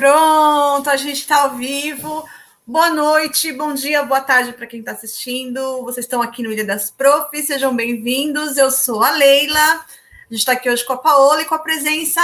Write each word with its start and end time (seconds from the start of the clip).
Pronto, 0.00 0.88
a 0.88 0.96
gente 0.96 1.20
está 1.20 1.42
ao 1.42 1.56
vivo. 1.56 2.26
Boa 2.66 2.88
noite, 2.88 3.52
bom 3.52 3.74
dia, 3.74 4.02
boa 4.02 4.22
tarde 4.22 4.54
para 4.54 4.66
quem 4.66 4.80
está 4.80 4.92
assistindo. 4.92 5.82
Vocês 5.82 6.06
estão 6.06 6.22
aqui 6.22 6.42
no 6.42 6.50
Ilha 6.50 6.64
das 6.64 6.90
Profs, 6.90 7.46
sejam 7.46 7.76
bem-vindos. 7.76 8.56
Eu 8.56 8.70
sou 8.70 9.04
a 9.04 9.10
Leila. 9.10 9.60
A 9.60 9.84
gente 10.30 10.38
está 10.38 10.52
aqui 10.52 10.70
hoje 10.70 10.86
com 10.86 10.94
a 10.94 10.96
Paola 10.96 11.42
e 11.42 11.44
com 11.44 11.54
a 11.54 11.58
presença 11.58 12.18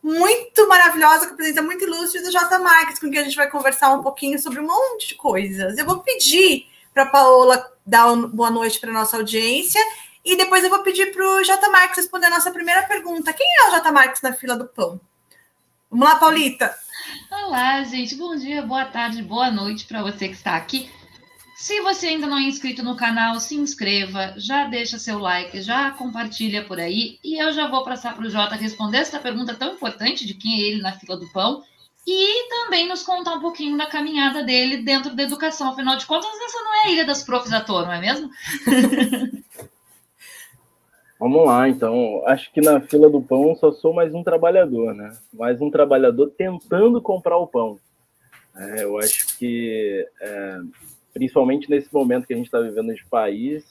muito 0.00 0.68
maravilhosa, 0.68 1.26
com 1.26 1.34
a 1.34 1.36
presença 1.36 1.62
muito 1.62 1.82
ilustre 1.82 2.22
do 2.22 2.30
J. 2.30 2.60
Marques, 2.60 3.00
com 3.00 3.10
quem 3.10 3.18
a 3.18 3.24
gente 3.24 3.34
vai 3.34 3.50
conversar 3.50 3.92
um 3.92 4.04
pouquinho 4.04 4.38
sobre 4.38 4.60
um 4.60 4.66
monte 4.68 5.08
de 5.08 5.14
coisas. 5.16 5.76
Eu 5.76 5.84
vou 5.84 5.98
pedir 5.98 6.68
para 6.94 7.02
a 7.02 7.06
Paola 7.06 7.72
dar 7.84 8.14
boa 8.14 8.52
noite 8.52 8.78
para 8.78 8.92
nossa 8.92 9.16
audiência 9.16 9.80
e 10.24 10.36
depois 10.36 10.62
eu 10.62 10.70
vou 10.70 10.84
pedir 10.84 11.12
para 11.12 11.26
o 11.26 11.42
J. 11.42 11.68
Marques 11.70 11.96
responder 11.96 12.26
a 12.26 12.30
nossa 12.30 12.52
primeira 12.52 12.84
pergunta. 12.84 13.32
Quem 13.32 13.48
é 13.64 13.68
o 13.68 13.70
J. 13.72 13.90
Marques 13.90 14.22
na 14.22 14.32
fila 14.32 14.56
do 14.56 14.68
pão? 14.68 15.00
Vamos 15.90 16.06
lá, 16.06 16.14
Paulita. 16.20 16.85
Olá, 17.46 17.80
gente. 17.84 18.16
Bom 18.16 18.34
dia, 18.34 18.60
boa 18.60 18.84
tarde, 18.84 19.22
boa 19.22 19.52
noite 19.52 19.86
para 19.86 20.02
você 20.02 20.26
que 20.26 20.34
está 20.34 20.56
aqui. 20.56 20.90
Se 21.54 21.80
você 21.80 22.08
ainda 22.08 22.26
não 22.26 22.36
é 22.36 22.42
inscrito 22.42 22.82
no 22.82 22.96
canal, 22.96 23.38
se 23.38 23.54
inscreva, 23.54 24.34
já 24.36 24.64
deixa 24.64 24.98
seu 24.98 25.20
like, 25.20 25.62
já 25.62 25.92
compartilha 25.92 26.64
por 26.64 26.80
aí. 26.80 27.20
E 27.22 27.40
eu 27.40 27.52
já 27.52 27.68
vou 27.68 27.84
passar 27.84 28.16
para 28.16 28.26
o 28.26 28.28
Jota 28.28 28.56
responder 28.56 28.98
essa 28.98 29.20
pergunta 29.20 29.54
tão 29.54 29.74
importante 29.74 30.26
de 30.26 30.34
quem 30.34 30.60
é 30.60 30.64
ele 30.66 30.82
na 30.82 30.90
fila 30.90 31.16
do 31.16 31.30
pão. 31.30 31.62
E 32.04 32.48
também 32.48 32.88
nos 32.88 33.04
contar 33.04 33.34
um 33.34 33.40
pouquinho 33.40 33.78
da 33.78 33.86
caminhada 33.86 34.42
dele 34.42 34.78
dentro 34.78 35.14
da 35.14 35.22
educação. 35.22 35.70
Afinal 35.70 35.96
de 35.96 36.04
contas, 36.04 36.28
essa 36.28 36.58
não 36.58 36.74
é 36.74 36.86
a 36.86 36.90
Ilha 36.90 37.04
das 37.04 37.22
Profs 37.22 37.52
à 37.52 37.60
toa, 37.60 37.86
não 37.86 37.92
é 37.92 38.00
mesmo? 38.00 38.28
Vamos 41.18 41.46
lá, 41.46 41.68
então. 41.68 42.22
Acho 42.26 42.52
que 42.52 42.60
na 42.60 42.80
fila 42.80 43.08
do 43.08 43.22
pão 43.22 43.54
só 43.56 43.72
sou 43.72 43.94
mais 43.94 44.14
um 44.14 44.22
trabalhador, 44.22 44.94
né? 44.94 45.16
Mais 45.32 45.60
um 45.60 45.70
trabalhador 45.70 46.30
tentando 46.36 47.00
comprar 47.00 47.38
o 47.38 47.46
pão. 47.46 47.78
É, 48.54 48.84
eu 48.84 48.98
acho 48.98 49.38
que, 49.38 50.06
é, 50.20 50.60
principalmente 51.14 51.70
nesse 51.70 51.92
momento 51.92 52.26
que 52.26 52.34
a 52.34 52.36
gente 52.36 52.46
está 52.46 52.60
vivendo 52.60 52.94
de 52.94 53.04
país, 53.06 53.64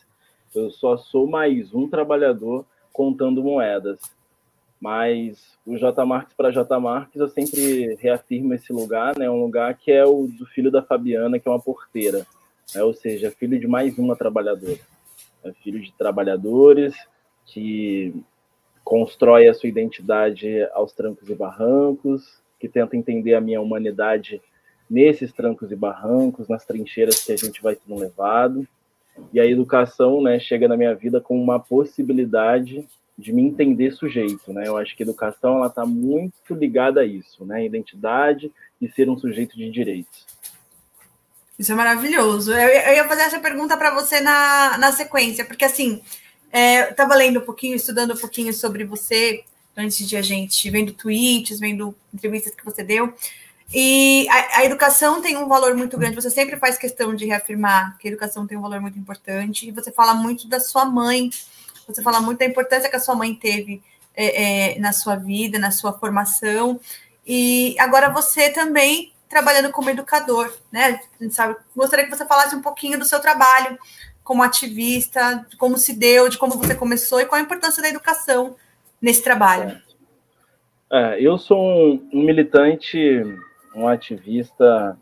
eu 0.54 0.72
só 0.72 0.98
sou 0.98 1.28
mais 1.28 1.74
um 1.74 1.88
trabalhador 1.88 2.66
contando 2.92 3.44
moedas. 3.44 4.00
Mas 4.80 5.58
o 5.66 5.78
J. 5.78 6.06
Marques 6.06 6.36
para 6.36 6.52
J. 6.52 6.80
Marques, 6.80 7.20
eu 7.20 7.30
sempre 7.30 7.96
reafirmo 7.96 8.54
esse 8.54 8.74
lugar, 8.74 9.18
né? 9.18 9.30
Um 9.30 9.42
lugar 9.42 9.76
que 9.76 9.92
é 9.92 10.04
o 10.06 10.28
do 10.28 10.46
filho 10.48 10.72
da 10.72 10.82
Fabiana, 10.82 11.40
que 11.40 11.48
é 11.48 11.52
uma 11.52 11.62
porteira. 11.62 12.26
Né? 12.74 12.84
Ou 12.84 12.94
seja, 12.94 13.32
filho 13.32 13.60
de 13.60 13.68
mais 13.68 13.98
uma 13.98 14.16
trabalhadora. 14.16 14.80
É 15.44 15.52
filho 15.54 15.80
de 15.80 15.92
trabalhadores, 15.94 16.96
que 17.46 18.14
constrói 18.84 19.48
a 19.48 19.54
sua 19.54 19.70
identidade 19.70 20.64
aos 20.74 20.94
trancos 20.94 21.30
e 21.30 21.36
barrancos, 21.36 22.40
que 22.60 22.70
tenta 22.70 22.96
entender 22.96 23.34
a 23.34 23.42
minha 23.42 23.62
humanidade 23.62 24.42
nesses 24.90 25.32
trancos 25.34 25.72
e 25.72 25.76
barrancos, 25.76 26.48
nas 26.48 26.66
trincheiras 26.66 27.24
que 27.24 27.32
a 27.32 27.38
gente 27.38 27.62
vai 27.62 27.76
sendo 27.76 28.00
levado. 28.00 28.68
E 29.34 29.40
a 29.40 29.46
educação, 29.46 30.22
né, 30.22 30.40
chega 30.40 30.68
na 30.68 30.78
minha 30.78 30.94
vida 30.94 31.20
com 31.20 31.42
uma 31.42 31.60
possibilidade 31.60 32.88
de 33.18 33.32
me 33.32 33.42
entender 33.42 33.92
sujeito, 33.92 34.52
né? 34.52 34.68
Eu 34.68 34.78
acho 34.78 34.96
que 34.96 35.04
educação 35.04 35.58
ela 35.58 35.68
está 35.68 35.86
muito 35.86 36.54
ligada 36.54 37.00
a 37.00 37.06
isso, 37.06 37.46
né? 37.46 37.66
Identidade 37.66 38.52
e 38.82 38.90
ser 38.90 39.10
um 39.10 39.18
sujeito 39.18 39.56
de 39.56 39.72
direitos. 39.72 40.26
Isso 41.58 41.72
é 41.72 41.76
maravilhoso. 41.76 42.52
Eu, 42.52 42.68
eu 42.68 42.94
ia 42.94 43.08
fazer 43.08 43.22
essa 43.22 43.40
pergunta 43.40 43.78
para 43.78 43.94
você 43.94 44.20
na, 44.20 44.78
na 44.78 44.92
sequência, 44.92 45.46
porque 45.46 45.64
assim, 45.64 46.02
é, 46.56 46.90
Estava 46.90 47.16
lendo 47.16 47.40
um 47.40 47.46
pouquinho, 47.46 47.76
estudando 47.76 48.14
um 48.14 48.18
pouquinho 48.18 48.54
sobre 48.54 48.86
você 48.86 49.44
antes 49.76 50.08
de 50.08 50.16
a 50.16 50.22
gente, 50.22 50.70
vendo 50.70 50.94
tweets, 50.94 51.60
vendo 51.60 51.94
entrevistas 52.14 52.56
que 52.56 52.64
você 52.64 52.82
deu. 52.82 53.14
E 53.74 54.26
a, 54.30 54.60
a, 54.60 54.66
educação 54.66 55.22
tem 55.22 55.36
um 55.36 55.50
valor 55.50 55.76
muito 55.76 55.98
grande. 55.98 56.16
Você 56.16 56.30
sempre 56.30 56.56
faz 56.56 56.78
questão 56.78 57.14
de 57.14 57.26
reafirmar 57.26 57.98
que 57.98 58.08
a 58.08 58.12
educação 58.12 58.48
tem 58.48 58.58
um 58.58 58.62
valor 58.62 58.80
muito 58.80 58.98
importante. 58.98 59.68
E 59.68 59.72
você 59.72 59.92
fala 59.92 60.14
muito 60.14 60.48
da 60.48 60.62
sua 60.62 60.86
mãe. 60.86 61.30
Você 61.90 62.02
fala 62.02 62.22
muito 62.22 62.40
da 62.40 62.46
importância 62.46 62.90
que 62.90 62.96
a 62.96 63.02
sua 63.02 63.16
mãe 63.16 63.36
teve 63.36 63.84
é, 64.16 64.76
é, 64.76 64.80
na 64.80 64.94
sua 64.94 65.18
vida, 65.18 65.60
na 65.60 65.72
sua 65.72 65.92
formação. 65.92 66.80
E 67.28 67.76
agora 67.80 68.10
você 68.10 68.50
também 68.50 69.12
trabalhando 69.28 69.72
como 69.72 69.90
educador, 69.90 70.56
né? 70.72 71.02
A 71.20 71.24
gente 71.24 71.36
sabe. 71.36 71.58
Gostaria 71.76 72.06
que 72.06 72.16
você 72.16 72.26
falasse 72.26 72.56
um 72.56 72.62
pouquinho 72.62 72.98
do 72.98 73.04
seu 73.04 73.20
trabalho 73.20 73.78
como 74.26 74.42
ativista, 74.42 75.46
de 75.48 75.56
como 75.56 75.78
se 75.78 75.98
deu, 75.98 76.28
de 76.28 76.38
como 76.38 76.58
você 76.58 76.74
começou 76.74 77.22
e 77.22 77.26
qual 77.26 77.40
a 77.40 77.44
importância 77.44 77.82
da 77.82 77.88
educação 77.88 78.56
nesse 79.00 79.24
trabalho. 79.24 79.80
É, 80.92 81.22
eu 81.22 81.38
sou 81.38 81.60
um, 81.60 82.10
um 82.12 82.24
militante, 82.24 83.00
um 83.76 83.88
ativista, 83.88 84.98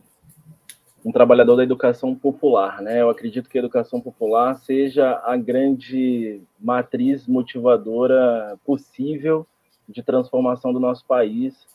um 1.06 1.12
trabalhador 1.12 1.56
da 1.56 1.64
educação 1.64 2.14
popular, 2.14 2.82
né? 2.82 3.02
Eu 3.02 3.10
acredito 3.10 3.50
que 3.50 3.58
a 3.58 3.62
educação 3.62 4.02
popular 4.02 4.56
seja 4.58 5.22
a 5.26 5.38
grande 5.38 6.42
matriz 6.60 7.26
motivadora 7.26 8.60
possível 8.66 9.48
de 9.88 10.04
transformação 10.04 10.74
do 10.74 10.82
nosso 10.82 11.06
país 11.06 11.66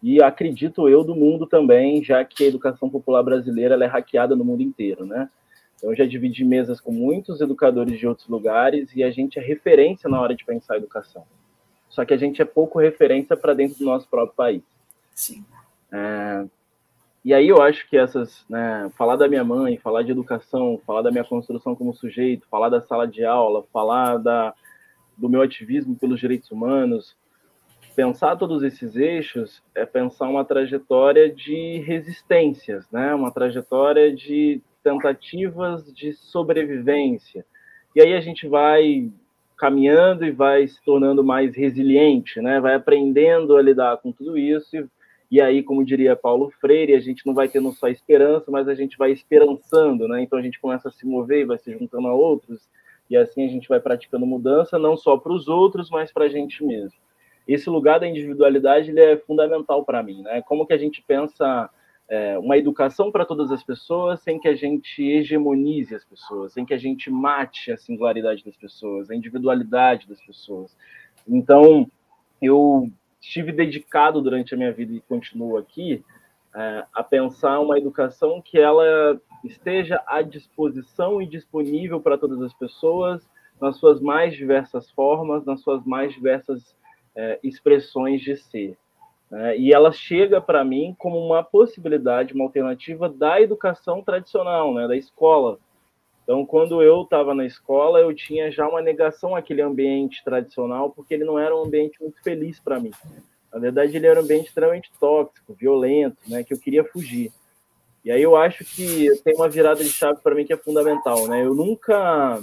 e 0.00 0.22
acredito 0.22 0.88
eu 0.88 1.02
do 1.02 1.16
mundo 1.16 1.46
também, 1.46 2.02
já 2.02 2.24
que 2.24 2.44
a 2.44 2.48
educação 2.48 2.88
popular 2.88 3.24
brasileira 3.24 3.82
é 3.82 3.86
hackeada 3.88 4.36
no 4.36 4.44
mundo 4.44 4.62
inteiro, 4.62 5.04
né? 5.04 5.28
Então, 5.82 5.90
eu 5.90 5.96
já 5.96 6.06
dividi 6.06 6.44
mesas 6.44 6.80
com 6.80 6.92
muitos 6.92 7.40
educadores 7.40 7.98
de 7.98 8.06
outros 8.06 8.28
lugares 8.28 8.94
e 8.94 9.02
a 9.02 9.10
gente 9.10 9.40
é 9.40 9.42
referência 9.42 10.08
na 10.08 10.20
hora 10.20 10.32
de 10.32 10.44
pensar 10.44 10.74
a 10.74 10.76
educação. 10.76 11.24
Só 11.88 12.04
que 12.04 12.14
a 12.14 12.16
gente 12.16 12.40
é 12.40 12.44
pouco 12.44 12.78
referência 12.78 13.36
para 13.36 13.52
dentro 13.52 13.76
do 13.76 13.84
nosso 13.84 14.08
próprio 14.08 14.36
país. 14.36 14.62
Sim. 15.12 15.44
É, 15.90 16.44
e 17.24 17.34
aí 17.34 17.48
eu 17.48 17.60
acho 17.60 17.90
que 17.90 17.96
essas, 17.96 18.44
né, 18.48 18.92
falar 18.96 19.16
da 19.16 19.26
minha 19.26 19.42
mãe, 19.42 19.76
falar 19.76 20.04
de 20.04 20.12
educação, 20.12 20.80
falar 20.86 21.02
da 21.02 21.10
minha 21.10 21.24
construção 21.24 21.74
como 21.74 21.92
sujeito, 21.92 22.46
falar 22.48 22.68
da 22.68 22.80
sala 22.80 23.04
de 23.04 23.24
aula, 23.24 23.64
falar 23.72 24.18
da, 24.18 24.54
do 25.18 25.28
meu 25.28 25.42
ativismo 25.42 25.96
pelos 25.96 26.20
direitos 26.20 26.52
humanos, 26.52 27.16
pensar 27.96 28.36
todos 28.36 28.62
esses 28.62 28.94
eixos 28.94 29.60
é 29.74 29.84
pensar 29.84 30.28
uma 30.28 30.44
trajetória 30.44 31.28
de 31.28 31.78
resistências, 31.78 32.88
né? 32.88 33.12
Uma 33.12 33.32
trajetória 33.32 34.14
de 34.14 34.62
tentativas 34.82 35.92
de 35.92 36.12
sobrevivência. 36.12 37.44
E 37.94 38.00
aí 38.00 38.14
a 38.14 38.20
gente 38.20 38.46
vai 38.46 39.10
caminhando 39.56 40.24
e 40.24 40.30
vai 40.30 40.66
se 40.66 40.82
tornando 40.82 41.22
mais 41.22 41.54
resiliente, 41.54 42.40
né? 42.40 42.60
Vai 42.60 42.74
aprendendo 42.74 43.56
a 43.56 43.62
lidar 43.62 43.96
com 43.98 44.10
tudo 44.10 44.36
isso 44.36 44.76
e, 44.76 44.86
e 45.30 45.40
aí, 45.40 45.62
como 45.62 45.84
diria 45.84 46.16
Paulo 46.16 46.50
Freire, 46.60 46.94
a 46.94 47.00
gente 47.00 47.24
não 47.24 47.32
vai 47.32 47.48
tendo 47.48 47.72
só 47.72 47.88
esperança, 47.88 48.50
mas 48.50 48.68
a 48.68 48.74
gente 48.74 48.98
vai 48.98 49.12
esperançando, 49.12 50.08
né? 50.08 50.22
Então 50.22 50.38
a 50.38 50.42
gente 50.42 50.60
começa 50.60 50.88
a 50.88 50.92
se 50.92 51.06
mover 51.06 51.40
e 51.40 51.44
vai 51.46 51.58
se 51.58 51.72
juntando 51.72 52.08
a 52.08 52.14
outros 52.14 52.68
e 53.08 53.16
assim 53.16 53.44
a 53.44 53.48
gente 53.48 53.68
vai 53.68 53.78
praticando 53.78 54.26
mudança 54.26 54.78
não 54.78 54.96
só 54.96 55.16
para 55.16 55.32
os 55.32 55.46
outros, 55.46 55.90
mas 55.90 56.10
para 56.10 56.24
a 56.24 56.28
gente 56.28 56.64
mesmo. 56.64 56.98
Esse 57.46 57.68
lugar 57.68 58.00
da 58.00 58.08
individualidade 58.08 58.90
ele 58.90 59.00
é 59.00 59.16
fundamental 59.16 59.84
para 59.84 60.02
mim, 60.02 60.22
né? 60.22 60.42
Como 60.42 60.66
que 60.66 60.72
a 60.72 60.78
gente 60.78 61.02
pensa 61.06 61.68
é, 62.08 62.38
uma 62.38 62.58
educação 62.58 63.10
para 63.10 63.24
todas 63.24 63.50
as 63.50 63.62
pessoas 63.62 64.20
sem 64.20 64.38
que 64.38 64.48
a 64.48 64.54
gente 64.54 65.02
hegemonize 65.02 65.94
as 65.94 66.04
pessoas, 66.04 66.52
sem 66.52 66.64
que 66.64 66.74
a 66.74 66.78
gente 66.78 67.10
mate 67.10 67.72
a 67.72 67.76
singularidade 67.76 68.44
das 68.44 68.56
pessoas, 68.56 69.10
a 69.10 69.14
individualidade 69.14 70.08
das 70.08 70.20
pessoas. 70.20 70.76
Então, 71.26 71.90
eu 72.40 72.90
estive 73.20 73.52
dedicado 73.52 74.20
durante 74.20 74.52
a 74.54 74.56
minha 74.56 74.72
vida 74.72 74.92
e 74.92 75.00
continuo 75.00 75.56
aqui 75.56 76.04
é, 76.54 76.84
a 76.92 77.02
pensar 77.02 77.60
uma 77.60 77.78
educação 77.78 78.42
que 78.42 78.58
ela 78.58 79.20
esteja 79.44 80.02
à 80.06 80.22
disposição 80.22 81.22
e 81.22 81.26
disponível 81.26 82.00
para 82.00 82.18
todas 82.18 82.42
as 82.42 82.52
pessoas 82.52 83.26
nas 83.60 83.76
suas 83.76 84.00
mais 84.00 84.34
diversas 84.34 84.90
formas, 84.90 85.44
nas 85.44 85.60
suas 85.60 85.84
mais 85.84 86.12
diversas 86.12 86.76
é, 87.14 87.38
expressões 87.42 88.20
de 88.20 88.36
ser. 88.36 88.76
Né? 89.32 89.56
E 89.56 89.72
ela 89.72 89.90
chega 89.90 90.42
para 90.42 90.62
mim 90.62 90.94
como 90.98 91.18
uma 91.18 91.42
possibilidade, 91.42 92.34
uma 92.34 92.44
alternativa 92.44 93.08
da 93.08 93.40
educação 93.40 94.02
tradicional, 94.02 94.74
né? 94.74 94.86
da 94.86 94.94
escola. 94.94 95.58
Então, 96.22 96.44
quando 96.44 96.82
eu 96.82 97.00
estava 97.02 97.34
na 97.34 97.46
escola, 97.46 97.98
eu 97.98 98.14
tinha 98.14 98.52
já 98.52 98.68
uma 98.68 98.82
negação 98.82 99.34
àquele 99.34 99.62
ambiente 99.62 100.22
tradicional, 100.22 100.90
porque 100.90 101.14
ele 101.14 101.24
não 101.24 101.38
era 101.38 101.56
um 101.56 101.64
ambiente 101.64 102.00
muito 102.00 102.22
feliz 102.22 102.60
para 102.60 102.78
mim. 102.78 102.92
Na 103.50 103.58
verdade, 103.58 103.96
ele 103.96 104.06
era 104.06 104.20
um 104.20 104.22
ambiente 104.22 104.48
extremamente 104.48 104.92
tóxico, 105.00 105.54
violento, 105.54 106.18
né, 106.28 106.44
que 106.44 106.52
eu 106.52 106.58
queria 106.58 106.84
fugir. 106.84 107.32
E 108.04 108.10
aí 108.10 108.22
eu 108.22 108.36
acho 108.36 108.64
que 108.64 109.08
tem 109.24 109.34
uma 109.34 109.48
virada 109.48 109.82
de 109.82 109.90
chave 109.90 110.20
para 110.22 110.34
mim 110.34 110.44
que 110.44 110.52
é 110.52 110.56
fundamental, 110.56 111.28
né? 111.28 111.44
Eu 111.44 111.54
nunca 111.54 112.42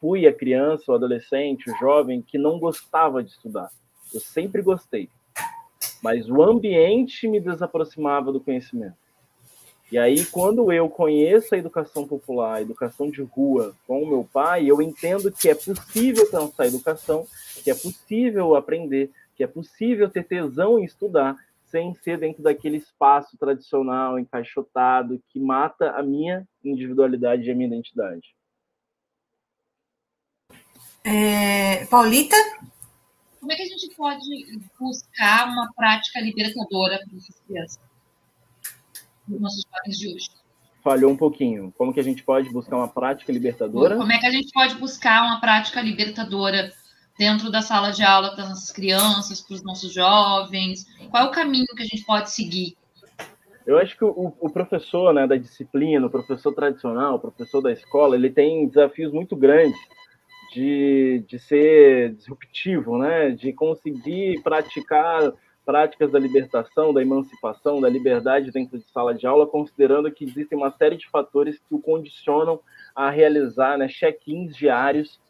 fui 0.00 0.26
a 0.26 0.32
criança, 0.32 0.90
o 0.90 0.94
adolescente, 0.94 1.70
o 1.70 1.76
jovem 1.76 2.20
que 2.20 2.36
não 2.36 2.58
gostava 2.58 3.22
de 3.22 3.30
estudar. 3.30 3.70
Eu 4.12 4.18
sempre 4.18 4.62
gostei 4.62 5.08
mas 6.02 6.28
o 6.28 6.42
ambiente 6.42 7.28
me 7.28 7.40
desaproximava 7.40 8.32
do 8.32 8.40
conhecimento. 8.40 8.96
E 9.92 9.98
aí, 9.98 10.24
quando 10.26 10.72
eu 10.72 10.88
conheço 10.88 11.52
a 11.52 11.58
educação 11.58 12.06
popular, 12.06 12.54
a 12.54 12.62
educação 12.62 13.10
de 13.10 13.22
rua 13.22 13.74
com 13.88 14.02
o 14.02 14.06
meu 14.06 14.28
pai, 14.32 14.70
eu 14.70 14.80
entendo 14.80 15.32
que 15.32 15.48
é 15.48 15.54
possível 15.54 16.30
pensar 16.30 16.62
a 16.62 16.66
educação, 16.66 17.26
que 17.64 17.70
é 17.70 17.74
possível 17.74 18.54
aprender, 18.54 19.10
que 19.34 19.42
é 19.42 19.48
possível 19.48 20.08
ter 20.08 20.24
tesão 20.24 20.78
em 20.78 20.84
estudar, 20.84 21.36
sem 21.66 21.94
ser 22.02 22.18
dentro 22.18 22.42
daquele 22.42 22.76
espaço 22.76 23.36
tradicional, 23.36 24.18
encaixotado, 24.18 25.20
que 25.28 25.40
mata 25.40 25.90
a 25.90 26.02
minha 26.02 26.46
individualidade 26.64 27.42
e 27.44 27.50
a 27.50 27.54
minha 27.54 27.68
identidade. 27.68 28.34
É, 31.04 31.86
Paulita? 31.86 32.36
Como 33.40 33.52
é 33.52 33.56
que 33.56 33.62
a 33.62 33.66
gente 33.66 33.88
pode 33.96 34.26
buscar 34.78 35.48
uma 35.48 35.72
prática 35.72 36.20
libertadora 36.20 36.98
para 36.98 37.16
essas 37.16 37.40
crianças? 37.46 37.80
Nos 39.26 39.40
nossos 39.40 39.62
jovens 39.64 39.98
de 39.98 40.14
hoje. 40.14 40.30
Falhou 40.84 41.10
um 41.10 41.16
pouquinho. 41.16 41.72
Como 41.76 41.92
que 41.92 42.00
a 42.00 42.04
gente 42.04 42.22
pode 42.22 42.50
buscar 42.50 42.76
uma 42.76 42.88
prática 42.88 43.32
libertadora? 43.32 43.96
Como 43.96 44.12
é 44.12 44.18
que 44.18 44.26
a 44.26 44.30
gente 44.30 44.52
pode 44.52 44.74
buscar 44.74 45.24
uma 45.24 45.40
prática 45.40 45.80
libertadora 45.80 46.70
dentro 47.18 47.50
da 47.50 47.62
sala 47.62 47.90
de 47.90 48.02
aula 48.02 48.32
para 48.34 48.44
as 48.44 48.50
nossas 48.50 48.70
crianças, 48.70 49.40
para 49.40 49.54
os 49.54 49.62
nossos 49.62 49.92
jovens? 49.92 50.86
Qual 51.10 51.24
é 51.24 51.26
o 51.26 51.30
caminho 51.30 51.66
que 51.74 51.82
a 51.82 51.86
gente 51.86 52.04
pode 52.04 52.30
seguir? 52.30 52.76
Eu 53.66 53.78
acho 53.78 53.96
que 53.96 54.04
o, 54.04 54.34
o, 54.40 54.50
professor 54.50 55.14
né, 55.14 55.26
da 55.26 55.36
disciplina, 55.36 56.06
o 56.06 56.10
professor 56.10 56.52
tradicional, 56.52 57.16
o 57.16 57.20
professor 57.20 57.60
da 57.62 57.72
escola, 57.72 58.16
ele 58.16 58.30
tem 58.30 58.66
desafios 58.66 59.12
muito 59.12 59.36
grandes 59.36 59.78
de, 60.52 61.24
de 61.26 61.38
ser 61.38 62.14
disruptivo, 62.14 62.98
né, 62.98 63.30
de 63.30 63.52
conseguir 63.52 64.42
praticar 64.42 65.32
práticas 65.64 66.10
da 66.10 66.18
libertação, 66.18 66.92
da 66.92 67.02
emancipação, 67.02 67.80
da 67.80 67.88
liberdade 67.88 68.50
dentro 68.50 68.78
de 68.78 68.84
sala 68.90 69.14
de 69.14 69.26
aula, 69.26 69.46
considerando 69.46 70.10
que 70.10 70.24
existem 70.24 70.58
uma 70.58 70.70
série 70.72 70.96
de 70.96 71.08
fatores 71.08 71.58
que 71.58 71.74
o 71.74 71.80
condicionam 71.80 72.60
a 72.94 73.10
realizar 73.10 73.78
né, 73.78 73.86
check-ins 73.86 74.56
diários 74.56 75.20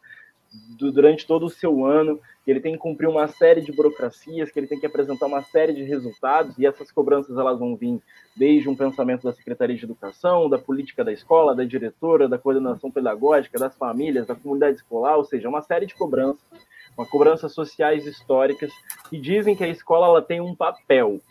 durante 0.53 1.25
todo 1.25 1.45
o 1.45 1.49
seu 1.49 1.85
ano, 1.85 2.19
que 2.43 2.51
ele 2.51 2.59
tem 2.59 2.73
que 2.73 2.79
cumprir 2.79 3.07
uma 3.07 3.27
série 3.27 3.61
de 3.61 3.71
burocracias, 3.71 4.51
que 4.51 4.59
ele 4.59 4.67
tem 4.67 4.79
que 4.79 4.85
apresentar 4.85 5.27
uma 5.27 5.41
série 5.43 5.73
de 5.73 5.83
resultados, 5.83 6.57
e 6.57 6.65
essas 6.65 6.91
cobranças 6.91 7.37
elas 7.37 7.59
vão 7.59 7.75
vir 7.75 8.01
desde 8.35 8.67
um 8.67 8.75
pensamento 8.75 9.23
da 9.23 9.31
Secretaria 9.31 9.75
de 9.75 9.83
Educação, 9.83 10.49
da 10.49 10.57
política 10.57 11.03
da 11.03 11.11
escola, 11.11 11.55
da 11.55 11.63
diretora, 11.63 12.27
da 12.27 12.37
coordenação 12.37 12.91
pedagógica, 12.91 13.59
das 13.59 13.75
famílias, 13.75 14.27
da 14.27 14.35
comunidade 14.35 14.77
escolar, 14.77 15.17
ou 15.17 15.23
seja, 15.23 15.47
uma 15.47 15.61
série 15.61 15.85
de 15.85 15.95
cobranças, 15.95 16.43
uma 16.97 17.05
cobranças 17.05 17.53
sociais 17.53 18.05
históricas, 18.05 18.71
que 19.09 19.17
dizem 19.17 19.55
que 19.55 19.63
a 19.63 19.69
escola 19.69 20.07
ela 20.07 20.21
tem 20.21 20.41
um 20.41 20.55
papel, 20.55 21.21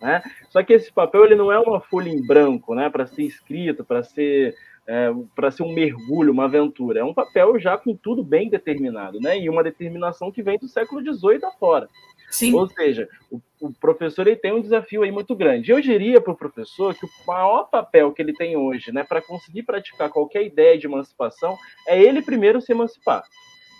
né? 0.00 0.22
Só 0.50 0.62
que 0.62 0.72
esse 0.72 0.92
papel 0.92 1.24
ele 1.24 1.34
não 1.34 1.50
é 1.50 1.58
uma 1.58 1.80
folha 1.80 2.08
em 2.08 2.24
branco, 2.24 2.74
né, 2.74 2.88
para 2.90 3.06
ser 3.06 3.22
escrito, 3.22 3.84
para 3.84 4.02
ser 4.02 4.54
é, 4.86 5.10
para 5.34 5.50
ser 5.50 5.62
um 5.62 5.72
mergulho, 5.72 6.32
uma 6.32 6.44
aventura. 6.44 7.00
É 7.00 7.04
um 7.04 7.14
papel 7.14 7.58
já 7.58 7.76
com 7.76 7.96
tudo 7.96 8.22
bem 8.22 8.48
determinado, 8.48 9.18
né? 9.20 9.38
E 9.38 9.48
uma 9.48 9.62
determinação 9.62 10.30
que 10.30 10.42
vem 10.42 10.58
do 10.58 10.68
século 10.68 11.00
XVIII 11.00 11.44
afora. 11.44 11.88
Sim. 12.30 12.52
Ou 12.54 12.68
seja, 12.68 13.08
o, 13.30 13.40
o, 13.60 13.72
professor 13.72 14.26
ele 14.26 14.36
tem 14.36 14.52
um 14.52 14.60
desafio 14.60 15.02
aí 15.02 15.10
muito 15.12 15.34
grande. 15.36 15.70
Eu 15.70 15.80
diria 15.80 16.20
para 16.20 16.32
o 16.32 16.36
professor 16.36 16.94
que 16.94 17.06
o 17.06 17.10
maior 17.26 17.64
papel 17.70 18.12
que 18.12 18.20
ele 18.20 18.32
tem 18.32 18.56
hoje, 18.56 18.90
né, 18.92 19.04
para 19.04 19.22
conseguir 19.22 19.62
praticar 19.62 20.10
qualquer 20.10 20.44
ideia 20.44 20.76
de 20.76 20.86
emancipação, 20.86 21.56
é 21.86 22.00
ele 22.00 22.20
primeiro 22.22 22.60
se 22.60 22.72
emancipar. 22.72 23.22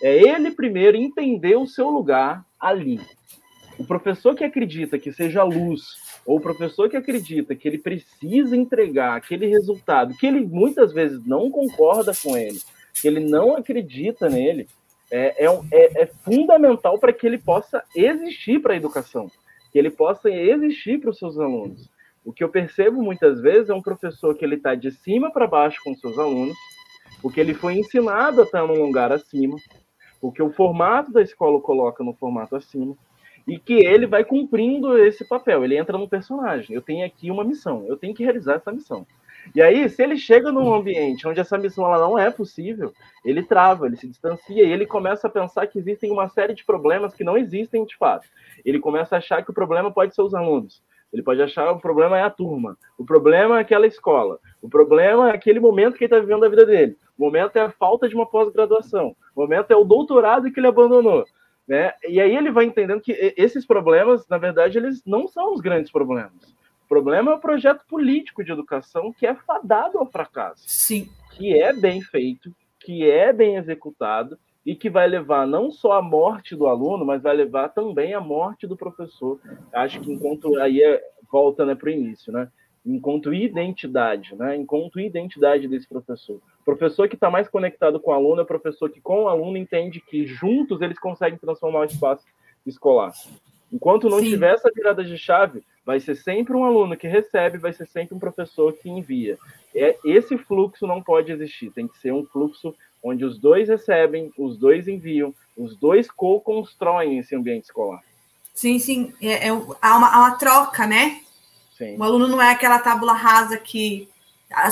É 0.03 0.17
ele 0.17 0.53
primeiro 0.53 0.97
entender 0.97 1.57
o 1.57 1.67
seu 1.67 1.89
lugar 1.91 2.45
ali. 2.61 3.01
O 3.77 3.85
professor 3.85 4.37
que 4.37 4.45
acredita 4.45 4.99
que 4.99 5.13
seja 5.13 5.43
luz 5.43 5.83
ou 6.27 6.39
o 6.39 6.41
professor 6.41 6.89
que 6.89 6.97
acredita 6.97 7.55
que 7.55 7.69
ele 7.69 7.79
precisa 7.79 8.57
entregar 8.57 9.17
aquele 9.17 9.47
resultado, 9.47 10.15
que 10.17 10.27
ele 10.27 10.45
muitas 10.45 10.93
vezes 10.93 11.25
não 11.27 11.51
concorda 11.51 12.13
com 12.23 12.37
ele, 12.37 12.61
que 13.01 13.07
ele 13.07 13.21
não 13.21 13.57
acredita 13.57 14.29
nele, 14.29 14.69
é, 15.11 15.45
é, 15.45 15.61
é, 15.73 16.03
é 16.03 16.07
fundamental 16.07 16.99
para 16.99 17.13
que 17.13 17.27
ele 17.27 17.39
possa 17.39 17.83
existir 17.95 18.61
para 18.61 18.73
a 18.73 18.77
educação, 18.77 19.31
que 19.71 19.79
ele 19.79 19.91
possa 19.91 20.31
existir 20.31 21.01
para 21.01 21.11
os 21.11 21.19
seus 21.19 21.39
alunos. 21.39 21.91
O 22.25 22.33
que 22.33 22.43
eu 22.43 22.49
percebo 22.49 23.03
muitas 23.03 23.41
vezes 23.41 23.69
é 23.69 23.75
um 23.75 23.83
professor 23.83 24.35
que 24.35 24.45
ele 24.45 24.55
está 24.55 24.75
de 24.75 24.91
cima 24.91 25.31
para 25.31 25.47
baixo 25.47 25.79
com 25.85 25.95
seus 25.95 26.19
alunos, 26.19 26.57
porque 27.21 27.39
ele 27.39 27.53
foi 27.53 27.75
ensinado 27.75 28.41
a 28.41 28.45
estar 28.45 28.67
num 28.67 28.83
lugar 28.83 29.13
acima, 29.13 29.57
porque 30.21 30.43
o 30.43 30.51
formato 30.51 31.13
da 31.13 31.21
escola 31.21 31.61
coloca 31.61 32.03
no 32.03 32.15
formato 32.15 32.57
acima, 32.57 32.97
e 33.47 33.59
que 33.59 33.75
ele 33.75 34.07
vai 34.07 34.25
cumprindo 34.25 34.99
esse 34.99 35.27
papel. 35.27 35.65
Ele 35.65 35.77
entra 35.77 35.99
no 35.99 36.09
personagem. 36.09 36.75
Eu 36.75 36.83
tenho 36.83 37.05
aqui 37.05 37.31
uma 37.31 37.45
missão, 37.45 37.85
eu 37.87 37.97
tenho 37.97 38.15
que 38.15 38.25
realizar 38.25 38.55
essa 38.55 38.73
missão. 38.73 39.07
E 39.55 39.61
aí, 39.61 39.89
se 39.91 40.03
ele 40.03 40.17
chega 40.17 40.51
num 40.51 40.73
ambiente 40.73 41.27
onde 41.29 41.41
essa 41.41 41.59
missão 41.59 41.85
ela 41.85 41.99
não 41.99 42.19
é 42.19 42.31
possível, 42.31 42.93
ele 43.25 43.43
trava, 43.43 43.87
ele 43.87 43.97
se 43.97 44.09
distancia 44.09 44.65
e 44.65 44.73
ele 44.73 44.87
começa 44.87 45.27
a 45.27 45.31
pensar 45.31 45.67
que 45.67 45.79
existem 45.79 46.11
uma 46.11 46.29
série 46.29 46.55
de 46.55 46.65
problemas 46.65 47.15
que 47.15 47.25
não 47.25 47.37
existem 47.37 47.85
de 47.85 47.97
fato. 47.97 48.27
Ele 48.65 48.79
começa 48.79 49.15
a 49.15 49.19
achar 49.19 49.45
que 49.45 49.51
o 49.51 49.55
problema 49.55 49.91
pode 49.91 50.15
ser 50.15 50.23
os 50.23 50.35
alunos. 50.35 50.83
Ele 51.13 51.23
pode 51.23 51.41
achar 51.41 51.69
que 51.69 51.75
o 51.75 51.81
problema 51.81 52.19
é 52.19 52.23
a 52.23 52.31
turma, 52.31 52.77
o 52.99 53.05
problema 53.05 53.59
é 53.59 53.61
aquela 53.61 53.87
escola, 53.87 54.41
o 54.61 54.69
problema 54.69 55.31
é 55.31 55.33
aquele 55.33 55.61
momento 55.61 55.97
que 55.97 56.03
ele 56.03 56.13
está 56.13 56.19
vivendo 56.19 56.45
a 56.45 56.49
vida 56.49 56.67
dele, 56.67 56.97
o 57.17 57.25
momento 57.25 57.55
é 57.55 57.61
a 57.61 57.71
falta 57.71 58.09
de 58.09 58.17
uma 58.17 58.27
pós-graduação, 58.27 59.15
o 59.37 59.41
momento 59.43 59.71
é 59.71 59.77
o 59.77 59.85
doutorado 59.85 60.51
que 60.51 60.59
ele 60.59 60.67
abandonou. 60.67 61.25
Né? 61.67 61.93
E 62.07 62.21
aí 62.21 62.37
ele 62.37 62.51
vai 62.51 62.65
entendendo 62.65 63.01
que 63.01 63.35
esses 63.37 63.67
problemas, 63.67 64.27
na 64.29 64.39
verdade, 64.39 64.77
eles 64.77 65.03
não 65.05 65.27
são 65.27 65.53
os 65.55 65.61
grandes 65.61 65.91
problemas. 65.91 66.55
O 66.85 66.89
problema 66.89 67.33
é 67.33 67.35
o 67.35 67.41
projeto 67.41 67.85
político 67.87 68.45
de 68.45 68.53
educação 68.53 69.13
que 69.13 69.27
é 69.27 69.35
fadado 69.35 69.99
ao 69.99 70.07
fracasso. 70.07 70.63
Sim. 70.67 71.09
Que 71.33 71.59
é 71.59 71.73
bem 71.73 72.03
feito, 72.03 72.55
que 72.79 73.09
é 73.09 73.33
bem 73.33 73.57
executado 73.57 74.39
e 74.65 74.75
que 74.75 74.91
vai 74.91 75.07
levar 75.07 75.47
não 75.47 75.71
só 75.71 75.93
a 75.93 76.03
morte 76.03 76.55
do 76.55 76.67
aluno, 76.67 77.05
mas 77.05 77.23
vai 77.23 77.35
levar 77.35 77.71
também 77.71 78.15
a 78.15 78.21
morte 78.21 78.67
do 78.67 78.77
professor. 78.77 79.41
Acho 79.73 80.01
que 80.01 80.13
enquanto 80.13 80.59
aí 80.59 80.83
é, 80.83 81.03
volta 81.31 81.65
né, 81.65 81.75
para 81.75 81.89
o 81.89 81.93
início, 81.93 82.33
né? 82.33 82.49
Enquanto 82.85 83.33
identidade, 83.33 84.35
né? 84.37 84.57
enquanto 84.57 85.01
identidade 85.01 85.67
desse 85.67 85.89
professor. 85.89 86.37
O 86.61 86.65
professor 86.65 87.09
que 87.09 87.15
está 87.15 87.31
mais 87.31 87.49
conectado 87.49 87.99
com 87.99 88.11
o 88.11 88.15
aluno 88.15 88.41
é 88.41 88.45
o 88.45 88.47
professor 88.47 88.91
que, 88.91 89.01
com 89.01 89.25
o 89.25 89.29
aluno, 89.29 89.57
entende 89.57 90.01
que 90.01 90.27
juntos 90.27 90.81
eles 90.83 90.99
conseguem 90.99 91.39
transformar 91.39 91.81
o 91.81 91.85
espaço 91.85 92.25
escolar. 92.67 93.13
Enquanto 93.73 94.09
não 94.09 94.21
Sim. 94.21 94.31
tiver 94.31 94.55
essa 94.55 94.71
virada 94.75 95.03
de 95.03 95.17
chave, 95.17 95.63
vai 95.85 95.99
ser 95.99 96.15
sempre 96.15 96.55
um 96.55 96.65
aluno 96.65 96.97
que 96.97 97.09
recebe, 97.09 97.59
vai 97.59 97.73
ser 97.73 97.87
sempre 97.87 98.15
um 98.15 98.19
professor 98.19 98.73
que 98.73 98.89
envia. 98.89 99.39
É, 99.75 99.97
esse 100.05 100.37
fluxo 100.39 100.87
não 100.87 101.03
pode 101.03 101.33
existir, 101.33 101.71
tem 101.71 101.89
que 101.89 101.99
ser 101.99 102.13
um 102.13 102.25
fluxo 102.25 102.75
onde 103.03 103.25
os 103.25 103.39
dois 103.39 103.69
recebem, 103.69 104.33
os 104.39 104.57
dois 104.57 104.89
enviam, 104.89 105.35
os 105.57 105.77
dois 105.77 106.11
co-constroem 106.11 107.19
esse 107.19 107.35
ambiente 107.35 107.65
escolar. 107.65 108.01
Sim, 108.55 108.79
sim, 108.79 109.13
é, 109.21 109.49
é, 109.49 109.51
há, 109.51 109.97
uma, 109.97 110.15
há 110.15 110.19
uma 110.21 110.39
troca, 110.39 110.87
né? 110.87 111.21
Sim. 111.85 111.97
O 111.99 112.03
aluno 112.03 112.27
não 112.27 112.41
é 112.41 112.51
aquela 112.51 112.79
tábula 112.79 113.13
rasa 113.13 113.57
que 113.57 114.09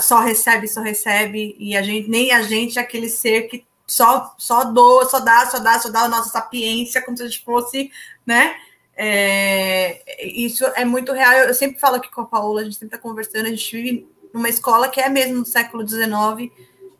só 0.00 0.20
recebe, 0.20 0.68
só 0.68 0.80
recebe, 0.80 1.56
e 1.58 1.76
a 1.76 1.82
gente, 1.82 2.08
nem 2.08 2.32
a 2.32 2.42
gente 2.42 2.78
é 2.78 2.82
aquele 2.82 3.08
ser 3.08 3.42
que 3.42 3.64
só, 3.86 4.34
só 4.38 4.64
doa, 4.64 5.08
só 5.08 5.20
dá, 5.20 5.46
só 5.46 5.58
dá, 5.58 5.78
só 5.78 5.90
dá 5.90 6.02
a 6.02 6.08
nossa 6.08 6.30
sapiência, 6.30 7.02
como 7.02 7.16
se 7.16 7.22
a 7.22 7.26
gente 7.26 7.44
fosse, 7.44 7.90
né? 8.24 8.54
É, 8.96 10.02
isso 10.22 10.64
é 10.76 10.84
muito 10.84 11.12
real. 11.12 11.32
Eu 11.32 11.54
sempre 11.54 11.78
falo 11.78 11.96
aqui 11.96 12.10
com 12.10 12.22
a 12.22 12.26
Paola, 12.26 12.60
a 12.60 12.64
gente 12.64 12.74
sempre 12.74 12.94
está 12.94 12.98
conversando, 12.98 13.46
a 13.46 13.50
gente 13.50 13.76
vive 13.76 14.08
numa 14.32 14.48
escola 14.48 14.88
que 14.88 15.00
é 15.00 15.08
mesmo 15.08 15.42
do 15.42 15.48
século 15.48 15.86
XIX, 15.86 16.50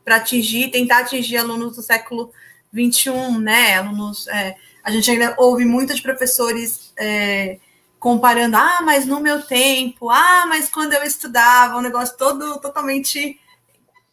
para 0.04 0.16
atingir, 0.16 0.70
tentar 0.70 0.98
atingir 0.98 1.36
alunos 1.36 1.76
do 1.76 1.82
século 1.82 2.30
XXI, 2.74 3.38
né? 3.40 3.76
Alunos. 3.76 4.26
É, 4.28 4.56
a 4.82 4.90
gente 4.90 5.10
ainda 5.10 5.34
ouve 5.38 5.64
muito 5.64 5.94
de 5.94 6.02
professores. 6.02 6.92
É, 6.98 7.58
comparando, 8.02 8.56
ah, 8.56 8.80
mas 8.84 9.06
no 9.06 9.20
meu 9.20 9.40
tempo, 9.40 10.10
ah, 10.10 10.44
mas 10.48 10.68
quando 10.68 10.92
eu 10.92 11.04
estudava, 11.04 11.78
um 11.78 11.80
negócio 11.80 12.18
todo 12.18 12.60
totalmente. 12.60 13.38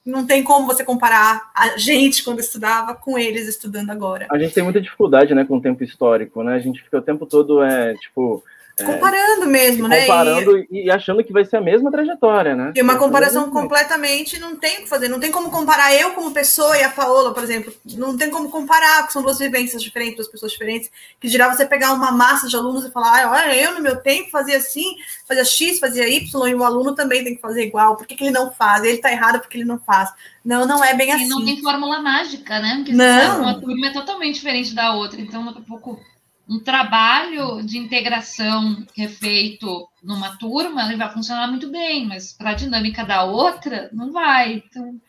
Não 0.05 0.25
tem 0.25 0.43
como 0.43 0.65
você 0.65 0.83
comparar 0.83 1.51
a 1.53 1.77
gente 1.77 2.23
quando 2.23 2.39
estudava 2.39 2.95
com 2.95 3.17
eles 3.17 3.47
estudando 3.47 3.89
agora. 3.89 4.27
A 4.31 4.39
gente 4.39 4.53
tem 4.53 4.63
muita 4.63 4.79
dificuldade, 4.79 5.35
né, 5.35 5.43
com 5.43 5.57
o 5.57 5.61
tempo 5.61 5.83
histórico, 5.83 6.41
né? 6.41 6.55
A 6.55 6.59
gente 6.59 6.81
fica 6.81 6.99
o 6.99 7.01
tempo 7.01 7.25
todo, 7.25 7.61
é, 7.61 7.93
tipo, 7.95 8.43
é, 8.83 8.85
comparando 8.85 9.45
mesmo, 9.47 9.87
né? 9.87 10.01
Comparando 10.01 10.57
e, 10.57 10.67
e, 10.85 10.91
achando 10.91 11.23
que 11.23 11.33
vai 11.33 11.45
ser 11.45 11.57
a 11.57 11.61
mesma 11.61 11.91
trajetória, 11.91 12.55
né? 12.55 12.73
E 12.75 12.81
uma 12.81 12.97
comparação 12.97 13.49
completamente 13.49 14.39
não 14.39 14.55
tem 14.55 14.79
o 14.79 14.81
que 14.83 14.89
fazer. 14.89 15.07
Não 15.07 15.19
tem 15.19 15.31
como 15.31 15.49
comparar 15.49 15.93
eu 15.93 16.11
como 16.11 16.31
pessoa 16.31 16.77
e 16.77 16.83
a 16.83 16.89
Paola, 16.89 17.33
por 17.33 17.43
exemplo. 17.43 17.73
Não 17.95 18.17
tem 18.17 18.29
como 18.29 18.49
comparar, 18.49 18.99
porque 18.99 19.13
são 19.13 19.21
duas 19.21 19.39
vivências 19.39 19.81
diferentes, 19.81 20.15
duas 20.15 20.27
pessoas 20.27 20.51
diferentes. 20.51 20.89
Que 21.19 21.27
dirá 21.27 21.53
você 21.53 21.65
pegar 21.65 21.93
uma 21.93 22.11
massa 22.11 22.47
de 22.47 22.55
alunos 22.55 22.85
e 22.85 22.91
falar, 22.91 23.23
ah, 23.23 23.31
olha, 23.31 23.55
eu 23.55 23.73
no 23.73 23.81
meu 23.81 23.97
tempo 23.97 24.29
fazia 24.29 24.57
assim, 24.57 24.95
fazia 25.27 25.45
X, 25.45 25.79
fazia 25.79 26.07
Y, 26.07 26.47
e 26.47 26.55
o 26.55 26.63
aluno 26.63 26.95
também 26.95 27.23
tem 27.23 27.35
que 27.35 27.41
fazer 27.41 27.63
igual. 27.65 27.95
Por 27.95 28.05
que, 28.05 28.15
que 28.15 28.23
ele 28.23 28.31
não 28.31 28.51
faz? 28.51 28.83
Ele 28.83 28.97
tá 28.97 29.11
errado 29.11 29.39
porque 29.39 29.57
ele 29.57 29.65
não 29.65 29.79
faz. 29.79 30.09
Não, 30.43 30.65
não 30.65 30.83
é 30.83 30.93
bem 30.93 31.09
e 31.09 31.11
assim. 31.11 31.25
E 31.25 31.29
não 31.29 31.45
tem 31.45 31.61
fórmula 31.61 32.01
mágica, 32.01 32.59
né? 32.59 32.75
Porque 32.77 32.93
não. 32.93 33.41
uma 33.41 33.59
turma 33.59 33.87
é 33.87 33.93
totalmente 33.93 34.35
diferente 34.35 34.73
da 34.73 34.93
outra. 34.93 35.19
Então, 35.19 35.45
daqui 35.45 35.59
a 35.59 35.61
pouco 35.61 35.99
um 36.49 36.59
trabalho 36.59 37.61
de 37.63 37.77
integração 37.77 38.83
que 38.93 39.03
é 39.03 39.07
feito 39.07 39.87
numa 40.03 40.35
turma, 40.37 40.87
ele 40.87 40.97
vai 40.97 41.11
funcionar 41.11 41.47
muito 41.47 41.69
bem, 41.69 42.07
mas 42.07 42.33
para 42.33 42.51
a 42.51 42.55
dinâmica 42.55 43.05
da 43.05 43.23
outra, 43.23 43.87
não 43.93 44.11
vai. 44.11 44.63
Então... 44.67 44.99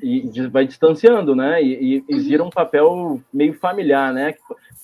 E 0.00 0.30
vai 0.48 0.66
distanciando, 0.66 1.34
né? 1.34 1.60
E, 1.60 1.96
e, 1.96 2.04
e 2.08 2.18
vira 2.20 2.44
um 2.44 2.50
papel 2.50 3.20
meio 3.34 3.54
familiar, 3.54 4.12
né? 4.14 4.36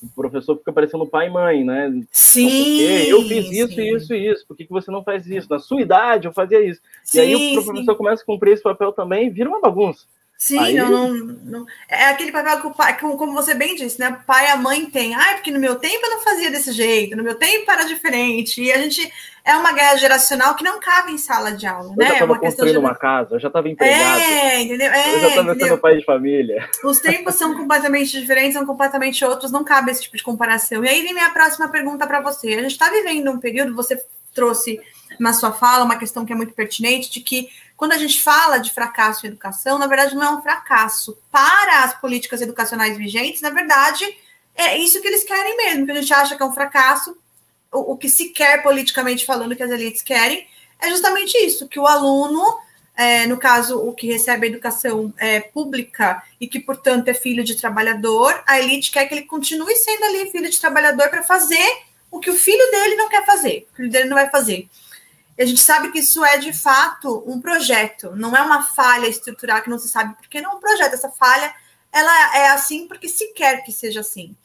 O 0.03 0.09
professor 0.09 0.59
fica 0.59 0.73
parecendo 0.73 1.07
pai 1.07 1.29
e 1.29 1.31
mãe, 1.31 1.65
né? 1.65 2.03
Sim. 2.11 2.81
eu 3.09 3.23
fiz 3.23 3.51
isso, 3.53 3.75
sim. 3.75 3.95
isso 3.95 4.15
e 4.15 4.31
isso. 4.33 4.47
Por 4.49 4.57
que, 4.57 4.65
que 4.65 4.73
você 4.73 4.91
não 4.91 5.05
faz 5.05 5.27
isso? 5.27 5.49
Na 5.49 5.61
sua 5.61 5.81
idade 5.81 6.27
eu 6.27 6.33
fazia 6.33 6.61
isso. 6.61 6.81
Sim, 7.05 7.19
e 7.19 7.21
aí 7.21 7.37
o 7.37 7.63
professor 7.63 7.93
sim. 7.93 7.99
começa 7.99 8.23
a 8.23 8.27
cumprir 8.27 8.55
esse 8.55 8.63
papel 8.63 8.93
também, 8.93 9.31
vira 9.31 9.49
uma 9.49 9.61
bagunça. 9.61 10.07
Sim, 10.45 10.59
Aí... 10.59 10.75
não, 10.75 10.91
não, 10.91 11.37
não, 11.43 11.67
É 11.89 12.05
aquele 12.09 12.31
papel 12.31 12.61
que 12.61 12.67
o 12.67 12.75
pai, 12.75 12.99
como 12.99 13.33
você 13.33 13.55
bem 13.55 13.75
disse, 13.75 13.99
né? 13.99 14.11
O 14.11 14.27
pai 14.27 14.45
e 14.45 14.51
a 14.51 14.57
mãe 14.59 14.85
têm. 14.85 15.15
Ah, 15.15 15.33
porque 15.37 15.51
no 15.51 15.59
meu 15.59 15.77
tempo 15.77 16.05
eu 16.05 16.11
não 16.11 16.21
fazia 16.21 16.51
desse 16.51 16.71
jeito, 16.71 17.17
no 17.17 17.23
meu 17.23 17.35
tempo 17.35 17.71
era 17.71 17.85
diferente. 17.85 18.63
E 18.63 18.71
a 18.71 18.77
gente 18.77 19.11
é 19.43 19.57
uma 19.57 19.73
guerra 19.73 19.97
geracional 19.97 20.55
que 20.55 20.63
não 20.63 20.79
cabe 20.79 21.13
em 21.13 21.17
sala 21.17 21.51
de 21.53 21.67
aula, 21.67 21.93
eu 21.93 21.97
né? 21.97 22.09
Já 22.09 22.17
é 22.19 22.25
uma 22.25 22.39
construindo 22.39 22.75
de... 22.75 22.79
uma 22.79 22.95
casa, 22.95 23.37
eu 23.37 23.41
já 23.41 23.49
estava 23.49 23.71
empregado. 23.71 24.21
É, 24.21 24.61
entendeu? 24.61 24.93
É, 24.93 25.15
eu 25.15 25.21
já 25.21 25.29
estava 25.29 25.55
sendo 25.55 25.79
pai 25.79 25.97
de 25.97 26.05
família. 26.05 26.69
Os 26.85 27.01
tempos 27.01 27.37
são 27.37 27.57
completamente 27.57 28.21
diferentes, 28.21 28.53
são 28.53 28.67
completamente 28.67 29.25
outros, 29.25 29.51
não 29.51 29.65
cabe 29.65 29.93
esse 29.93 30.03
tipo 30.03 30.19
de 30.19 30.23
comparação. 30.23 30.85
E 30.85 30.89
aí 30.91 31.01
vem 31.01 31.15
minha 31.15 31.31
próxima 31.31 31.71
pergunta 31.71 32.07
para 32.07 32.21
você. 32.21 32.49
A 32.49 32.61
gente 32.61 32.73
está 32.73 32.91
vivendo 32.91 33.31
um 33.31 33.41
período, 33.41 33.75
você 33.75 33.99
trouxe 34.35 34.79
na 35.19 35.33
sua 35.33 35.53
fala 35.53 35.85
uma 35.85 35.97
questão 35.97 36.27
que 36.27 36.35
é 36.35 36.37
muito 36.37 36.53
pertinente, 36.53 37.11
de 37.11 37.21
que 37.21 37.49
quando 37.77 37.93
a 37.93 37.99
gente 37.99 38.23
fala 38.23 38.59
de 38.59 38.73
fracasso 38.73 39.27
em 39.27 39.31
educação, 39.31 39.79
na 39.79 39.87
verdade 39.87 40.15
não 40.15 40.23
é 40.23 40.31
um 40.31 40.43
fracasso. 40.43 41.19
Para 41.31 41.85
as 41.85 41.95
políticas 42.01 42.41
educacionais 42.41 42.97
vigentes, 42.97 43.43
na 43.43 43.51
verdade, 43.51 44.05
é 44.55 44.79
isso 44.79 45.01
que 45.01 45.09
eles 45.09 45.25
querem 45.25 45.57
mesmo, 45.57 45.87
que 45.87 45.93
a 45.93 46.01
gente 46.01 46.15
acha 46.15 46.37
que 46.37 46.43
é 46.43 46.47
um 46.47 46.55
fracasso. 46.55 47.17
O, 47.73 47.93
o 47.93 47.97
que 47.97 48.09
se 48.09 48.29
quer 48.29 48.63
politicamente 48.63 49.27
falando 49.27 49.57
que 49.57 49.63
as 49.63 49.71
elites 49.71 50.03
querem 50.03 50.47
é 50.81 50.89
justamente 50.89 51.37
isso, 51.39 51.69
que 51.69 51.79
o 51.79 51.87
aluno, 51.87 52.59
é, 52.97 53.27
no 53.27 53.37
caso, 53.37 53.79
o 53.79 53.93
que 53.93 54.07
recebe 54.07 54.47
a 54.47 54.51
educação 54.51 55.13
é, 55.17 55.41
pública 55.41 56.23
e 56.41 56.47
que, 56.47 56.61
portanto, 56.61 57.09
é 57.09 57.15
filho 57.15 57.43
de 57.43 57.57
trabalhador, 57.57 58.43
a 58.47 58.61
elite 58.61 58.93
quer 58.93 59.07
que 59.07 59.15
ele 59.15 59.23
continue 59.23 59.75
sendo 59.77 60.05
ali 60.05 60.31
filho 60.31 60.49
de 60.49 60.61
trabalhador 60.61 61.09
para 61.09 61.23
fazer 61.23 61.83
o 62.11 62.21
que 62.21 62.31
o 62.31 62.35
filho 62.35 62.71
dele 62.71 62.95
não 62.95 63.09
quer 63.09 63.27
fazer, 63.27 63.67
o 63.73 63.77
filho 63.77 63.91
dele 63.91 64.09
não 64.09 64.17
vai 64.17 64.31
fazer. 64.31 64.69
E 65.37 65.43
a 65.43 65.47
gente 65.47 65.61
sabe 65.61 65.91
que 65.91 65.99
isso 65.99 66.25
é 66.25 66.39
de 66.39 66.53
fato 66.53 67.25
um 67.27 67.41
projeto, 67.41 68.15
não 68.15 68.37
é 68.37 68.43
uma 68.43 68.63
falha 68.63 69.09
estrutural 69.09 69.63
que 69.63 69.71
não 69.71 69.79
se 69.79 69.89
sabe 69.89 70.15
porque 70.15 70.41
não 70.41 70.53
é 70.53 70.55
um 70.55 70.61
projeto. 70.61 70.95
Essa 70.95 71.11
falha 71.11 71.55
ela 71.93 72.37
é 72.37 72.49
assim 72.49 72.87
porque 72.87 73.09
se 73.09 73.33
quer 73.33 73.63
que 73.65 73.73
seja 73.73 74.01
assim. 74.01 74.37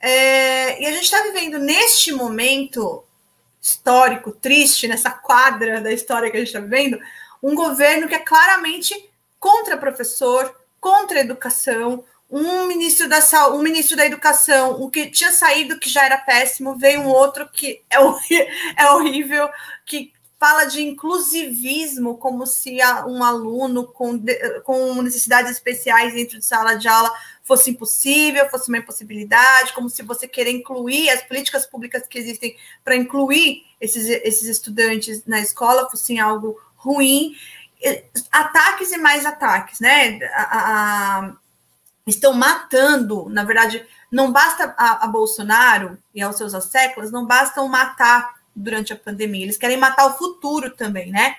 É, 0.00 0.82
e 0.82 0.86
a 0.86 0.92
gente 0.92 1.04
está 1.04 1.22
vivendo 1.22 1.58
neste 1.58 2.12
momento 2.12 3.04
histórico, 3.60 4.32
triste, 4.32 4.88
nessa 4.88 5.10
quadra 5.10 5.80
da 5.80 5.92
história 5.92 6.30
que 6.30 6.36
a 6.36 6.40
gente 6.40 6.48
está 6.48 6.60
vivendo, 6.60 6.98
um 7.42 7.54
governo 7.54 8.08
que 8.08 8.14
é 8.14 8.18
claramente 8.18 9.10
contra 9.38 9.76
professor, 9.76 10.54
contra 10.80 11.20
educação, 11.20 12.04
um 12.28 12.66
ministro 12.66 13.08
da 13.08 13.20
um 13.50 13.62
ministro 13.62 13.96
da 13.96 14.06
educação, 14.06 14.82
o 14.82 14.90
que 14.90 15.10
tinha 15.10 15.30
saído 15.30 15.78
que 15.78 15.88
já 15.88 16.04
era 16.04 16.16
péssimo, 16.16 16.76
veio 16.76 17.02
um 17.02 17.08
outro 17.08 17.48
que 17.48 17.82
é, 17.90 17.96
é 18.82 18.90
horrível, 18.90 19.48
que 19.84 20.12
fala 20.42 20.64
de 20.64 20.82
inclusivismo 20.82 22.16
como 22.16 22.44
se 22.48 22.78
um 23.06 23.22
aluno 23.22 23.84
com, 23.84 24.20
com 24.64 25.00
necessidades 25.00 25.52
especiais 25.52 26.14
dentro 26.14 26.36
de 26.36 26.44
sala 26.44 26.74
de 26.74 26.88
aula 26.88 27.14
fosse 27.44 27.70
impossível, 27.70 28.50
fosse 28.50 28.68
uma 28.68 28.78
impossibilidade, 28.78 29.72
como 29.72 29.88
se 29.88 30.02
você 30.02 30.26
querer 30.26 30.50
incluir 30.50 31.10
as 31.10 31.22
políticas 31.22 31.64
públicas 31.64 32.08
que 32.08 32.18
existem 32.18 32.56
para 32.84 32.96
incluir 32.96 33.62
esses, 33.80 34.08
esses 34.08 34.48
estudantes 34.48 35.24
na 35.26 35.38
escola 35.38 35.88
fossem 35.88 36.18
algo 36.18 36.60
ruim. 36.74 37.36
Ataques 38.32 38.90
e 38.90 38.98
mais 38.98 39.24
ataques, 39.24 39.78
né? 39.78 40.18
A, 40.34 41.20
a, 41.20 41.32
estão 42.04 42.32
matando, 42.32 43.28
na 43.28 43.44
verdade, 43.44 43.86
não 44.10 44.32
basta 44.32 44.74
a, 44.76 45.04
a 45.04 45.06
Bolsonaro 45.06 45.96
e 46.12 46.20
aos 46.20 46.36
seus 46.36 46.52
séculos, 46.64 47.12
não 47.12 47.24
bastam 47.24 47.68
matar 47.68 48.41
durante 48.54 48.92
a 48.92 48.96
pandemia. 48.96 49.44
Eles 49.44 49.56
querem 49.56 49.76
matar 49.76 50.06
o 50.06 50.16
futuro 50.16 50.70
também, 50.70 51.10
né? 51.10 51.36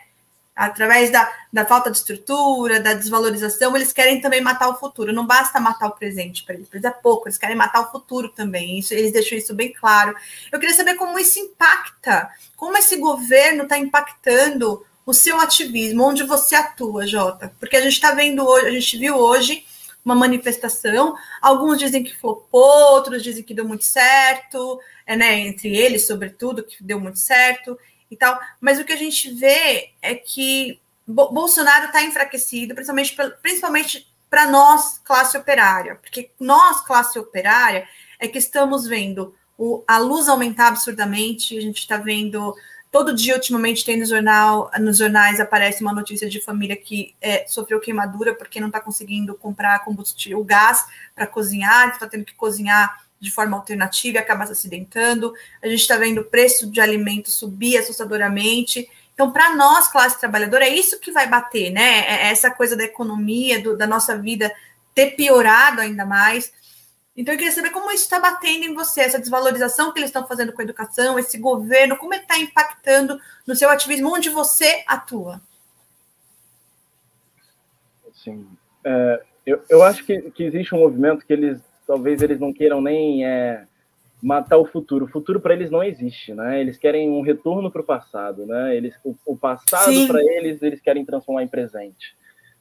Através 0.55 1.11
da, 1.11 1.31
da 1.51 1.65
falta 1.65 1.89
de 1.89 1.97
estrutura, 1.97 2.79
da 2.79 2.93
desvalorização, 2.93 3.75
eles 3.75 3.91
querem 3.91 4.21
também 4.21 4.39
matar 4.39 4.69
o 4.69 4.75
futuro. 4.75 5.11
Não 5.11 5.25
basta 5.25 5.59
matar 5.59 5.87
o 5.87 5.95
presente 5.95 6.43
para 6.43 6.53
eles, 6.55 6.67
eles 6.71 6.85
é 6.85 6.91
pouco, 6.91 7.27
eles 7.27 7.39
querem 7.39 7.55
matar 7.55 7.81
o 7.81 7.91
futuro 7.91 8.29
também. 8.29 8.77
Isso, 8.77 8.93
eles 8.93 9.11
deixam 9.11 9.37
isso 9.37 9.55
bem 9.55 9.73
claro. 9.73 10.15
Eu 10.51 10.59
queria 10.59 10.75
saber 10.75 10.93
como 10.95 11.17
isso 11.17 11.39
impacta, 11.39 12.29
como 12.55 12.77
esse 12.77 12.97
governo 12.97 13.63
está 13.63 13.79
impactando 13.79 14.85
o 15.05 15.13
seu 15.13 15.39
ativismo, 15.39 16.03
onde 16.03 16.23
você 16.23 16.55
atua, 16.55 17.07
Jota. 17.07 17.51
Porque 17.59 17.75
a 17.75 17.81
gente 17.81 17.93
está 17.93 18.11
vendo 18.11 18.45
hoje, 18.45 18.67
a 18.67 18.71
gente 18.71 18.97
viu 18.97 19.15
hoje 19.15 19.65
uma 20.05 20.15
manifestação. 20.15 21.15
Alguns 21.41 21.79
dizem 21.79 22.03
que 22.03 22.15
flopou, 22.15 22.93
outros 22.93 23.23
dizem 23.23 23.43
que 23.43 23.53
deu 23.53 23.67
muito 23.67 23.85
certo, 23.85 24.79
né, 25.07 25.39
entre 25.39 25.75
eles, 25.75 26.07
sobretudo, 26.07 26.63
que 26.63 26.83
deu 26.83 26.99
muito 26.99 27.19
certo 27.19 27.77
e 28.09 28.15
tal. 28.15 28.39
Mas 28.59 28.79
o 28.79 28.85
que 28.85 28.93
a 28.93 28.97
gente 28.97 29.33
vê 29.33 29.91
é 30.01 30.15
que 30.15 30.79
Bolsonaro 31.05 31.87
está 31.87 32.03
enfraquecido, 32.03 32.73
principalmente, 32.73 33.15
principalmente 33.41 34.07
para 34.29 34.47
nós, 34.49 34.99
classe 35.03 35.37
operária, 35.37 35.95
porque 35.95 36.31
nós, 36.39 36.81
classe 36.81 37.19
operária, 37.19 37.87
é 38.19 38.27
que 38.27 38.37
estamos 38.37 38.87
vendo 38.87 39.35
o, 39.57 39.83
a 39.87 39.99
luz 39.99 40.27
aumentar 40.27 40.69
absurdamente, 40.69 41.57
a 41.57 41.61
gente 41.61 41.79
está 41.79 41.97
vendo 41.97 42.55
Todo 42.93 43.11
dia, 43.11 43.33
ultimamente, 43.33 43.83
tem 43.83 43.97
no 43.97 44.05
jornal, 44.05 44.69
nos 44.79 44.99
jornais 44.99 45.39
aparece 45.39 45.81
uma 45.81 45.91
notícia 45.91 46.29
de 46.29 46.39
família 46.39 46.75
que 46.75 47.15
é, 47.19 47.43
sofreu 47.47 47.79
queimadura 47.79 48.35
porque 48.35 48.59
não 48.59 48.67
está 48.67 48.79
conseguindo 48.79 49.33
comprar 49.33 49.83
combustível, 49.83 50.39
o 50.39 50.43
gás 50.43 50.85
para 51.15 51.25
cozinhar, 51.25 51.89
está 51.89 52.05
tendo 52.05 52.23
que 52.23 52.35
cozinhar 52.35 53.03
de 53.23 53.31
forma 53.31 53.55
alternativa 53.55 54.17
e 54.17 54.19
acaba 54.19 54.45
se 54.45 54.51
acidentando. 54.51 55.33
A 55.61 55.67
gente 55.67 55.79
está 55.79 55.95
vendo 55.95 56.19
o 56.19 56.25
preço 56.25 56.69
de 56.69 56.81
alimentos 56.81 57.33
subir 57.33 57.77
assustadoramente. 57.77 58.89
Então, 59.13 59.31
para 59.31 59.55
nós, 59.55 59.87
classe 59.87 60.19
trabalhadora, 60.19 60.65
é 60.65 60.75
isso 60.75 60.99
que 60.99 61.09
vai 61.09 61.27
bater, 61.29 61.71
né? 61.71 61.99
É 62.05 62.31
essa 62.31 62.51
coisa 62.51 62.75
da 62.75 62.83
economia, 62.83 63.61
do, 63.63 63.77
da 63.77 63.87
nossa 63.87 64.17
vida 64.17 64.53
ter 64.93 65.11
piorado 65.11 65.79
ainda 65.79 66.05
mais. 66.05 66.51
Então, 67.15 67.33
eu 67.33 67.37
queria 67.37 67.53
saber 67.53 67.69
como 67.69 67.91
isso 67.91 68.03
está 68.03 68.19
batendo 68.19 68.65
em 68.65 68.73
você, 68.73 69.01
essa 69.01 69.19
desvalorização 69.19 69.93
que 69.93 69.99
eles 69.99 70.09
estão 70.09 70.27
fazendo 70.27 70.51
com 70.51 70.61
a 70.61 70.65
educação, 70.65 71.17
esse 71.17 71.37
governo, 71.37 71.95
como 71.95 72.13
ele 72.13 72.23
está 72.23 72.37
impactando 72.37 73.17
no 73.47 73.55
seu 73.55 73.69
ativismo, 73.69 74.13
onde 74.13 74.29
você 74.29 74.83
atua. 74.85 75.41
Sim. 78.13 78.45
É, 78.83 79.23
eu, 79.45 79.63
eu 79.69 79.81
acho 79.81 80.03
que, 80.03 80.31
que 80.31 80.43
existe 80.43 80.75
um 80.75 80.79
movimento 80.79 81.25
que 81.25 81.31
eles, 81.31 81.61
talvez 81.85 82.21
eles 82.21 82.39
não 82.39 82.53
queiram 82.53 82.81
nem 82.81 83.25
é, 83.25 83.65
matar 84.21 84.57
o 84.57 84.65
futuro. 84.65 85.05
O 85.05 85.09
futuro 85.09 85.39
para 85.39 85.53
eles 85.53 85.69
não 85.69 85.83
existe, 85.83 86.33
né? 86.33 86.61
Eles 86.61 86.77
querem 86.77 87.09
um 87.09 87.21
retorno 87.21 87.69
para 87.69 87.81
o 87.81 87.85
passado, 87.85 88.45
né? 88.45 88.75
Eles, 88.75 88.95
o, 89.03 89.15
o 89.25 89.37
passado 89.37 90.07
para 90.07 90.21
eles, 90.21 90.61
eles 90.61 90.79
querem 90.79 91.05
transformar 91.05 91.43
em 91.43 91.47
presente. 91.47 92.15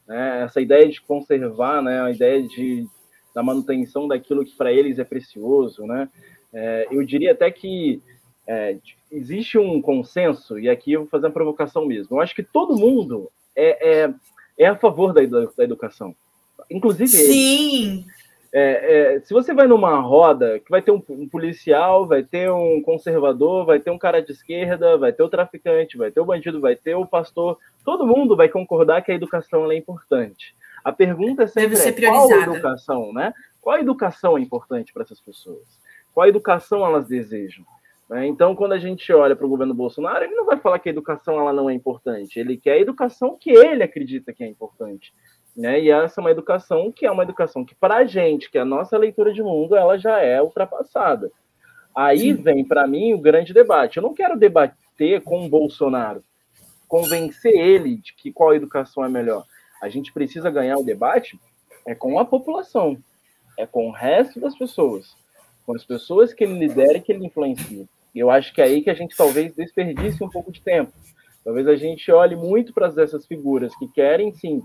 Né? 0.06 0.42
Essa 0.42 0.60
ideia 0.60 0.88
de 0.88 1.00
conservar, 1.00 1.82
né? 1.82 2.02
A 2.02 2.10
ideia 2.10 2.42
de 2.42 2.86
da 3.34 3.42
manutenção 3.42 4.06
daquilo 4.06 4.44
que 4.44 4.54
para 4.54 4.72
eles 4.72 4.98
é 4.98 5.04
precioso, 5.04 5.86
né? 5.86 6.08
É, 6.52 6.86
eu 6.90 7.02
diria 7.02 7.32
até 7.32 7.50
que 7.50 8.02
é, 8.46 8.76
existe 9.10 9.58
um 9.58 9.80
consenso, 9.80 10.58
e 10.58 10.68
aqui 10.68 10.92
eu 10.92 11.00
vou 11.00 11.08
fazer 11.08 11.26
uma 11.26 11.32
provocação 11.32 11.86
mesmo. 11.86 12.16
Eu 12.16 12.20
acho 12.20 12.34
que 12.34 12.42
todo 12.42 12.76
mundo 12.76 13.30
é, 13.56 14.02
é, 14.04 14.14
é 14.58 14.66
a 14.66 14.76
favor 14.76 15.14
da, 15.14 15.22
da 15.22 15.64
educação, 15.64 16.14
inclusive 16.70 17.08
Sim. 17.08 18.04
É, 18.54 19.14
é, 19.14 19.20
se 19.20 19.32
você 19.32 19.54
vai 19.54 19.66
numa 19.66 19.98
roda 20.00 20.60
que 20.60 20.70
vai 20.70 20.82
ter 20.82 20.90
um, 20.90 21.02
um, 21.08 21.26
policial, 21.26 22.06
vai 22.06 22.22
ter 22.22 22.50
um 22.50 22.82
conservador, 22.82 23.64
vai 23.64 23.80
ter 23.80 23.90
um 23.90 23.96
cara 23.96 24.20
de 24.20 24.32
esquerda, 24.32 24.98
vai 24.98 25.10
ter 25.10 25.22
o 25.22 25.28
traficante, 25.28 25.96
vai 25.96 26.10
ter 26.10 26.20
o 26.20 26.24
bandido, 26.26 26.60
vai 26.60 26.76
ter 26.76 26.94
o 26.94 27.06
pastor, 27.06 27.58
todo 27.82 28.06
mundo 28.06 28.36
vai 28.36 28.50
concordar 28.50 29.00
que 29.00 29.10
a 29.10 29.14
educação 29.14 29.70
é 29.72 29.76
importante. 29.76 30.54
A 30.84 30.92
pergunta 30.92 31.44
é 31.44 31.46
sempre 31.46 31.76
é, 31.76 32.10
qual 32.10 32.30
educação, 32.30 33.12
né? 33.12 33.32
Qual 33.60 33.78
educação 33.78 34.36
é 34.36 34.40
importante 34.40 34.92
para 34.92 35.02
essas 35.02 35.20
pessoas? 35.20 35.80
Qual 36.12 36.26
educação 36.26 36.84
elas 36.84 37.06
desejam? 37.06 37.64
Né? 38.10 38.26
Então, 38.26 38.54
quando 38.54 38.72
a 38.72 38.78
gente 38.78 39.10
olha 39.12 39.34
para 39.34 39.46
o 39.46 39.48
governo 39.48 39.72
Bolsonaro, 39.72 40.24
ele 40.24 40.34
não 40.34 40.44
vai 40.44 40.58
falar 40.58 40.78
que 40.78 40.88
a 40.88 40.92
educação 40.92 41.40
ela 41.40 41.52
não 41.52 41.70
é 41.70 41.72
importante. 41.72 42.38
Ele 42.38 42.58
quer 42.58 42.72
a 42.72 42.80
educação 42.80 43.38
que 43.40 43.50
ele 43.50 43.82
acredita 43.82 44.32
que 44.32 44.44
é 44.44 44.46
importante. 44.46 45.14
Né? 45.56 45.80
E 45.82 45.90
essa 45.90 46.20
é 46.20 46.22
uma 46.22 46.30
educação 46.30 46.90
que 46.90 47.04
é 47.04 47.10
uma 47.10 47.22
educação 47.22 47.64
que, 47.64 47.74
para 47.74 47.96
a 47.96 48.04
gente, 48.04 48.50
que 48.50 48.56
é 48.56 48.62
a 48.62 48.64
nossa 48.64 48.96
leitura 48.96 49.32
de 49.32 49.42
mundo, 49.42 49.76
ela 49.76 49.98
já 49.98 50.18
é 50.20 50.40
ultrapassada. 50.40 51.30
Aí 51.94 52.34
Sim. 52.34 52.34
vem, 52.34 52.64
para 52.64 52.86
mim, 52.86 53.12
o 53.12 53.18
grande 53.18 53.52
debate. 53.52 53.98
Eu 53.98 54.02
não 54.02 54.14
quero 54.14 54.38
debater 54.38 55.20
com 55.22 55.44
o 55.44 55.48
Bolsonaro, 55.48 56.24
convencer 56.88 57.52
ele 57.52 57.96
de 57.96 58.14
que 58.14 58.32
qual 58.32 58.54
educação 58.54 59.04
é 59.04 59.08
melhor. 59.08 59.44
A 59.82 59.88
gente 59.88 60.12
precisa 60.12 60.50
ganhar 60.50 60.78
o 60.78 60.84
debate 60.84 61.38
é 61.84 61.94
com 61.94 62.18
a 62.18 62.24
população, 62.24 62.96
é 63.58 63.66
com 63.66 63.88
o 63.88 63.92
resto 63.92 64.40
das 64.40 64.56
pessoas. 64.56 65.14
com 65.66 65.74
as 65.76 65.84
pessoas 65.84 66.32
que 66.32 66.44
ele 66.44 66.58
lidera 66.58 66.98
e 66.98 67.00
que 67.00 67.12
ele 67.12 67.26
influencia. 67.26 67.86
E 68.14 68.18
eu 68.18 68.30
acho 68.30 68.52
que 68.52 68.60
é 68.60 68.64
aí 68.64 68.82
que 68.82 68.90
a 68.90 68.94
gente 68.94 69.16
talvez 69.16 69.54
desperdice 69.54 70.22
um 70.22 70.28
pouco 70.28 70.50
de 70.50 70.60
tempo. 70.60 70.92
Talvez 71.44 71.66
a 71.66 71.76
gente 71.76 72.10
olhe 72.10 72.36
muito 72.36 72.72
para 72.72 72.88
essas 72.88 73.26
figuras 73.26 73.74
que 73.76 73.88
querem, 73.88 74.32
sim, 74.32 74.62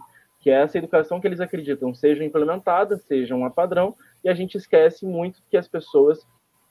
que 0.48 0.52
essa 0.52 0.78
educação 0.78 1.20
que 1.20 1.28
eles 1.28 1.42
acreditam 1.42 1.94
seja 1.94 2.24
implementada, 2.24 2.96
seja 2.96 3.36
uma 3.36 3.52
padrão, 3.52 3.94
e 4.24 4.30
a 4.30 4.34
gente 4.34 4.56
esquece 4.56 5.06
muito 5.06 5.42
que 5.52 5.58
as 5.58 5.68
pessoas, 5.68 6.26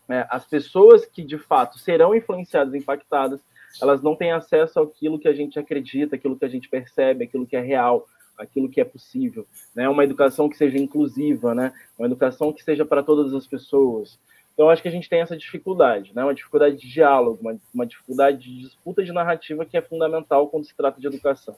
é, 0.09 0.27
as 0.31 0.47
pessoas 0.47 1.05
que 1.05 1.23
de 1.23 1.37
fato 1.37 1.79
serão 1.79 2.15
influenciadas, 2.15 2.73
impactadas, 2.73 3.39
elas 3.83 4.01
não 4.01 4.17
têm 4.17 4.33
acesso 4.33 4.81
àquilo 4.81 5.19
que 5.19 5.29
a 5.29 5.35
gente 5.35 5.59
acredita, 5.59 6.17
aquilo 6.17 6.39
que 6.39 6.47
a 6.47 6.49
gente 6.49 6.71
percebe, 6.71 7.25
aquilo 7.25 7.47
que 7.47 7.55
é 7.55 7.61
real, 7.61 8.07
aquilo 8.39 8.67
que 8.67 8.81
é 8.81 8.85
possível, 8.85 9.47
né? 9.75 9.87
Uma 9.91 10.05
educação 10.05 10.49
que 10.49 10.57
seja 10.57 10.79
inclusiva, 10.79 11.55
né? 11.55 11.75
Uma 11.99 12.07
educação 12.07 12.55
que 12.55 12.65
seja 12.65 12.87
para 12.87 13.03
todas 13.03 13.35
as 13.35 13.47
pessoas. 13.47 14.19
Então, 14.55 14.71
acho 14.71 14.81
que 14.81 14.89
a 14.89 14.93
gente 14.93 15.07
tem 15.11 15.21
essa 15.21 15.37
dificuldade, 15.37 16.13
né? 16.15 16.25
Uma 16.25 16.35
dificuldade 16.35 16.79
de 16.79 16.89
diálogo, 16.89 17.43
uma, 17.43 17.59
uma 17.75 17.85
dificuldade 17.85 18.39
de 18.39 18.59
disputa 18.59 19.05
de 19.05 19.13
narrativa 19.13 19.67
que 19.67 19.77
é 19.77 19.83
fundamental 19.83 20.49
quando 20.49 20.65
se 20.65 20.75
trata 20.75 20.99
de 20.99 21.07
educação. 21.07 21.55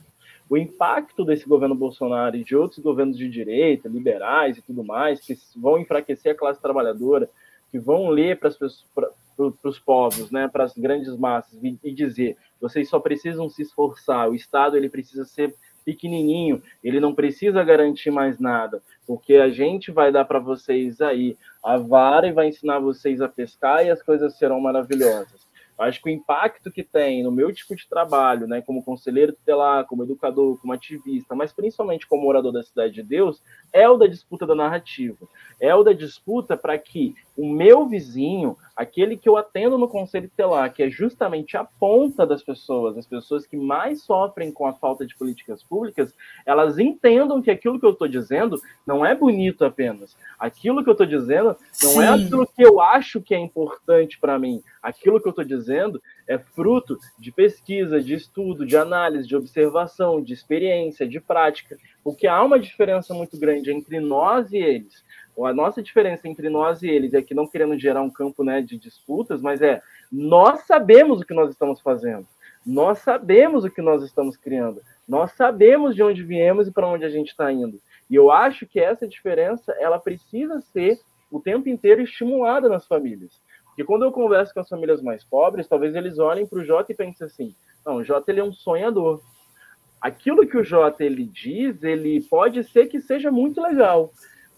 O 0.49 0.57
impacto 0.57 1.25
desse 1.25 1.47
governo 1.47 1.75
Bolsonaro 1.75 2.37
e 2.37 2.45
de 2.45 2.57
outros 2.57 2.79
governos 2.81 3.19
de 3.19 3.29
direita, 3.29 3.89
liberais 3.89 4.57
e 4.57 4.63
tudo 4.63 4.83
mais, 4.83 5.21
que 5.21 5.37
vão 5.57 5.79
enfraquecer 5.79 6.33
a 6.33 6.35
classe 6.35 6.61
trabalhadora, 6.61 7.29
que 7.71 7.79
vão 7.79 8.09
ler 8.09 8.39
para 8.39 8.49
os 8.49 9.79
povos, 9.79 10.31
né, 10.31 10.49
para 10.49 10.65
as 10.65 10.77
grandes 10.77 11.15
massas 11.17 11.59
e 11.63 11.93
dizer: 11.93 12.37
vocês 12.61 12.89
só 12.89 12.99
precisam 12.99 13.49
se 13.51 13.63
esforçar, 13.63 14.29
o 14.29 14.35
Estado 14.35 14.77
ele 14.77 14.89
precisa 14.89 15.25
ser 15.25 15.55
pequenininho, 15.85 16.63
ele 16.85 17.01
não 17.01 17.15
precisa 17.15 17.65
garantir 17.65 18.11
mais 18.11 18.39
nada, 18.39 18.83
porque 19.07 19.37
a 19.37 19.49
gente 19.49 19.91
vai 19.91 20.13
dar 20.13 20.27
para 20.27 20.39
vocês 20.39 21.01
aí 21.01 21.35
a 21.65 21.79
vara 21.79 22.27
e 22.27 22.33
vai 22.33 22.49
ensinar 22.49 22.79
vocês 22.79 23.23
a 23.23 23.29
pescar 23.29 23.87
e 23.87 23.91
as 23.91 24.03
coisas 24.03 24.37
serão 24.37 24.61
maravilhosas. 24.61 25.48
Acho 25.79 26.03
que 26.03 26.11
o 26.11 26.13
impacto 26.13 26.73
que 26.73 26.83
tem 26.83 27.23
no 27.23 27.31
meu 27.31 27.53
tipo 27.53 27.77
de 27.77 27.89
trabalho, 27.89 28.49
né, 28.49 28.61
como 28.61 28.83
conselheiro 28.83 29.33
tutelar, 29.33 29.87
como 29.87 30.03
educador, 30.03 30.61
como 30.61 30.73
ativista, 30.73 31.37
mas 31.37 31.53
principalmente 31.53 32.07
como 32.07 32.25
morador 32.25 32.53
da 32.53 32.63
Cidade 32.63 32.95
de 32.95 33.03
Deus, 33.03 33.41
é 33.73 33.89
o 33.89 33.97
da 33.97 34.07
disputa 34.07 34.45
da 34.45 34.57
narrativa. 34.57 35.29
É 35.61 35.73
o 35.75 35.85
da 35.85 35.93
disputa 35.93 36.57
para 36.57 36.77
que 36.77 37.15
o 37.39 37.49
meu 37.49 37.87
vizinho, 37.87 38.57
aquele 38.75 39.17
que 39.17 39.29
eu 39.29 39.37
atendo 39.37 39.79
no 39.79 39.87
conselho 39.87 40.29
tutelar, 40.29 40.75
que 40.75 40.83
é 40.83 40.91
justamente 40.91 41.57
a 41.57 41.63
ponta 41.63 42.27
das 42.27 42.43
pessoas, 42.43 42.99
as 42.99 43.07
pessoas 43.07 43.47
que 43.47 43.57
mais 43.57 44.03
sofrem 44.03 44.51
com 44.51 44.67
a 44.67 44.73
falta 44.73 45.07
de 45.07 45.15
políticas 45.15 45.63
públicas, 45.63 46.13
elas 46.45 46.81
entendam 46.81 47.41
que 47.41 47.49
aquilo 47.49 47.79
que 47.79 47.87
eu 47.87 47.93
estou 47.93 48.09
dizendo 48.09 48.61
não 48.85 49.07
é 49.07 49.15
bonito 49.15 49.65
apenas. 49.65 50.17
Aquilo 50.37 50.83
que 50.83 50.91
eu 50.91 50.93
estou 50.93 51.07
dizendo 51.07 51.57
não 51.81 52.03
é 52.03 52.07
Sim. 52.07 52.23
é 52.23 52.25
aquilo 52.25 52.45
que 52.45 52.63
eu 52.63 52.81
acho 52.81 53.21
que 53.21 53.37
é 53.37 53.39
importante 53.39 54.19
para 54.19 54.37
mim. 54.37 54.61
Aquilo 54.83 55.21
que 55.21 55.29
eu 55.29 55.31
estou 55.31 55.45
dizendo 55.45 56.03
é 56.27 56.39
fruto 56.39 56.99
de 57.17 57.31
pesquisa, 57.31 58.03
de 58.03 58.15
estudo, 58.15 58.67
de 58.67 58.77
análise, 58.77 59.29
de 59.29 59.37
observação, 59.37 60.21
de 60.21 60.33
experiência, 60.35 61.07
de 61.07 61.21
prática. 61.21 61.79
Porque 62.03 62.27
há 62.27 62.43
uma 62.43 62.59
diferença 62.59 63.15
muito 63.15 63.39
grande 63.39 63.71
entre 63.71 64.01
nós 64.01 64.53
e 64.53 64.57
eles 64.57 65.07
a 65.47 65.53
nossa 65.53 65.83
diferença 65.83 66.29
entre 66.29 66.49
nós 66.49 66.83
e 66.83 66.89
eles 66.89 67.15
é 67.15 67.23
que 67.23 67.35
não 67.35 67.47
querendo 67.47 67.79
gerar 67.79 68.03
um 68.03 68.11
campo 68.11 68.43
né, 68.43 68.61
de 68.61 68.77
disputas, 68.77 69.41
mas 69.41 69.61
é 69.63 69.81
nós 70.11 70.63
sabemos 70.67 71.21
o 71.21 71.25
que 71.25 71.35
nós 71.35 71.51
estamos 71.51 71.81
fazendo, 71.81 72.27
nós 72.67 72.99
sabemos 72.99 73.65
o 73.65 73.71
que 73.71 73.83
nós 73.83 74.03
estamos 74.03 74.37
criando, 74.37 74.81
nós 75.09 75.33
sabemos 75.33 75.95
de 75.95 76.03
onde 76.03 76.23
viemos 76.23 76.67
e 76.67 76.73
para 76.73 76.87
onde 76.87 77.05
a 77.05 77.11
gente 77.11 77.29
está 77.29 77.53
indo. 77.53 77.81
E 78.11 78.15
eu 78.15 78.31
acho 78.31 78.67
que 78.67 78.81
essa 78.81 79.07
diferença 79.07 79.73
ela 79.79 79.99
precisa 79.99 80.61
ser 80.61 80.99
o 81.31 81.41
tempo 81.41 81.69
inteiro 81.69 82.03
estimulada 82.03 82.69
nas 82.69 82.87
famílias. 82.87 83.41
Porque 83.67 83.85
quando 83.85 84.05
eu 84.05 84.11
converso 84.11 84.53
com 84.53 84.61
as 84.61 84.69
famílias 84.69 85.03
mais 85.03 85.23
pobres, 85.23 85.69
talvez 85.69 85.95
eles 85.95 86.19
olhem 86.19 86.47
para 86.47 86.59
o 86.59 86.65
Jota 86.65 86.91
e 86.91 86.97
pensem 86.97 87.27
assim: 87.27 87.55
não, 87.87 87.97
o 87.97 88.05
Jota 88.05 88.31
ele 88.31 88.41
é 88.41 88.45
um 88.45 88.53
sonhador. 88.53 89.21
Aquilo 90.01 90.47
que 90.47 90.57
o 90.57 90.65
Jota 90.65 91.05
ele 91.05 91.25
diz, 91.25 91.83
ele 91.83 92.21
pode 92.29 92.65
ser 92.65 92.87
que 92.87 93.01
seja 93.01 93.31
muito 93.31 93.61
legal, 93.61 94.11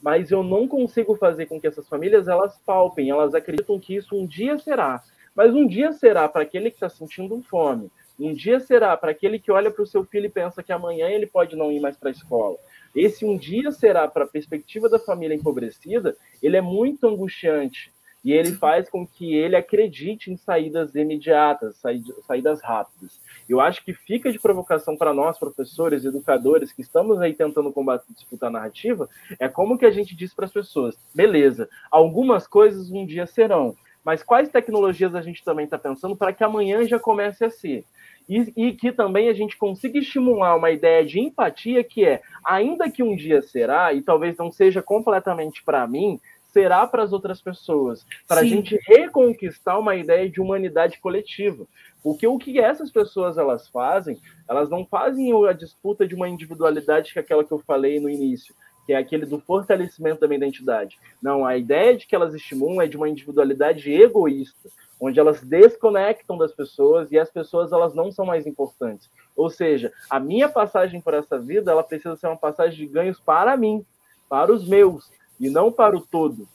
mas 0.02 0.30
eu 0.30 0.42
não 0.42 0.66
consigo 0.66 1.16
fazer 1.16 1.46
com 1.46 1.60
que 1.60 1.66
essas 1.66 1.88
famílias 1.88 2.28
elas 2.28 2.58
palpem, 2.64 3.10
elas 3.10 3.34
acreditam 3.34 3.78
que 3.78 3.94
isso 3.96 4.16
um 4.16 4.26
dia 4.26 4.58
será. 4.58 5.02
Mas 5.34 5.54
um 5.54 5.66
dia 5.66 5.92
será 5.92 6.28
para 6.28 6.42
aquele 6.42 6.70
que 6.70 6.76
está 6.76 6.88
sentindo 6.88 7.40
fome. 7.42 7.90
Um 8.18 8.34
dia 8.34 8.60
será 8.60 8.96
para 8.96 9.12
aquele 9.12 9.38
que 9.38 9.50
olha 9.50 9.70
para 9.70 9.82
o 9.82 9.86
seu 9.86 10.04
filho 10.04 10.26
e 10.26 10.30
pensa 10.30 10.62
que 10.62 10.72
amanhã 10.72 11.08
ele 11.08 11.26
pode 11.26 11.56
não 11.56 11.72
ir 11.72 11.80
mais 11.80 11.96
para 11.96 12.10
a 12.10 12.12
escola. 12.12 12.56
Esse 12.94 13.24
um 13.24 13.36
dia 13.36 13.70
será 13.70 14.08
para 14.08 14.24
a 14.24 14.28
perspectiva 14.28 14.88
da 14.88 14.98
família 14.98 15.34
empobrecida, 15.34 16.16
ele 16.42 16.56
é 16.56 16.60
muito 16.60 17.06
angustiante. 17.06 17.92
E 18.24 18.32
ele 18.32 18.52
faz 18.52 18.88
com 18.90 19.06
que 19.06 19.34
ele 19.34 19.56
acredite 19.56 20.30
em 20.30 20.36
saídas 20.36 20.94
imediatas, 20.94 21.80
saídas 22.26 22.60
rápidas. 22.62 23.18
Eu 23.48 23.60
acho 23.60 23.82
que 23.84 23.94
fica 23.94 24.30
de 24.30 24.38
provocação 24.38 24.96
para 24.96 25.14
nós, 25.14 25.38
professores, 25.38 26.04
educadores, 26.04 26.72
que 26.72 26.82
estamos 26.82 27.20
aí 27.20 27.32
tentando 27.32 27.72
combater, 27.72 28.12
disputar 28.12 28.48
a 28.48 28.52
narrativa, 28.52 29.08
é 29.38 29.48
como 29.48 29.78
que 29.78 29.86
a 29.86 29.90
gente 29.90 30.14
diz 30.14 30.34
para 30.34 30.44
as 30.44 30.52
pessoas, 30.52 30.96
beleza, 31.14 31.68
algumas 31.90 32.46
coisas 32.46 32.90
um 32.90 33.06
dia 33.06 33.26
serão, 33.26 33.74
mas 34.04 34.22
quais 34.22 34.48
tecnologias 34.48 35.14
a 35.14 35.22
gente 35.22 35.44
também 35.44 35.64
está 35.64 35.78
pensando 35.78 36.16
para 36.16 36.32
que 36.32 36.42
amanhã 36.42 36.86
já 36.86 36.98
comece 36.98 37.44
a 37.44 37.50
ser? 37.50 37.84
E, 38.28 38.52
e, 38.56 38.72
que 38.72 38.92
também 38.92 39.28
a 39.28 39.32
gente 39.32 39.56
consiga 39.56 39.98
estimular 39.98 40.54
uma 40.54 40.70
ideia 40.70 41.04
de 41.04 41.18
empatia 41.18 41.82
que 41.82 42.04
é, 42.04 42.22
ainda 42.44 42.90
que 42.90 43.02
um 43.02 43.16
dia 43.16 43.42
será, 43.42 43.92
e 43.92 44.02
talvez 44.02 44.36
não 44.36 44.52
seja 44.52 44.80
completamente 44.80 45.64
para 45.64 45.86
mim, 45.86 46.20
será 46.52 46.86
para 46.86 47.02
as 47.02 47.12
outras 47.12 47.40
pessoas, 47.40 48.04
para 48.26 48.40
a 48.40 48.44
gente 48.44 48.78
reconquistar 48.86 49.78
uma 49.78 49.96
ideia 49.96 50.28
de 50.28 50.40
humanidade 50.40 50.98
coletiva. 50.98 51.66
Porque 52.02 52.26
o 52.26 52.38
que 52.38 52.58
essas 52.58 52.90
pessoas 52.90 53.38
elas 53.38 53.68
fazem, 53.68 54.20
elas 54.48 54.68
não 54.68 54.86
fazem 54.86 55.32
a 55.46 55.52
disputa 55.52 56.06
de 56.06 56.14
uma 56.14 56.28
individualidade 56.28 57.12
que 57.12 57.18
é 57.18 57.22
aquela 57.22 57.44
que 57.44 57.52
eu 57.52 57.58
falei 57.58 58.00
no 58.00 58.08
início, 58.08 58.54
que 58.86 58.92
é 58.92 58.96
aquele 58.96 59.26
do 59.26 59.38
fortalecimento 59.38 60.20
da 60.20 60.26
minha 60.26 60.38
identidade. 60.38 60.98
Não, 61.22 61.44
a 61.44 61.56
ideia 61.56 61.96
de 61.96 62.06
que 62.06 62.14
elas 62.14 62.34
estimulam 62.34 62.82
é 62.82 62.86
de 62.86 62.96
uma 62.96 63.08
individualidade 63.08 63.92
egoísta, 63.92 64.68
onde 65.00 65.20
elas 65.20 65.40
desconectam 65.42 66.36
das 66.36 66.52
pessoas 66.52 67.10
e 67.12 67.18
as 67.18 67.30
pessoas 67.30 67.72
elas 67.72 67.94
não 67.94 68.10
são 68.10 68.26
mais 68.26 68.46
importantes. 68.46 69.10
Ou 69.36 69.48
seja, 69.48 69.92
a 70.08 70.18
minha 70.18 70.48
passagem 70.48 71.00
por 71.00 71.14
essa 71.14 71.38
vida, 71.38 71.70
ela 71.70 71.82
precisa 71.82 72.16
ser 72.16 72.26
uma 72.26 72.36
passagem 72.36 72.78
de 72.78 72.92
ganhos 72.92 73.20
para 73.20 73.56
mim, 73.56 73.84
para 74.28 74.52
os 74.52 74.66
meus, 74.66 75.10
e 75.40 75.48
não 75.48 75.72
para 75.72 75.96
o 75.96 76.00
todo. 76.00 76.46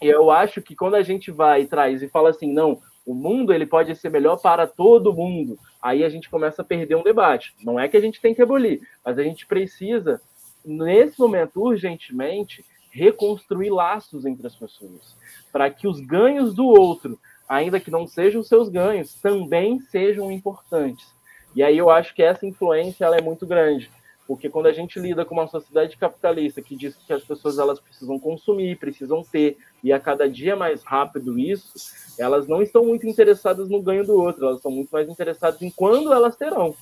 E 0.00 0.06
eu 0.06 0.30
acho 0.30 0.62
que 0.62 0.76
quando 0.76 0.94
a 0.94 1.02
gente 1.02 1.30
vai 1.30 1.62
e 1.62 1.66
traz 1.66 2.02
e 2.02 2.08
fala 2.08 2.30
assim, 2.30 2.52
não, 2.52 2.80
o 3.04 3.12
mundo 3.14 3.52
ele 3.52 3.66
pode 3.66 3.94
ser 3.96 4.10
melhor 4.10 4.36
para 4.36 4.66
todo 4.66 5.12
mundo, 5.12 5.58
aí 5.82 6.04
a 6.04 6.08
gente 6.08 6.30
começa 6.30 6.62
a 6.62 6.64
perder 6.64 6.94
um 6.94 7.02
debate. 7.02 7.54
Não 7.64 7.80
é 7.80 7.88
que 7.88 7.96
a 7.96 8.00
gente 8.00 8.20
tem 8.20 8.34
que 8.34 8.42
abolir, 8.42 8.80
mas 9.04 9.18
a 9.18 9.22
gente 9.22 9.46
precisa, 9.46 10.20
nesse 10.64 11.18
momento, 11.18 11.60
urgentemente, 11.60 12.64
reconstruir 12.90 13.70
laços 13.70 14.24
entre 14.24 14.46
as 14.46 14.54
pessoas, 14.54 15.16
para 15.52 15.70
que 15.70 15.88
os 15.88 16.00
ganhos 16.00 16.54
do 16.54 16.66
outro, 16.66 17.18
ainda 17.48 17.80
que 17.80 17.90
não 17.90 18.06
sejam 18.06 18.42
seus 18.42 18.68
ganhos, 18.68 19.14
também 19.14 19.80
sejam 19.80 20.30
importantes. 20.30 21.06
E 21.56 21.62
aí 21.62 21.78
eu 21.78 21.90
acho 21.90 22.14
que 22.14 22.22
essa 22.22 22.46
influência 22.46 23.04
ela 23.04 23.16
é 23.16 23.22
muito 23.22 23.46
grande. 23.46 23.90
Porque 24.28 24.50
quando 24.50 24.66
a 24.66 24.72
gente 24.74 25.00
lida 25.00 25.24
com 25.24 25.34
uma 25.34 25.48
sociedade 25.48 25.96
capitalista 25.96 26.60
que 26.60 26.76
diz 26.76 26.94
que 26.94 27.14
as 27.14 27.24
pessoas 27.24 27.58
elas 27.58 27.80
precisam 27.80 28.18
consumir, 28.18 28.78
precisam 28.78 29.22
ter, 29.22 29.56
e 29.82 29.90
a 29.90 29.98
cada 29.98 30.28
dia 30.28 30.54
mais 30.54 30.82
rápido 30.82 31.38
isso, 31.38 31.72
elas 32.18 32.46
não 32.46 32.60
estão 32.60 32.84
muito 32.84 33.06
interessadas 33.06 33.70
no 33.70 33.80
ganho 33.80 34.04
do 34.04 34.20
outro, 34.20 34.44
elas 34.44 34.58
estão 34.58 34.70
muito 34.70 34.90
mais 34.90 35.08
interessadas 35.08 35.62
em 35.62 35.70
quando 35.70 36.12
elas 36.12 36.36
terão. 36.36 36.74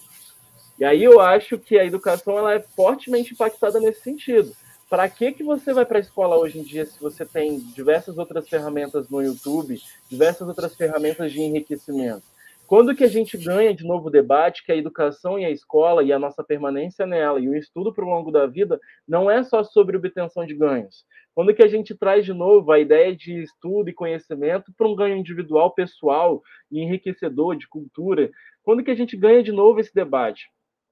E 0.76 0.85
aí 0.85 1.04
eu 1.04 1.20
acho 1.20 1.56
que 1.56 1.78
a 1.78 1.85
educação 1.85 2.37
ela 2.37 2.52
é 2.52 2.61
fortemente 2.61 3.32
impactada 3.32 3.78
nesse 3.78 4.00
sentido. 4.00 4.52
Para 4.90 5.09
que 5.09 5.30
que 5.30 5.44
você 5.44 5.72
vai 5.72 5.87
para 5.87 5.98
a 5.98 6.00
escola 6.00 6.37
hoje 6.37 6.59
em 6.59 6.64
dia 6.64 6.85
se 6.85 6.98
você 7.00 7.24
tem 7.24 7.61
diversas 7.61 8.18
outras 8.18 8.48
ferramentas 8.48 9.09
no 9.09 9.22
YouTube, 9.22 9.80
diversas 10.11 10.48
outras 10.48 10.74
ferramentas 10.74 11.30
de 11.30 11.40
enriquecimento? 11.40 12.24
Quando 12.66 12.96
que 12.96 13.05
a 13.05 13.09
gente 13.09 13.38
ganha 13.38 13.72
de 13.72 13.85
novo 13.85 14.09
o 14.09 14.11
debate 14.11 14.64
que 14.64 14.72
a 14.72 14.76
educação 14.76 15.38
e 15.38 15.44
a 15.44 15.50
escola 15.50 16.02
e 16.02 16.12
a 16.12 16.18
nossa 16.18 16.42
permanência 16.42 17.07
nela 17.07 17.38
e 17.38 17.48
o 17.48 17.55
estudo 17.55 17.94
para 17.94 18.05
o 18.05 18.09
longo 18.09 18.33
da 18.33 18.44
vida 18.44 18.81
não 19.07 19.31
é 19.31 19.44
só 19.44 19.62
sobre 19.62 19.96
obtenção 19.96 20.44
de 20.44 20.52
ganhos. 20.52 21.05
Quando 21.33 21.55
que 21.55 21.62
a 21.62 21.68
gente 21.68 21.94
traz 21.94 22.24
de 22.24 22.33
novo 22.33 22.72
a 22.72 22.81
ideia 22.81 23.14
de 23.14 23.40
estudo 23.40 23.88
e 23.88 23.94
conhecimento 23.94 24.72
para 24.76 24.88
um 24.88 24.96
ganho 24.96 25.16
individual, 25.16 25.74
pessoal 25.74 26.42
e 26.68 26.81
enriquecedor 26.81 27.57
de 27.57 27.68
cultura? 27.68 28.31
Quando 28.64 28.83
que 28.83 28.90
a 28.90 28.96
gente 28.96 29.16
ganha 29.16 29.44
de 29.44 29.52
novo 29.52 29.79
esse 29.79 29.94
debate? 29.94 30.50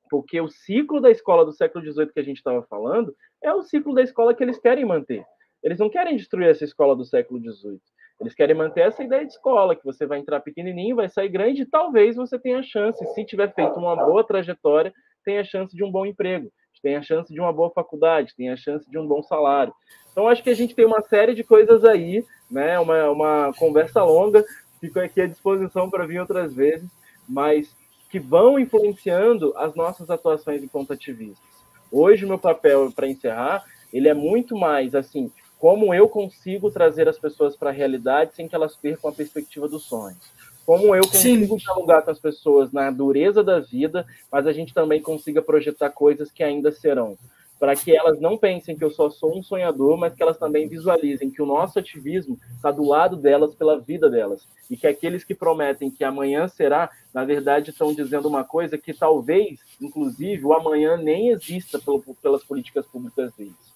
Porque 0.08 0.40
o 0.40 0.46
ciclo 0.46 1.00
da 1.00 1.10
escola 1.10 1.44
do 1.44 1.52
século 1.52 1.84
XVIII 1.84 2.12
que 2.12 2.20
a 2.20 2.24
gente 2.24 2.36
estava 2.36 2.62
falando 2.62 3.12
é 3.42 3.52
o 3.52 3.62
ciclo 3.62 3.92
da 3.94 4.02
escola 4.02 4.32
que 4.32 4.44
eles 4.44 4.60
querem 4.60 4.84
manter. 4.84 5.24
Eles 5.60 5.78
não 5.78 5.90
querem 5.90 6.16
destruir 6.16 6.50
essa 6.50 6.62
escola 6.62 6.94
do 6.94 7.04
século 7.04 7.40
XVIII. 7.40 7.80
Eles 8.20 8.34
querem 8.34 8.56
manter 8.56 8.82
essa 8.82 9.02
ideia 9.02 9.24
de 9.24 9.32
escola, 9.32 9.74
que 9.74 9.84
você 9.84 10.06
vai 10.06 10.18
entrar 10.18 10.40
pequenininho, 10.40 10.96
vai 10.96 11.08
sair 11.08 11.28
grande, 11.28 11.62
e 11.62 11.66
talvez 11.66 12.16
você 12.16 12.38
tenha 12.38 12.62
chance, 12.62 13.04
se 13.04 13.24
tiver 13.24 13.52
feito 13.54 13.78
uma 13.78 13.96
boa 13.96 14.24
trajetória, 14.24 14.92
tenha 15.24 15.42
chance 15.42 15.74
de 15.74 15.82
um 15.82 15.90
bom 15.90 16.06
emprego, 16.06 16.50
de 16.72 16.80
tem 16.80 16.96
a 16.96 17.02
chance 17.02 17.32
de 17.32 17.40
uma 17.40 17.52
boa 17.52 17.70
faculdade, 17.70 18.34
tem 18.36 18.50
a 18.50 18.56
chance 18.56 18.88
de 18.90 18.98
um 18.98 19.06
bom 19.06 19.22
salário. 19.22 19.74
Então, 20.12 20.28
acho 20.28 20.42
que 20.42 20.50
a 20.50 20.54
gente 20.54 20.74
tem 20.74 20.84
uma 20.84 21.02
série 21.02 21.34
de 21.34 21.42
coisas 21.42 21.84
aí, 21.84 22.24
né? 22.50 22.78
Uma, 22.78 23.10
uma 23.10 23.52
conversa 23.58 24.04
longa, 24.04 24.44
fico 24.80 25.00
aqui 25.00 25.20
à 25.20 25.26
disposição 25.26 25.90
para 25.90 26.06
vir 26.06 26.20
outras 26.20 26.54
vezes, 26.54 26.88
mas 27.28 27.74
que 28.10 28.20
vão 28.20 28.58
influenciando 28.58 29.52
as 29.56 29.74
nossas 29.74 30.08
atuações 30.08 30.62
enquanto 30.62 30.92
ativistas. 30.92 31.42
Hoje, 31.90 32.24
o 32.24 32.28
meu 32.28 32.38
papel, 32.38 32.92
para 32.92 33.08
encerrar, 33.08 33.64
ele 33.92 34.08
é 34.08 34.14
muito 34.14 34.56
mais 34.56 34.94
assim, 34.94 35.32
como 35.64 35.94
eu 35.94 36.06
consigo 36.10 36.70
trazer 36.70 37.08
as 37.08 37.18
pessoas 37.18 37.56
para 37.56 37.70
a 37.70 37.72
realidade 37.72 38.34
sem 38.34 38.46
que 38.46 38.54
elas 38.54 38.76
percam 38.76 39.08
a 39.08 39.14
perspectiva 39.14 39.66
dos 39.66 39.84
sonhos. 39.84 40.18
Como 40.66 40.94
eu 40.94 41.00
consigo 41.00 41.58
Sim. 41.58 41.64
dialogar 41.64 42.02
com 42.02 42.10
as 42.10 42.18
pessoas 42.18 42.70
na 42.70 42.90
dureza 42.90 43.42
da 43.42 43.60
vida, 43.60 44.06
mas 44.30 44.46
a 44.46 44.52
gente 44.52 44.74
também 44.74 45.00
consiga 45.00 45.40
projetar 45.40 45.88
coisas 45.88 46.30
que 46.30 46.42
ainda 46.42 46.70
serão 46.70 47.16
para 47.58 47.74
que 47.74 47.96
elas 47.96 48.20
não 48.20 48.36
pensem 48.36 48.76
que 48.76 48.84
eu 48.84 48.90
só 48.90 49.08
sou 49.08 49.38
um 49.38 49.42
sonhador, 49.42 49.96
mas 49.96 50.12
que 50.12 50.22
elas 50.22 50.36
também 50.36 50.68
visualizem 50.68 51.30
que 51.30 51.40
o 51.40 51.46
nosso 51.46 51.78
ativismo 51.78 52.38
está 52.54 52.70
do 52.70 52.86
lado 52.86 53.16
delas 53.16 53.54
pela 53.54 53.80
vida 53.80 54.10
delas 54.10 54.46
e 54.70 54.76
que 54.76 54.86
aqueles 54.86 55.24
que 55.24 55.34
prometem 55.34 55.90
que 55.90 56.04
amanhã 56.04 56.46
será, 56.46 56.90
na 57.14 57.24
verdade, 57.24 57.70
estão 57.70 57.94
dizendo 57.94 58.28
uma 58.28 58.44
coisa 58.44 58.76
que 58.76 58.92
talvez, 58.92 59.60
inclusive, 59.80 60.44
o 60.44 60.52
amanhã 60.52 60.98
nem 60.98 61.30
exista 61.30 61.80
pelas 62.20 62.44
políticas 62.44 62.84
públicas 62.84 63.32
deles. 63.32 63.73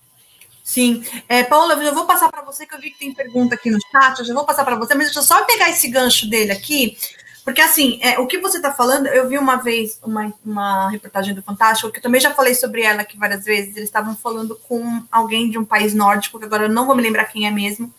Sim. 0.69 1.03
É, 1.27 1.43
Paula, 1.45 1.83
eu 1.83 1.95
vou 1.95 2.05
passar 2.05 2.31
para 2.31 2.43
você, 2.43 2.67
que 2.67 2.75
eu 2.75 2.79
vi 2.79 2.91
que 2.91 2.99
tem 2.99 3.15
pergunta 3.15 3.55
aqui 3.55 3.71
no 3.71 3.79
chat, 3.91 4.19
eu 4.19 4.25
já 4.27 4.35
vou 4.35 4.45
passar 4.45 4.67
para 4.67 4.77
você, 4.77 4.95
mas 4.95 5.07
deixa 5.07 5.21
eu 5.21 5.23
só 5.23 5.43
pegar 5.47 5.71
esse 5.71 5.89
gancho 5.89 6.29
dele 6.29 6.53
aqui, 6.53 6.95
porque, 7.43 7.63
assim, 7.63 7.99
é, 8.03 8.19
o 8.19 8.27
que 8.27 8.37
você 8.37 8.59
está 8.59 8.71
falando, 8.75 9.07
eu 9.07 9.27
vi 9.27 9.39
uma 9.39 9.57
vez 9.57 9.99
uma, 10.03 10.31
uma 10.45 10.91
reportagem 10.91 11.35
do 11.35 11.41
Fantástico, 11.41 11.91
que 11.91 11.97
eu 11.99 12.03
também 12.03 12.21
já 12.21 12.35
falei 12.35 12.55
sobre 12.55 12.83
ela 12.83 13.01
aqui 13.01 13.17
várias 13.17 13.47
vezes. 13.47 13.75
Eles 13.75 13.89
estavam 13.89 14.15
falando 14.15 14.55
com 14.69 15.03
alguém 15.11 15.49
de 15.49 15.57
um 15.57 15.65
país 15.65 15.95
nórdico, 15.95 16.39
que 16.39 16.45
agora 16.45 16.65
eu 16.65 16.69
não 16.69 16.85
vou 16.85 16.95
me 16.95 17.01
lembrar 17.01 17.25
quem 17.25 17.47
é 17.47 17.51
mesmo. 17.51 17.91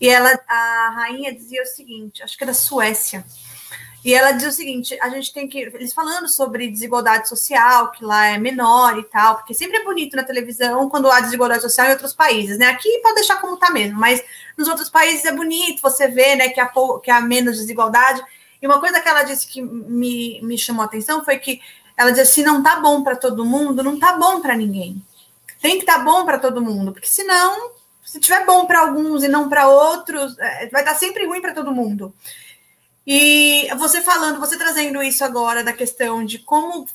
E 0.00 0.08
ela, 0.08 0.30
a 0.48 0.92
rainha 0.94 1.34
dizia 1.34 1.62
o 1.62 1.66
seguinte: 1.66 2.22
acho 2.22 2.38
que 2.38 2.46
da 2.46 2.54
Suécia. 2.54 3.22
E 4.04 4.14
ela 4.14 4.32
dizia 4.32 4.48
o 4.48 4.52
seguinte: 4.52 4.98
a 5.00 5.08
gente 5.10 5.32
tem 5.32 5.46
que. 5.46 5.58
Eles 5.58 5.92
falando 5.92 6.28
sobre 6.28 6.68
desigualdade 6.68 7.28
social, 7.28 7.90
que 7.92 8.04
lá 8.04 8.26
é 8.28 8.38
menor 8.38 8.98
e 8.98 9.04
tal, 9.04 9.36
porque 9.36 9.52
sempre 9.52 9.76
é 9.76 9.84
bonito 9.84 10.16
na 10.16 10.24
televisão 10.24 10.88
quando 10.88 11.10
há 11.10 11.20
desigualdade 11.20 11.62
social 11.62 11.88
em 11.88 11.92
outros 11.92 12.14
países, 12.14 12.58
né? 12.58 12.66
Aqui 12.68 13.00
pode 13.02 13.16
deixar 13.16 13.40
como 13.40 13.56
tá 13.56 13.70
mesmo, 13.70 13.98
mas 13.98 14.22
nos 14.56 14.68
outros 14.68 14.88
países 14.88 15.24
é 15.24 15.32
bonito 15.32 15.82
você 15.82 16.08
ver, 16.08 16.36
né, 16.36 16.48
que 16.48 16.60
há, 16.60 16.70
que 17.02 17.10
há 17.10 17.20
menos 17.20 17.58
desigualdade. 17.58 18.22
E 18.60 18.66
uma 18.66 18.80
coisa 18.80 19.00
que 19.00 19.08
ela 19.08 19.22
disse 19.22 19.46
que 19.46 19.62
me, 19.62 20.40
me 20.42 20.56
chamou 20.58 20.82
a 20.82 20.86
atenção 20.86 21.24
foi 21.24 21.38
que 21.38 21.60
ela 21.96 22.10
disse: 22.10 22.34
se 22.34 22.42
não 22.42 22.62
tá 22.62 22.76
bom 22.80 23.02
para 23.02 23.16
todo 23.16 23.44
mundo, 23.44 23.82
não 23.82 23.98
tá 23.98 24.14
bom 24.14 24.40
para 24.40 24.56
ninguém. 24.56 25.02
Tem 25.60 25.78
que 25.78 25.84
tá 25.84 25.98
bom 25.98 26.24
para 26.24 26.38
todo 26.38 26.62
mundo, 26.62 26.92
porque 26.92 27.06
senão, 27.06 27.72
se 28.02 28.18
tiver 28.18 28.46
bom 28.46 28.64
para 28.64 28.80
alguns 28.80 29.22
e 29.22 29.28
não 29.28 29.46
para 29.50 29.68
outros, 29.68 30.38
é, 30.38 30.68
vai 30.68 30.80
estar 30.80 30.94
tá 30.94 30.98
sempre 30.98 31.26
ruim 31.26 31.42
para 31.42 31.52
todo 31.52 31.70
mundo. 31.70 32.14
E 33.12 33.68
você 33.76 34.00
falando, 34.02 34.38
você 34.38 34.56
trazendo 34.56 35.02
isso 35.02 35.24
agora 35.24 35.64
da 35.64 35.72
questão 35.72 36.24
de 36.24 36.38
como 36.38 36.86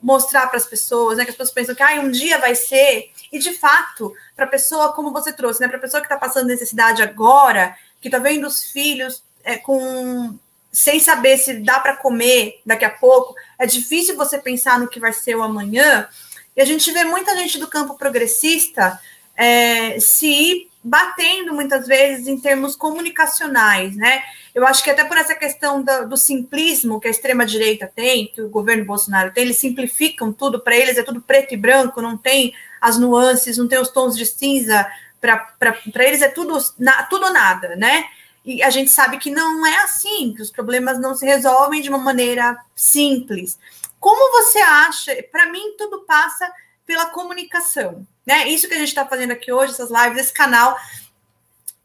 mostrar 0.00 0.46
para 0.46 0.56
as 0.56 0.64
pessoas, 0.64 1.18
né, 1.18 1.24
que 1.24 1.32
as 1.32 1.36
pessoas 1.36 1.52
pensam 1.52 1.74
que 1.74 1.82
ah, 1.82 2.00
um 2.00 2.12
dia 2.12 2.38
vai 2.38 2.54
ser, 2.54 3.10
e 3.32 3.40
de 3.40 3.52
fato, 3.54 4.14
para 4.36 4.44
a 4.44 4.48
pessoa, 4.48 4.92
como 4.92 5.12
você 5.12 5.32
trouxe, 5.32 5.60
né, 5.60 5.66
para 5.66 5.78
a 5.78 5.80
pessoa 5.80 6.00
que 6.00 6.06
está 6.06 6.16
passando 6.16 6.46
necessidade 6.46 7.02
agora, 7.02 7.76
que 8.00 8.06
está 8.06 8.20
vendo 8.20 8.46
os 8.46 8.66
filhos 8.66 9.24
é, 9.42 9.56
com 9.56 10.38
sem 10.70 11.00
saber 11.00 11.36
se 11.38 11.54
dá 11.54 11.80
para 11.80 11.96
comer 11.96 12.60
daqui 12.64 12.84
a 12.84 12.90
pouco, 12.90 13.34
é 13.58 13.66
difícil 13.66 14.16
você 14.16 14.38
pensar 14.38 14.78
no 14.78 14.86
que 14.86 15.00
vai 15.00 15.12
ser 15.12 15.34
o 15.34 15.42
amanhã. 15.42 16.06
E 16.56 16.60
a 16.60 16.64
gente 16.64 16.92
vê 16.92 17.02
muita 17.02 17.36
gente 17.36 17.58
do 17.58 17.66
campo 17.66 17.98
progressista 17.98 19.00
é, 19.34 19.98
se 19.98 20.67
batendo 20.82 21.52
muitas 21.52 21.86
vezes 21.86 22.26
em 22.26 22.38
termos 22.38 22.76
comunicacionais, 22.76 23.96
né? 23.96 24.22
Eu 24.54 24.66
acho 24.66 24.82
que 24.82 24.90
até 24.90 25.04
por 25.04 25.16
essa 25.16 25.34
questão 25.34 25.82
do, 25.82 26.08
do 26.08 26.16
simplismo 26.16 27.00
que 27.00 27.08
a 27.08 27.10
extrema-direita 27.10 27.90
tem, 27.94 28.28
que 28.28 28.40
o 28.40 28.48
governo 28.48 28.84
Bolsonaro 28.84 29.32
tem, 29.32 29.44
eles 29.44 29.58
simplificam 29.58 30.32
tudo 30.32 30.60
para 30.60 30.76
eles, 30.76 30.96
é 30.96 31.02
tudo 31.02 31.20
preto 31.20 31.52
e 31.52 31.56
branco, 31.56 32.00
não 32.00 32.16
tem 32.16 32.54
as 32.80 32.98
nuances, 32.98 33.58
não 33.58 33.68
tem 33.68 33.78
os 33.78 33.90
tons 33.90 34.16
de 34.16 34.24
cinza, 34.24 34.86
para 35.20 36.06
eles 36.06 36.22
é 36.22 36.28
tudo, 36.28 36.58
na, 36.78 37.02
tudo 37.04 37.26
ou 37.26 37.32
nada, 37.32 37.74
né? 37.76 38.04
E 38.44 38.62
a 38.62 38.70
gente 38.70 38.90
sabe 38.90 39.18
que 39.18 39.30
não 39.30 39.66
é 39.66 39.82
assim, 39.82 40.32
que 40.34 40.40
os 40.40 40.50
problemas 40.50 40.98
não 40.98 41.14
se 41.14 41.26
resolvem 41.26 41.82
de 41.82 41.88
uma 41.88 41.98
maneira 41.98 42.56
simples. 42.74 43.58
Como 44.00 44.32
você 44.32 44.58
acha? 44.58 45.22
Para 45.30 45.50
mim, 45.50 45.74
tudo 45.76 46.04
passa 46.06 46.50
pela 46.86 47.06
comunicação, 47.06 48.06
né? 48.28 48.46
Isso 48.46 48.68
que 48.68 48.74
a 48.74 48.78
gente 48.78 48.88
está 48.88 49.06
fazendo 49.06 49.30
aqui 49.30 49.50
hoje, 49.50 49.72
essas 49.72 49.90
lives, 49.90 50.26
esse 50.26 50.32
canal, 50.34 50.78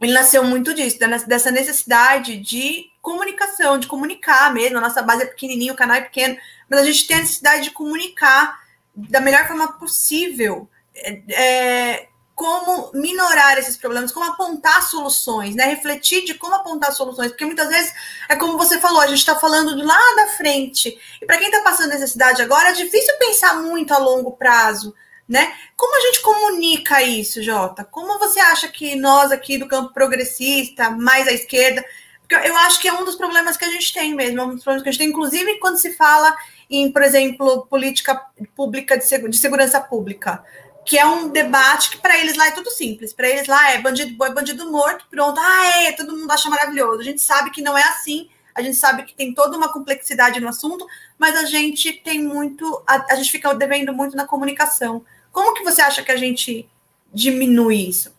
ele 0.01 0.11
nasceu 0.11 0.43
muito 0.43 0.73
disso, 0.73 0.99
dessa 1.25 1.49
necessidade 1.49 2.35
de 2.35 2.91
comunicação, 3.01 3.79
de 3.79 3.87
comunicar 3.87 4.53
mesmo. 4.53 4.77
A 4.77 4.81
nossa 4.81 5.01
base 5.01 5.23
é 5.23 5.25
pequenininha, 5.25 5.71
o 5.71 5.77
canal 5.77 5.95
é 5.95 6.01
pequeno, 6.01 6.35
mas 6.69 6.81
a 6.81 6.83
gente 6.83 7.07
tem 7.07 7.15
a 7.15 7.21
necessidade 7.21 7.63
de 7.63 7.71
comunicar 7.71 8.59
da 8.93 9.21
melhor 9.21 9.47
forma 9.47 9.71
possível. 9.79 10.67
É, 10.93 11.21
é 11.29 12.09
como 12.35 12.91
minorar 12.93 13.57
esses 13.57 13.77
problemas, 13.77 14.11
como 14.11 14.29
apontar 14.29 14.81
soluções, 14.83 15.55
né? 15.55 15.63
Refletir 15.65 16.25
de 16.25 16.33
como 16.33 16.55
apontar 16.55 16.91
soluções, 16.91 17.31
porque 17.31 17.45
muitas 17.45 17.69
vezes 17.69 17.93
é 18.27 18.35
como 18.35 18.57
você 18.57 18.81
falou, 18.81 18.99
a 18.99 19.07
gente 19.07 19.19
está 19.19 19.35
falando 19.35 19.77
de 19.77 19.81
lá 19.81 19.99
da 20.17 20.27
frente. 20.35 20.99
E 21.21 21.25
para 21.25 21.37
quem 21.37 21.47
está 21.47 21.61
passando 21.61 21.91
necessidade 21.91 22.41
agora, 22.41 22.69
é 22.69 22.73
difícil 22.73 23.13
pensar 23.17 23.61
muito 23.61 23.93
a 23.93 23.97
longo 23.97 24.31
prazo, 24.31 24.93
né? 25.27 25.53
Como 25.75 25.95
a 25.95 26.01
gente 26.07 26.21
comunica 26.21 27.01
isso, 27.01 27.41
Jota? 27.41 27.83
Como 27.83 28.19
você 28.19 28.39
acha 28.39 28.67
que 28.67 28.95
nós 28.95 29.31
aqui 29.31 29.57
do 29.57 29.67
campo 29.67 29.93
progressista, 29.93 30.89
mais 30.89 31.27
à 31.27 31.31
esquerda, 31.31 31.83
porque 32.19 32.35
eu 32.47 32.55
acho 32.57 32.79
que 32.81 32.87
é 32.87 32.93
um 32.93 33.05
dos 33.05 33.15
problemas 33.15 33.57
que 33.57 33.65
a 33.65 33.69
gente 33.69 33.93
tem 33.93 34.13
mesmo, 34.13 34.39
é 34.39 34.43
um 34.43 34.55
dos 34.55 34.63
problemas 34.63 34.83
que 34.83 34.89
a 34.89 34.91
gente 34.91 34.99
tem, 34.99 35.09
inclusive 35.09 35.59
quando 35.59 35.77
se 35.77 35.93
fala 35.93 36.35
em, 36.69 36.91
por 36.91 37.01
exemplo, 37.01 37.65
política 37.69 38.21
pública 38.55 38.97
de 38.97 39.37
segurança 39.37 39.79
pública 39.79 40.43
que 40.85 40.97
é 40.97 41.05
um 41.05 41.29
debate 41.29 41.91
que 41.91 41.97
para 41.97 42.17
eles 42.19 42.35
lá 42.35 42.47
é 42.47 42.51
tudo 42.51 42.69
simples. 42.69 43.13
Para 43.13 43.29
eles 43.29 43.47
lá 43.47 43.71
é 43.71 43.81
bandido 43.81 44.15
boi, 44.15 44.33
bandido 44.33 44.69
morto, 44.71 45.05
pronto. 45.09 45.39
Ah, 45.39 45.65
é, 45.83 45.91
todo 45.93 46.15
mundo 46.15 46.29
acha 46.31 46.49
maravilhoso. 46.49 46.99
A 47.01 47.03
gente 47.03 47.21
sabe 47.21 47.51
que 47.51 47.61
não 47.61 47.77
é 47.77 47.83
assim. 47.83 48.29
A 48.55 48.61
gente 48.61 48.75
sabe 48.75 49.03
que 49.03 49.13
tem 49.13 49.33
toda 49.33 49.57
uma 49.57 49.71
complexidade 49.71 50.39
no 50.39 50.47
assunto, 50.47 50.85
mas 51.17 51.35
a 51.35 51.45
gente 51.45 51.93
tem 51.93 52.23
muito, 52.23 52.83
a, 52.87 53.13
a 53.13 53.15
gente 53.15 53.31
fica 53.31 53.53
devendo 53.53 53.93
muito 53.93 54.15
na 54.15 54.27
comunicação. 54.27 55.03
Como 55.31 55.53
que 55.53 55.63
você 55.63 55.81
acha 55.81 56.03
que 56.03 56.11
a 56.11 56.17
gente 56.17 56.67
diminui 57.13 57.87
isso? 57.87 58.15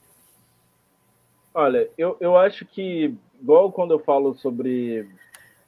Olha, 1.53 1.89
eu, 1.97 2.17
eu 2.21 2.37
acho 2.37 2.67
que, 2.67 3.15
igual 3.41 3.71
quando 3.71 3.93
eu 3.93 4.01
falo 4.01 4.35
sobre 4.35 5.09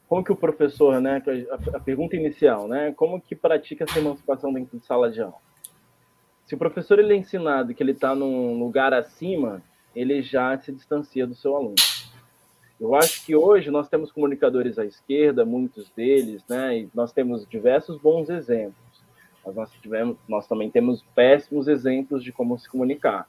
como 0.07 0.23
que 0.23 0.31
o 0.31 0.35
professor, 0.35 0.99
né, 1.01 1.21
a, 1.51 1.77
a 1.77 1.79
pergunta 1.79 2.15
inicial, 2.15 2.67
né, 2.67 2.93
como 2.95 3.21
que 3.21 3.35
pratica 3.35 3.83
essa 3.83 3.99
emancipação 3.99 4.53
dentro 4.53 4.77
de 4.77 4.85
sala 4.85 5.09
de 5.09 5.21
aula? 5.21 5.47
se 6.47 6.55
o 6.55 6.57
professor 6.57 6.97
ele 6.97 7.13
é 7.13 7.17
ensinado 7.17 7.73
que 7.73 7.83
ele 7.83 7.91
está 7.91 8.15
num 8.15 8.57
lugar 8.57 8.93
acima, 8.93 9.61
ele 9.93 10.21
já 10.21 10.57
se 10.57 10.71
distancia 10.71 11.27
do 11.27 11.35
seu 11.35 11.57
aluno. 11.57 11.75
Eu 12.79 12.93
acho 12.95 13.25
que 13.25 13.35
hoje 13.35 13.71
nós 13.71 13.89
temos 13.89 14.11
comunicadores 14.11 14.77
à 14.77 14.85
esquerda, 14.85 15.43
muitos 15.43 15.89
deles, 15.91 16.43
né? 16.47 16.79
E 16.79 16.89
nós 16.93 17.11
temos 17.11 17.47
diversos 17.47 17.97
bons 17.97 18.29
exemplos. 18.29 18.75
Mas 19.45 19.55
nós, 19.55 19.71
tivemos, 19.71 20.17
nós 20.27 20.47
também 20.47 20.69
temos 20.69 21.03
péssimos 21.15 21.67
exemplos 21.67 22.23
de 22.23 22.31
como 22.31 22.57
se 22.57 22.69
comunicar. 22.69 23.27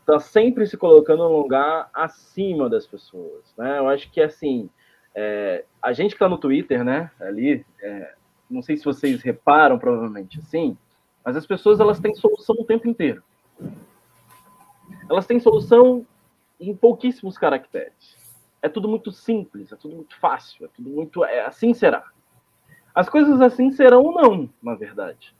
Está 0.00 0.20
sempre 0.20 0.66
se 0.66 0.76
colocando 0.76 1.28
num 1.28 1.36
lugar 1.36 1.90
acima 1.92 2.68
das 2.68 2.86
pessoas, 2.86 3.44
né? 3.56 3.78
Eu 3.78 3.88
acho 3.88 4.10
que 4.10 4.20
assim, 4.20 4.70
é, 5.14 5.64
a 5.82 5.92
gente 5.92 6.10
que 6.10 6.16
está 6.16 6.28
no 6.28 6.38
Twitter, 6.38 6.84
né? 6.84 7.10
Ali, 7.20 7.66
é, 7.82 8.14
não 8.48 8.62
sei 8.62 8.76
se 8.76 8.84
vocês 8.84 9.22
reparam, 9.22 9.78
provavelmente, 9.78 10.38
assim 10.38 10.76
mas 11.28 11.36
as 11.36 11.46
pessoas 11.46 11.78
elas 11.78 12.00
têm 12.00 12.14
solução 12.14 12.56
o 12.58 12.64
tempo 12.64 12.88
inteiro. 12.88 13.22
Elas 15.10 15.26
têm 15.26 15.38
solução 15.38 16.06
em 16.58 16.74
pouquíssimos 16.74 17.36
caracteres. 17.36 18.16
É 18.60 18.68
tudo 18.68 18.88
muito 18.88 19.12
simples, 19.12 19.72
é 19.72 19.76
tudo 19.76 19.96
muito 19.96 20.16
fácil, 20.18 20.66
é 20.66 20.68
tudo 20.68 20.90
muito. 20.90 21.24
É, 21.24 21.44
assim 21.44 21.72
será. 21.72 22.04
As 22.94 23.08
coisas 23.08 23.40
assim 23.40 23.70
serão 23.70 24.02
ou 24.02 24.12
não, 24.12 24.50
na 24.62 24.74
verdade. 24.74 25.34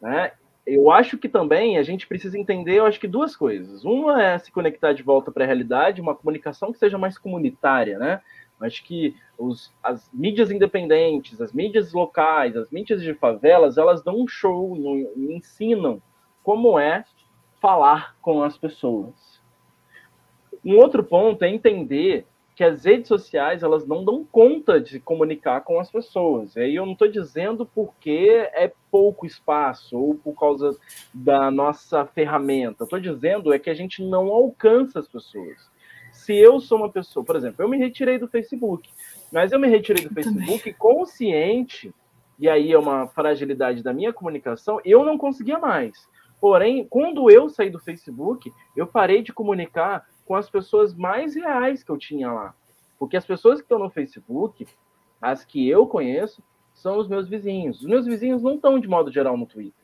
Né? 0.00 0.32
Eu 0.66 0.90
acho 0.90 1.18
que 1.18 1.28
também 1.28 1.76
a 1.76 1.82
gente 1.82 2.06
precisa 2.06 2.38
entender, 2.38 2.78
eu 2.78 2.86
acho 2.86 3.00
que 3.00 3.08
duas 3.08 3.36
coisas. 3.36 3.84
Uma 3.84 4.22
é 4.22 4.38
se 4.38 4.50
conectar 4.50 4.92
de 4.92 5.02
volta 5.02 5.30
para 5.30 5.44
a 5.44 5.46
realidade, 5.46 6.00
uma 6.00 6.14
comunicação 6.14 6.72
que 6.72 6.78
seja 6.78 6.96
mais 6.96 7.18
comunitária, 7.18 7.98
né? 7.98 8.20
Acho 8.60 8.84
que 8.84 9.16
os, 9.36 9.74
as 9.82 10.08
mídias 10.12 10.50
independentes, 10.52 11.40
as 11.40 11.52
mídias 11.52 11.92
locais, 11.92 12.56
as 12.56 12.70
mídias 12.70 13.02
de 13.02 13.12
favelas, 13.12 13.76
elas 13.76 14.04
dão 14.04 14.20
um 14.20 14.28
show, 14.28 14.76
ensinam 15.16 16.00
como 16.44 16.78
é 16.78 17.04
falar 17.60 18.16
com 18.22 18.42
as 18.42 18.56
pessoas. 18.56 19.31
Um 20.64 20.76
outro 20.76 21.02
ponto 21.02 21.42
é 21.44 21.48
entender 21.48 22.26
que 22.54 22.62
as 22.62 22.84
redes 22.84 23.08
sociais 23.08 23.62
elas 23.62 23.86
não 23.86 24.04
dão 24.04 24.24
conta 24.24 24.80
de 24.80 25.00
comunicar 25.00 25.62
com 25.62 25.80
as 25.80 25.90
pessoas. 25.90 26.54
E 26.54 26.60
aí 26.60 26.74
eu 26.74 26.84
não 26.84 26.92
estou 26.92 27.08
dizendo 27.08 27.66
porque 27.66 28.48
é 28.52 28.70
pouco 28.90 29.26
espaço 29.26 29.98
ou 29.98 30.14
por 30.14 30.38
causa 30.38 30.76
da 31.12 31.50
nossa 31.50 32.04
ferramenta. 32.04 32.84
Estou 32.84 33.00
dizendo 33.00 33.52
é 33.52 33.58
que 33.58 33.70
a 33.70 33.74
gente 33.74 34.04
não 34.04 34.28
alcança 34.28 34.98
as 34.98 35.08
pessoas. 35.08 35.70
Se 36.12 36.36
eu 36.36 36.60
sou 36.60 36.78
uma 36.78 36.90
pessoa, 36.90 37.24
por 37.24 37.36
exemplo, 37.36 37.64
eu 37.64 37.68
me 37.68 37.78
retirei 37.78 38.18
do 38.18 38.28
Facebook, 38.28 38.88
mas 39.32 39.50
eu 39.50 39.58
me 39.58 39.66
retirei 39.66 40.06
do 40.06 40.14
Facebook 40.14 40.72
consciente, 40.74 41.92
e 42.38 42.48
aí 42.48 42.70
é 42.70 42.78
uma 42.78 43.08
fragilidade 43.08 43.82
da 43.82 43.94
minha 43.94 44.12
comunicação, 44.12 44.78
eu 44.84 45.04
não 45.04 45.16
conseguia 45.16 45.58
mais. 45.58 46.06
Porém, 46.38 46.84
quando 46.84 47.30
eu 47.30 47.48
saí 47.48 47.70
do 47.70 47.78
Facebook, 47.78 48.52
eu 48.76 48.86
parei 48.86 49.22
de 49.22 49.32
comunicar 49.32 50.06
com 50.24 50.34
as 50.34 50.48
pessoas 50.48 50.94
mais 50.94 51.34
reais 51.34 51.82
que 51.82 51.90
eu 51.90 51.98
tinha 51.98 52.30
lá. 52.30 52.54
Porque 52.98 53.16
as 53.16 53.26
pessoas 53.26 53.58
que 53.58 53.64
estão 53.64 53.78
no 53.78 53.90
Facebook, 53.90 54.66
as 55.20 55.44
que 55.44 55.68
eu 55.68 55.86
conheço, 55.86 56.42
são 56.74 56.98
os 56.98 57.08
meus 57.08 57.28
vizinhos. 57.28 57.80
Os 57.80 57.86
meus 57.86 58.06
vizinhos 58.06 58.42
não 58.42 58.54
estão 58.54 58.78
de 58.78 58.88
modo 58.88 59.10
geral 59.10 59.36
no 59.36 59.46
Twitter. 59.46 59.82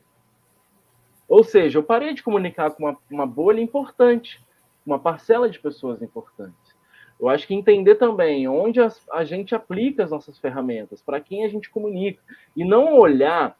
Ou 1.27 1.43
seja, 1.43 1.77
eu 1.77 1.83
parei 1.83 2.13
de 2.13 2.23
comunicar 2.23 2.71
com 2.71 2.85
uma, 2.85 2.97
uma 3.09 3.25
bolha 3.27 3.61
importante, 3.61 4.43
uma 4.85 4.97
parcela 4.97 5.49
de 5.49 5.59
pessoas 5.59 6.01
importantes. 6.01 6.75
Eu 7.19 7.29
acho 7.29 7.45
que 7.45 7.53
entender 7.53 7.95
também 7.95 8.47
onde 8.47 8.79
as, 8.79 9.05
a 9.11 9.23
gente 9.23 9.53
aplica 9.53 10.03
as 10.03 10.11
nossas 10.11 10.39
ferramentas, 10.39 11.01
para 11.01 11.19
quem 11.19 11.43
a 11.43 11.49
gente 11.49 11.69
comunica, 11.69 12.21
e 12.55 12.63
não 12.65 12.97
olhar, 12.97 13.57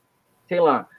sei 0.48 0.60
lá, 0.60 0.90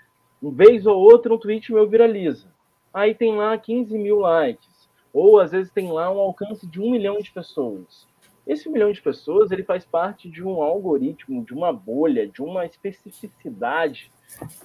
um 0.42 0.50
vez 0.50 0.86
ou 0.86 0.96
outra 0.96 1.34
um 1.34 1.38
tweet 1.38 1.72
meu 1.72 1.88
viraliza. 1.88 2.52
Aí 2.92 3.14
tem 3.14 3.34
lá 3.34 3.56
15 3.56 3.98
mil 3.98 4.18
likes. 4.18 4.79
Ou 5.12 5.40
às 5.40 5.50
vezes 5.50 5.72
tem 5.72 5.90
lá 5.90 6.10
um 6.10 6.18
alcance 6.18 6.66
de 6.66 6.80
um 6.80 6.90
milhão 6.90 7.18
de 7.18 7.30
pessoas. 7.30 8.06
Esse 8.46 8.68
milhão 8.68 8.90
de 8.90 9.00
pessoas 9.00 9.50
ele 9.50 9.62
faz 9.62 9.84
parte 9.84 10.28
de 10.28 10.42
um 10.42 10.62
algoritmo, 10.62 11.44
de 11.44 11.54
uma 11.54 11.72
bolha, 11.72 12.26
de 12.26 12.42
uma 12.42 12.64
especificidade 12.64 14.10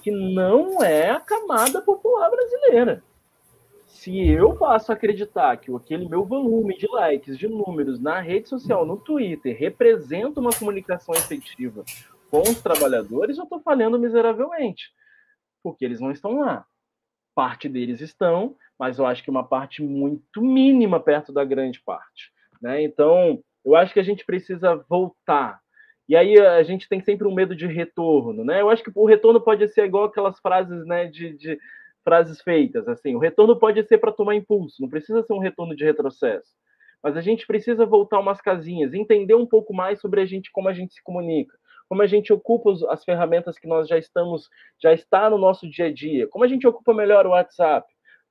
que 0.02 0.10
não 0.10 0.82
é 0.82 1.10
a 1.10 1.20
camada 1.20 1.82
popular 1.82 2.30
brasileira. 2.30 3.02
Se 3.86 4.28
eu 4.28 4.56
passo 4.56 4.92
a 4.92 4.94
acreditar 4.94 5.56
que 5.56 5.74
aquele 5.74 6.08
meu 6.08 6.24
volume 6.24 6.76
de 6.76 6.86
likes, 6.86 7.38
de 7.38 7.48
números 7.48 8.00
na 8.00 8.20
rede 8.20 8.48
social, 8.48 8.84
no 8.84 8.96
Twitter, 8.96 9.56
representa 9.56 10.40
uma 10.40 10.50
comunicação 10.50 11.14
efetiva 11.14 11.84
com 12.30 12.42
os 12.42 12.60
trabalhadores, 12.60 13.38
eu 13.38 13.44
estou 13.44 13.60
falhando 13.60 13.98
miseravelmente, 13.98 14.92
porque 15.62 15.84
eles 15.84 16.00
não 16.00 16.10
estão 16.10 16.40
lá. 16.40 16.66
Parte 17.34 17.68
deles 17.68 18.00
estão, 18.00 18.56
mas 18.78 18.98
eu 18.98 19.06
acho 19.06 19.22
que 19.22 19.30
uma 19.30 19.46
parte 19.46 19.82
muito 19.82 20.42
mínima 20.42 21.00
perto 21.00 21.32
da 21.32 21.44
grande 21.44 21.80
parte. 21.80 22.30
Né? 22.60 22.82
Então, 22.82 23.42
eu 23.64 23.74
acho 23.74 23.92
que 23.92 24.00
a 24.00 24.04
gente 24.04 24.24
precisa 24.24 24.76
voltar. 24.88 25.60
E 26.08 26.14
aí 26.14 26.38
a 26.38 26.62
gente 26.62 26.88
tem 26.88 27.00
sempre 27.00 27.26
um 27.26 27.34
medo 27.34 27.54
de 27.54 27.66
retorno, 27.66 28.44
né? 28.44 28.60
Eu 28.60 28.70
acho 28.70 28.82
que 28.82 28.92
o 28.94 29.06
retorno 29.06 29.40
pode 29.40 29.66
ser 29.68 29.86
igual 29.86 30.04
aquelas 30.04 30.38
frases, 30.38 30.86
né, 30.86 31.06
de, 31.06 31.36
de 31.36 31.58
frases 32.04 32.40
feitas, 32.40 32.86
assim. 32.86 33.16
O 33.16 33.18
retorno 33.18 33.58
pode 33.58 33.82
ser 33.88 33.98
para 33.98 34.12
tomar 34.12 34.36
impulso, 34.36 34.80
não 34.80 34.88
precisa 34.88 35.24
ser 35.24 35.32
um 35.32 35.40
retorno 35.40 35.74
de 35.74 35.84
retrocesso. 35.84 36.52
Mas 37.02 37.16
a 37.16 37.20
gente 37.20 37.44
precisa 37.44 37.84
voltar 37.84 38.20
umas 38.20 38.40
casinhas, 38.40 38.94
entender 38.94 39.34
um 39.34 39.46
pouco 39.46 39.74
mais 39.74 40.00
sobre 40.00 40.20
a 40.20 40.26
gente, 40.26 40.50
como 40.52 40.68
a 40.68 40.72
gente 40.72 40.94
se 40.94 41.02
comunica, 41.02 41.58
como 41.88 42.02
a 42.02 42.06
gente 42.06 42.32
ocupa 42.32 42.72
as 42.90 43.04
ferramentas 43.04 43.58
que 43.58 43.66
nós 43.66 43.88
já 43.88 43.98
estamos, 43.98 44.48
já 44.80 44.92
está 44.92 45.28
no 45.28 45.38
nosso 45.38 45.68
dia 45.68 45.86
a 45.86 45.92
dia, 45.92 46.28
como 46.28 46.44
a 46.44 46.48
gente 46.48 46.66
ocupa 46.66 46.94
melhor 46.94 47.26
o 47.26 47.30
WhatsApp, 47.30 47.86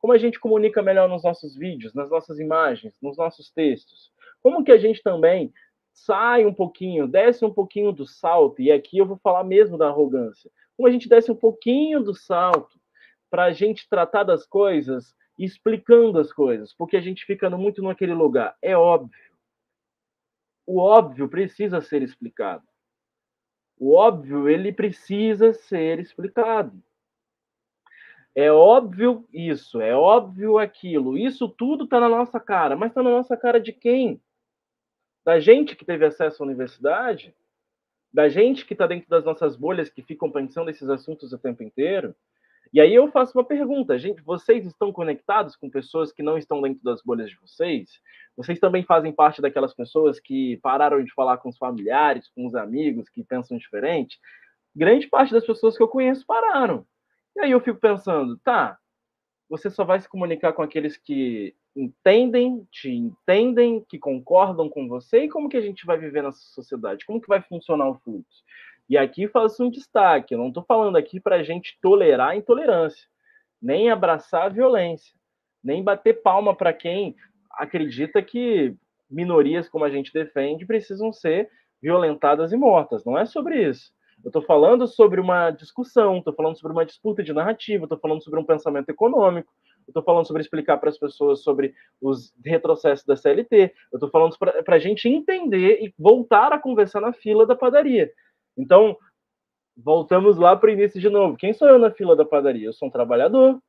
como 0.06 0.14
a 0.14 0.20
gente 0.20 0.40
comunica 0.40 0.84
melhor 0.84 1.10
nos 1.10 1.24
nossos 1.24 1.56
vídeos, 1.56 1.96
nas 1.96 2.12
nossas 2.12 2.38
imagens, 2.38 2.96
nos 3.02 3.18
nossos 3.18 3.50
textos. 3.50 4.14
Como 4.40 4.64
que 4.64 4.72
a 4.72 4.78
gente 4.78 5.02
também 5.02 5.52
sai 5.92 6.46
um 6.46 6.54
pouquinho, 6.54 7.08
desce 7.08 7.44
um 7.44 7.52
pouquinho 7.52 7.92
do 7.92 8.06
salto, 8.06 8.62
e 8.62 8.72
aqui 8.72 9.00
eu 9.00 9.08
vou 9.08 9.18
falar 9.18 9.44
mesmo 9.44 9.80
da 9.80 9.88
arrogância. 9.88 10.52
Como 10.78 10.88
a 10.88 10.92
gente 10.92 11.10
desce 11.10 11.32
um 11.32 11.36
pouquinho 11.36 12.04
do 12.04 12.14
salto 12.14 12.80
para 13.32 13.46
a 13.46 13.52
gente 13.52 13.90
tratar 13.90 14.22
das 14.22 14.46
coisas 14.46 15.16
explicando 15.40 16.20
as 16.20 16.32
coisas, 16.32 16.72
porque 16.72 16.98
a 16.98 17.02
gente 17.02 17.26
fica 17.26 17.50
muito 17.50 17.82
naquele 17.82 18.14
lugar. 18.14 18.56
É 18.62 18.78
óbvio. 18.78 19.34
O 20.68 20.80
óbvio 20.80 21.28
precisa 21.28 21.82
ser 21.82 22.04
explicado. 22.04 22.64
O 23.76 23.96
óbvio, 23.96 24.48
ele 24.48 24.72
precisa 24.72 25.52
ser 25.52 26.00
explicado. 26.00 26.80
É 28.36 28.52
óbvio 28.52 29.26
isso, 29.32 29.80
é 29.80 29.96
óbvio 29.96 30.58
aquilo. 30.58 31.18
Isso 31.18 31.48
tudo 31.48 31.86
está 31.86 32.02
na 32.02 32.10
nossa 32.10 32.38
cara, 32.38 32.76
mas 32.76 32.92
está 32.92 33.02
na 33.02 33.10
nossa 33.10 33.38
cara 33.38 33.62
de 33.62 33.72
quem? 33.72 34.22
Da 35.24 35.40
gente 35.40 35.74
que 35.74 35.86
teve 35.86 36.06
acesso 36.06 36.44
à 36.44 36.46
universidade? 36.46 37.34
Da 38.14 38.28
gente 38.28 38.66
que 38.66 38.74
está 38.74 38.86
dentro 38.86 39.10
das 39.10 39.24
nossas 39.24 39.56
bolhas, 39.56 39.90
que 39.90 40.04
ficam 40.04 40.30
pensando 40.30 40.70
esses 40.70 40.90
assuntos 40.90 41.32
o 41.32 41.40
tempo 41.40 41.64
inteiro? 41.64 42.14
E 42.74 42.82
aí 42.82 42.94
eu 42.94 43.10
faço 43.10 43.38
uma 43.38 43.44
pergunta, 43.44 43.98
gente, 43.98 44.22
vocês 44.22 44.66
estão 44.66 44.92
conectados 44.92 45.56
com 45.56 45.70
pessoas 45.70 46.12
que 46.12 46.22
não 46.22 46.38
estão 46.38 46.62
dentro 46.62 46.84
das 46.84 47.02
bolhas 47.02 47.30
de 47.30 47.38
vocês? 47.38 47.90
Vocês 48.36 48.60
também 48.60 48.84
fazem 48.84 49.14
parte 49.14 49.42
daquelas 49.42 49.74
pessoas 49.74 50.20
que 50.20 50.58
pararam 50.58 51.02
de 51.02 51.14
falar 51.14 51.38
com 51.38 51.48
os 51.48 51.58
familiares, 51.58 52.30
com 52.36 52.46
os 52.46 52.54
amigos, 52.54 53.08
que 53.08 53.24
pensam 53.24 53.58
diferente? 53.58 54.20
Grande 54.76 55.08
parte 55.08 55.32
das 55.32 55.46
pessoas 55.46 55.78
que 55.78 55.84
eu 55.84 55.88
conheço 55.88 56.26
pararam. 56.26 56.86
E 57.36 57.42
aí 57.42 57.52
eu 57.52 57.60
fico 57.60 57.80
pensando, 57.80 58.38
tá, 58.38 58.78
você 59.50 59.70
só 59.70 59.84
vai 59.84 60.00
se 60.00 60.10
comunicar 60.10 60.54
com 60.54 60.62
aqueles 60.62 60.98
que 60.98 61.56
entendem, 61.76 62.66
te 62.72 62.90
entendem, 62.90 63.84
que 63.90 64.00
concordam 64.00 64.70
com 64.70 64.88
você, 64.88 65.24
e 65.24 65.30
como 65.30 65.50
que 65.50 65.58
a 65.58 65.62
gente 65.62 65.86
vai 65.86 65.98
viver 65.98 66.24
nessa 66.24 66.40
sociedade? 66.40 67.06
Como 67.06 67.20
que 67.20 67.28
vai 67.28 67.42
funcionar 67.42 67.90
o 67.90 67.96
fluxo? 67.96 68.44
E 68.88 68.98
aqui 68.98 69.28
faço 69.28 69.64
um 69.64 69.70
destaque, 69.70 70.34
eu 70.34 70.38
não 70.38 70.48
estou 70.48 70.64
falando 70.64 70.96
aqui 70.96 71.20
para 71.20 71.38
a 71.38 71.44
gente 71.44 71.78
tolerar 71.82 72.30
a 72.30 72.36
intolerância, 72.36 73.08
nem 73.62 73.90
abraçar 73.90 74.44
a 74.44 74.50
violência, 74.50 75.14
nem 75.64 75.84
bater 75.84 76.22
palma 76.22 76.56
para 76.56 76.72
quem 76.72 77.16
acredita 77.52 78.22
que 78.22 78.76
minorias 79.10 79.68
como 79.68 79.84
a 79.84 79.90
gente 79.90 80.14
defende 80.14 80.66
precisam 80.66 81.12
ser 81.12 81.50
violentadas 81.82 82.52
e 82.52 82.58
mortas. 82.58 83.04
Não 83.04 83.18
é 83.18 83.26
sobre 83.26 83.68
isso. 83.70 83.92
Eu 84.26 84.30
estou 84.30 84.42
falando 84.42 84.88
sobre 84.88 85.22
uma 85.22 85.52
discussão, 85.52 86.18
estou 86.18 86.34
falando 86.34 86.58
sobre 86.58 86.74
uma 86.74 86.84
disputa 86.84 87.22
de 87.22 87.32
narrativa, 87.32 87.86
estou 87.86 88.00
falando 88.00 88.24
sobre 88.24 88.40
um 88.40 88.44
pensamento 88.44 88.90
econômico, 88.90 89.54
estou 89.88 90.02
falando 90.02 90.26
sobre 90.26 90.42
explicar 90.42 90.80
para 90.80 90.90
as 90.90 90.98
pessoas 90.98 91.44
sobre 91.44 91.76
os 92.02 92.34
retrocessos 92.44 93.06
da 93.06 93.16
CLT, 93.16 93.72
eu 93.92 93.98
estou 93.98 94.10
falando 94.10 94.36
para 94.40 94.76
a 94.78 94.80
gente 94.80 95.08
entender 95.08 95.78
e 95.80 95.94
voltar 95.96 96.52
a 96.52 96.58
conversar 96.58 97.02
na 97.02 97.14
fila 97.14 97.46
da 97.46 97.56
padaria. 97.56 98.12
Então, 98.58 98.98
voltamos 99.78 100.38
lá 100.38 100.56
para 100.56 100.72
o 100.72 100.74
início 100.74 101.00
de 101.00 101.08
novo. 101.08 101.38
Quem 101.38 101.54
sou 101.54 101.70
eu 101.70 101.78
na 101.78 101.92
fila 101.92 102.16
da 102.16 102.26
padaria? 102.26 102.66
Eu 102.66 102.74
sou 102.74 102.88
um 102.88 102.92
trabalhador. 102.92 103.62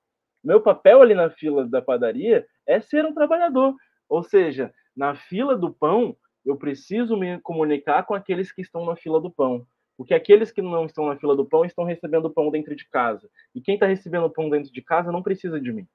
Meu 0.43 0.63
papel 0.63 1.03
ali 1.03 1.13
na 1.13 1.29
fila 1.29 1.67
da 1.67 1.83
padaria 1.83 2.47
é 2.67 2.81
ser 2.81 3.05
um 3.05 3.13
trabalhador. 3.13 3.75
Ou 4.09 4.23
seja, 4.23 4.73
na 4.97 5.15
fila 5.15 5.55
do 5.55 5.71
pão, 5.71 6.17
eu 6.47 6.57
preciso 6.57 7.15
me 7.15 7.39
comunicar 7.41 8.05
com 8.07 8.15
aqueles 8.15 8.51
que 8.51 8.63
estão 8.63 8.87
na 8.87 8.97
fila 8.97 9.21
do 9.21 9.31
pão. 9.31 9.67
Porque 9.97 10.13
aqueles 10.13 10.51
que 10.51 10.61
não 10.61 10.85
estão 10.85 11.07
na 11.07 11.17
fila 11.17 11.35
do 11.35 11.47
pão 11.47 11.65
estão 11.65 11.85
recebendo 11.85 12.27
o 12.27 12.31
pão 12.31 12.51
dentro 12.51 12.77
de 12.77 12.87
casa. 12.87 13.31
E 13.55 13.61
quem 13.61 13.75
está 13.75 13.87
recebendo 13.87 14.27
o 14.27 14.31
pão 14.31 14.51
dentro 14.51 14.71
de 14.71 14.83
casa 14.83 15.11
não 15.11 15.23
precisa 15.23 15.59
de 15.59 15.73
mim. 15.73 15.87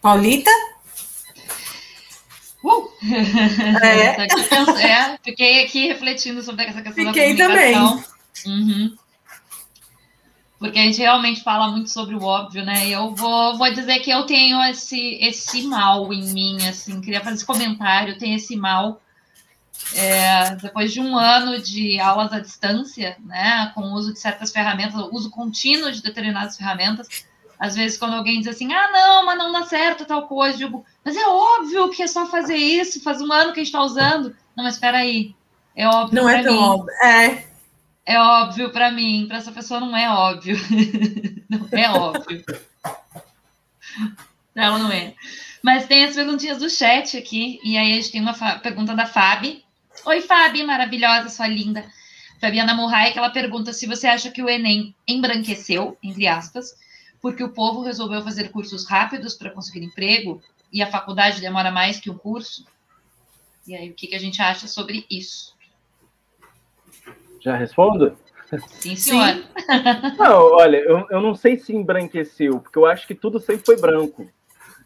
Paulita? 0.00 0.50
Uh! 2.64 2.88
É. 3.82 4.22
é. 5.12 5.18
fiquei 5.22 5.64
aqui 5.64 5.86
refletindo 5.86 6.42
sobre 6.42 6.64
essa 6.64 6.80
questão 6.80 7.04
fiquei 7.06 7.36
da 7.36 7.46
comunicação. 7.46 7.96
Também. 7.96 8.16
Uhum. 8.46 8.96
Porque 10.58 10.78
a 10.78 10.82
gente 10.82 10.98
realmente 10.98 11.42
fala 11.42 11.68
muito 11.68 11.90
sobre 11.90 12.14
o 12.14 12.22
óbvio, 12.22 12.64
né? 12.64 12.86
E 12.86 12.92
eu 12.92 13.14
vou, 13.14 13.58
vou 13.58 13.70
dizer 13.72 14.00
que 14.00 14.10
eu 14.10 14.24
tenho 14.24 14.62
esse, 14.64 15.18
esse 15.20 15.62
mal 15.62 16.10
em 16.12 16.32
mim, 16.32 16.66
assim, 16.66 17.00
queria 17.00 17.20
fazer 17.20 17.36
esse 17.36 17.46
comentário, 17.46 18.14
eu 18.14 18.18
tenho 18.18 18.36
esse 18.36 18.56
mal 18.56 19.00
é, 19.94 20.54
depois 20.56 20.92
de 20.92 21.00
um 21.00 21.16
ano 21.16 21.60
de 21.60 21.98
aulas 22.00 22.32
à 22.32 22.40
distância, 22.40 23.16
né, 23.24 23.70
com 23.74 23.82
o 23.82 23.94
uso 23.94 24.12
de 24.12 24.18
certas 24.18 24.50
ferramentas, 24.50 25.00
uso 25.12 25.30
contínuo 25.30 25.92
de 25.92 26.02
determinadas 26.02 26.56
ferramentas, 26.56 27.24
às 27.58 27.74
vezes 27.74 27.96
quando 27.96 28.14
alguém 28.14 28.40
diz 28.40 28.48
assim, 28.48 28.72
ah, 28.72 28.90
não, 28.90 29.24
mas 29.24 29.38
não 29.38 29.52
dá 29.52 29.64
certo 29.64 30.04
tal 30.04 30.26
coisa, 30.26 30.58
digo, 30.58 30.84
mas 31.04 31.16
é 31.16 31.26
óbvio 31.26 31.90
que 31.90 32.02
é 32.02 32.06
só 32.06 32.26
fazer 32.26 32.56
isso, 32.56 33.02
faz 33.02 33.20
um 33.20 33.32
ano 33.32 33.52
que 33.52 33.60
a 33.60 33.64
gente 33.64 33.72
está 33.72 33.82
usando. 33.82 34.36
Não, 34.54 34.64
mas 34.64 34.74
espera 34.74 34.98
aí, 34.98 35.34
é 35.74 35.86
óbvio 35.86 36.22
Não 36.22 36.28
é 36.28 36.42
tão 36.42 36.52
mim. 36.52 36.58
óbvio, 36.58 36.90
é. 37.02 37.46
É 38.04 38.20
óbvio 38.20 38.70
para 38.70 38.92
mim, 38.92 39.26
para 39.26 39.38
essa 39.38 39.50
pessoa 39.50 39.80
não 39.80 39.96
é 39.96 40.08
óbvio. 40.08 40.56
não 41.48 41.68
é 41.72 41.90
óbvio. 41.90 42.44
Ela 44.54 44.78
não 44.78 44.92
é. 44.92 45.14
Mas 45.62 45.86
tem 45.86 46.04
as 46.04 46.14
perguntinhas 46.14 46.58
do 46.58 46.70
chat 46.70 47.16
aqui, 47.16 47.60
e 47.64 47.76
aí 47.76 47.92
a 47.92 47.96
gente 47.96 48.12
tem 48.12 48.20
uma 48.20 48.34
pergunta 48.60 48.94
da 48.94 49.06
Fábio, 49.06 49.60
Oi, 50.06 50.20
Fabi, 50.20 50.62
maravilhosa, 50.62 51.28
sua 51.28 51.48
linda. 51.48 51.84
Fabiana 52.40 52.74
Murray, 52.74 53.12
que 53.12 53.18
ela 53.18 53.28
pergunta 53.30 53.72
se 53.72 53.88
você 53.88 54.06
acha 54.06 54.30
que 54.30 54.40
o 54.40 54.48
Enem 54.48 54.94
embranqueceu, 55.06 55.98
entre 56.00 56.28
aspas, 56.28 56.76
porque 57.20 57.42
o 57.42 57.52
povo 57.52 57.82
resolveu 57.82 58.22
fazer 58.22 58.50
cursos 58.50 58.88
rápidos 58.88 59.34
para 59.34 59.50
conseguir 59.50 59.84
emprego 59.84 60.40
e 60.72 60.80
a 60.80 60.86
faculdade 60.86 61.40
demora 61.40 61.72
mais 61.72 61.98
que 61.98 62.08
o 62.08 62.14
curso? 62.14 62.64
E 63.66 63.74
aí, 63.74 63.90
o 63.90 63.94
que, 63.94 64.06
que 64.06 64.14
a 64.14 64.20
gente 64.20 64.40
acha 64.40 64.68
sobre 64.68 65.04
isso? 65.10 65.56
Já 67.40 67.56
respondo? 67.56 68.16
Sim, 68.78 68.94
senhor. 68.94 69.34
Sim. 69.34 69.44
Não, 70.16 70.52
olha, 70.52 70.76
eu, 70.76 71.04
eu 71.10 71.20
não 71.20 71.34
sei 71.34 71.58
se 71.58 71.74
embranqueceu, 71.74 72.60
porque 72.60 72.78
eu 72.78 72.86
acho 72.86 73.08
que 73.08 73.14
tudo 73.14 73.40
sempre 73.40 73.66
foi 73.66 73.76
branco. 73.80 74.30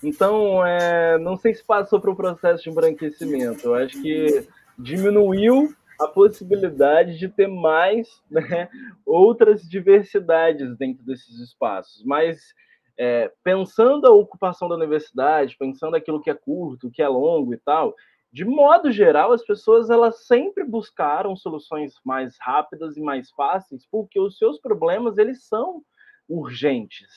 Então, 0.02 0.64
é, 0.64 1.18
não 1.18 1.36
sei 1.36 1.54
se 1.54 1.62
passou 1.62 2.00
para 2.00 2.10
o 2.10 2.16
processo 2.16 2.64
de 2.64 2.70
embranquecimento. 2.70 3.66
Eu 3.66 3.74
acho 3.74 4.00
que 4.00 4.48
diminuiu 4.82 5.74
a 6.00 6.08
possibilidade 6.08 7.18
de 7.18 7.28
ter 7.28 7.46
mais 7.46 8.22
né, 8.30 8.68
outras 9.04 9.62
diversidades 9.68 10.76
dentro 10.76 11.04
desses 11.04 11.38
espaços. 11.40 12.02
Mas 12.04 12.54
é, 12.98 13.30
pensando 13.44 14.06
a 14.06 14.10
ocupação 14.10 14.68
da 14.68 14.74
universidade, 14.74 15.56
pensando 15.58 15.94
aquilo 15.94 16.20
que 16.20 16.30
é 16.30 16.34
curto, 16.34 16.90
que 16.90 17.02
é 17.02 17.08
longo 17.08 17.52
e 17.52 17.58
tal, 17.58 17.94
de 18.32 18.44
modo 18.44 18.92
geral, 18.92 19.32
as 19.32 19.44
pessoas 19.44 19.90
elas 19.90 20.26
sempre 20.26 20.64
buscaram 20.64 21.34
soluções 21.34 21.94
mais 22.04 22.36
rápidas 22.40 22.96
e 22.96 23.00
mais 23.00 23.30
fáceis, 23.30 23.86
porque 23.90 24.20
os 24.20 24.38
seus 24.38 24.60
problemas 24.60 25.18
eles 25.18 25.44
são 25.44 25.82
urgentes. 26.28 27.08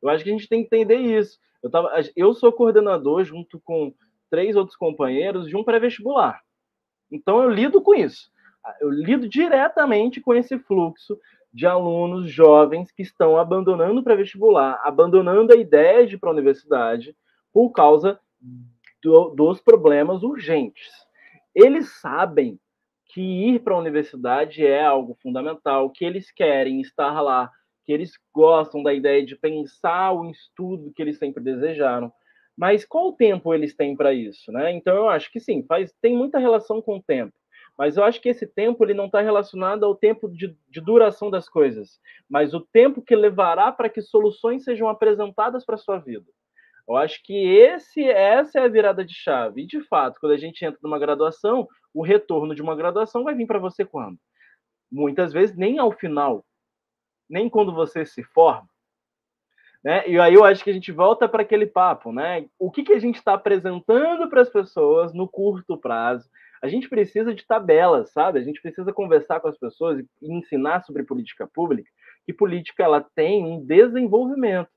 Eu 0.00 0.08
acho 0.08 0.22
que 0.22 0.30
a 0.30 0.32
gente 0.32 0.48
tem 0.48 0.60
que 0.60 0.66
entender 0.66 0.96
isso. 0.96 1.38
Eu, 1.62 1.70
tava, 1.70 1.90
eu 2.16 2.32
sou 2.32 2.52
coordenador 2.52 3.24
junto 3.24 3.60
com 3.60 3.92
três 4.30 4.54
outros 4.56 4.76
companheiros 4.76 5.48
de 5.48 5.56
um 5.56 5.64
pré-vestibular. 5.64 6.40
Então 7.10 7.42
eu 7.42 7.50
lido 7.50 7.80
com 7.82 7.94
isso. 7.94 8.30
Eu 8.80 8.90
lido 8.90 9.28
diretamente 9.28 10.20
com 10.20 10.34
esse 10.34 10.58
fluxo 10.58 11.18
de 11.52 11.66
alunos 11.66 12.30
jovens 12.30 12.92
que 12.92 13.02
estão 13.02 13.36
abandonando 13.36 14.00
o 14.00 14.04
pré-vestibular, 14.04 14.80
abandonando 14.84 15.52
a 15.52 15.56
ideia 15.56 16.06
de 16.06 16.14
ir 16.14 16.18
para 16.18 16.30
a 16.30 16.32
universidade 16.32 17.16
por 17.52 17.70
causa 17.70 18.20
do, 19.02 19.30
dos 19.30 19.60
problemas 19.60 20.22
urgentes. 20.22 20.88
Eles 21.54 22.00
sabem 22.00 22.58
que 23.06 23.20
ir 23.20 23.60
para 23.60 23.74
a 23.74 23.78
universidade 23.78 24.64
é 24.64 24.84
algo 24.84 25.16
fundamental, 25.20 25.90
que 25.90 26.04
eles 26.04 26.30
querem 26.30 26.80
estar 26.80 27.20
lá, 27.20 27.50
que 27.84 27.92
eles 27.92 28.12
gostam 28.32 28.82
da 28.82 28.94
ideia 28.94 29.24
de 29.24 29.34
pensar 29.34 30.12
o 30.12 30.30
estudo 30.30 30.92
que 30.94 31.02
eles 31.02 31.18
sempre 31.18 31.42
desejaram. 31.42 32.12
Mas 32.60 32.84
qual 32.84 33.14
tempo 33.14 33.54
eles 33.54 33.74
têm 33.74 33.96
para 33.96 34.12
isso, 34.12 34.52
né? 34.52 34.70
Então 34.70 34.94
eu 34.94 35.08
acho 35.08 35.32
que 35.32 35.40
sim, 35.40 35.62
faz 35.62 35.94
tem 36.02 36.14
muita 36.14 36.38
relação 36.38 36.82
com 36.82 36.98
o 36.98 37.02
tempo. 37.02 37.32
Mas 37.78 37.96
eu 37.96 38.04
acho 38.04 38.20
que 38.20 38.28
esse 38.28 38.46
tempo 38.46 38.84
ele 38.84 38.92
não 38.92 39.06
está 39.06 39.22
relacionado 39.22 39.82
ao 39.86 39.94
tempo 39.94 40.28
de, 40.28 40.54
de, 40.68 40.80
duração 40.82 41.30
das 41.30 41.48
coisas, 41.48 41.98
mas 42.28 42.52
o 42.52 42.60
tempo 42.60 43.00
que 43.00 43.16
levará 43.16 43.72
para 43.72 43.88
que 43.88 44.02
soluções 44.02 44.62
sejam 44.62 44.90
apresentadas 44.90 45.64
para 45.64 45.78
sua 45.78 45.96
vida. 45.96 46.26
Eu 46.86 46.96
acho 46.98 47.22
que 47.24 47.32
esse, 47.32 48.04
essa 48.04 48.58
é 48.58 48.64
a 48.64 48.68
virada 48.68 49.02
de 49.02 49.14
chave. 49.14 49.62
E, 49.62 49.66
de 49.66 49.80
fato, 49.84 50.20
quando 50.20 50.32
a 50.32 50.36
gente 50.36 50.62
entra 50.62 50.78
numa 50.82 50.98
graduação, 50.98 51.66
o 51.94 52.02
retorno 52.02 52.54
de 52.54 52.60
uma 52.60 52.76
graduação 52.76 53.24
vai 53.24 53.34
vir 53.34 53.46
para 53.46 53.58
você 53.58 53.86
quando? 53.86 54.18
Muitas 54.92 55.32
vezes 55.32 55.56
nem 55.56 55.78
ao 55.78 55.92
final, 55.92 56.44
nem 57.26 57.48
quando 57.48 57.72
você 57.72 58.04
se 58.04 58.22
forma. 58.22 58.68
Né? 59.82 60.06
E 60.08 60.20
aí 60.20 60.34
eu 60.34 60.44
acho 60.44 60.62
que 60.62 60.70
a 60.70 60.72
gente 60.72 60.92
volta 60.92 61.28
para 61.28 61.42
aquele 61.42 61.66
papo, 61.66 62.12
né? 62.12 62.46
O 62.58 62.70
que, 62.70 62.82
que 62.82 62.92
a 62.92 62.98
gente 62.98 63.16
está 63.16 63.34
apresentando 63.34 64.28
para 64.28 64.42
as 64.42 64.50
pessoas 64.50 65.14
no 65.14 65.26
curto 65.26 65.78
prazo? 65.78 66.28
A 66.62 66.68
gente 66.68 66.88
precisa 66.88 67.34
de 67.34 67.46
tabelas, 67.46 68.12
sabe? 68.12 68.38
A 68.38 68.42
gente 68.42 68.60
precisa 68.60 68.92
conversar 68.92 69.40
com 69.40 69.48
as 69.48 69.58
pessoas 69.58 69.98
e 69.98 70.06
ensinar 70.34 70.82
sobre 70.82 71.02
política 71.02 71.48
pública, 71.54 71.90
que 72.26 72.32
política 72.34 72.84
ela 72.84 73.00
tem 73.14 73.42
um 73.42 73.64
desenvolvimento 73.64 74.68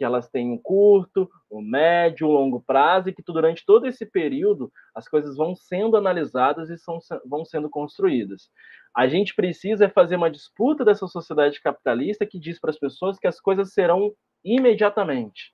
que 0.00 0.04
elas 0.04 0.30
têm 0.30 0.50
um 0.50 0.56
curto, 0.56 1.28
um 1.50 1.60
médio, 1.60 2.26
um 2.26 2.30
longo 2.30 2.62
prazo 2.62 3.10
e 3.10 3.12
que 3.12 3.22
durante 3.22 3.66
todo 3.66 3.86
esse 3.86 4.06
período 4.06 4.72
as 4.94 5.06
coisas 5.06 5.36
vão 5.36 5.54
sendo 5.54 5.94
analisadas 5.94 6.70
e 6.70 6.78
são, 6.78 6.98
vão 7.26 7.44
sendo 7.44 7.68
construídas. 7.68 8.48
A 8.96 9.06
gente 9.06 9.34
precisa 9.34 9.90
fazer 9.90 10.16
uma 10.16 10.30
disputa 10.30 10.86
dessa 10.86 11.06
sociedade 11.06 11.60
capitalista 11.60 12.24
que 12.24 12.40
diz 12.40 12.58
para 12.58 12.70
as 12.70 12.78
pessoas 12.78 13.18
que 13.18 13.26
as 13.26 13.38
coisas 13.38 13.74
serão 13.74 14.10
imediatamente. 14.44 15.52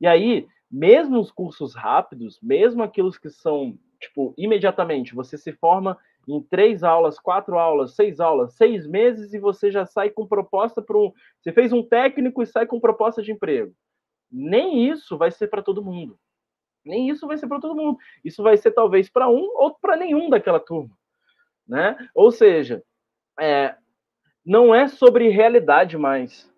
E 0.00 0.06
aí, 0.06 0.46
mesmo 0.70 1.18
os 1.18 1.30
cursos 1.30 1.74
rápidos, 1.74 2.38
mesmo 2.42 2.82
aqueles 2.82 3.18
que 3.18 3.30
são, 3.30 3.78
tipo, 4.00 4.34
imediatamente, 4.36 5.14
você 5.14 5.36
se 5.36 5.52
forma 5.52 5.98
em 6.26 6.42
três 6.42 6.84
aulas, 6.84 7.18
quatro 7.18 7.58
aulas, 7.58 7.94
seis 7.94 8.20
aulas, 8.20 8.54
seis 8.54 8.86
meses 8.86 9.32
e 9.32 9.38
você 9.38 9.70
já 9.70 9.86
sai 9.86 10.10
com 10.10 10.26
proposta 10.26 10.82
para 10.82 10.98
um. 10.98 11.12
Você 11.40 11.52
fez 11.52 11.72
um 11.72 11.82
técnico 11.82 12.42
e 12.42 12.46
sai 12.46 12.66
com 12.66 12.78
proposta 12.78 13.22
de 13.22 13.32
emprego 13.32 13.74
nem 14.30 14.88
isso 14.90 15.16
vai 15.16 15.30
ser 15.30 15.48
para 15.48 15.62
todo 15.62 15.84
mundo. 15.84 16.18
Nem 16.84 17.08
isso 17.08 17.26
vai 17.26 17.36
ser 17.36 17.48
para 17.48 17.60
todo 17.60 17.74
mundo. 17.74 17.98
Isso 18.24 18.42
vai 18.42 18.56
ser 18.56 18.72
talvez 18.72 19.08
para 19.10 19.28
um 19.28 19.50
ou 19.54 19.74
para 19.74 19.96
nenhum 19.96 20.30
daquela 20.30 20.60
turma, 20.60 20.96
né? 21.66 21.96
Ou 22.14 22.30
seja, 22.30 22.82
é, 23.38 23.74
não 24.44 24.74
é 24.74 24.88
sobre 24.88 25.28
realidade 25.28 25.98
mais. 25.98 26.50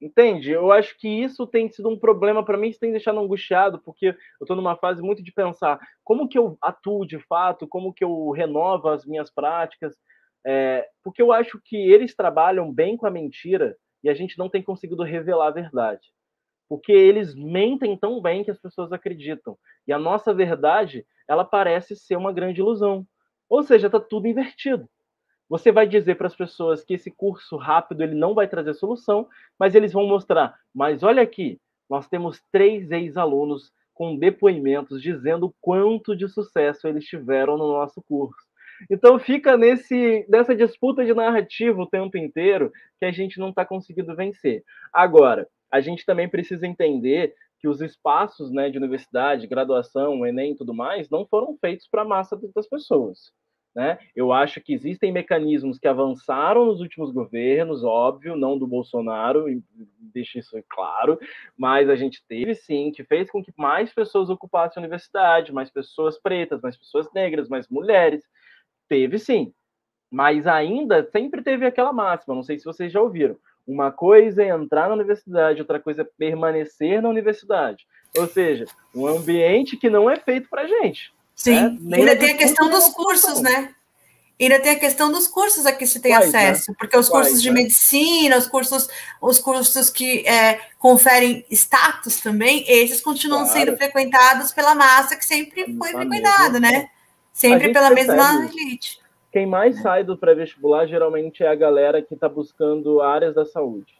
Entende? 0.00 0.52
Eu 0.52 0.70
acho 0.70 0.96
que 0.96 1.08
isso 1.08 1.46
tem 1.46 1.68
sido 1.68 1.88
um 1.88 1.98
problema 1.98 2.44
para 2.44 2.56
mim, 2.56 2.68
isso 2.68 2.78
tem 2.78 2.92
deixado 2.92 3.18
angustiado, 3.18 3.80
porque 3.80 4.08
eu 4.08 4.14
estou 4.42 4.54
numa 4.54 4.76
fase 4.76 5.02
muito 5.02 5.22
de 5.22 5.32
pensar 5.32 5.80
como 6.04 6.28
que 6.28 6.38
eu 6.38 6.56
atuo 6.62 7.04
de 7.04 7.18
fato, 7.18 7.66
como 7.66 7.92
que 7.92 8.04
eu 8.04 8.30
renovo 8.30 8.88
as 8.88 9.04
minhas 9.04 9.28
práticas, 9.28 9.96
é, 10.46 10.88
porque 11.02 11.20
eu 11.20 11.32
acho 11.32 11.60
que 11.64 11.76
eles 11.76 12.14
trabalham 12.14 12.72
bem 12.72 12.96
com 12.96 13.06
a 13.06 13.10
mentira 13.10 13.76
e 14.04 14.08
a 14.08 14.14
gente 14.14 14.38
não 14.38 14.48
tem 14.48 14.62
conseguido 14.62 15.02
revelar 15.02 15.48
a 15.48 15.52
verdade 15.52 16.08
porque 16.68 16.92
eles 16.92 17.34
mentem 17.34 17.96
tão 17.96 18.20
bem 18.20 18.44
que 18.44 18.50
as 18.50 18.60
pessoas 18.60 18.92
acreditam. 18.92 19.58
E 19.86 19.92
a 19.92 19.98
nossa 19.98 20.34
verdade, 20.34 21.06
ela 21.26 21.44
parece 21.44 21.96
ser 21.96 22.16
uma 22.16 22.32
grande 22.32 22.60
ilusão. 22.60 23.06
Ou 23.48 23.62
seja, 23.62 23.86
está 23.86 23.98
tudo 23.98 24.28
invertido. 24.28 24.88
Você 25.48 25.72
vai 25.72 25.86
dizer 25.86 26.16
para 26.16 26.26
as 26.26 26.36
pessoas 26.36 26.84
que 26.84 26.94
esse 26.94 27.10
curso 27.10 27.56
rápido 27.56 28.02
ele 28.02 28.14
não 28.14 28.34
vai 28.34 28.46
trazer 28.46 28.74
solução, 28.74 29.26
mas 29.58 29.74
eles 29.74 29.92
vão 29.92 30.06
mostrar. 30.06 30.54
Mas 30.74 31.02
olha 31.02 31.22
aqui, 31.22 31.58
nós 31.88 32.06
temos 32.06 32.42
três 32.52 32.90
ex-alunos 32.90 33.72
com 33.94 34.16
depoimentos 34.16 35.02
dizendo 35.02 35.54
quanto 35.60 36.14
de 36.14 36.28
sucesso 36.28 36.86
eles 36.86 37.04
tiveram 37.04 37.56
no 37.56 37.66
nosso 37.68 38.02
curso. 38.02 38.46
Então 38.88 39.18
fica 39.18 39.56
nesse 39.56 40.24
nessa 40.28 40.54
disputa 40.54 41.04
de 41.04 41.12
narrativa 41.12 41.82
o 41.82 41.88
tempo 41.88 42.16
inteiro 42.16 42.70
que 42.98 43.06
a 43.06 43.10
gente 43.10 43.40
não 43.40 43.48
está 43.48 43.64
conseguindo 43.64 44.14
vencer. 44.14 44.62
Agora, 44.92 45.48
a 45.70 45.80
gente 45.80 46.04
também 46.04 46.28
precisa 46.28 46.66
entender 46.66 47.34
que 47.58 47.66
os 47.66 47.80
espaços 47.80 48.52
né, 48.52 48.70
de 48.70 48.78
universidade, 48.78 49.46
graduação, 49.46 50.24
Enem 50.24 50.52
e 50.52 50.56
tudo 50.56 50.72
mais, 50.72 51.10
não 51.10 51.26
foram 51.26 51.56
feitos 51.60 51.88
para 51.88 52.02
a 52.02 52.04
massa 52.04 52.38
das 52.54 52.68
pessoas. 52.68 53.32
Né? 53.78 53.96
Eu 54.16 54.32
acho 54.32 54.60
que 54.60 54.72
existem 54.74 55.12
mecanismos 55.12 55.78
que 55.78 55.86
avançaram 55.86 56.66
nos 56.66 56.80
últimos 56.80 57.12
governos, 57.12 57.84
óbvio, 57.84 58.34
não 58.34 58.58
do 58.58 58.66
Bolsonaro, 58.66 59.44
deixa 60.00 60.40
isso 60.40 60.60
claro, 60.68 61.16
mas 61.56 61.88
a 61.88 61.94
gente 61.94 62.20
teve 62.26 62.56
sim, 62.56 62.90
que 62.90 63.04
fez 63.04 63.30
com 63.30 63.40
que 63.40 63.52
mais 63.56 63.94
pessoas 63.94 64.30
ocupassem 64.30 64.80
a 64.80 64.84
universidade, 64.84 65.52
mais 65.52 65.70
pessoas 65.70 66.20
pretas, 66.20 66.60
mais 66.60 66.76
pessoas 66.76 67.06
negras, 67.12 67.48
mais 67.48 67.68
mulheres. 67.68 68.24
Teve 68.88 69.16
sim. 69.16 69.54
Mas 70.10 70.48
ainda 70.48 71.08
sempre 71.12 71.40
teve 71.40 71.64
aquela 71.64 71.92
máxima, 71.92 72.34
não 72.34 72.42
sei 72.42 72.58
se 72.58 72.64
vocês 72.64 72.90
já 72.90 73.00
ouviram. 73.00 73.36
Uma 73.64 73.92
coisa 73.92 74.42
é 74.42 74.48
entrar 74.48 74.88
na 74.88 74.94
universidade, 74.96 75.60
outra 75.60 75.78
coisa 75.78 76.02
é 76.02 76.10
permanecer 76.18 77.00
na 77.00 77.08
universidade. 77.08 77.86
Ou 78.16 78.26
seja, 78.26 78.64
um 78.92 79.06
ambiente 79.06 79.76
que 79.76 79.88
não 79.88 80.10
é 80.10 80.16
feito 80.16 80.48
para 80.48 80.66
gente. 80.66 81.16
Sim, 81.38 81.78
né? 81.80 81.98
ainda 81.98 82.16
tem 82.16 82.32
a 82.32 82.36
questão 82.36 82.68
dos 82.68 82.88
cursos, 82.88 83.40
né? 83.40 83.74
Ainda 84.40 84.60
tem 84.60 84.72
a 84.72 84.78
questão 84.78 85.10
dos 85.10 85.26
cursos 85.26 85.66
a 85.66 85.72
que 85.72 85.86
se 85.86 86.00
tem 86.00 86.12
Quais, 86.12 86.32
né? 86.32 86.50
acesso, 86.50 86.70
né? 86.70 86.76
porque 86.78 86.96
os 86.96 87.08
cursos 87.08 87.32
Quais, 87.32 87.42
de 87.42 87.50
né? 87.50 87.62
medicina, 87.62 88.36
os 88.36 88.46
cursos, 88.46 88.88
os 89.20 89.38
cursos 89.38 89.90
que 89.90 90.26
é, 90.26 90.60
conferem 90.78 91.44
status 91.50 92.20
também, 92.20 92.64
esses 92.68 93.00
continuam 93.00 93.44
claro. 93.44 93.58
sendo 93.58 93.76
frequentados 93.76 94.52
pela 94.52 94.74
massa 94.74 95.16
que 95.16 95.24
sempre 95.24 95.76
foi 95.76 95.92
frequentada, 95.92 96.60
né? 96.60 96.88
Sempre 97.32 97.72
pela 97.72 97.90
mesma 97.90 98.44
elite 98.44 99.00
quem 99.32 99.46
mais 99.46 99.80
sai 99.80 100.04
do 100.04 100.16
pré-vestibular 100.16 100.86
geralmente 100.86 101.42
é 101.42 101.48
a 101.48 101.54
galera 101.54 102.02
que 102.02 102.14
está 102.14 102.28
buscando 102.28 103.00
áreas 103.00 103.34
da 103.34 103.44
saúde. 103.44 103.94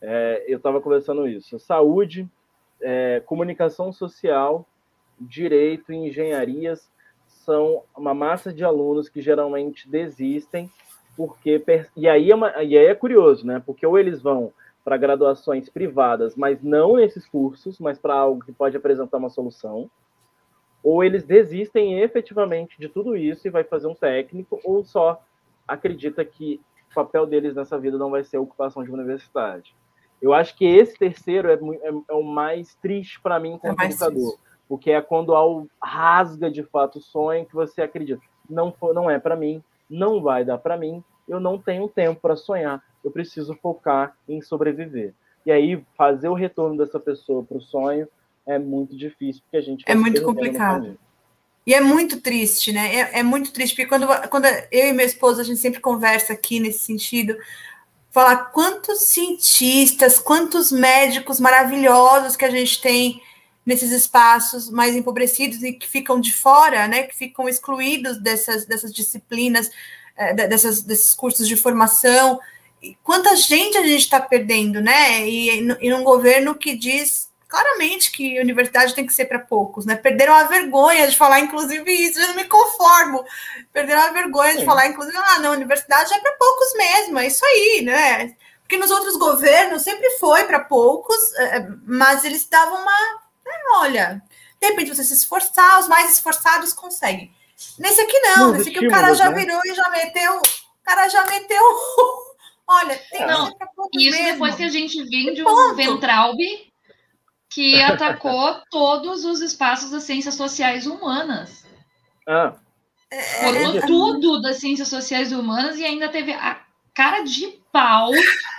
É, 0.00 0.44
eu 0.48 0.56
estava 0.56 0.80
conversando 0.80 1.28
isso. 1.28 1.58
Saúde, 1.58 2.28
é, 2.80 3.22
comunicação 3.24 3.92
social, 3.92 4.66
direito 5.26 5.92
e 5.92 5.96
engenharias 5.96 6.90
são 7.26 7.82
uma 7.96 8.14
massa 8.14 8.52
de 8.52 8.64
alunos 8.64 9.08
que 9.08 9.20
geralmente 9.20 9.88
desistem 9.88 10.70
porque 11.16 11.62
e 11.96 12.08
aí 12.08 12.30
é, 12.30 12.34
uma, 12.34 12.50
e 12.62 12.76
aí 12.76 12.86
é 12.86 12.94
curioso, 12.94 13.46
né? 13.46 13.62
Porque 13.64 13.86
ou 13.86 13.98
eles 13.98 14.22
vão 14.22 14.52
para 14.84 14.96
graduações 14.96 15.68
privadas, 15.68 16.34
mas 16.34 16.62
não 16.62 16.96
nesses 16.96 17.26
cursos, 17.26 17.78
mas 17.78 17.98
para 17.98 18.14
algo 18.14 18.44
que 18.44 18.52
pode 18.52 18.76
apresentar 18.76 19.18
uma 19.18 19.30
solução, 19.30 19.88
ou 20.82 21.04
eles 21.04 21.24
desistem 21.24 22.00
efetivamente 22.00 22.76
de 22.80 22.88
tudo 22.88 23.16
isso 23.16 23.46
e 23.46 23.50
vai 23.50 23.62
fazer 23.62 23.86
um 23.86 23.94
técnico, 23.94 24.60
ou 24.64 24.84
só 24.84 25.22
acredita 25.68 26.24
que 26.24 26.60
o 26.90 26.94
papel 26.94 27.26
deles 27.26 27.54
nessa 27.54 27.78
vida 27.78 27.96
não 27.96 28.10
vai 28.10 28.24
ser 28.24 28.38
a 28.38 28.40
ocupação 28.40 28.82
de 28.82 28.90
universidade. 28.90 29.76
Eu 30.20 30.32
acho 30.32 30.56
que 30.56 30.64
esse 30.64 30.98
terceiro 30.98 31.48
é, 31.48 31.54
é, 31.54 31.92
é 32.08 32.14
o 32.14 32.22
mais 32.22 32.74
triste 32.76 33.20
para 33.20 33.38
mim 33.38 33.58
como 33.58 33.80
é 33.80 33.86
educador, 33.86 34.36
o 34.68 34.78
que 34.78 34.90
é 34.90 35.00
quando 35.00 35.34
algo 35.34 35.68
rasga 35.82 36.50
de 36.50 36.62
fato 36.62 36.98
o 36.98 37.02
sonho 37.02 37.46
que 37.46 37.54
você 37.54 37.82
acredita. 37.82 38.22
Não, 38.48 38.74
não 38.94 39.10
é 39.10 39.18
para 39.18 39.36
mim, 39.36 39.62
não 39.88 40.22
vai 40.22 40.44
dar 40.44 40.58
para 40.58 40.76
mim, 40.76 41.02
eu 41.28 41.38
não 41.38 41.58
tenho 41.58 41.88
tempo 41.88 42.20
para 42.20 42.36
sonhar, 42.36 42.82
eu 43.04 43.10
preciso 43.10 43.54
focar 43.56 44.16
em 44.28 44.40
sobreviver. 44.40 45.14
E 45.44 45.50
aí, 45.50 45.82
fazer 45.96 46.28
o 46.28 46.34
retorno 46.34 46.76
dessa 46.76 47.00
pessoa 47.00 47.42
para 47.42 47.58
o 47.58 47.60
sonho 47.60 48.08
é 48.46 48.58
muito 48.58 48.96
difícil, 48.96 49.42
porque 49.42 49.56
a 49.56 49.60
gente. 49.60 49.84
É 49.86 49.94
muito 49.94 50.22
complicado. 50.22 50.96
E 51.66 51.74
é 51.74 51.80
muito 51.80 52.20
triste, 52.20 52.72
né? 52.72 52.94
É, 52.94 53.18
é, 53.20 53.22
muito 53.22 53.52
triste, 53.52 53.74
porque 53.74 53.88
quando, 53.88 54.06
quando 54.28 54.46
eu 54.46 54.88
e 54.88 54.92
minha 54.92 55.04
esposa, 55.04 55.42
a 55.42 55.44
gente 55.44 55.60
sempre 55.60 55.80
conversa 55.80 56.32
aqui 56.32 56.58
nesse 56.58 56.80
sentido, 56.80 57.36
falar 58.10 58.46
quantos 58.46 59.04
cientistas, 59.10 60.18
quantos 60.18 60.72
médicos 60.72 61.38
maravilhosos 61.38 62.36
que 62.36 62.44
a 62.44 62.50
gente 62.50 62.80
tem 62.80 63.22
nesses 63.64 63.90
espaços 63.90 64.70
mais 64.70 64.96
empobrecidos 64.96 65.62
e 65.62 65.72
que 65.72 65.88
ficam 65.88 66.20
de 66.20 66.32
fora, 66.32 66.88
né? 66.88 67.04
Que 67.04 67.16
ficam 67.16 67.48
excluídos 67.48 68.18
dessas, 68.18 68.66
dessas 68.66 68.92
disciplinas, 68.92 69.70
é, 70.16 70.34
dessas, 70.34 70.82
desses 70.82 71.14
cursos 71.14 71.46
de 71.46 71.56
formação. 71.56 72.40
E 72.82 72.96
quanta 73.02 73.36
gente 73.36 73.78
a 73.78 73.82
gente 73.86 74.00
está 74.00 74.20
perdendo, 74.20 74.80
né? 74.80 75.28
E, 75.28 75.60
e 75.80 75.90
num 75.90 76.02
governo 76.02 76.54
que 76.54 76.76
diz 76.76 77.30
claramente 77.52 78.10
que 78.10 78.38
a 78.38 78.40
universidade 78.40 78.94
tem 78.94 79.06
que 79.06 79.12
ser 79.12 79.26
para 79.26 79.38
poucos, 79.38 79.84
né? 79.84 79.94
Perderam 79.94 80.32
a 80.32 80.44
vergonha 80.44 81.06
de 81.06 81.14
falar, 81.14 81.38
inclusive, 81.38 81.92
isso, 81.92 82.18
eu 82.18 82.28
não 82.28 82.36
me 82.36 82.44
conformo. 82.44 83.22
Perderam 83.70 84.00
a 84.00 84.10
vergonha 84.10 84.52
Sim. 84.52 84.60
de 84.60 84.64
falar, 84.64 84.86
inclusive, 84.86 85.18
ah, 85.18 85.38
não, 85.38 85.50
a 85.50 85.56
universidade 85.56 86.14
é 86.14 86.18
para 86.18 86.32
poucos 86.32 86.74
mesmo, 86.74 87.18
é 87.18 87.26
isso 87.26 87.44
aí, 87.44 87.82
né? 87.84 88.34
Porque 88.62 88.78
nos 88.78 88.90
outros 88.90 89.18
governos 89.18 89.82
sempre 89.82 90.08
foi 90.12 90.44
para 90.44 90.60
poucos, 90.60 91.14
é, 91.34 91.66
mas 91.84 92.24
eles 92.24 92.48
davam 92.48 92.80
uma. 92.80 93.20
Né, 93.44 93.52
olha, 93.74 94.22
de 94.60 94.68
repente 94.68 94.94
você 94.94 95.04
se 95.04 95.14
esforçar, 95.14 95.80
os 95.80 95.88
mais 95.88 96.12
esforçados 96.12 96.72
conseguem. 96.72 97.34
Nesse 97.78 98.00
aqui 98.00 98.18
não, 98.20 98.52
nesse 98.52 98.70
aqui 98.70 98.86
o 98.86 98.90
cara 98.90 99.14
já 99.14 99.30
né? 99.30 99.40
virou 99.40 99.60
e 99.64 99.74
já 99.74 99.88
meteu. 99.90 100.38
O 100.38 100.84
cara 100.84 101.08
já 101.08 101.24
meteu. 101.26 101.62
Olha, 102.66 102.96
tem 103.10 103.26
não, 103.26 103.48
Isso 103.94 104.16
mesmo. 104.16 104.32
depois 104.32 104.54
que 104.54 104.62
a 104.62 104.68
gente 104.68 105.02
vem 105.04 105.34
de 105.34 105.44
um 105.44 105.74
Ventralbe 105.74 106.72
que 107.50 107.80
atacou 107.82 108.60
todos 108.70 109.24
os 109.24 109.40
espaços 109.40 109.90
das 109.90 110.04
ciências 110.04 110.34
sociais 110.34 110.86
humanas. 110.86 111.64
Ah. 112.26 112.54
Falou 113.40 113.76
é, 113.76 113.80
tudo 113.86 114.40
das 114.40 114.56
ciências 114.56 114.88
sociais 114.88 115.32
humanas 115.32 115.76
e 115.76 115.84
ainda 115.84 116.08
teve 116.08 116.32
a 116.32 116.60
cara 116.94 117.22
de 117.22 117.60
pau. 117.70 118.10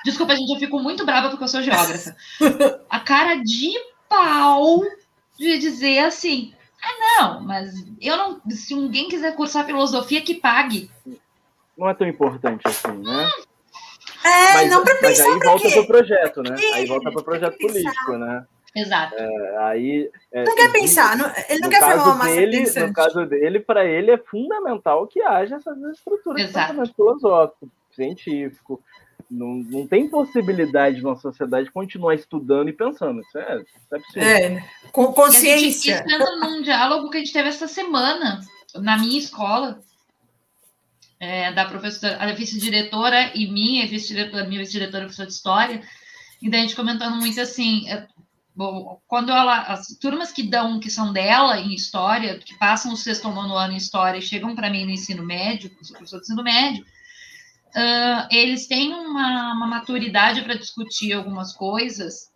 Desculpa, 0.05 0.35
gente, 0.35 0.53
eu 0.53 0.59
fico 0.59 0.79
muito 0.79 1.05
brava 1.05 1.29
porque 1.29 1.43
eu 1.43 1.47
sou 1.47 1.61
geógrafa. 1.61 2.15
A 2.89 2.99
cara 2.99 3.35
de 3.35 3.71
pau 4.13 4.83
de 5.37 5.57
dizer 5.57 5.99
assim: 5.99 6.53
ah, 6.81 7.21
não, 7.21 7.41
mas 7.41 7.73
eu 8.01 8.17
não. 8.17 8.41
Se 8.49 8.73
alguém 8.73 9.09
quiser 9.09 9.35
cursar 9.35 9.65
filosofia, 9.65 10.21
que 10.21 10.35
pague. 10.35 10.89
Não 11.77 11.89
é 11.89 11.93
tão 11.93 12.07
importante 12.07 12.61
assim, 12.67 12.97
né? 12.99 13.29
É, 14.23 14.53
mas, 14.53 14.69
não 14.69 14.83
para 14.83 14.95
pensar. 14.95 15.27
Mas 15.27 15.33
aí 15.33 15.39
volta 15.39 15.69
pro 15.71 15.87
projeto, 15.87 16.43
né? 16.43 16.55
Aí 16.75 16.85
volta 16.85 17.11
pro 17.11 17.23
projeto 17.23 17.57
político, 17.57 18.17
né? 18.17 18.45
Exato. 18.75 19.13
É, 19.15 19.57
aí, 19.65 20.11
é, 20.31 20.43
não 20.43 20.55
quer 20.55 20.71
pensar, 20.71 21.15
não, 21.15 21.31
ele 21.47 21.59
não 21.59 21.69
quer 21.69 21.79
formar 21.79 22.03
uma 22.05 22.15
massa 22.15 22.35
dele, 22.35 22.57
pensante. 22.57 22.87
No 22.87 22.93
caso 22.93 23.25
dele, 23.27 23.59
para 23.59 23.85
ele 23.85 24.09
é 24.09 24.17
fundamental 24.17 25.05
que 25.05 25.21
haja 25.21 25.57
essas 25.57 25.77
estruturas 25.95 26.41
Exato. 26.41 26.71
de 26.71 26.71
pensamento 26.71 26.95
filosófico, 26.95 27.69
científico. 27.91 28.81
Não, 29.33 29.55
não 29.55 29.87
tem 29.87 30.07
possibilidade 30.07 30.97
de 30.97 31.05
uma 31.05 31.15
sociedade 31.15 31.71
continuar 31.71 32.15
estudando 32.15 32.69
e 32.69 32.73
pensando. 32.73 33.21
Isso 33.21 33.37
é, 33.37 33.61
isso 33.61 33.87
é 33.91 33.95
absurdo. 33.95 34.19
É, 34.19 34.69
com 34.91 35.13
consciência. 35.13 35.97
Gente, 35.97 36.13
isso 36.13 36.39
num 36.39 36.61
diálogo 36.61 37.09
que 37.09 37.17
a 37.17 37.19
gente 37.19 37.33
teve 37.33 37.49
essa 37.49 37.67
semana 37.67 38.41
na 38.75 38.97
minha 38.97 39.19
escola. 39.19 39.79
É, 41.19 41.53
da 41.53 41.63
professora, 41.63 42.17
a 42.21 42.33
vice-diretora 42.33 43.31
e 43.33 43.49
minha 43.49 43.87
vice-diretora, 43.87 44.45
minha 44.45 44.59
vice-diretora 44.59 45.05
professora 45.05 45.29
de 45.29 45.33
história, 45.33 45.81
e 46.41 46.49
daí 46.49 46.59
a 46.59 46.63
gente 46.63 46.75
comentando 46.75 47.15
muito 47.15 47.39
assim, 47.39 47.87
é, 47.87 48.05
Bom, 48.55 49.01
quando 49.07 49.31
ela, 49.31 49.61
as 49.61 49.87
turmas 49.99 50.31
que 50.31 50.43
dão, 50.43 50.79
que 50.79 50.89
são 50.89 51.11
dela 51.11 51.59
em 51.59 51.73
história, 51.73 52.37
que 52.37 52.55
passam 52.55 52.93
o 52.93 52.97
sexto 52.97 53.27
ou 53.27 53.33
nono 53.33 53.55
ano 53.55 53.73
em 53.73 53.77
história 53.77 54.19
e 54.19 54.21
chegam 54.21 54.53
para 54.53 54.69
mim 54.69 54.85
no 54.85 54.91
ensino 54.91 55.23
médio, 55.23 55.71
eu 55.75 55.83
sou 55.83 55.97
professor 55.97 56.17
de 56.17 56.25
ensino 56.25 56.43
médio, 56.43 56.85
uh, 57.75 58.27
eles 58.31 58.67
têm 58.67 58.93
uma, 58.93 59.53
uma 59.53 59.67
maturidade 59.67 60.41
para 60.41 60.57
discutir 60.57 61.13
algumas 61.13 61.53
coisas 61.53 62.31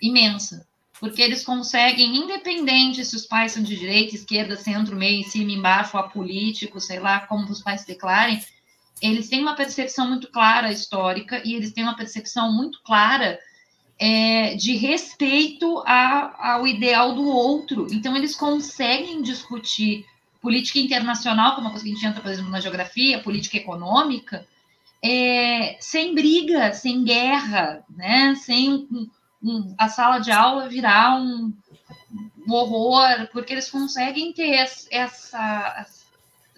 imensa, 0.00 0.66
porque 1.00 1.22
eles 1.22 1.44
conseguem, 1.44 2.16
independente 2.16 3.04
se 3.04 3.16
os 3.16 3.26
pais 3.26 3.52
são 3.52 3.62
de 3.62 3.76
direita, 3.76 4.14
esquerda, 4.14 4.56
centro, 4.56 4.96
meio, 4.96 5.20
em 5.20 5.24
cima, 5.24 5.52
embaixo, 5.52 5.96
apolítico, 5.96 6.80
sei 6.80 6.98
lá, 6.98 7.20
como 7.20 7.50
os 7.50 7.62
pais 7.62 7.84
declarem, 7.84 8.40
eles 9.02 9.28
têm 9.28 9.42
uma 9.42 9.54
percepção 9.54 10.08
muito 10.08 10.30
clara 10.30 10.72
histórica 10.72 11.42
e 11.44 11.54
eles 11.54 11.72
têm 11.72 11.84
uma 11.84 11.96
percepção 11.96 12.50
muito 12.50 12.82
clara 12.82 13.38
é, 13.98 14.54
de 14.54 14.74
respeito 14.76 15.82
a, 15.86 16.52
ao 16.54 16.66
ideal 16.66 17.14
do 17.14 17.26
outro. 17.26 17.86
Então, 17.90 18.16
eles 18.16 18.34
conseguem 18.34 19.22
discutir 19.22 20.04
política 20.46 20.78
internacional, 20.78 21.54
que 21.54 21.60
é 21.60 21.62
uma 21.62 21.70
coisa 21.70 21.84
que 21.84 21.90
a 21.90 21.94
gente 21.94 22.06
entra, 22.06 22.22
por 22.22 22.30
exemplo, 22.30 22.52
na 22.52 22.60
geografia, 22.60 23.18
política 23.18 23.56
econômica, 23.56 24.46
é, 25.02 25.76
sem 25.80 26.14
briga, 26.14 26.72
sem 26.72 27.02
guerra, 27.02 27.84
né? 27.90 28.32
sem 28.36 28.72
um, 28.72 29.10
um, 29.42 29.74
a 29.76 29.88
sala 29.88 30.20
de 30.20 30.30
aula 30.30 30.68
virar 30.68 31.20
um, 31.20 31.52
um, 32.46 32.52
horror, 32.52 33.26
porque 33.32 33.54
eles 33.54 33.68
conseguem 33.68 34.32
ter 34.32 34.50
essa, 34.50 34.86
essa, 34.92 35.86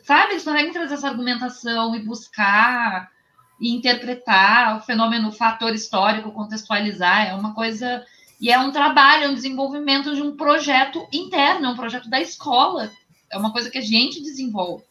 sabe, 0.02 0.32
eles 0.32 0.44
conseguem 0.44 0.70
trazer 0.70 0.92
essa 0.92 1.08
argumentação 1.08 1.96
e 1.96 2.04
buscar 2.04 3.10
e 3.58 3.74
interpretar 3.74 4.76
o 4.76 4.82
fenômeno, 4.82 5.28
o 5.30 5.32
fator 5.32 5.74
histórico, 5.74 6.30
contextualizar, 6.32 7.26
é 7.26 7.32
uma 7.32 7.54
coisa. 7.54 8.04
E 8.38 8.52
é 8.52 8.58
um 8.58 8.70
trabalho, 8.70 9.24
é 9.24 9.28
um 9.30 9.34
desenvolvimento 9.34 10.14
de 10.14 10.20
um 10.20 10.36
projeto 10.36 11.08
interno, 11.10 11.64
é 11.64 11.70
um 11.70 11.74
projeto 11.74 12.10
da 12.10 12.20
escola. 12.20 12.92
É 13.30 13.36
uma 13.36 13.52
coisa 13.52 13.70
que 13.70 13.78
a 13.78 13.82
gente 13.82 14.22
desenvolve. 14.22 14.84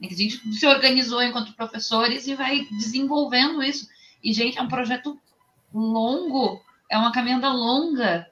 Né, 0.00 0.08
a 0.10 0.14
gente 0.14 0.52
se 0.52 0.66
organizou 0.66 1.22
enquanto 1.22 1.54
professores 1.54 2.26
e 2.26 2.34
vai 2.34 2.66
desenvolvendo 2.78 3.62
isso. 3.62 3.88
E, 4.22 4.32
gente, 4.32 4.58
é 4.58 4.62
um 4.62 4.68
projeto 4.68 5.18
longo, 5.72 6.60
é 6.90 6.96
uma 6.96 7.12
caminhada 7.12 7.52
longa, 7.52 8.26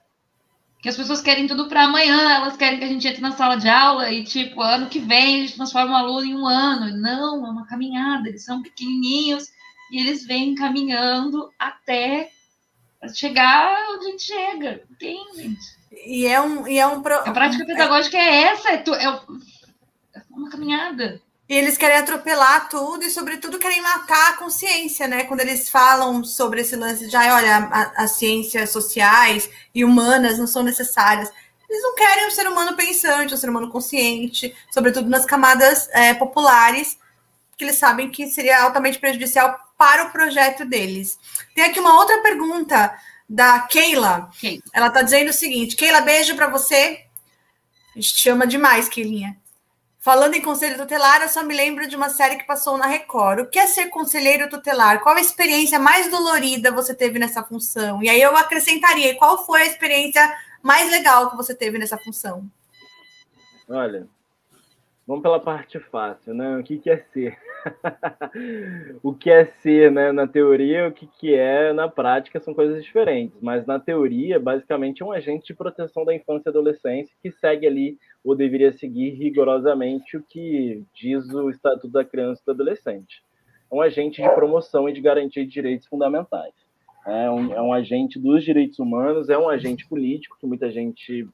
que 0.80 0.88
as 0.88 0.96
pessoas 0.96 1.20
querem 1.20 1.46
tudo 1.46 1.68
para 1.68 1.84
amanhã, 1.84 2.34
elas 2.34 2.56
querem 2.56 2.78
que 2.78 2.84
a 2.84 2.88
gente 2.88 3.06
entre 3.06 3.20
na 3.20 3.32
sala 3.32 3.56
de 3.56 3.68
aula 3.68 4.10
e, 4.10 4.24
tipo, 4.24 4.60
ano 4.60 4.88
que 4.88 4.98
vem 4.98 5.36
a 5.36 5.40
gente 5.40 5.56
transforma 5.56 5.92
um 5.92 5.96
aluno 5.96 6.24
em 6.24 6.34
um 6.34 6.46
ano. 6.46 6.96
Não, 6.96 7.46
é 7.46 7.50
uma 7.50 7.66
caminhada, 7.66 8.28
eles 8.28 8.44
são 8.44 8.62
pequenininhos 8.62 9.48
e 9.90 10.00
eles 10.00 10.26
vêm 10.26 10.54
caminhando 10.54 11.50
até 11.58 12.30
chegar 13.14 13.86
onde 13.90 14.06
a 14.06 14.10
gente 14.10 14.22
chega. 14.22 14.82
Tem, 14.98 15.18
gente. 15.34 15.76
E 16.04 16.26
é 16.26 16.40
um. 16.40 16.66
E 16.66 16.78
é 16.78 16.86
um 16.86 17.02
pro... 17.02 17.14
A 17.14 17.32
prática 17.32 17.64
pedagógica 17.64 18.16
é, 18.16 18.42
essa, 18.44 18.70
é, 18.70 18.76
tu, 18.78 18.94
é 18.94 19.20
uma 20.30 20.50
caminhada. 20.50 21.20
E 21.48 21.54
eles 21.54 21.78
querem 21.78 21.98
atropelar 21.98 22.68
tudo 22.68 23.04
e, 23.04 23.10
sobretudo, 23.10 23.58
querem 23.58 23.80
matar 23.80 24.30
a 24.30 24.36
consciência, 24.36 25.06
né? 25.06 25.24
Quando 25.24 25.40
eles 25.40 25.68
falam 25.68 26.24
sobre 26.24 26.60
esse 26.60 26.74
lance 26.74 27.08
de, 27.08 27.16
ah, 27.16 27.36
olha, 27.36 27.92
as 27.96 28.12
ciências 28.12 28.70
sociais 28.70 29.48
e 29.72 29.84
humanas 29.84 30.38
não 30.38 30.46
são 30.46 30.64
necessárias. 30.64 31.30
Eles 31.68 31.82
não 31.82 31.94
querem 31.94 32.26
um 32.26 32.30
ser 32.30 32.48
humano 32.48 32.76
pensante, 32.76 33.32
um 33.32 33.36
ser 33.36 33.48
humano 33.48 33.70
consciente, 33.70 34.54
sobretudo 34.72 35.08
nas 35.08 35.24
camadas 35.24 35.88
é, 35.92 36.14
populares, 36.14 36.98
que 37.56 37.64
eles 37.64 37.76
sabem 37.76 38.10
que 38.10 38.26
seria 38.26 38.62
altamente 38.62 38.98
prejudicial 38.98 39.56
para 39.76 40.04
o 40.04 40.10
projeto 40.10 40.64
deles. 40.64 41.18
Tem 41.54 41.64
aqui 41.64 41.80
uma 41.80 41.98
outra 41.98 42.20
pergunta 42.22 42.96
da 43.28 43.60
Keila. 43.60 44.30
Ela 44.72 44.88
está 44.88 45.02
dizendo 45.02 45.30
o 45.30 45.34
seguinte: 45.34 45.76
Keila, 45.76 46.00
beijo 46.00 46.34
para 46.36 46.48
você. 46.48 47.04
A 47.94 47.98
gente 47.98 48.14
te 48.14 48.20
chama 48.20 48.46
demais, 48.46 48.88
Keilinha. 48.88 49.36
Falando 49.98 50.34
em 50.34 50.40
conselho 50.40 50.76
tutelar, 50.76 51.20
eu 51.22 51.28
só 51.28 51.42
me 51.42 51.52
lembro 51.52 51.88
de 51.88 51.96
uma 51.96 52.08
série 52.08 52.36
que 52.36 52.46
passou 52.46 52.78
na 52.78 52.86
Record. 52.86 53.40
O 53.40 53.46
que 53.46 53.58
é 53.58 53.66
ser 53.66 53.88
conselheiro 53.88 54.48
tutelar? 54.48 55.02
Qual 55.02 55.16
a 55.16 55.20
experiência 55.20 55.80
mais 55.80 56.08
dolorida 56.08 56.70
você 56.70 56.94
teve 56.94 57.18
nessa 57.18 57.42
função? 57.42 58.00
E 58.02 58.08
aí 58.08 58.22
eu 58.22 58.36
acrescentaria: 58.36 59.16
qual 59.16 59.44
foi 59.44 59.62
a 59.62 59.66
experiência 59.66 60.32
mais 60.62 60.90
legal 60.90 61.30
que 61.30 61.36
você 61.36 61.54
teve 61.54 61.76
nessa 61.76 61.98
função? 61.98 62.48
Olha, 63.68 64.06
vamos 65.04 65.22
pela 65.22 65.40
parte 65.40 65.80
fácil, 65.80 66.34
né? 66.34 66.56
O 66.56 66.62
que, 66.62 66.78
que 66.78 66.88
é 66.88 67.04
ser? 67.12 67.36
o 69.02 69.12
que 69.12 69.30
é 69.30 69.44
ser 69.46 69.90
né, 69.90 70.12
na 70.12 70.26
teoria 70.26 70.88
o 70.88 70.92
que, 70.92 71.06
que 71.06 71.34
é 71.34 71.72
na 71.72 71.88
prática 71.88 72.40
são 72.40 72.54
coisas 72.54 72.84
diferentes, 72.84 73.36
mas 73.40 73.66
na 73.66 73.78
teoria, 73.78 74.38
basicamente, 74.38 75.02
é 75.02 75.06
um 75.06 75.12
agente 75.12 75.46
de 75.46 75.54
proteção 75.54 76.04
da 76.04 76.14
infância 76.14 76.48
e 76.48 76.50
adolescência 76.50 77.14
que 77.22 77.30
segue 77.30 77.66
ali, 77.66 77.98
ou 78.24 78.34
deveria 78.34 78.72
seguir 78.72 79.10
rigorosamente, 79.10 80.16
o 80.16 80.22
que 80.22 80.84
diz 80.94 81.28
o 81.32 81.50
Estatuto 81.50 81.88
da 81.88 82.04
Criança 82.04 82.42
e 82.42 82.46
do 82.46 82.52
Adolescente. 82.52 83.22
É 83.70 83.74
um 83.74 83.80
agente 83.80 84.22
de 84.22 84.28
promoção 84.30 84.88
e 84.88 84.92
de 84.92 85.00
garantia 85.00 85.44
de 85.44 85.50
direitos 85.50 85.86
fundamentais. 85.86 86.54
É 87.06 87.30
um, 87.30 87.52
é 87.52 87.62
um 87.62 87.72
agente 87.72 88.18
dos 88.18 88.44
direitos 88.44 88.78
humanos, 88.78 89.28
é 89.28 89.38
um 89.38 89.48
agente 89.48 89.86
político, 89.86 90.36
que 90.40 90.46
muita 90.46 90.70
gente 90.70 91.28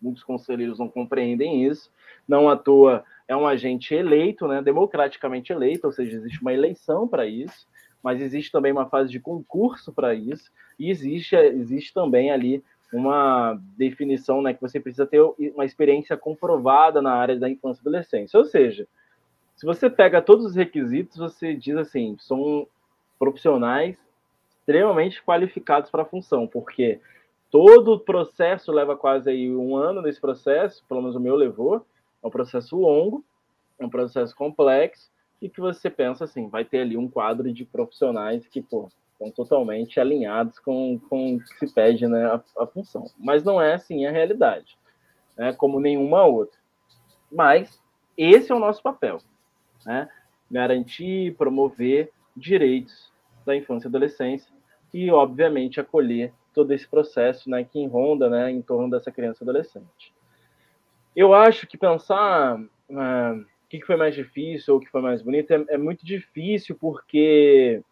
muitos 0.00 0.24
conselheiros 0.24 0.78
não 0.78 0.88
compreendem 0.88 1.66
isso. 1.66 1.90
Não 2.26 2.48
à 2.48 2.56
toa 2.56 3.04
é 3.30 3.36
um 3.36 3.46
agente 3.46 3.94
eleito, 3.94 4.48
né, 4.48 4.60
democraticamente 4.60 5.52
eleito, 5.52 5.86
ou 5.86 5.92
seja, 5.92 6.16
existe 6.16 6.42
uma 6.42 6.52
eleição 6.52 7.06
para 7.06 7.24
isso, 7.26 7.64
mas 8.02 8.20
existe 8.20 8.50
também 8.50 8.72
uma 8.72 8.88
fase 8.88 9.08
de 9.08 9.20
concurso 9.20 9.92
para 9.92 10.12
isso, 10.12 10.50
e 10.76 10.90
existe, 10.90 11.36
existe 11.36 11.94
também 11.94 12.32
ali 12.32 12.60
uma 12.92 13.56
definição 13.78 14.42
né, 14.42 14.52
que 14.52 14.60
você 14.60 14.80
precisa 14.80 15.06
ter 15.06 15.20
uma 15.54 15.64
experiência 15.64 16.16
comprovada 16.16 17.00
na 17.00 17.12
área 17.14 17.38
da 17.38 17.48
infância 17.48 17.80
e 17.80 17.82
adolescência. 17.82 18.36
Ou 18.36 18.44
seja, 18.44 18.84
se 19.54 19.64
você 19.64 19.88
pega 19.88 20.20
todos 20.20 20.46
os 20.46 20.56
requisitos, 20.56 21.16
você 21.16 21.54
diz 21.54 21.76
assim, 21.76 22.16
são 22.18 22.66
profissionais 23.16 23.96
extremamente 24.58 25.22
qualificados 25.22 25.88
para 25.88 26.02
a 26.02 26.06
função, 26.06 26.48
porque 26.48 26.98
todo 27.48 27.92
o 27.92 28.00
processo 28.00 28.72
leva 28.72 28.96
quase 28.96 29.30
aí 29.30 29.54
um 29.54 29.76
ano 29.76 30.02
nesse 30.02 30.20
processo, 30.20 30.84
pelo 30.88 31.00
menos 31.00 31.14
o 31.14 31.20
meu 31.20 31.36
levou, 31.36 31.86
é 32.22 32.26
um 32.26 32.30
processo 32.30 32.76
longo, 32.76 33.24
é 33.78 33.84
um 33.84 33.90
processo 33.90 34.34
complexo, 34.34 35.10
e 35.40 35.48
que 35.48 35.60
você 35.60 35.88
pensa 35.88 36.24
assim, 36.24 36.48
vai 36.48 36.64
ter 36.64 36.80
ali 36.80 36.96
um 36.96 37.08
quadro 37.08 37.52
de 37.52 37.64
profissionais 37.64 38.46
que, 38.46 38.60
pô, 38.60 38.88
estão 39.12 39.30
totalmente 39.30 39.98
alinhados 39.98 40.58
com, 40.58 40.98
com 41.08 41.36
o 41.36 41.40
que 41.40 41.66
se 41.66 41.74
pede 41.74 42.06
né, 42.06 42.26
a, 42.26 42.42
a 42.62 42.66
função. 42.66 43.06
Mas 43.18 43.42
não 43.42 43.60
é 43.60 43.74
assim 43.74 44.06
a 44.06 44.10
realidade, 44.10 44.78
né, 45.36 45.52
como 45.52 45.80
nenhuma 45.80 46.24
outra. 46.24 46.58
Mas 47.30 47.80
esse 48.16 48.50
é 48.50 48.54
o 48.54 48.58
nosso 48.58 48.82
papel, 48.82 49.18
né? 49.86 50.08
Garantir, 50.50 51.36
promover 51.36 52.12
direitos 52.36 53.12
da 53.46 53.56
infância 53.56 53.86
e 53.86 53.88
adolescência 53.88 54.52
e, 54.92 55.10
obviamente, 55.10 55.80
acolher 55.80 56.32
todo 56.52 56.72
esse 56.72 56.86
processo 56.86 57.48
né, 57.48 57.64
que 57.64 57.78
enronda 57.78 58.28
né, 58.28 58.50
em 58.50 58.60
torno 58.60 58.90
dessa 58.90 59.12
criança 59.12 59.42
e 59.42 59.44
adolescente. 59.44 60.12
Eu 61.14 61.34
acho 61.34 61.66
que 61.66 61.76
pensar 61.76 62.58
uh, 62.58 63.40
o 63.40 63.68
que 63.68 63.84
foi 63.84 63.96
mais 63.96 64.14
difícil 64.14 64.74
ou 64.74 64.80
o 64.80 64.82
que 64.82 64.90
foi 64.90 65.00
mais 65.00 65.22
bonito 65.22 65.50
é, 65.52 65.64
é 65.70 65.78
muito 65.78 66.04
difícil 66.04 66.76
porque 66.78 67.82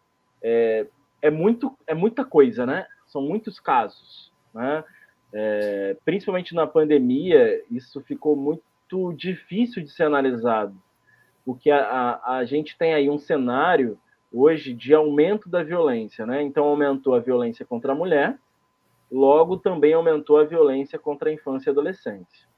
é, 0.41 0.87
é, 1.21 1.29
muito, 1.29 1.77
é 1.85 1.93
muita 1.93 2.23
coisa, 2.23 2.65
né? 2.65 2.87
São 3.07 3.21
muitos 3.21 3.59
casos, 3.59 4.31
né? 4.53 4.83
É, 5.31 5.95
principalmente 6.03 6.55
na 6.55 6.65
pandemia, 6.65 7.63
isso 7.69 8.01
ficou 8.01 8.35
muito 8.35 9.13
difícil 9.13 9.83
de 9.83 9.89
ser 9.89 10.03
analisado, 10.03 10.75
porque 11.45 11.69
a, 11.69 12.19
a, 12.23 12.37
a 12.37 12.45
gente 12.45 12.75
tem 12.77 12.93
aí 12.93 13.09
um 13.09 13.19
cenário 13.19 13.99
hoje 14.33 14.73
de 14.73 14.93
aumento 14.93 15.47
da 15.47 15.61
violência, 15.61 16.25
né? 16.25 16.41
Então 16.41 16.65
aumentou 16.65 17.13
a 17.13 17.19
violência 17.19 17.65
contra 17.65 17.91
a 17.91 17.95
mulher, 17.95 18.39
logo 19.11 19.57
também 19.57 19.93
aumentou 19.93 20.37
a 20.37 20.43
violência 20.43 20.97
contra 20.97 21.29
a 21.29 21.33
infância 21.33 21.69
e 21.69 21.71
adolescência. 21.71 22.48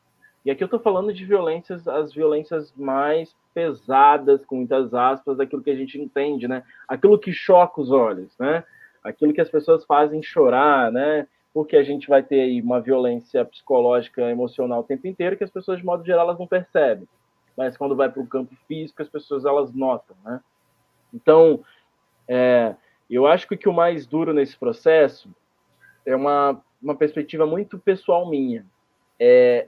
E 0.44 0.50
aqui 0.50 0.64
eu 0.64 0.66
estou 0.66 0.80
falando 0.80 1.14
de 1.14 1.24
violências, 1.24 1.88
as 1.88 2.14
violências 2.14 2.74
mais 2.76 3.36
pesadas, 3.54 4.44
com 4.46 4.56
muitas 4.58 4.94
aspas, 4.94 5.38
daquilo 5.38 5.62
que 5.62 5.70
a 5.70 5.76
gente 5.76 6.00
entende, 6.00 6.48
né? 6.48 6.64
Aquilo 6.88 7.20
que 7.20 7.32
choca 7.32 7.80
os 7.80 7.92
olhos, 7.92 8.36
né? 8.39 8.64
Aquilo 9.04 9.34
que 9.34 9.42
as 9.42 9.50
pessoas 9.50 9.86
fazem 9.86 10.22
chorar, 10.24 10.92
né? 10.92 11.28
Porque 11.54 11.76
a 11.76 11.84
gente 11.84 12.08
vai 12.08 12.24
ter 12.24 12.42
aí 12.42 12.62
uma 12.62 12.82
violência 12.82 13.46
psicológica, 13.46 14.30
emocional 14.32 14.80
o 14.80 14.84
tempo 14.84 15.06
inteiro 15.06 15.38
que 15.38 15.44
as 15.44 15.52
pessoas, 15.52 15.80
de 15.80 15.86
modo 15.86 16.04
geral, 16.04 16.26
elas 16.26 16.39
não 16.39 16.48
percebem. 16.48 17.08
Mas 17.56 17.78
quando 17.78 17.96
vai 17.96 18.10
para 18.10 18.22
o 18.22 18.28
campo 18.28 18.56
físico, 18.68 19.02
as 19.02 19.10
pessoas 19.10 19.46
elas 19.46 19.74
notam, 19.74 20.16
né? 20.24 20.39
Então, 21.14 21.64
é, 22.28 22.74
eu 23.10 23.28
acho 23.28 23.48
que 23.48 23.56
o 23.56 23.58
que 23.58 23.70
o 23.70 23.74
mais 23.74 24.08
duro 24.08 24.34
nesse 24.34 24.58
processo 24.58 25.30
é 26.06 26.16
uma, 26.16 26.60
uma 26.82 26.96
perspectiva 26.96 27.46
muito 27.46 27.78
pessoal 27.78 28.28
minha. 28.28 28.66
É, 29.20 29.68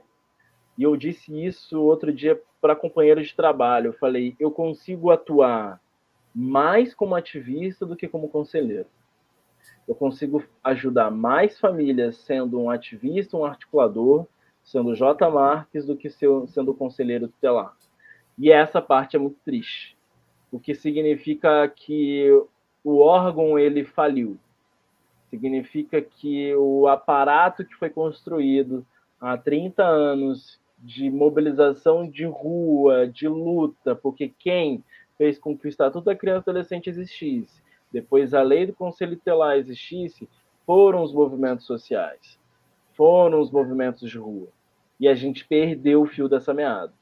e 0.76 0.82
eu 0.82 0.96
disse 0.96 1.44
isso 1.44 1.80
outro 1.80 2.12
dia 2.12 2.40
para 2.60 2.74
companheiros 2.74 3.28
de 3.28 3.34
trabalho. 3.34 3.88
Eu 3.88 3.92
falei: 3.94 4.34
eu 4.38 4.50
consigo 4.50 5.10
atuar 5.10 5.80
mais 6.34 6.94
como 6.94 7.14
ativista 7.14 7.86
do 7.86 7.94
que 7.96 8.08
como 8.08 8.28
conselheiro. 8.28 8.88
Eu 9.86 9.94
consigo 9.94 10.42
ajudar 10.62 11.10
mais 11.10 11.58
famílias 11.58 12.16
sendo 12.16 12.60
um 12.60 12.70
ativista, 12.70 13.36
um 13.36 13.44
articulador, 13.44 14.26
sendo 14.62 14.94
J. 14.94 15.30
Marques, 15.30 15.86
do 15.86 15.96
que 15.96 16.08
sendo 16.10 16.74
conselheiro 16.74 17.28
tutelar. 17.28 17.76
E 18.36 18.50
essa 18.50 18.80
parte 18.82 19.14
é 19.14 19.18
muito 19.18 19.36
triste, 19.44 19.96
o 20.50 20.58
que 20.58 20.74
significa 20.74 21.68
que 21.68 22.28
o 22.82 22.98
órgão 22.98 23.58
ele 23.58 23.84
faliu. 23.84 24.38
Significa 25.30 26.00
que 26.00 26.54
o 26.56 26.88
aparato 26.88 27.64
que 27.64 27.74
foi 27.74 27.90
construído 27.90 28.84
há 29.20 29.36
30 29.36 29.84
anos 29.84 30.60
de 30.84 31.10
mobilização 31.10 32.06
de 32.06 32.26
rua, 32.26 33.08
de 33.08 33.26
luta, 33.26 33.96
porque 33.96 34.28
quem 34.38 34.84
fez 35.16 35.38
com 35.38 35.56
que 35.56 35.66
o 35.66 35.68
Estatuto 35.68 36.04
da 36.04 36.14
Criança 36.14 36.44
e 36.46 36.50
Adolescente 36.50 36.90
existisse, 36.90 37.62
depois 37.90 38.34
a 38.34 38.42
lei 38.42 38.66
do 38.66 38.74
Conselho 38.74 39.16
Telar 39.16 39.56
existisse, 39.56 40.28
foram 40.66 41.02
os 41.02 41.12
movimentos 41.12 41.64
sociais, 41.64 42.38
foram 42.92 43.40
os 43.40 43.50
movimentos 43.50 44.10
de 44.10 44.18
rua. 44.18 44.48
E 45.00 45.08
a 45.08 45.14
gente 45.14 45.46
perdeu 45.46 46.02
o 46.02 46.06
fio 46.06 46.28
dessa 46.28 46.52
meada. 46.52 46.92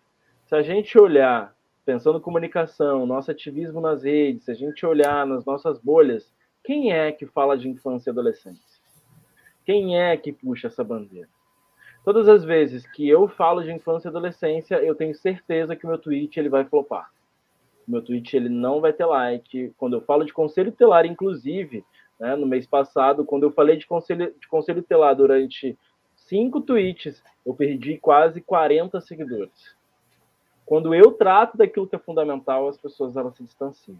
Se 0.47 0.55
a 0.55 0.63
gente 0.63 0.97
olhar, 0.97 1.53
pensando 1.85 2.21
comunicação, 2.21 3.05
nosso 3.05 3.33
ativismo 3.33 3.81
nas 3.81 4.05
redes, 4.05 4.45
se 4.45 4.53
a 4.53 4.55
gente 4.55 4.87
olhar 4.87 5.27
nas 5.27 5.45
nossas 5.45 5.81
bolhas, 5.81 6.33
quem 6.63 6.93
é 6.93 7.11
que 7.11 7.27
fala 7.27 7.59
de 7.59 7.69
infância 7.69 8.11
e 8.11 8.13
adolescência? 8.13 8.81
Quem 9.65 9.99
é 9.99 10.17
que 10.17 10.33
puxa 10.33 10.69
essa 10.69 10.85
bandeira? 10.85 11.29
Todas 12.05 12.29
as 12.29 12.43
vezes 12.45 12.85
que 12.87 13.09
eu 13.09 13.29
falo 13.29 13.63
de 13.63 13.71
infância 13.71 14.09
e 14.09 14.11
adolescência, 14.11 14.77
eu 14.77 14.95
tenho 14.95 15.15
certeza 15.15 15.77
que 15.77 15.85
o 15.85 15.89
meu 15.89 15.99
tweet 15.99 16.39
ele 16.39 16.49
vai 16.49 16.65
flopar. 16.65 17.11
Meu 17.87 18.03
tweet 18.03 18.37
ele 18.37 18.49
não 18.49 18.81
vai 18.81 18.93
ter 18.93 19.07
like. 19.07 19.73
Quando 19.77 19.95
eu 19.95 20.01
falo 20.01 20.25
de 20.25 20.33
conselho 20.33 20.73
telar, 20.73 21.07
inclusive, 21.07 21.85
né, 22.19 22.35
no 22.35 22.47
mês 22.47 22.67
passado, 22.67 23.25
quando 23.25 23.45
eu 23.45 23.53
falei 23.53 23.77
de 23.77 23.87
conselho, 23.87 24.35
de 24.41 24.49
conselho 24.49 24.83
telar 24.83 25.15
durante 25.15 25.79
cinco 26.17 26.61
tweets, 26.61 27.23
eu 27.47 27.55
perdi 27.55 27.99
quase 27.99 28.41
40 28.41 29.01
seguidores. 29.01 29.77
Quando 30.67 30.95
eu 30.95 31.13
trato 31.13 31.57
daquilo 31.57 31.87
que 31.87 31.97
é 31.97 31.99
fundamental, 32.01 32.69
as 32.69 32.79
pessoas 32.79 33.17
elas 33.17 33.37
se 33.37 33.45
distanciam. 33.45 33.99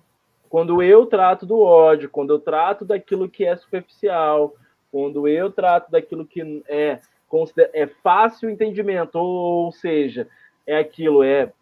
Quando 0.49 0.83
eu 0.83 1.07
trato 1.07 1.47
do 1.47 1.61
ódio, 1.61 2.11
quando 2.11 2.33
eu 2.33 2.39
trato 2.39 2.85
daquilo 2.85 3.29
que 3.29 3.45
é 3.45 3.57
superficial, 3.57 4.55
quando 4.91 5.27
eu 5.27 5.51
trato 5.51 5.91
daquilo 5.91 6.27
que 6.27 6.63
é 6.69 7.01
é 7.73 7.87
fácil 7.87 8.51
entendimento, 8.51 9.17
ou, 9.17 9.73
seja, 9.73 10.29
é 10.67 10.79
aquilo, 10.79 11.23
é 11.23 11.53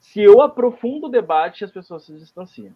se 0.00 0.22
eu 0.22 0.40
aprofundo 0.40 1.06
o 1.06 1.10
debate, 1.10 1.64
as 1.64 1.70
pessoas 1.72 2.04
se 2.04 2.12
distanciam. 2.12 2.72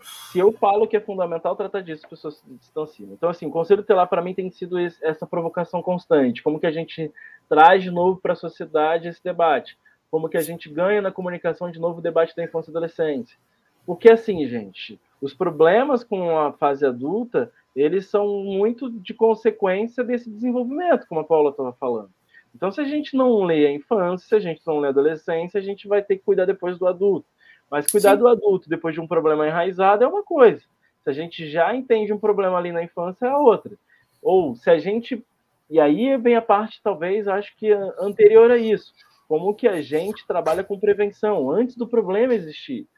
Se 0.00 0.38
eu 0.38 0.52
falo 0.52 0.88
que 0.88 0.96
é 0.96 1.00
fundamental 1.00 1.54
tratar 1.54 1.82
disso, 1.82 2.04
as 2.04 2.10
pessoas 2.10 2.36
se 2.36 2.50
distanciam. 2.54 3.12
Então, 3.12 3.28
assim, 3.28 3.46
o 3.46 3.50
Conselho 3.50 3.82
Telar, 3.82 4.08
para 4.08 4.22
mim, 4.22 4.32
tem 4.32 4.50
sido 4.50 4.78
essa 4.78 5.26
provocação 5.26 5.82
constante. 5.82 6.42
Como 6.42 6.58
que 6.58 6.66
a 6.66 6.70
gente 6.70 7.12
traz 7.48 7.82
de 7.82 7.90
novo 7.90 8.18
para 8.20 8.32
a 8.32 8.36
sociedade 8.36 9.08
esse 9.08 9.22
debate? 9.22 9.76
Como 10.10 10.28
que 10.28 10.38
a 10.38 10.40
gente 10.40 10.68
ganha 10.70 11.02
na 11.02 11.12
comunicação 11.12 11.70
de 11.70 11.78
novo 11.78 11.98
o 11.98 12.02
debate 12.02 12.34
da 12.34 12.42
infância 12.42 12.70
e 12.70 12.72
adolescência? 12.72 13.36
Porque, 13.84 14.10
assim, 14.10 14.46
gente, 14.48 14.98
os 15.20 15.34
problemas 15.34 16.02
com 16.02 16.38
a 16.38 16.52
fase 16.52 16.86
adulta, 16.86 17.52
eles 17.76 18.08
são 18.08 18.26
muito 18.44 18.90
de 18.90 19.12
consequência 19.12 20.02
desse 20.02 20.30
desenvolvimento, 20.30 21.06
como 21.06 21.20
a 21.20 21.24
Paula 21.24 21.50
estava 21.50 21.72
falando. 21.72 22.10
Então, 22.54 22.72
se 22.72 22.80
a 22.80 22.84
gente 22.84 23.16
não 23.16 23.44
lê 23.44 23.66
a 23.66 23.72
infância, 23.72 24.28
se 24.28 24.34
a 24.34 24.40
gente 24.40 24.60
não 24.66 24.80
lê 24.80 24.88
a 24.88 24.90
adolescência, 24.90 25.58
a 25.58 25.62
gente 25.62 25.86
vai 25.86 26.02
ter 26.02 26.16
que 26.16 26.24
cuidar 26.24 26.46
depois 26.46 26.78
do 26.78 26.86
adulto. 26.86 27.26
Mas 27.70 27.86
cuidar 27.86 28.12
Sim. 28.12 28.18
do 28.18 28.28
adulto 28.28 28.68
depois 28.68 28.94
de 28.94 29.00
um 29.00 29.06
problema 29.06 29.46
enraizado 29.46 30.02
é 30.02 30.06
uma 30.06 30.24
coisa. 30.24 30.60
Se 31.04 31.10
a 31.10 31.12
gente 31.12 31.48
já 31.48 31.74
entende 31.74 32.12
um 32.12 32.18
problema 32.18 32.58
ali 32.58 32.72
na 32.72 32.82
infância, 32.82 33.26
é 33.26 33.36
outra. 33.36 33.72
Ou 34.20 34.56
se 34.56 34.68
a 34.68 34.78
gente. 34.78 35.24
E 35.70 35.78
aí 35.78 36.16
vem 36.16 36.34
a 36.34 36.42
parte, 36.42 36.80
talvez, 36.82 37.28
acho 37.28 37.56
que 37.56 37.70
anterior 38.00 38.50
a 38.50 38.58
isso. 38.58 38.92
Como 39.28 39.54
que 39.54 39.68
a 39.68 39.80
gente 39.80 40.26
trabalha 40.26 40.64
com 40.64 40.80
prevenção 40.80 41.48
antes 41.48 41.76
do 41.76 41.86
problema 41.86 42.34
existir 42.34 42.88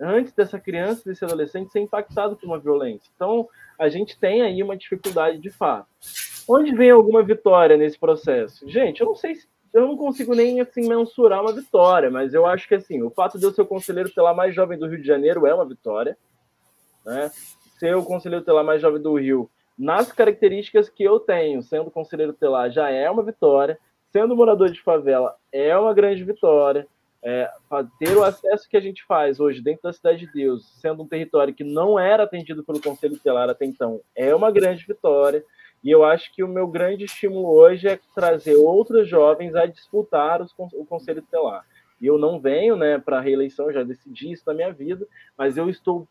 antes 0.00 0.32
dessa 0.32 0.58
criança, 0.58 1.02
desse 1.04 1.24
adolescente 1.24 1.70
ser 1.70 1.80
impactado 1.80 2.36
por 2.36 2.46
uma 2.46 2.58
violência. 2.58 3.10
Então, 3.14 3.48
a 3.78 3.88
gente 3.88 4.18
tem 4.18 4.42
aí 4.42 4.62
uma 4.62 4.76
dificuldade 4.76 5.38
de 5.38 5.50
fato. 5.50 5.88
Onde 6.48 6.74
vem 6.74 6.90
alguma 6.90 7.22
vitória 7.22 7.76
nesse 7.76 7.98
processo? 7.98 8.68
Gente, 8.68 9.00
eu 9.00 9.06
não 9.06 9.14
sei 9.14 9.34
se 9.34 9.46
eu 9.72 9.86
não 9.86 9.96
consigo 9.96 10.34
nem 10.34 10.60
assim 10.60 10.88
mensurar 10.88 11.42
uma 11.42 11.52
vitória, 11.52 12.10
mas 12.10 12.34
eu 12.34 12.44
acho 12.44 12.66
que 12.66 12.74
assim, 12.74 13.02
o 13.02 13.10
fato 13.10 13.38
de 13.38 13.44
eu 13.44 13.52
ser 13.52 13.62
o 13.62 13.66
conselheiro 13.66 14.10
telar 14.12 14.34
mais 14.34 14.54
jovem 14.54 14.76
do 14.76 14.88
Rio 14.88 15.00
de 15.00 15.06
Janeiro 15.06 15.46
é 15.46 15.54
uma 15.54 15.64
vitória, 15.64 16.18
né? 17.04 17.30
Ser 17.78 17.94
o 17.94 18.04
conselheiro 18.04 18.44
telar 18.44 18.64
mais 18.64 18.82
jovem 18.82 19.00
do 19.00 19.14
Rio, 19.14 19.48
nas 19.78 20.10
características 20.12 20.88
que 20.88 21.04
eu 21.04 21.20
tenho, 21.20 21.62
sendo 21.62 21.90
conselheiro 21.90 22.32
telar, 22.32 22.70
já 22.70 22.90
é 22.90 23.08
uma 23.08 23.22
vitória. 23.22 23.78
Sendo 24.12 24.34
morador 24.34 24.70
de 24.70 24.82
favela, 24.82 25.36
é 25.52 25.76
uma 25.78 25.94
grande 25.94 26.24
vitória 26.24 26.86
é, 27.22 27.50
ter 27.98 28.16
o 28.16 28.24
acesso 28.24 28.68
que 28.68 28.76
a 28.76 28.80
gente 28.80 29.04
faz 29.04 29.40
hoje 29.40 29.60
dentro 29.60 29.82
da 29.82 29.92
Cidade 29.92 30.26
de 30.26 30.32
Deus, 30.32 30.66
sendo 30.80 31.02
um 31.02 31.06
território 31.06 31.54
que 31.54 31.64
não 31.64 31.98
era 31.98 32.22
atendido 32.22 32.64
pelo 32.64 32.80
Conselho 32.80 33.16
Tutelar 33.16 33.50
até 33.50 33.66
então, 33.66 34.00
é 34.14 34.34
uma 34.34 34.50
grande 34.50 34.86
vitória. 34.86 35.44
E 35.82 35.90
eu 35.90 36.04
acho 36.04 36.32
que 36.34 36.42
o 36.42 36.48
meu 36.48 36.66
grande 36.66 37.04
estímulo 37.04 37.48
hoje 37.48 37.88
é 37.88 37.98
trazer 38.14 38.54
outros 38.54 39.08
jovens 39.08 39.54
a 39.54 39.66
disputar 39.66 40.42
os, 40.42 40.54
o 40.58 40.84
Conselho 40.84 41.22
Tutelar. 41.22 41.64
Eu 42.00 42.18
não 42.18 42.40
venho 42.40 42.76
né, 42.76 42.98
para 42.98 43.18
a 43.18 43.20
reeleição, 43.20 43.72
já 43.72 43.82
decidi 43.82 44.32
isso 44.32 44.44
na 44.46 44.54
minha 44.54 44.72
vida, 44.72 45.06
mas 45.36 45.56
eu 45.56 45.68
estou 45.68 46.06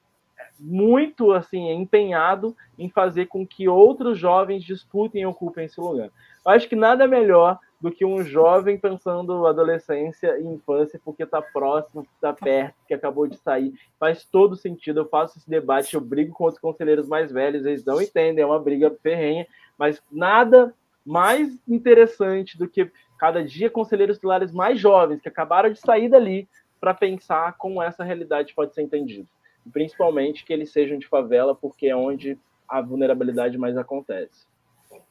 muito 0.60 1.32
assim 1.32 1.72
empenhado 1.72 2.56
em 2.78 2.90
fazer 2.90 3.28
com 3.28 3.46
que 3.46 3.68
outros 3.68 4.18
jovens 4.18 4.64
disputem 4.64 5.22
e 5.22 5.26
ocupem 5.26 5.66
esse 5.66 5.80
lugar. 5.80 6.10
Eu 6.46 6.52
acho 6.52 6.68
que 6.68 6.76
nada 6.76 7.08
melhor 7.08 7.60
do 7.80 7.92
que 7.92 8.04
um 8.04 8.24
jovem 8.24 8.78
pensando 8.78 9.48
adolescência 9.48 10.38
e 10.38 10.46
infância, 10.46 11.00
porque 11.04 11.24
está 11.24 11.42
próximo, 11.42 12.06
está 12.16 12.34
perto, 12.34 12.76
que 12.88 12.94
acabou 12.94 13.26
de 13.26 13.38
sair. 13.38 13.74
Faz 13.98 14.26
todo 14.26 14.56
sentido. 14.56 15.00
Eu 15.00 15.08
faço 15.08 15.38
esse 15.38 15.50
debate, 15.50 15.94
eu 15.94 16.02
brigo 16.02 16.34
com 16.34 16.46
os 16.46 16.60
conselheiros 16.60 17.08
mais 17.08 17.32
velhos, 17.32 17.66
eles 17.66 17.86
não 17.86 18.02
entendem, 18.02 18.44
é 18.44 18.46
uma 18.46 18.60
briga 18.60 18.92
ferrenha, 19.02 19.48
mas 19.78 20.02
nada 20.12 20.74
mais 21.06 21.58
interessante 21.68 22.58
do 22.58 22.68
que 22.68 22.92
cada 23.18 23.44
dia 23.44 23.70
conselheiros 23.70 24.18
titulares 24.18 24.52
mais 24.52 24.80
jovens 24.80 25.22
que 25.22 25.30
acabaram 25.30 25.72
de 25.72 25.80
sair 25.80 26.10
dali 26.10 26.48
para 26.80 26.94
pensar 26.94 27.58
como 27.58 27.82
essa 27.82 28.04
realidade 28.04 28.54
pode 28.54 28.74
ser 28.74 28.82
entendida. 28.82 29.28
Principalmente 29.72 30.46
que 30.46 30.54
eles 30.54 30.72
sejam 30.72 30.98
de 30.98 31.08
favela, 31.08 31.56
porque 31.56 31.88
é 31.88 31.96
onde 31.96 32.38
a 32.68 32.82
vulnerabilidade 32.82 33.58
mais 33.58 33.78
acontece. 33.78 34.48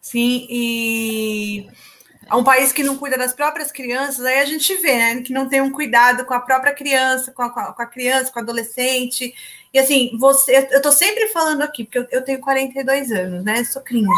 Sim, 0.01 0.47
e 0.49 1.69
a 2.29 2.37
um 2.37 2.45
país 2.45 2.73
que 2.73 2.83
não 2.83 2.97
cuida 2.97 3.17
das 3.17 3.33
próprias 3.33 3.73
crianças, 3.73 4.25
aí 4.25 4.41
a 4.41 4.45
gente 4.45 4.75
vê, 4.77 4.97
né, 4.97 5.23
que 5.23 5.33
não 5.33 5.49
tem 5.49 5.63
um 5.63 5.73
cuidado 5.73 6.25
com 6.27 6.35
a 6.35 6.41
própria 6.41 6.75
criança, 6.75 7.33
com 7.33 7.43
a, 7.43 7.51
com 7.51 7.83
a 7.83 7.87
criança, 7.87 8.31
com 8.31 8.39
o 8.39 8.43
adolescente. 8.43 9.35
E 9.73 9.79
assim, 9.79 10.17
você, 10.19 10.69
eu 10.71 10.83
tô 10.83 10.93
sempre 10.93 11.29
falando 11.29 11.63
aqui, 11.63 11.85
porque 11.85 11.99
eu, 11.99 12.07
eu 12.11 12.25
tenho 12.25 12.41
42 12.41 13.11
anos, 13.13 13.45
né? 13.45 13.65
Sou 13.65 13.81
cringe. 13.81 14.09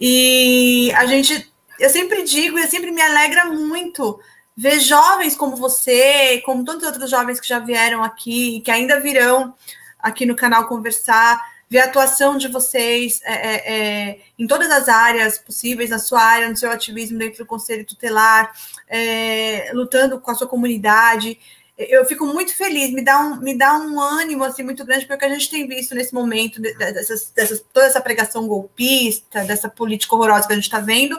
E 0.00 0.90
a 0.96 1.04
gente, 1.06 1.52
eu 1.78 1.90
sempre 1.90 2.22
digo, 2.22 2.58
e 2.58 2.66
sempre 2.66 2.90
me 2.90 3.02
alegra 3.02 3.44
muito 3.46 4.18
ver 4.56 4.80
jovens 4.80 5.36
como 5.36 5.54
você, 5.54 6.40
como 6.46 6.64
tantos 6.64 6.86
outros 6.86 7.10
jovens 7.10 7.38
que 7.38 7.48
já 7.48 7.58
vieram 7.58 8.02
aqui, 8.02 8.62
que 8.62 8.70
ainda 8.70 9.00
virão 9.00 9.54
aqui 9.98 10.24
no 10.24 10.34
canal 10.34 10.66
conversar 10.66 11.38
ver 11.68 11.80
a 11.80 11.84
atuação 11.86 12.36
de 12.36 12.48
vocês 12.48 13.20
é, 13.24 13.34
é, 13.34 13.74
é, 13.74 14.18
em 14.38 14.46
todas 14.46 14.70
as 14.70 14.88
áreas 14.88 15.38
possíveis, 15.38 15.90
na 15.90 15.98
sua 15.98 16.22
área, 16.22 16.48
no 16.48 16.56
seu 16.56 16.70
ativismo 16.70 17.18
dentro 17.18 17.38
do 17.38 17.46
Conselho 17.46 17.84
Tutelar, 17.84 18.52
é, 18.88 19.70
lutando 19.74 20.20
com 20.20 20.30
a 20.30 20.34
sua 20.34 20.46
comunidade. 20.46 21.38
Eu 21.76 22.06
fico 22.06 22.24
muito 22.24 22.56
feliz, 22.56 22.90
me 22.90 23.04
dá 23.04 23.18
um, 23.18 23.36
me 23.40 23.56
dá 23.56 23.76
um 23.76 24.00
ânimo 24.00 24.44
assim, 24.44 24.62
muito 24.62 24.84
grande, 24.84 25.06
porque 25.06 25.24
a 25.24 25.28
gente 25.28 25.50
tem 25.50 25.66
visto 25.66 25.94
nesse 25.94 26.14
momento, 26.14 26.60
dessas, 26.60 27.30
dessas, 27.34 27.62
toda 27.72 27.86
essa 27.86 28.00
pregação 28.00 28.46
golpista, 28.46 29.44
dessa 29.44 29.68
política 29.68 30.14
horrorosa 30.14 30.46
que 30.46 30.52
a 30.52 30.56
gente 30.56 30.64
está 30.64 30.80
vendo, 30.80 31.18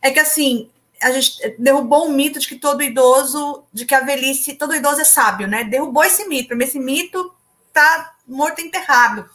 é 0.00 0.10
que 0.10 0.20
assim, 0.20 0.70
a 1.02 1.10
gente 1.10 1.54
derrubou 1.58 2.06
o 2.06 2.12
mito 2.12 2.38
de 2.38 2.48
que 2.48 2.56
todo 2.56 2.82
idoso, 2.82 3.64
de 3.72 3.84
que 3.84 3.94
a 3.94 4.00
velhice, 4.00 4.54
todo 4.54 4.74
idoso 4.74 5.00
é 5.00 5.04
sábio, 5.04 5.46
né? 5.46 5.64
Derrubou 5.64 6.04
esse 6.04 6.26
mito, 6.26 6.56
mim 6.56 6.64
esse 6.64 6.78
mito 6.78 7.34
está 7.68 8.14
morto 8.26 8.60
enterrado 8.60 9.28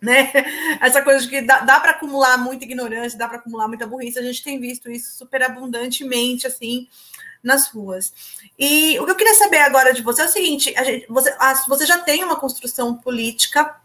né? 0.00 0.32
Essa 0.80 1.02
coisa 1.02 1.20
de 1.20 1.28
que 1.28 1.42
dá, 1.42 1.60
dá 1.60 1.78
para 1.78 1.92
acumular 1.92 2.38
muita 2.38 2.64
ignorância, 2.64 3.18
dá 3.18 3.28
para 3.28 3.38
acumular 3.38 3.68
muita 3.68 3.86
burrice, 3.86 4.18
a 4.18 4.22
gente 4.22 4.42
tem 4.42 4.58
visto 4.58 4.90
isso 4.90 5.16
super 5.16 5.42
abundantemente, 5.42 6.46
assim, 6.46 6.88
nas 7.42 7.68
ruas. 7.68 8.12
E 8.58 8.98
o 8.98 9.04
que 9.04 9.10
eu 9.10 9.16
queria 9.16 9.34
saber 9.34 9.58
agora 9.58 9.92
de 9.92 10.02
você 10.02 10.22
é 10.22 10.26
o 10.26 10.28
seguinte: 10.28 10.72
gente, 10.72 11.06
você, 11.08 11.34
você 11.68 11.86
já 11.86 11.98
tem 11.98 12.24
uma 12.24 12.36
construção 12.36 12.94
política, 12.94 13.76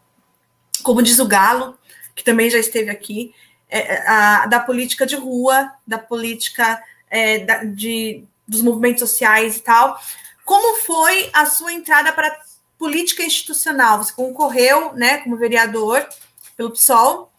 como 0.83 1.01
diz 1.01 1.19
o 1.19 1.27
Galo, 1.27 1.77
que 2.15 2.23
também 2.23 2.49
já 2.49 2.59
esteve 2.59 2.89
aqui, 2.89 3.33
é, 3.69 3.79
é 3.79 4.07
a, 4.07 4.45
da 4.45 4.59
política 4.59 5.05
de 5.05 5.15
rua, 5.15 5.71
da 5.85 5.97
política 5.97 6.81
é, 7.09 7.39
da, 7.39 7.63
de, 7.63 8.23
dos 8.47 8.61
movimentos 8.61 8.99
sociais 8.99 9.57
e 9.57 9.61
tal. 9.61 9.99
Como 10.43 10.77
foi 10.81 11.29
a 11.33 11.47
sua 11.47 11.73
entrada 11.73 12.11
para 12.11 12.37
política 12.77 13.23
institucional. 13.23 14.03
Você 14.03 14.13
concorreu, 14.13 14.93
né, 14.93 15.17
como 15.19 15.37
vereador 15.37 16.07
pelo 16.55 16.71
PSOL. 16.71 17.31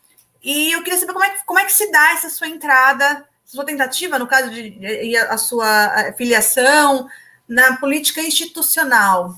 E 0.42 0.72
eu 0.72 0.82
queria 0.82 0.98
saber 0.98 1.12
como 1.12 1.24
é, 1.24 1.30
que, 1.30 1.44
como 1.44 1.58
é 1.58 1.64
que 1.64 1.72
se 1.72 1.90
dá 1.90 2.12
essa 2.12 2.30
sua 2.30 2.48
entrada, 2.48 3.26
sua 3.44 3.64
tentativa, 3.64 4.18
no 4.18 4.26
caso 4.26 4.50
de, 4.50 4.70
de 4.70 5.16
a 5.16 5.38
sua 5.38 6.12
filiação 6.16 7.08
na 7.48 7.76
política 7.76 8.20
institucional. 8.20 9.34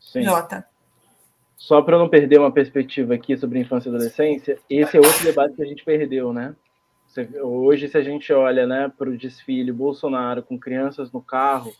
Sim. 0.00 0.22
Jota. 0.22 0.66
Só 1.56 1.82
para 1.82 1.98
não 1.98 2.08
perder 2.08 2.40
uma 2.40 2.50
perspectiva 2.50 3.14
aqui 3.14 3.36
sobre 3.36 3.60
infância 3.60 3.88
e 3.88 3.94
adolescência, 3.94 4.58
esse 4.68 4.96
é 4.96 5.00
outro 5.00 5.22
debate 5.22 5.54
que 5.54 5.62
a 5.62 5.66
gente 5.66 5.84
perdeu, 5.84 6.32
né? 6.32 6.54
Hoje, 7.42 7.88
se 7.88 7.98
a 7.98 8.02
gente 8.02 8.32
olha 8.32 8.66
né, 8.66 8.90
para 8.96 9.10
o 9.10 9.16
desfile 9.16 9.72
Bolsonaro 9.72 10.42
com 10.42 10.58
crianças 10.58 11.10
no 11.12 11.20
carro, 11.20 11.72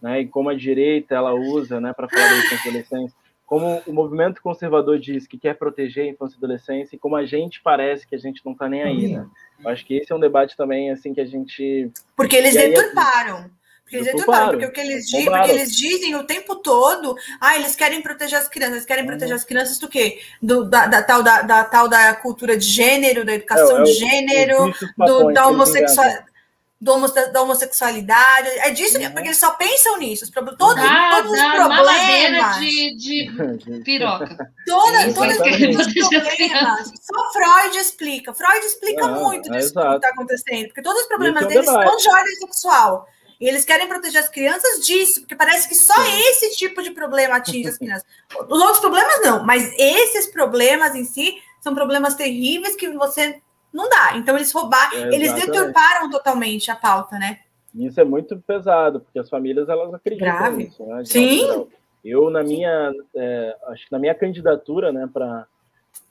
né, 0.00 0.20
e 0.20 0.26
como 0.26 0.48
a 0.50 0.54
direita 0.54 1.14
ela 1.14 1.34
usa 1.34 1.80
né, 1.80 1.92
para 1.92 2.08
falar 2.08 2.28
da 2.28 2.38
infância 2.38 2.66
e 2.66 2.68
adolescência, 2.68 3.16
como 3.46 3.80
o 3.86 3.92
movimento 3.92 4.42
conservador 4.42 4.98
diz 4.98 5.26
que 5.26 5.38
quer 5.38 5.54
proteger 5.54 6.04
a 6.04 6.08
infância 6.08 6.34
e 6.34 6.38
adolescência, 6.38 6.96
e 6.96 6.98
como 6.98 7.14
a 7.14 7.24
gente 7.24 7.62
parece 7.62 8.06
que 8.06 8.14
a 8.14 8.18
gente 8.18 8.42
não 8.44 8.52
está 8.52 8.68
nem 8.68 8.82
aí, 8.82 9.08
né? 9.14 9.24
Eu 9.62 9.70
acho 9.70 9.86
que 9.86 9.96
esse 9.96 10.12
é 10.12 10.16
um 10.16 10.20
debate 10.20 10.56
também 10.56 10.90
assim 10.90 11.14
que 11.14 11.20
a 11.20 11.24
gente. 11.24 11.90
Porque 12.16 12.34
eles 12.34 12.54
deturparam. 12.54 13.48
Porque 13.82 13.96
eles 13.98 14.06
deturparam, 14.06 14.48
porque 14.48 14.66
o 14.66 14.72
que 14.72 14.80
eles, 14.80 15.06
dizem, 15.06 15.26
porque 15.26 15.50
eles 15.52 15.76
dizem 15.76 16.16
o 16.16 16.24
tempo 16.24 16.56
todo, 16.56 17.14
ah, 17.40 17.54
eles 17.54 17.76
querem 17.76 18.02
proteger 18.02 18.36
as 18.36 18.48
crianças, 18.48 18.74
eles 18.74 18.86
querem 18.86 19.04
uhum. 19.04 19.10
proteger 19.10 19.36
as 19.36 19.44
crianças 19.44 19.78
do 19.78 19.88
quê? 19.88 20.18
Do, 20.42 20.68
da, 20.68 20.88
da, 20.88 21.02
tal, 21.04 21.22
da, 21.22 21.42
da, 21.42 21.62
tal 21.62 21.88
da 21.88 22.16
cultura 22.16 22.56
de 22.56 22.66
gênero, 22.66 23.24
da 23.24 23.34
educação 23.34 23.78
é, 23.78 23.80
é 23.82 23.84
de 23.84 23.92
gênero, 23.92 24.74
do, 24.98 25.32
da 25.32 25.46
homossexualidade 25.46 26.35
da 26.80 27.42
homossexualidade. 27.42 28.48
É 28.48 28.70
disso 28.70 28.98
que, 28.98 29.08
porque 29.08 29.28
eles 29.28 29.38
só 29.38 29.52
pensam 29.52 29.98
nisso. 29.98 30.30
Todos, 30.30 30.56
todos 30.56 31.32
os 31.32 31.52
problemas. 31.52 32.58
De, 32.58 32.96
de 32.96 33.80
piroca. 33.84 34.52
Toda, 34.66 35.12
todos 35.14 35.36
os 35.36 36.08
problemas. 36.08 36.92
Só 37.00 37.32
Freud 37.32 37.78
explica. 37.78 38.34
Freud 38.34 38.66
explica 38.66 39.08
muito 39.08 39.50
disso 39.50 39.72
que 39.72 39.80
está 39.80 40.08
acontecendo. 40.08 40.66
Porque 40.66 40.82
todos 40.82 41.02
os 41.02 41.08
problemas 41.08 41.44
é 41.44 41.46
deles 41.46 41.66
são 41.66 41.96
de 41.96 42.08
ordem 42.10 42.36
sexual. 42.36 43.08
E 43.40 43.46
eles 43.48 43.64
querem 43.64 43.86
proteger 43.86 44.22
as 44.22 44.30
crianças 44.30 44.84
disso, 44.84 45.20
porque 45.20 45.36
parece 45.36 45.68
que 45.68 45.74
só 45.74 45.94
Sim. 45.94 46.20
esse 46.30 46.56
tipo 46.56 46.82
de 46.82 46.90
problema 46.90 47.36
atinge 47.36 47.68
as 47.68 47.76
crianças. 47.76 48.06
Os 48.48 48.60
outros 48.60 48.78
problemas 48.78 49.20
não, 49.22 49.44
mas 49.44 49.74
esses 49.76 50.26
problemas 50.26 50.94
em 50.94 51.04
si 51.04 51.36
são 51.60 51.74
problemas 51.74 52.14
terríveis 52.14 52.74
que 52.76 52.88
você 52.90 53.42
não 53.76 53.88
dá. 53.88 54.16
Então 54.16 54.34
eles 54.34 54.50
roubaram, 54.50 54.96
é, 54.96 55.14
eles 55.14 55.32
deturparam 55.34 56.10
totalmente 56.10 56.70
a 56.70 56.76
pauta, 56.76 57.18
né? 57.18 57.40
Isso 57.74 58.00
é 58.00 58.04
muito 58.04 58.38
pesado, 58.40 59.00
porque 59.00 59.18
as 59.18 59.28
famílias 59.28 59.68
elas 59.68 59.92
acreditam 59.92 60.26
Grave. 60.26 60.56
nisso, 60.64 60.84
né? 60.86 61.04
Sim. 61.04 61.68
Eu 62.02 62.30
na 62.30 62.42
minha, 62.42 62.92
é, 63.14 63.56
acho 63.66 63.84
que 63.84 63.92
na 63.92 63.98
minha 63.98 64.14
candidatura, 64.14 64.92
né, 64.92 65.08
para 65.12 65.46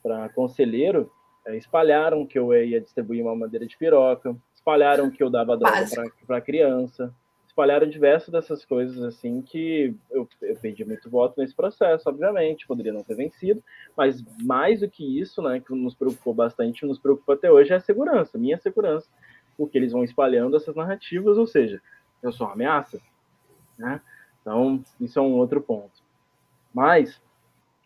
para 0.02 0.28
conselheiro, 0.28 1.10
é, 1.44 1.56
espalharam 1.56 2.24
que 2.24 2.38
eu 2.38 2.54
ia 2.54 2.80
distribuir 2.80 3.22
uma 3.22 3.34
madeira 3.34 3.66
de 3.66 3.76
piroca, 3.76 4.36
espalharam 4.54 5.10
que 5.10 5.22
eu 5.22 5.28
dava 5.28 5.56
droga 5.56 5.86
para 6.26 6.40
criança, 6.40 7.12
espalharam 7.56 7.88
diversas 7.88 8.28
dessas 8.28 8.66
coisas 8.66 9.02
assim 9.02 9.40
que 9.40 9.94
eu, 10.10 10.28
eu 10.42 10.56
perdi 10.56 10.84
muito 10.84 11.08
voto 11.08 11.40
nesse 11.40 11.54
processo, 11.54 12.06
obviamente, 12.06 12.66
poderia 12.66 12.92
não 12.92 13.02
ter 13.02 13.14
vencido, 13.14 13.64
mas 13.96 14.22
mais 14.42 14.80
do 14.80 14.90
que 14.90 15.18
isso, 15.18 15.40
né, 15.40 15.58
que 15.58 15.74
nos 15.74 15.94
preocupou 15.94 16.34
bastante, 16.34 16.84
nos 16.84 16.98
preocupa 16.98 17.32
até 17.32 17.50
hoje 17.50 17.72
é 17.72 17.76
a 17.76 17.80
segurança, 17.80 18.36
minha 18.36 18.58
segurança, 18.58 19.08
porque 19.56 19.78
eles 19.78 19.92
vão 19.92 20.04
espalhando 20.04 20.54
essas 20.54 20.76
narrativas, 20.76 21.38
ou 21.38 21.46
seja, 21.46 21.80
eu 22.22 22.30
sou 22.30 22.46
uma 22.46 22.52
ameaça, 22.52 23.00
né? 23.78 24.02
Então, 24.42 24.84
isso 25.00 25.18
é 25.18 25.22
um 25.22 25.32
outro 25.32 25.60
ponto. 25.60 26.02
Mas, 26.74 27.20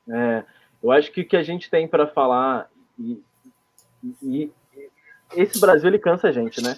é, 0.08 0.44
eu 0.82 0.90
acho 0.90 1.12
que 1.12 1.20
o 1.20 1.26
que 1.26 1.36
a 1.36 1.42
gente 1.44 1.70
tem 1.70 1.86
para 1.86 2.08
falar 2.08 2.68
e, 2.98 3.22
e, 4.20 4.52
esse 5.32 5.60
Brasil 5.60 5.88
ele 5.88 5.98
cansa 5.98 6.28
a 6.28 6.32
gente, 6.32 6.60
né? 6.60 6.76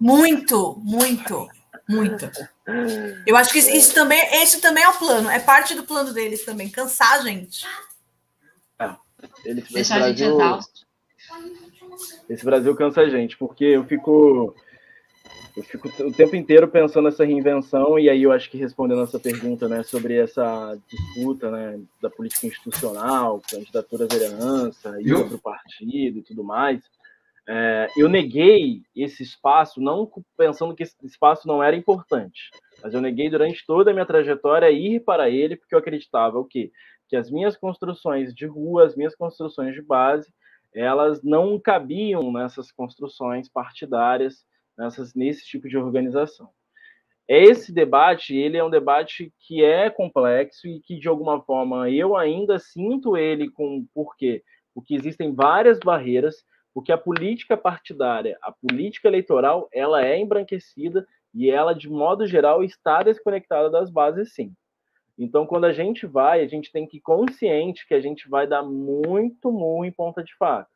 Muito, 0.00 0.76
muito. 0.82 1.48
Muito. 1.88 2.30
Eu 3.26 3.36
acho 3.36 3.52
que 3.52 3.58
isso 3.58 3.94
também, 3.94 4.20
esse 4.42 4.60
também 4.60 4.82
é 4.82 4.88
o 4.88 4.98
plano, 4.98 5.28
é 5.28 5.38
parte 5.38 5.74
do 5.74 5.84
plano 5.84 6.12
deles 6.12 6.44
também, 6.44 6.70
cansar 6.70 7.14
a 7.14 7.22
gente. 7.22 7.66
É, 8.78 8.90
eles, 9.44 9.68
Deixar 9.70 10.02
a 10.02 10.08
gente 10.08 10.22
exausto. 10.22 10.84
Esse 12.28 12.44
Brasil 12.44 12.74
cansa 12.74 13.02
a 13.02 13.08
gente, 13.08 13.36
porque 13.36 13.64
eu 13.64 13.84
fico 13.84 14.54
eu 15.56 15.62
fico 15.62 15.88
o 16.02 16.12
tempo 16.12 16.34
inteiro 16.34 16.66
pensando 16.66 17.04
nessa 17.04 17.24
reinvenção 17.24 17.96
e 17.96 18.10
aí 18.10 18.24
eu 18.24 18.32
acho 18.32 18.50
que 18.50 18.58
respondendo 18.58 19.02
essa 19.02 19.20
pergunta, 19.20 19.68
né, 19.68 19.84
sobre 19.84 20.16
essa 20.16 20.76
disputa, 20.88 21.48
né, 21.48 21.78
da 22.02 22.10
política 22.10 22.46
institucional, 22.48 23.40
candidatura 23.48 24.04
à 24.04 24.08
vereança, 24.08 25.00
ir 25.00 25.14
para 25.14 25.36
o 25.36 25.38
partido 25.38 26.18
e 26.18 26.22
tudo 26.22 26.42
mais, 26.42 26.80
é, 27.46 27.88
eu 27.96 28.08
neguei 28.08 28.82
esse 28.96 29.22
espaço, 29.22 29.80
não 29.80 30.10
pensando 30.36 30.74
que 30.74 30.82
esse 30.82 30.96
espaço 31.04 31.46
não 31.46 31.62
era 31.62 31.76
importante, 31.76 32.50
mas 32.82 32.94
eu 32.94 33.00
neguei 33.00 33.28
durante 33.28 33.64
toda 33.66 33.90
a 33.90 33.94
minha 33.94 34.06
trajetória 34.06 34.70
ir 34.70 35.00
para 35.00 35.28
ele, 35.28 35.56
porque 35.56 35.74
eu 35.74 35.78
acreditava 35.78 36.38
o 36.38 36.44
quê? 36.44 36.72
Que 37.08 37.16
as 37.16 37.30
minhas 37.30 37.56
construções 37.56 38.34
de 38.34 38.46
rua, 38.46 38.86
as 38.86 38.96
minhas 38.96 39.14
construções 39.14 39.74
de 39.74 39.82
base, 39.82 40.32
elas 40.72 41.22
não 41.22 41.58
cabiam 41.58 42.32
nessas 42.32 42.72
construções 42.72 43.48
partidárias, 43.48 44.44
nessas, 44.76 45.14
nesse 45.14 45.46
tipo 45.46 45.68
de 45.68 45.76
organização. 45.76 46.48
Esse 47.28 47.72
debate, 47.72 48.36
ele 48.36 48.56
é 48.58 48.64
um 48.64 48.68
debate 48.68 49.32
que 49.38 49.64
é 49.64 49.88
complexo 49.88 50.66
e 50.66 50.80
que, 50.80 50.98
de 50.98 51.08
alguma 51.08 51.40
forma, 51.42 51.90
eu 51.90 52.16
ainda 52.16 52.58
sinto 52.58 53.16
ele 53.16 53.50
com... 53.50 53.86
Por 53.94 54.14
quê? 54.16 54.42
Porque 54.74 54.94
existem 54.94 55.32
várias 55.32 55.78
barreiras, 55.78 56.44
porque 56.74 56.90
a 56.90 56.98
política 56.98 57.56
partidária, 57.56 58.36
a 58.42 58.50
política 58.50 59.06
eleitoral, 59.06 59.68
ela 59.72 60.04
é 60.04 60.18
embranquecida 60.18 61.06
e 61.32 61.48
ela, 61.48 61.72
de 61.72 61.88
modo 61.88 62.26
geral, 62.26 62.64
está 62.64 63.02
desconectada 63.02 63.70
das 63.70 63.90
bases, 63.90 64.34
sim. 64.34 64.52
Então, 65.16 65.46
quando 65.46 65.64
a 65.66 65.72
gente 65.72 66.04
vai, 66.06 66.42
a 66.42 66.46
gente 66.48 66.72
tem 66.72 66.86
que 66.86 66.96
ir 66.96 67.00
consciente 67.00 67.86
que 67.86 67.94
a 67.94 68.00
gente 68.00 68.28
vai 68.28 68.48
dar 68.48 68.64
muito 68.64 69.52
murro 69.52 69.84
em 69.84 69.92
ponta 69.92 70.24
de 70.24 70.34
faca, 70.36 70.68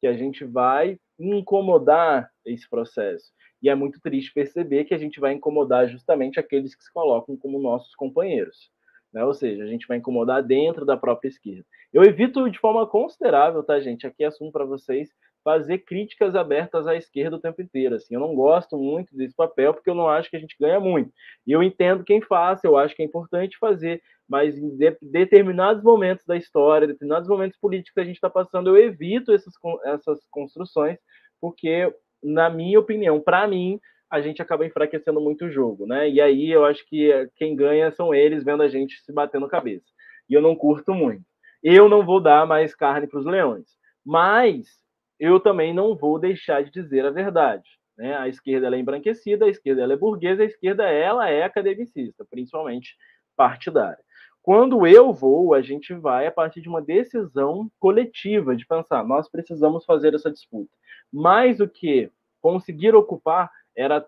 que 0.00 0.06
a 0.06 0.12
gente 0.12 0.44
vai 0.44 0.96
incomodar 1.18 2.30
esse 2.46 2.70
processo. 2.70 3.32
E 3.60 3.68
é 3.68 3.74
muito 3.74 4.00
triste 4.00 4.32
perceber 4.32 4.84
que 4.84 4.94
a 4.94 4.98
gente 4.98 5.18
vai 5.18 5.32
incomodar 5.32 5.88
justamente 5.88 6.38
aqueles 6.38 6.74
que 6.74 6.84
se 6.84 6.92
colocam 6.92 7.36
como 7.36 7.60
nossos 7.60 7.94
companheiros. 7.96 8.70
Né? 9.12 9.24
Ou 9.24 9.34
seja, 9.34 9.64
a 9.64 9.66
gente 9.66 9.86
vai 9.88 9.98
incomodar 9.98 10.42
dentro 10.42 10.86
da 10.86 10.96
própria 10.96 11.28
esquerda. 11.28 11.66
Eu 11.92 12.04
evito 12.04 12.48
de 12.48 12.58
forma 12.58 12.86
considerável, 12.86 13.62
tá, 13.64 13.80
gente? 13.80 14.06
Aqui 14.06 14.22
é 14.22 14.28
assunto 14.28 14.52
para 14.52 14.64
vocês 14.64 15.10
fazer 15.42 15.78
críticas 15.78 16.34
abertas 16.34 16.86
à 16.86 16.94
esquerda 16.94 17.36
o 17.36 17.40
tempo 17.40 17.62
inteiro. 17.62 17.94
Assim, 17.94 18.14
eu 18.14 18.20
não 18.20 18.34
gosto 18.34 18.76
muito 18.76 19.16
desse 19.16 19.34
papel 19.34 19.72
porque 19.72 19.88
eu 19.88 19.94
não 19.94 20.08
acho 20.08 20.30
que 20.30 20.36
a 20.36 20.40
gente 20.40 20.56
ganha 20.60 20.78
muito. 20.78 21.10
E 21.46 21.52
eu 21.52 21.62
entendo 21.62 22.04
quem 22.04 22.20
faz, 22.20 22.62
eu 22.64 22.76
acho 22.76 22.94
que 22.94 23.02
é 23.02 23.06
importante 23.06 23.58
fazer, 23.58 24.02
mas 24.28 24.56
em 24.56 24.76
de, 24.76 24.96
determinados 25.02 25.82
momentos 25.82 26.24
da 26.26 26.36
história, 26.36 26.86
determinados 26.86 27.28
momentos 27.28 27.58
políticos 27.58 27.94
que 27.94 28.00
a 28.00 28.04
gente 28.04 28.16
está 28.16 28.28
passando, 28.28 28.68
eu 28.68 28.76
evito 28.76 29.32
essas, 29.32 29.54
essas 29.84 30.20
construções 30.30 30.98
porque, 31.40 31.92
na 32.22 32.50
minha 32.50 32.78
opinião, 32.78 33.20
para 33.20 33.48
mim, 33.48 33.80
a 34.10 34.20
gente 34.20 34.42
acaba 34.42 34.66
enfraquecendo 34.66 35.20
muito 35.20 35.46
o 35.46 35.50
jogo, 35.50 35.86
né? 35.86 36.08
E 36.08 36.20
aí 36.20 36.50
eu 36.50 36.64
acho 36.64 36.84
que 36.86 37.10
quem 37.36 37.56
ganha 37.56 37.90
são 37.92 38.12
eles 38.12 38.44
vendo 38.44 38.62
a 38.62 38.68
gente 38.68 39.00
se 39.00 39.12
batendo 39.12 39.48
cabeça. 39.48 39.86
E 40.28 40.34
eu 40.34 40.42
não 40.42 40.54
curto 40.54 40.92
muito. 40.92 41.24
Eu 41.62 41.88
não 41.88 42.04
vou 42.04 42.20
dar 42.20 42.46
mais 42.46 42.74
carne 42.74 43.06
para 43.06 43.20
os 43.20 43.26
leões. 43.26 43.66
Mas 44.04 44.79
eu 45.20 45.38
também 45.38 45.74
não 45.74 45.94
vou 45.94 46.18
deixar 46.18 46.64
de 46.64 46.70
dizer 46.70 47.04
a 47.04 47.10
verdade. 47.10 47.68
Né? 47.96 48.16
A 48.16 48.26
esquerda 48.26 48.74
é 48.74 48.80
embranquecida, 48.80 49.44
a 49.44 49.50
esquerda 49.50 49.82
é 49.82 49.96
burguesa, 49.96 50.42
a 50.42 50.46
esquerda 50.46 50.84
ela 50.84 51.28
é 51.28 51.42
academicista, 51.42 52.24
principalmente 52.28 52.96
partidária. 53.36 54.02
Quando 54.42 54.86
eu 54.86 55.12
vou, 55.12 55.52
a 55.52 55.60
gente 55.60 55.92
vai 55.92 56.26
a 56.26 56.32
partir 56.32 56.62
de 56.62 56.68
uma 56.70 56.80
decisão 56.80 57.70
coletiva 57.78 58.56
de 58.56 58.66
pensar, 58.66 59.04
nós 59.04 59.28
precisamos 59.28 59.84
fazer 59.84 60.14
essa 60.14 60.30
disputa. 60.30 60.70
Mais 61.12 61.58
do 61.58 61.68
que 61.68 62.10
conseguir 62.40 62.94
ocupar, 62.94 63.50
era 63.76 64.06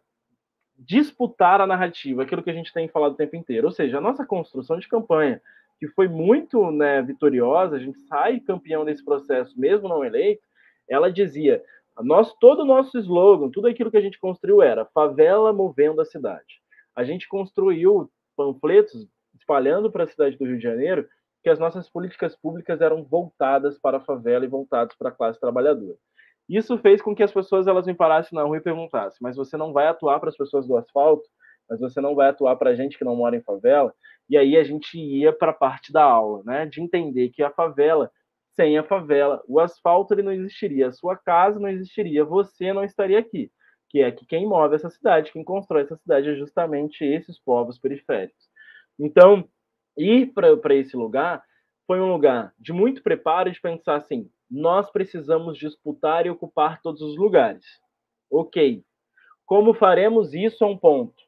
disputar 0.78 1.60
a 1.60 1.66
narrativa, 1.66 2.22
aquilo 2.22 2.42
que 2.42 2.50
a 2.50 2.54
gente 2.54 2.72
tem 2.72 2.88
falado 2.88 3.12
o 3.12 3.16
tempo 3.16 3.36
inteiro. 3.36 3.66
Ou 3.66 3.72
seja, 3.72 3.98
a 3.98 4.00
nossa 4.00 4.24
construção 4.24 4.78
de 4.78 4.88
campanha, 4.88 5.42
que 5.78 5.86
foi 5.88 6.08
muito 6.08 6.70
né, 6.70 7.02
vitoriosa, 7.02 7.76
a 7.76 7.78
gente 7.78 7.98
sai 8.00 8.40
campeão 8.40 8.86
desse 8.86 9.04
processo, 9.04 9.58
mesmo 9.60 9.86
não 9.86 10.02
eleito, 10.02 10.42
ela 10.88 11.10
dizia: 11.10 11.62
nós, 12.00 12.32
todo 12.40 12.60
o 12.62 12.64
nosso 12.64 12.98
slogan, 12.98 13.50
tudo 13.50 13.68
aquilo 13.68 13.90
que 13.90 13.96
a 13.96 14.00
gente 14.00 14.18
construiu 14.18 14.62
era 14.62 14.86
favela 14.86 15.52
movendo 15.52 16.00
a 16.00 16.04
cidade. 16.04 16.60
A 16.96 17.04
gente 17.04 17.28
construiu 17.28 18.10
panfletos 18.36 19.06
espalhando 19.34 19.90
para 19.90 20.04
a 20.04 20.08
cidade 20.08 20.36
do 20.36 20.44
Rio 20.44 20.56
de 20.56 20.62
Janeiro 20.62 21.06
que 21.42 21.50
as 21.50 21.58
nossas 21.58 21.90
políticas 21.90 22.36
públicas 22.36 22.80
eram 22.80 23.02
voltadas 23.02 23.78
para 23.78 23.98
a 23.98 24.00
favela 24.00 24.44
e 24.44 24.48
voltadas 24.48 24.96
para 24.96 25.08
a 25.08 25.12
classe 25.12 25.40
trabalhadora. 25.40 25.96
Isso 26.48 26.78
fez 26.78 27.02
com 27.02 27.14
que 27.14 27.22
as 27.22 27.32
pessoas 27.32 27.66
elas 27.66 27.86
me 27.86 27.94
parassem 27.94 28.36
na 28.36 28.44
rua 28.44 28.56
e 28.56 28.60
perguntassem: 28.60 29.18
mas 29.20 29.36
você 29.36 29.56
não 29.56 29.72
vai 29.72 29.86
atuar 29.88 30.20
para 30.20 30.28
as 30.28 30.36
pessoas 30.36 30.66
do 30.66 30.76
asfalto? 30.76 31.28
Mas 31.68 31.80
você 31.80 32.00
não 32.00 32.14
vai 32.14 32.28
atuar 32.28 32.56
para 32.56 32.70
a 32.70 32.74
gente 32.74 32.98
que 32.98 33.04
não 33.04 33.16
mora 33.16 33.36
em 33.36 33.42
favela? 33.42 33.94
E 34.28 34.36
aí 34.36 34.56
a 34.56 34.64
gente 34.64 34.98
ia 34.98 35.32
para 35.32 35.52
a 35.52 35.54
parte 35.54 35.92
da 35.92 36.02
aula, 36.02 36.42
né? 36.44 36.66
De 36.66 36.80
entender 36.80 37.30
que 37.30 37.42
a 37.42 37.50
favela 37.50 38.10
sem 38.54 38.78
a 38.78 38.82
favela. 38.82 39.42
O 39.46 39.60
asfalto 39.60 40.14
ele 40.14 40.22
não 40.22 40.32
existiria, 40.32 40.88
a 40.88 40.92
sua 40.92 41.16
casa 41.16 41.58
não 41.58 41.68
existiria, 41.68 42.24
você 42.24 42.72
não 42.72 42.84
estaria 42.84 43.18
aqui. 43.18 43.50
Que 43.88 44.00
é 44.00 44.10
que 44.10 44.24
quem 44.24 44.46
move 44.46 44.74
essa 44.74 44.88
cidade, 44.88 45.32
quem 45.32 45.44
constrói 45.44 45.82
essa 45.82 45.96
cidade 45.96 46.30
é 46.30 46.34
justamente 46.34 47.04
esses 47.04 47.38
povos 47.38 47.78
periféricos. 47.78 48.48
Então, 48.98 49.48
ir 49.96 50.32
para 50.32 50.74
esse 50.74 50.96
lugar 50.96 51.42
foi 51.86 52.00
um 52.00 52.10
lugar 52.10 52.54
de 52.58 52.72
muito 52.72 53.02
preparo 53.02 53.50
de 53.50 53.60
pensar 53.60 53.96
assim: 53.96 54.30
nós 54.50 54.90
precisamos 54.90 55.58
disputar 55.58 56.26
e 56.26 56.30
ocupar 56.30 56.80
todos 56.80 57.02
os 57.02 57.16
lugares. 57.16 57.64
Ok. 58.30 58.82
Como 59.44 59.74
faremos 59.74 60.32
isso 60.32 60.64
é 60.64 60.66
um 60.66 60.78
ponto. 60.78 61.22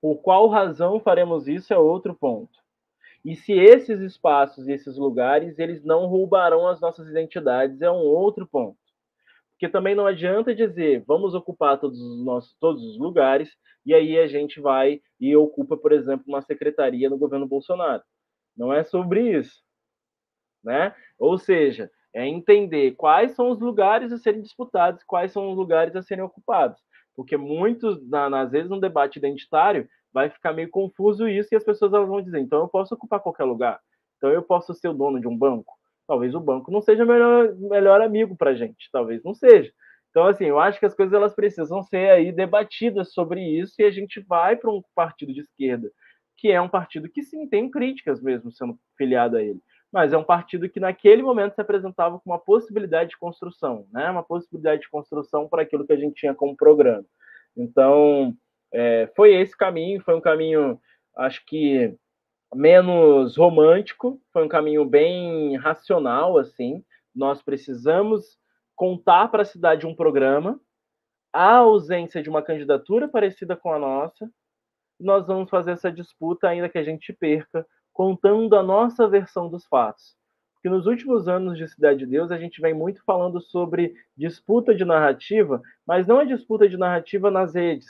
Por 0.00 0.16
qual 0.22 0.48
razão 0.48 0.98
faremos 0.98 1.46
isso 1.46 1.72
é 1.72 1.78
outro 1.78 2.14
ponto. 2.14 2.58
E 3.24 3.36
se 3.36 3.52
esses 3.52 4.00
espaços 4.00 4.66
e 4.66 4.72
esses 4.72 4.96
lugares, 4.96 5.58
eles 5.58 5.84
não 5.84 6.06
roubarão 6.06 6.66
as 6.66 6.80
nossas 6.80 7.06
identidades, 7.08 7.82
é 7.82 7.90
um 7.90 7.96
outro 7.96 8.46
ponto. 8.46 8.78
Porque 9.52 9.68
também 9.68 9.94
não 9.94 10.06
adianta 10.06 10.54
dizer, 10.54 11.04
vamos 11.06 11.34
ocupar 11.34 11.78
todos 11.78 12.00
os 12.00 12.24
nossos 12.24 12.56
todos 12.58 12.82
os 12.82 12.98
lugares, 12.98 13.54
e 13.84 13.92
aí 13.92 14.18
a 14.18 14.26
gente 14.26 14.58
vai 14.58 15.02
e 15.20 15.36
ocupa, 15.36 15.76
por 15.76 15.92
exemplo, 15.92 16.24
uma 16.28 16.40
secretaria 16.40 17.10
no 17.10 17.18
governo 17.18 17.46
Bolsonaro. 17.46 18.02
Não 18.56 18.72
é 18.72 18.82
sobre 18.82 19.38
isso, 19.38 19.62
né? 20.64 20.94
Ou 21.18 21.36
seja, 21.36 21.90
é 22.14 22.26
entender 22.26 22.92
quais 22.92 23.32
são 23.32 23.50
os 23.50 23.60
lugares 23.60 24.12
a 24.12 24.18
serem 24.18 24.40
disputados, 24.40 25.04
quais 25.04 25.30
são 25.30 25.50
os 25.50 25.56
lugares 25.56 25.94
a 25.94 26.02
serem 26.02 26.24
ocupados. 26.24 26.80
Porque 27.14 27.36
muitos, 27.36 27.98
às 28.12 28.50
vezes, 28.50 28.70
no 28.70 28.80
debate 28.80 29.18
identitário, 29.18 29.86
vai 30.12 30.30
ficar 30.30 30.52
meio 30.52 30.70
confuso 30.70 31.28
isso 31.28 31.48
e 31.52 31.56
as 31.56 31.64
pessoas 31.64 31.92
elas 31.92 32.08
vão 32.08 32.22
dizer, 32.22 32.40
então 32.40 32.60
eu 32.60 32.68
posso 32.68 32.94
ocupar 32.94 33.20
qualquer 33.20 33.44
lugar. 33.44 33.80
Então 34.16 34.30
eu 34.30 34.42
posso 34.42 34.74
ser 34.74 34.88
o 34.88 34.94
dono 34.94 35.20
de 35.20 35.28
um 35.28 35.36
banco. 35.36 35.74
Talvez 36.06 36.34
o 36.34 36.40
banco 36.40 36.70
não 36.70 36.82
seja 36.82 37.04
o 37.04 37.06
melhor, 37.06 37.54
melhor 37.56 38.00
amigo 38.00 38.36
para 38.36 38.50
a 38.50 38.54
gente, 38.54 38.88
talvez 38.92 39.22
não 39.22 39.32
seja. 39.32 39.72
Então, 40.10 40.26
assim, 40.26 40.46
eu 40.46 40.58
acho 40.58 40.78
que 40.78 40.86
as 40.86 40.94
coisas 40.94 41.14
elas 41.14 41.34
precisam 41.34 41.82
ser 41.82 42.10
aí 42.10 42.32
debatidas 42.32 43.12
sobre 43.12 43.40
isso 43.40 43.74
e 43.78 43.84
a 43.84 43.90
gente 43.90 44.20
vai 44.20 44.56
para 44.56 44.70
um 44.70 44.82
partido 44.94 45.32
de 45.32 45.40
esquerda, 45.40 45.90
que 46.36 46.50
é 46.50 46.60
um 46.60 46.68
partido 46.68 47.08
que 47.08 47.22
sim 47.22 47.48
tem 47.48 47.70
críticas 47.70 48.20
mesmo 48.20 48.50
sendo 48.50 48.76
filiado 48.98 49.36
a 49.36 49.42
ele, 49.42 49.60
mas 49.92 50.12
é 50.12 50.18
um 50.18 50.24
partido 50.24 50.68
que 50.68 50.80
naquele 50.80 51.22
momento 51.22 51.54
se 51.54 51.60
apresentava 51.60 52.18
com 52.18 52.30
uma 52.30 52.38
possibilidade 52.38 53.10
de 53.10 53.18
construção, 53.18 53.86
né? 53.92 54.10
Uma 54.10 54.22
possibilidade 54.22 54.82
de 54.82 54.90
construção 54.90 55.48
para 55.48 55.62
aquilo 55.62 55.86
que 55.86 55.92
a 55.92 55.96
gente 55.96 56.14
tinha 56.14 56.34
como 56.34 56.56
programa. 56.56 57.04
Então, 57.56 58.34
é, 58.72 59.10
foi 59.16 59.34
esse 59.34 59.56
caminho, 59.56 60.02
foi 60.02 60.14
um 60.14 60.20
caminho, 60.20 60.80
acho 61.16 61.44
que 61.46 61.96
menos 62.54 63.36
romântico, 63.36 64.20
foi 64.32 64.44
um 64.44 64.48
caminho 64.48 64.84
bem 64.84 65.56
racional, 65.56 66.38
assim. 66.38 66.84
Nós 67.14 67.42
precisamos 67.42 68.38
contar 68.74 69.28
para 69.28 69.42
a 69.42 69.46
cidade 69.46 69.86
um 69.86 69.94
programa, 69.94 70.60
a 71.32 71.56
ausência 71.56 72.22
de 72.22 72.28
uma 72.28 72.42
candidatura 72.42 73.08
parecida 73.08 73.56
com 73.56 73.72
a 73.72 73.78
nossa, 73.78 74.30
nós 74.98 75.26
vamos 75.26 75.48
fazer 75.48 75.72
essa 75.72 75.90
disputa, 75.90 76.48
ainda 76.48 76.68
que 76.68 76.78
a 76.78 76.82
gente 76.82 77.12
perca, 77.12 77.66
contando 77.92 78.56
a 78.56 78.62
nossa 78.62 79.08
versão 79.08 79.48
dos 79.48 79.66
fatos. 79.66 80.16
Porque 80.54 80.68
nos 80.68 80.86
últimos 80.86 81.26
anos 81.26 81.56
de 81.56 81.66
Cidade 81.68 82.00
de 82.00 82.06
Deus, 82.06 82.30
a 82.30 82.38
gente 82.38 82.60
vem 82.60 82.74
muito 82.74 83.02
falando 83.04 83.40
sobre 83.40 83.94
disputa 84.16 84.74
de 84.74 84.84
narrativa, 84.84 85.62
mas 85.86 86.06
não 86.06 86.20
é 86.20 86.26
disputa 86.26 86.68
de 86.68 86.76
narrativa 86.76 87.30
nas 87.30 87.54
redes, 87.54 87.86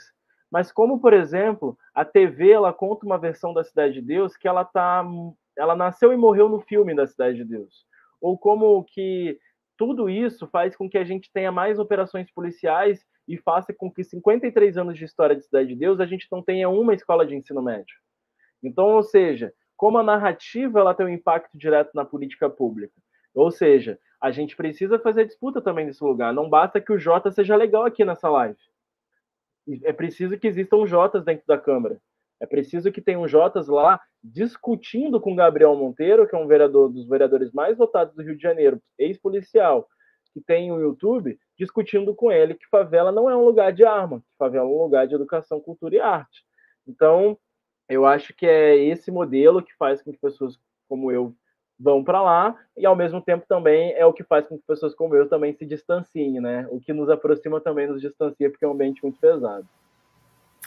mas 0.51 0.69
como, 0.69 0.99
por 0.99 1.13
exemplo, 1.13 1.77
a 1.93 2.03
TV 2.03 2.51
ela 2.51 2.73
conta 2.73 3.05
uma 3.05 3.17
versão 3.17 3.53
da 3.53 3.63
Cidade 3.63 3.93
de 3.93 4.01
Deus 4.01 4.35
que 4.35 4.47
ela 4.47 4.65
tá 4.65 5.03
ela 5.57 5.75
nasceu 5.75 6.11
e 6.11 6.17
morreu 6.17 6.49
no 6.49 6.59
filme 6.59 6.93
da 6.93 7.07
Cidade 7.07 7.37
de 7.37 7.45
Deus. 7.45 7.85
Ou 8.19 8.37
como 8.37 8.83
que 8.83 9.37
tudo 9.77 10.09
isso 10.09 10.47
faz 10.47 10.75
com 10.75 10.89
que 10.89 10.97
a 10.97 11.03
gente 11.03 11.31
tenha 11.31 11.51
mais 11.51 11.79
operações 11.79 12.31
policiais 12.31 13.05
e 13.27 13.37
faça 13.37 13.73
com 13.73 13.89
que 13.89 14.03
53 14.03 14.77
anos 14.77 14.97
de 14.97 15.05
história 15.05 15.35
de 15.35 15.43
Cidade 15.43 15.69
de 15.69 15.75
Deus 15.75 15.99
a 15.99 16.05
gente 16.05 16.27
não 16.31 16.41
tenha 16.41 16.67
uma 16.69 16.93
escola 16.93 17.25
de 17.25 17.35
ensino 17.35 17.61
médio. 17.61 17.95
Então, 18.61 18.87
ou 18.89 19.03
seja, 19.03 19.53
como 19.77 19.97
a 19.97 20.03
narrativa 20.03 20.79
ela 20.79 20.93
tem 20.93 21.05
um 21.05 21.09
impacto 21.09 21.57
direto 21.57 21.91
na 21.95 22.05
política 22.05 22.49
pública. 22.49 22.93
Ou 23.33 23.49
seja, 23.49 23.97
a 24.21 24.29
gente 24.31 24.55
precisa 24.55 24.99
fazer 24.99 25.25
disputa 25.25 25.61
também 25.61 25.85
nesse 25.85 26.03
lugar. 26.03 26.33
Não 26.33 26.49
basta 26.49 26.81
que 26.81 26.91
o 26.91 26.99
Jota 26.99 27.31
seja 27.31 27.55
legal 27.55 27.85
aqui 27.85 28.03
nessa 28.03 28.29
live 28.29 28.59
é 29.83 29.93
preciso 29.93 30.37
que 30.37 30.47
existam 30.47 30.85
Jotas 30.85 31.23
dentro 31.23 31.45
da 31.47 31.57
Câmara. 31.57 31.99
É 32.39 32.45
preciso 32.45 32.91
que 32.91 33.01
tenham 33.01 33.27
Jotas 33.27 33.67
lá 33.67 34.01
discutindo 34.23 35.21
com 35.21 35.35
Gabriel 35.35 35.75
Monteiro, 35.75 36.27
que 36.27 36.35
é 36.35 36.39
um 36.39 36.47
vereador 36.47 36.89
dos 36.89 37.07
vereadores 37.07 37.51
mais 37.51 37.77
votados 37.77 38.15
do 38.15 38.23
Rio 38.23 38.35
de 38.35 38.41
Janeiro, 38.41 38.81
ex-policial, 38.97 39.87
que 40.33 40.41
tem 40.41 40.71
o 40.71 40.75
um 40.75 40.79
YouTube, 40.79 41.37
discutindo 41.57 42.15
com 42.15 42.31
ele 42.31 42.55
que 42.55 42.67
favela 42.67 43.11
não 43.11 43.29
é 43.29 43.35
um 43.35 43.45
lugar 43.45 43.71
de 43.71 43.83
arma, 43.83 44.21
que 44.21 44.37
favela 44.37 44.65
é 44.65 44.69
um 44.69 44.83
lugar 44.83 45.07
de 45.07 45.13
educação, 45.13 45.59
cultura 45.59 45.95
e 45.95 45.99
arte. 45.99 46.43
Então, 46.87 47.37
eu 47.87 48.05
acho 48.05 48.33
que 48.33 48.45
é 48.47 48.75
esse 48.75 49.11
modelo 49.11 49.61
que 49.61 49.75
faz 49.75 50.01
com 50.01 50.11
que 50.11 50.17
pessoas 50.17 50.57
como 50.87 51.11
eu 51.11 51.35
vão 51.81 52.03
para 52.03 52.21
lá 52.21 52.55
e 52.77 52.85
ao 52.85 52.95
mesmo 52.95 53.21
tempo 53.21 53.45
também 53.47 53.93
é 53.93 54.05
o 54.05 54.13
que 54.13 54.23
faz 54.23 54.45
com 54.47 54.57
que 54.57 54.63
pessoas 54.67 54.93
como 54.93 55.15
eu 55.15 55.27
também 55.27 55.53
se 55.53 55.65
distanciem, 55.65 56.39
né? 56.39 56.67
O 56.69 56.79
que 56.79 56.93
nos 56.93 57.09
aproxima 57.09 57.59
também 57.59 57.87
nos 57.87 58.01
distancia 58.01 58.49
porque 58.49 58.63
é 58.63 58.67
um 58.67 58.73
ambiente 58.73 59.01
muito 59.01 59.19
pesado. 59.19 59.67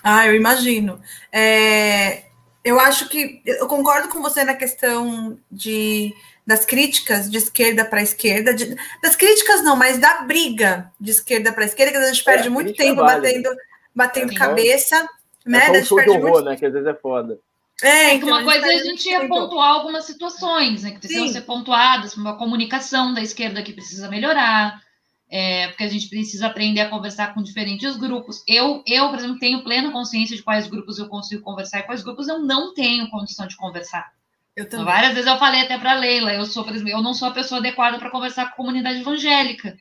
Ah, 0.03 0.27
eu 0.27 0.35
imagino. 0.35 1.01
É, 1.33 2.25
eu 2.65 2.81
acho 2.81 3.09
que 3.09 3.43
eu 3.47 3.67
concordo 3.69 4.09
com 4.09 4.21
você 4.21 4.43
na 4.45 4.55
questão 4.55 5.39
de 5.51 6.15
das 6.47 6.67
críticas 6.67 7.31
de 7.31 7.39
esquerda 7.39 7.87
para 7.87 8.03
esquerda, 8.03 8.53
de, 8.53 8.77
das 9.03 9.17
críticas 9.17 9.65
não, 9.65 9.77
mas 9.77 9.97
da 9.97 10.23
briga 10.23 10.93
de 11.01 11.11
esquerda 11.11 11.51
para 11.51 11.65
esquerda, 11.65 11.93
que 11.93 11.97
a 11.97 12.13
gente 12.13 12.23
perde 12.23 12.49
é, 12.49 12.51
muito 12.51 12.75
tempo 12.75 13.01
é 13.01 13.05
batendo, 13.05 13.51
batendo 13.95 14.33
é, 14.33 14.37
cabeça, 14.37 14.97
é 14.97 15.49
né? 15.49 15.67
É 15.69 15.81
um 15.81 15.85
show 15.85 16.03
de 16.03 16.11
horror, 16.11 16.31
muito... 16.33 16.45
né? 16.45 16.57
Que 16.57 16.67
às 16.67 16.73
vezes 16.73 16.87
é 16.87 16.93
foda. 16.93 17.39
É, 17.83 18.15
então, 18.15 18.29
uma 18.29 18.45
coisa 18.45 18.67
é 18.67 18.77
a 18.77 18.85
gente 18.85 19.09
ia 19.09 19.27
pontuar 19.27 19.73
algumas 19.73 20.05
situações, 20.05 20.83
né, 20.83 20.93
que 20.93 21.01
precisam 21.01 21.27
Sim. 21.27 21.33
ser 21.33 21.41
pontuadas, 21.43 22.17
uma 22.17 22.37
comunicação 22.37 23.13
da 23.13 23.21
esquerda 23.21 23.63
que 23.63 23.73
precisa 23.73 24.09
melhorar, 24.09 24.81
é, 25.29 25.69
porque 25.69 25.83
a 25.83 25.89
gente 25.89 26.09
precisa 26.09 26.47
aprender 26.47 26.81
a 26.81 26.89
conversar 26.89 27.35
com 27.35 27.43
diferentes 27.43 27.97
grupos. 27.97 28.45
Eu, 28.47 28.83
eu, 28.87 29.09
por 29.09 29.19
exemplo, 29.19 29.39
tenho 29.39 29.65
plena 29.65 29.91
consciência 29.91 30.37
de 30.37 30.43
quais 30.43 30.69
grupos 30.69 30.99
eu 30.99 31.09
consigo 31.09 31.43
conversar 31.43 31.81
e 31.81 31.83
quais 31.83 32.03
grupos 32.03 32.29
eu 32.29 32.39
não 32.39 32.73
tenho 32.73 33.11
condição 33.11 33.47
de 33.47 33.57
conversar. 33.57 34.13
Eu 34.55 34.69
também. 34.69 34.87
Várias 34.87 35.15
vezes 35.15 35.29
eu 35.29 35.37
falei 35.37 35.63
até 35.63 35.77
para 35.77 35.95
Leila, 35.95 36.33
eu 36.33 36.47
sou, 36.47 36.63
por 36.63 36.73
exemplo, 36.73 36.93
eu 36.93 37.03
não 37.03 37.13
sou 37.13 37.29
a 37.29 37.33
pessoa 37.33 37.59
adequada 37.59 37.99
para 37.99 38.11
conversar 38.11 38.45
com 38.47 38.53
a 38.53 38.57
comunidade 38.57 39.01
evangélica. 39.01 39.77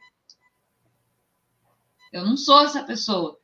Eu 2.12 2.26
não 2.26 2.36
sou 2.36 2.64
essa 2.64 2.84
pessoa 2.84 3.40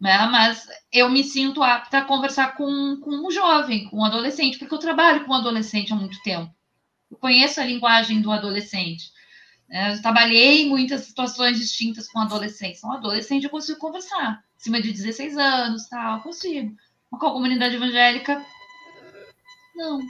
né? 0.00 0.26
Mas 0.26 0.66
eu 0.92 1.08
me 1.08 1.22
sinto 1.24 1.62
apta 1.62 1.98
a 1.98 2.04
conversar 2.04 2.56
com, 2.56 2.98
com 3.00 3.10
um 3.10 3.30
jovem, 3.30 3.88
com 3.88 3.98
um 3.98 4.04
adolescente, 4.04 4.58
porque 4.58 4.74
eu 4.74 4.78
trabalho 4.78 5.24
com 5.24 5.32
um 5.32 5.36
adolescente 5.36 5.92
há 5.92 5.96
muito 5.96 6.20
tempo. 6.22 6.52
Eu 7.10 7.16
conheço 7.16 7.60
a 7.60 7.64
linguagem 7.64 8.20
do 8.20 8.30
adolescente. 8.30 9.12
Né? 9.68 9.94
Eu 9.94 10.02
trabalhei 10.02 10.62
em 10.62 10.68
muitas 10.68 11.02
situações 11.02 11.58
distintas 11.58 12.08
com 12.08 12.20
adolescentes. 12.20 12.82
Um 12.82 12.92
adolescente 12.92 13.44
eu 13.44 13.50
consigo 13.50 13.78
conversar, 13.78 14.42
acima 14.58 14.80
de 14.80 14.92
16 14.92 15.36
anos, 15.36 15.88
tal, 15.88 16.22
consigo. 16.22 16.74
Mas 17.10 17.20
com 17.20 17.26
a 17.26 17.32
comunidade 17.32 17.76
evangélica, 17.76 18.44
não. 19.74 20.00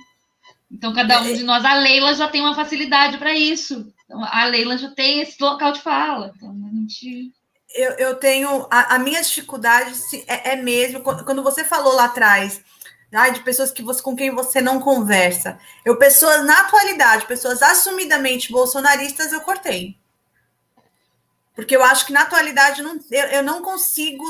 Então, 0.71 0.93
cada 0.93 1.21
um 1.23 1.33
de 1.33 1.43
nós, 1.45 1.65
a 1.65 1.75
Leila 1.75 2.15
já 2.15 2.29
tem 2.29 2.41
uma 2.41 2.55
facilidade 2.55 3.17
para 3.19 3.33
isso. 3.33 3.93
Então, 4.05 4.25
a 4.25 4.45
Leila 4.47 4.77
já 4.77 4.91
tem 4.91 5.21
esse 5.21 5.41
local 5.43 5.73
de 5.73 5.81
fala. 5.81 6.33
Então, 6.37 6.51
a 6.51 6.75
gente 6.75 7.33
eu, 7.75 7.91
eu 7.93 8.15
tenho. 8.17 8.67
A, 8.71 8.95
a 8.95 8.99
minha 8.99 9.21
dificuldade 9.21 9.93
é, 10.27 10.53
é, 10.53 10.57
mesmo. 10.57 11.01
Quando 11.01 11.43
você 11.43 11.65
falou 11.65 11.95
lá 11.95 12.05
atrás, 12.05 12.63
de 13.33 13.41
pessoas 13.41 13.71
que 13.71 13.83
você, 13.83 14.03
com 14.03 14.17
quem 14.17 14.31
você 14.31 14.61
não 14.61 14.81
conversa. 14.81 15.59
Eu, 15.85 15.97
pessoas 15.97 16.45
na 16.45 16.61
atualidade, 16.61 17.27
pessoas 17.27 17.63
assumidamente 17.63 18.51
bolsonaristas, 18.51 19.33
eu 19.33 19.41
cortei. 19.41 19.97
Porque 21.55 21.77
eu 21.77 21.85
acho 21.85 22.07
que 22.07 22.13
na 22.13 22.23
atualidade 22.23 22.83
não, 22.83 22.99
eu, 23.11 23.27
eu 23.27 23.43
não 23.43 23.63
consigo 23.63 24.25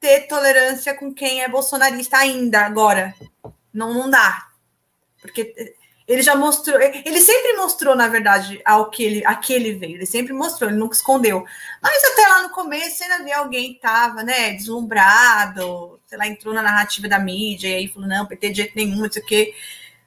ter 0.00 0.26
tolerância 0.26 0.94
com 0.94 1.14
quem 1.14 1.42
é 1.42 1.48
bolsonarista 1.48 2.16
ainda, 2.18 2.60
agora. 2.60 3.14
Não, 3.72 3.94
não 3.94 4.10
dá. 4.10 4.48
Porque 5.20 5.74
ele 6.06 6.22
já 6.22 6.36
mostrou, 6.36 6.78
ele 6.80 7.20
sempre 7.20 7.54
mostrou, 7.54 7.96
na 7.96 8.08
verdade, 8.08 8.60
ao 8.64 8.90
que 8.90 9.02
ele, 9.02 9.24
a 9.24 9.34
que 9.34 9.52
ele 9.52 9.72
veio, 9.72 9.96
ele 9.96 10.06
sempre 10.06 10.34
mostrou, 10.34 10.68
ele 10.68 10.78
nunca 10.78 10.94
escondeu. 10.94 11.44
Mas 11.82 12.04
até 12.04 12.26
lá 12.26 12.42
no 12.42 12.50
começo, 12.50 13.02
ainda 13.02 13.24
via 13.24 13.38
alguém 13.38 13.70
que 13.70 13.76
estava, 13.76 14.22
né, 14.22 14.52
deslumbrado, 14.52 15.98
sei 16.06 16.18
lá, 16.18 16.26
entrou 16.26 16.52
na 16.52 16.62
narrativa 16.62 17.08
da 17.08 17.18
mídia 17.18 17.68
e 17.68 17.74
aí 17.74 17.88
falou, 17.88 18.08
não, 18.08 18.26
PT 18.26 18.50
de 18.50 18.56
jeito 18.56 18.76
nenhum, 18.76 18.98
não 18.98 19.10
sei 19.10 19.22
o 19.22 19.26
quê. 19.26 19.54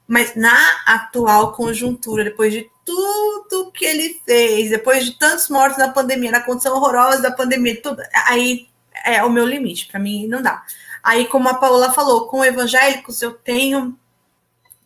Mas 0.06 0.36
na 0.36 0.56
atual 0.86 1.52
conjuntura, 1.52 2.22
depois 2.22 2.52
de 2.52 2.70
tudo 2.84 3.72
que 3.72 3.84
ele 3.84 4.20
fez, 4.24 4.70
depois 4.70 5.04
de 5.04 5.18
tantos 5.18 5.48
mortos 5.48 5.78
na 5.78 5.88
pandemia, 5.88 6.30
na 6.30 6.40
condição 6.40 6.76
horrorosa 6.76 7.20
da 7.20 7.32
pandemia, 7.32 7.82
tudo, 7.82 8.00
aí 8.26 8.68
é 9.04 9.22
o 9.24 9.30
meu 9.30 9.44
limite, 9.44 9.86
para 9.86 9.98
mim 9.98 10.28
não 10.28 10.40
dá. 10.40 10.64
Aí, 11.02 11.26
como 11.26 11.48
a 11.48 11.54
Paola 11.54 11.92
falou, 11.92 12.28
com 12.28 12.44
evangélicos 12.44 13.20
eu 13.20 13.32
tenho 13.32 13.98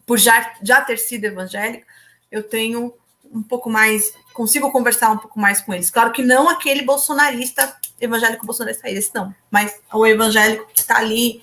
por 0.07 0.18
já, 0.18 0.55
já 0.62 0.80
ter 0.80 0.98
sido 0.98 1.24
evangélica, 1.24 1.86
eu 2.30 2.42
tenho 2.42 2.94
um 3.32 3.42
pouco 3.42 3.70
mais, 3.70 4.12
consigo 4.32 4.70
conversar 4.70 5.11
um 5.11 5.18
pouco 5.18 5.38
mais 5.40 5.61
com 5.61 5.72
eles. 5.72 5.90
Claro 5.90 6.12
que 6.12 6.22
não 6.22 6.48
aquele 6.48 6.82
bolsonarista, 6.82 7.76
evangélico 8.00 8.44
bolsonarista, 8.44 8.90
esse 8.90 9.14
não, 9.14 9.34
mas 9.50 9.80
o 9.92 10.07
evangélico 10.07 10.66
que 10.72 10.80
está 10.80 10.98
ali, 10.98 11.42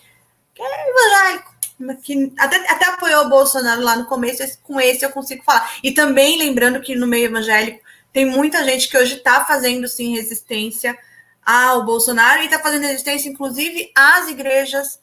que 0.53 0.61
é 0.61 0.89
evangélico, 0.89 1.59
que 2.03 2.33
até, 2.37 2.57
até 2.69 2.85
apoiou 2.89 3.25
o 3.25 3.29
Bolsonaro 3.29 3.81
lá 3.81 3.95
no 3.95 4.05
começo, 4.05 4.43
com 4.63 4.79
esse 4.79 5.03
eu 5.03 5.11
consigo 5.11 5.43
falar. 5.43 5.77
E 5.81 5.91
também 5.91 6.37
lembrando 6.37 6.81
que 6.81 6.95
no 6.95 7.07
meio 7.07 7.25
evangélico 7.25 7.79
tem 8.11 8.25
muita 8.25 8.63
gente 8.65 8.89
que 8.89 8.97
hoje 8.97 9.15
está 9.15 9.45
fazendo 9.45 9.87
sim 9.87 10.15
resistência 10.15 10.97
ao 11.45 11.85
Bolsonaro 11.85 12.41
e 12.41 12.45
está 12.45 12.59
fazendo 12.59 12.83
resistência, 12.83 13.29
inclusive, 13.29 13.91
às 13.95 14.27
igrejas 14.27 14.99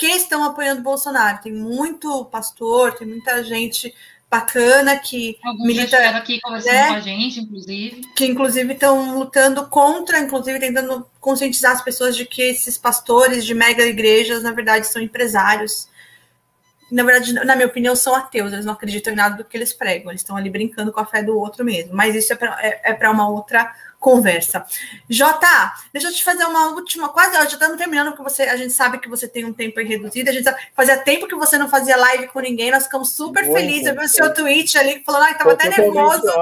que 0.00 0.06
estão 0.06 0.42
apoiando 0.42 0.80
o 0.80 0.84
Bolsonaro. 0.84 1.42
Tem 1.42 1.52
muito 1.52 2.24
pastor, 2.24 2.94
tem 2.94 3.06
muita 3.06 3.44
gente 3.44 3.94
bacana 4.30 4.96
que 4.96 5.38
Alguns 5.44 5.66
milita 5.66 5.98
aqui 6.16 6.40
conversando 6.40 6.72
né, 6.72 6.88
com 6.88 6.94
a 6.94 7.00
gente, 7.00 7.40
inclusive. 7.40 8.00
Que 8.16 8.24
inclusive 8.24 8.72
estão 8.72 9.18
lutando 9.18 9.66
contra, 9.66 10.18
inclusive 10.18 10.58
tentando 10.58 11.06
conscientizar 11.20 11.72
as 11.72 11.84
pessoas 11.84 12.16
de 12.16 12.24
que 12.24 12.40
esses 12.40 12.78
pastores 12.78 13.44
de 13.44 13.52
mega 13.52 13.84
igrejas, 13.84 14.42
na 14.42 14.52
verdade, 14.52 14.86
são 14.86 15.02
empresários. 15.02 15.86
Na 16.90 17.02
verdade, 17.02 17.34
na 17.34 17.54
minha 17.54 17.68
opinião, 17.68 17.94
são 17.94 18.14
ateus, 18.14 18.54
eles 18.54 18.64
não 18.64 18.72
acreditam 18.72 19.12
em 19.12 19.16
nada 19.16 19.36
do 19.36 19.44
que 19.44 19.54
eles 19.54 19.74
pregam, 19.74 20.10
eles 20.10 20.22
estão 20.22 20.36
ali 20.36 20.48
brincando 20.48 20.90
com 20.90 21.00
a 21.00 21.06
fé 21.06 21.22
do 21.22 21.38
outro 21.38 21.62
mesmo. 21.62 21.94
Mas 21.94 22.16
isso 22.16 22.32
é 22.32 22.36
para 22.36 22.58
é, 22.62 22.98
é 22.98 23.08
uma 23.10 23.28
outra 23.28 23.70
conversa. 24.00 24.64
Jota, 25.08 25.74
deixa 25.92 26.08
eu 26.08 26.12
te 26.12 26.24
fazer 26.24 26.44
uma 26.44 26.70
última, 26.70 27.10
quase, 27.10 27.34
já 27.34 27.44
estamos 27.44 27.76
terminando, 27.76 28.08
porque 28.08 28.22
você, 28.22 28.44
a 28.44 28.56
gente 28.56 28.72
sabe 28.72 28.98
que 28.98 29.08
você 29.08 29.28
tem 29.28 29.44
um 29.44 29.52
tempo 29.52 29.78
reduzido, 29.78 30.30
a 30.30 30.32
gente 30.32 30.42
sabe, 30.42 30.58
fazia 30.74 30.96
tempo 30.96 31.28
que 31.28 31.36
você 31.36 31.58
não 31.58 31.68
fazia 31.68 31.96
live 31.96 32.28
com 32.28 32.40
ninguém, 32.40 32.70
nós 32.70 32.84
ficamos 32.84 33.12
super 33.12 33.44
Muito 33.44 33.58
felizes, 33.58 33.86
eu 33.86 33.94
vi 33.94 34.06
o 34.06 34.08
seu 34.08 34.32
tweet 34.32 34.76
ali, 34.78 35.04
falando, 35.04 35.24
ah, 35.24 35.30
estava 35.32 35.52
até 35.52 35.68
nervoso, 35.68 36.32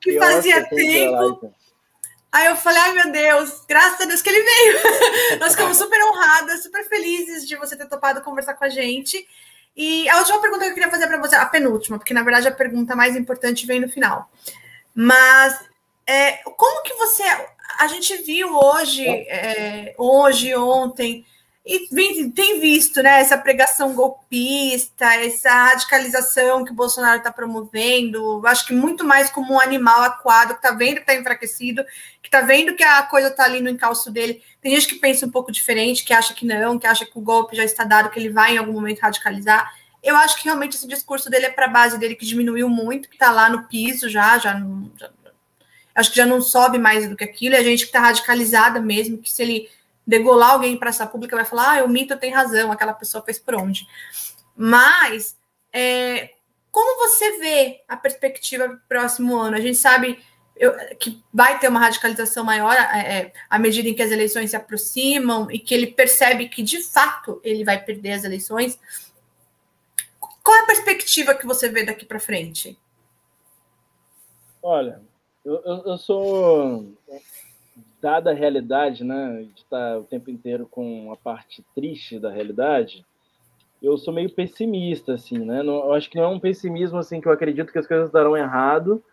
que 0.00 0.18
fazia 0.18 0.66
tempo. 0.66 1.54
Aí 2.32 2.46
eu 2.46 2.56
falei, 2.56 2.80
ai 2.80 2.92
meu 2.94 3.12
Deus, 3.12 3.62
graças 3.68 4.00
a 4.00 4.06
Deus 4.06 4.20
que 4.20 4.28
ele 4.28 4.42
veio. 4.42 5.38
nós 5.38 5.52
ficamos 5.52 5.76
super 5.76 6.02
honradas, 6.02 6.64
super 6.64 6.88
felizes 6.88 7.46
de 7.46 7.54
você 7.54 7.76
ter 7.76 7.86
topado 7.86 8.22
conversar 8.22 8.54
com 8.54 8.64
a 8.64 8.68
gente. 8.68 9.24
E 9.76 10.08
a 10.08 10.18
última 10.18 10.40
pergunta 10.40 10.64
que 10.64 10.70
eu 10.70 10.74
queria 10.74 10.90
fazer 10.90 11.06
para 11.06 11.18
você, 11.18 11.36
a 11.36 11.46
penúltima, 11.46 11.96
porque 11.96 12.14
na 12.14 12.24
verdade 12.24 12.48
a 12.48 12.52
pergunta 12.52 12.96
mais 12.96 13.14
importante 13.14 13.66
vem 13.66 13.78
no 13.78 13.88
final. 13.88 14.28
Mas 14.92 15.60
é, 16.06 16.32
como 16.56 16.82
que 16.82 16.94
você. 16.94 17.22
A 17.78 17.86
gente 17.88 18.16
viu 18.18 18.54
hoje, 18.54 19.06
é, 19.06 19.94
hoje, 19.98 20.54
ontem, 20.54 21.24
e 21.66 21.88
vem, 21.90 22.30
tem 22.30 22.60
visto 22.60 23.02
né, 23.02 23.20
essa 23.20 23.38
pregação 23.38 23.94
golpista, 23.94 25.06
essa 25.14 25.50
radicalização 25.50 26.62
que 26.62 26.72
o 26.72 26.74
Bolsonaro 26.74 27.18
está 27.18 27.32
promovendo, 27.32 28.46
acho 28.46 28.66
que 28.66 28.74
muito 28.74 29.02
mais 29.02 29.30
como 29.30 29.54
um 29.54 29.60
animal 29.60 30.02
aquado, 30.02 30.52
que 30.52 30.58
está 30.58 30.72
vendo 30.72 30.96
que 30.96 31.00
está 31.00 31.14
enfraquecido, 31.14 31.82
que 32.22 32.28
está 32.28 32.42
vendo 32.42 32.76
que 32.76 32.82
a 32.82 33.02
coisa 33.04 33.28
está 33.28 33.44
ali 33.44 33.62
no 33.62 33.70
encalço 33.70 34.10
dele. 34.10 34.42
Tem 34.60 34.74
gente 34.74 34.88
que 34.88 34.96
pensa 34.96 35.24
um 35.24 35.30
pouco 35.30 35.50
diferente, 35.50 36.04
que 36.04 36.12
acha 36.12 36.34
que 36.34 36.44
não, 36.44 36.78
que 36.78 36.86
acha 36.86 37.06
que 37.06 37.18
o 37.18 37.22
golpe 37.22 37.56
já 37.56 37.64
está 37.64 37.82
dado, 37.82 38.10
que 38.10 38.18
ele 38.18 38.28
vai 38.28 38.54
em 38.54 38.58
algum 38.58 38.72
momento 38.72 39.00
radicalizar. 39.00 39.72
Eu 40.02 40.16
acho 40.16 40.36
que 40.36 40.44
realmente 40.44 40.76
esse 40.76 40.86
discurso 40.86 41.30
dele 41.30 41.46
é 41.46 41.50
para 41.50 41.64
a 41.64 41.70
base 41.70 41.98
dele, 41.98 42.14
que 42.14 42.26
diminuiu 42.26 42.68
muito, 42.68 43.08
que 43.08 43.14
está 43.14 43.30
lá 43.30 43.48
no 43.48 43.64
piso 43.64 44.06
já, 44.06 44.36
já, 44.36 44.52
já 44.98 45.10
acho 45.94 46.10
que 46.10 46.16
já 46.16 46.26
não 46.26 46.42
sobe 46.42 46.78
mais 46.78 47.08
do 47.08 47.16
que 47.16 47.24
aquilo, 47.24 47.54
e 47.54 47.58
a 47.58 47.62
gente 47.62 47.80
que 47.80 47.86
está 47.86 48.00
radicalizada 48.00 48.80
mesmo, 48.80 49.18
que 49.18 49.30
se 49.30 49.42
ele 49.42 49.70
degolar 50.06 50.52
alguém 50.52 50.76
para 50.76 50.90
essa 50.90 51.06
pública, 51.06 51.36
vai 51.36 51.44
falar, 51.44 51.78
ah, 51.78 51.84
o 51.84 51.88
mito 51.88 52.16
tem 52.16 52.32
razão, 52.32 52.70
aquela 52.70 52.92
pessoa 52.92 53.24
fez 53.24 53.38
por 53.38 53.54
onde. 53.54 53.86
Mas, 54.56 55.36
é, 55.72 56.30
como 56.70 57.08
você 57.08 57.38
vê 57.38 57.82
a 57.88 57.96
perspectiva 57.96 58.66
para 58.66 58.76
o 58.76 58.80
próximo 58.88 59.36
ano? 59.36 59.56
A 59.56 59.60
gente 59.60 59.78
sabe 59.78 60.18
eu, 60.56 60.72
que 60.98 61.22
vai 61.32 61.58
ter 61.58 61.68
uma 61.68 61.80
radicalização 61.80 62.44
maior 62.44 62.74
é, 62.74 63.18
é, 63.18 63.32
à 63.50 63.58
medida 63.58 63.88
em 63.88 63.94
que 63.94 64.02
as 64.02 64.10
eleições 64.10 64.50
se 64.50 64.56
aproximam 64.56 65.50
e 65.50 65.58
que 65.58 65.74
ele 65.74 65.88
percebe 65.88 66.48
que, 66.48 66.62
de 66.62 66.82
fato, 66.82 67.40
ele 67.42 67.64
vai 67.64 67.82
perder 67.82 68.12
as 68.12 68.24
eleições. 68.24 68.78
Qual 70.42 70.56
é 70.56 70.60
a 70.60 70.66
perspectiva 70.66 71.34
que 71.34 71.46
você 71.46 71.68
vê 71.68 71.84
daqui 71.84 72.04
para 72.04 72.20
frente? 72.20 72.78
Olha, 74.62 75.00
eu, 75.44 75.60
eu, 75.64 75.82
eu 75.86 75.98
sou, 75.98 76.86
dada 78.00 78.30
a 78.30 78.34
realidade, 78.34 79.04
né, 79.04 79.46
de 79.54 79.60
estar 79.60 79.98
o 79.98 80.04
tempo 80.04 80.30
inteiro 80.30 80.66
com 80.70 81.12
a 81.12 81.16
parte 81.16 81.64
triste 81.74 82.18
da 82.18 82.30
realidade, 82.30 83.04
eu 83.82 83.98
sou 83.98 84.14
meio 84.14 84.30
pessimista, 84.30 85.14
assim, 85.14 85.38
né? 85.38 85.62
Não, 85.62 85.74
eu 85.74 85.92
acho 85.92 86.08
que 86.08 86.16
não 86.16 86.24
é 86.24 86.28
um 86.28 86.40
pessimismo, 86.40 86.98
assim, 86.98 87.20
que 87.20 87.28
eu 87.28 87.32
acredito 87.32 87.70
que 87.70 87.78
as 87.78 87.86
coisas 87.86 88.10
darão 88.10 88.36
errado, 88.36 89.04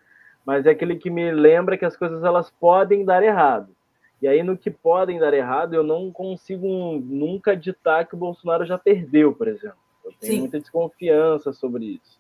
mas 0.46 0.66
é 0.66 0.70
aquele 0.70 0.96
que 0.96 1.10
me 1.10 1.30
lembra 1.32 1.78
que 1.78 1.84
as 1.84 1.98
coisas, 1.98 2.24
elas 2.24 2.50
podem 2.50 3.04
dar 3.04 3.22
errado. 3.22 3.76
E 4.22 4.28
aí, 4.28 4.44
no 4.44 4.58
que 4.58 4.72
podem 4.72 5.20
dar 5.20 5.34
errado, 5.34 5.74
eu 5.74 5.84
não 5.84 6.12
consigo 6.12 6.68
nunca 7.04 7.56
ditar 7.56 8.08
que 8.08 8.14
o 8.14 8.18
Bolsonaro 8.18 8.66
já 8.66 8.78
perdeu, 8.78 9.34
por 9.34 9.48
exemplo. 9.48 9.78
Eu 10.06 10.14
tenho 10.20 10.34
Sim. 10.34 10.40
muita 10.40 10.60
desconfiança 10.60 11.52
sobre 11.52 11.86
isso. 11.86 12.20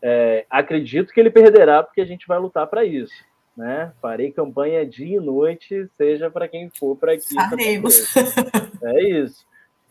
É, 0.00 0.46
acredito 0.48 1.12
que 1.12 1.18
ele 1.18 1.30
perderá 1.30 1.82
porque 1.82 2.00
a 2.00 2.04
gente 2.04 2.28
vai 2.28 2.38
lutar 2.38 2.66
para 2.66 2.84
isso. 2.84 3.14
Né? 3.58 3.92
Farei 4.00 4.30
campanha 4.30 4.86
dia 4.86 5.16
e 5.16 5.20
noite, 5.20 5.90
seja 5.96 6.30
para 6.30 6.46
quem 6.46 6.70
for 6.70 6.96
para 6.96 7.14
aqui. 7.14 7.34
Faremos. 7.34 8.14
É 8.80 9.02
isso. 9.02 9.44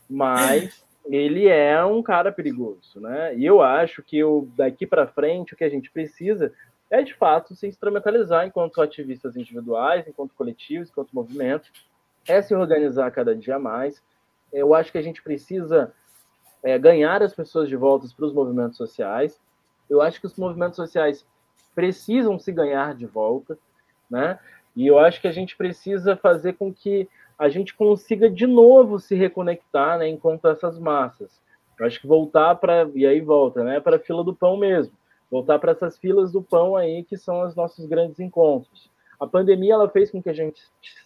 Mas 0.08 0.82
ele 1.04 1.46
é 1.48 1.84
um 1.84 2.02
cara 2.02 2.32
perigoso, 2.32 2.98
né? 2.98 3.36
E 3.36 3.44
eu 3.44 3.60
acho 3.60 4.02
que 4.02 4.24
o, 4.24 4.48
daqui 4.56 4.86
para 4.86 5.06
frente 5.06 5.52
o 5.52 5.56
que 5.56 5.64
a 5.64 5.68
gente 5.68 5.90
precisa 5.90 6.50
é 6.90 7.02
de 7.02 7.12
fato 7.12 7.54
se 7.54 7.66
instrumentalizar 7.66 8.46
enquanto 8.46 8.80
ativistas 8.80 9.36
individuais, 9.36 10.08
enquanto 10.08 10.34
coletivos, 10.34 10.88
enquanto 10.88 11.12
movimentos, 11.12 11.70
é 12.26 12.40
se 12.40 12.54
organizar 12.54 13.10
cada 13.10 13.36
dia 13.36 13.58
mais. 13.58 14.02
Eu 14.50 14.72
acho 14.72 14.90
que 14.90 14.96
a 14.96 15.02
gente 15.02 15.22
precisa 15.22 15.92
é, 16.62 16.78
ganhar 16.78 17.22
as 17.22 17.34
pessoas 17.34 17.68
de 17.68 17.76
volta 17.76 18.08
para 18.16 18.24
os 18.24 18.32
movimentos 18.32 18.78
sociais. 18.78 19.38
Eu 19.90 20.00
acho 20.00 20.18
que 20.18 20.26
os 20.26 20.36
movimentos 20.36 20.76
sociais 20.76 21.26
precisam 21.78 22.40
se 22.40 22.50
ganhar 22.50 22.92
de 22.92 23.06
volta, 23.06 23.56
né? 24.10 24.36
E 24.74 24.84
eu 24.84 24.98
acho 24.98 25.20
que 25.20 25.28
a 25.28 25.32
gente 25.32 25.56
precisa 25.56 26.16
fazer 26.16 26.54
com 26.54 26.74
que 26.74 27.08
a 27.38 27.48
gente 27.48 27.72
consiga 27.72 28.28
de 28.28 28.48
novo 28.48 28.98
se 28.98 29.14
reconectar, 29.14 29.96
né, 29.96 30.08
enquanto 30.08 30.48
essas 30.48 30.76
massas. 30.76 31.40
Eu 31.78 31.86
acho 31.86 32.00
que 32.00 32.06
voltar 32.08 32.56
para 32.56 32.90
e 32.96 33.06
aí 33.06 33.20
volta, 33.20 33.62
né, 33.62 33.78
para 33.78 33.94
a 33.94 34.00
fila 34.00 34.24
do 34.24 34.34
pão 34.34 34.56
mesmo. 34.56 34.92
Voltar 35.30 35.60
para 35.60 35.70
essas 35.70 35.96
filas 35.96 36.32
do 36.32 36.42
pão 36.42 36.74
aí 36.74 37.04
que 37.04 37.16
são 37.16 37.46
os 37.46 37.54
nossos 37.54 37.86
grandes 37.86 38.18
encontros. 38.18 38.90
A 39.20 39.24
pandemia 39.24 39.74
ela 39.74 39.88
fez 39.88 40.10
com 40.10 40.20
que 40.20 40.30
a 40.30 40.34
gente 40.34 40.60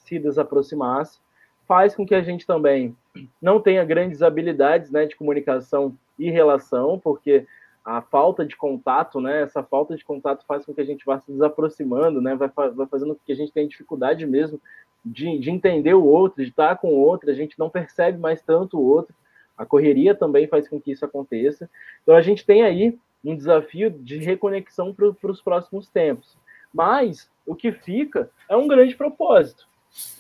se 0.07 0.19
desaproximasse, 0.19 1.21
faz 1.69 1.95
com 1.95 2.07
que 2.07 2.15
a 2.15 2.23
gente 2.23 2.47
também 2.47 2.97
não 3.43 3.61
tenha 3.61 3.85
grandes 3.85 4.23
habilidades, 4.23 4.91
né, 4.91 5.05
de 5.05 5.17
comunicação 5.17 5.95
e 6.19 6.31
relação, 6.31 6.99
porque 6.99 7.47
a 7.85 8.01
falta 8.01 8.45
de 8.45 8.57
contato, 8.57 9.21
né? 9.21 9.43
Essa 9.43 9.63
falta 9.63 9.97
de 9.97 10.05
contato 10.05 10.45
faz 10.47 10.65
com 10.65 10.73
que 10.73 10.81
a 10.81 10.85
gente 10.85 11.05
vá 11.05 11.19
se 11.19 11.31
desaproximando, 11.31 12.21
né? 12.21 12.35
Vai, 12.35 12.49
vai 12.49 12.87
fazendo 12.87 13.15
com 13.15 13.21
que 13.25 13.33
a 13.33 13.37
gente 13.37 13.53
tenha 13.53 13.67
dificuldade 13.67 14.25
mesmo 14.27 14.61
de, 15.05 15.39
de 15.39 15.51
entender 15.51 15.95
o 15.95 16.05
outro, 16.05 16.43
de 16.43 16.51
estar 16.51 16.77
com 16.79 16.89
o 16.89 16.99
outro, 16.99 17.31
a 17.31 17.35
gente 17.35 17.59
não 17.59 17.69
percebe 17.69 18.19
mais 18.19 18.41
tanto 18.41 18.79
o 18.79 18.85
outro. 18.85 19.15
A 19.59 19.67
correria 19.67 20.15
também 20.15 20.47
faz 20.47 20.69
com 20.69 20.81
que 20.81 20.93
isso 20.93 21.05
aconteça. 21.05 21.69
Então 22.03 22.15
a 22.15 22.23
gente 22.23 22.47
tem 22.47 22.63
aí 22.63 22.99
um 23.25 23.37
desafio 23.37 23.91
de 23.91 24.19
reconexão 24.19 24.95
para 24.95 25.31
os 25.31 25.43
próximos 25.43 25.89
tempos. 25.89 26.37
Mas 26.73 27.29
o 27.47 27.55
que 27.55 27.73
fica 27.73 28.31
é 28.49 28.57
um 28.57 28.69
grande 28.69 28.95
propósito. 28.95 29.67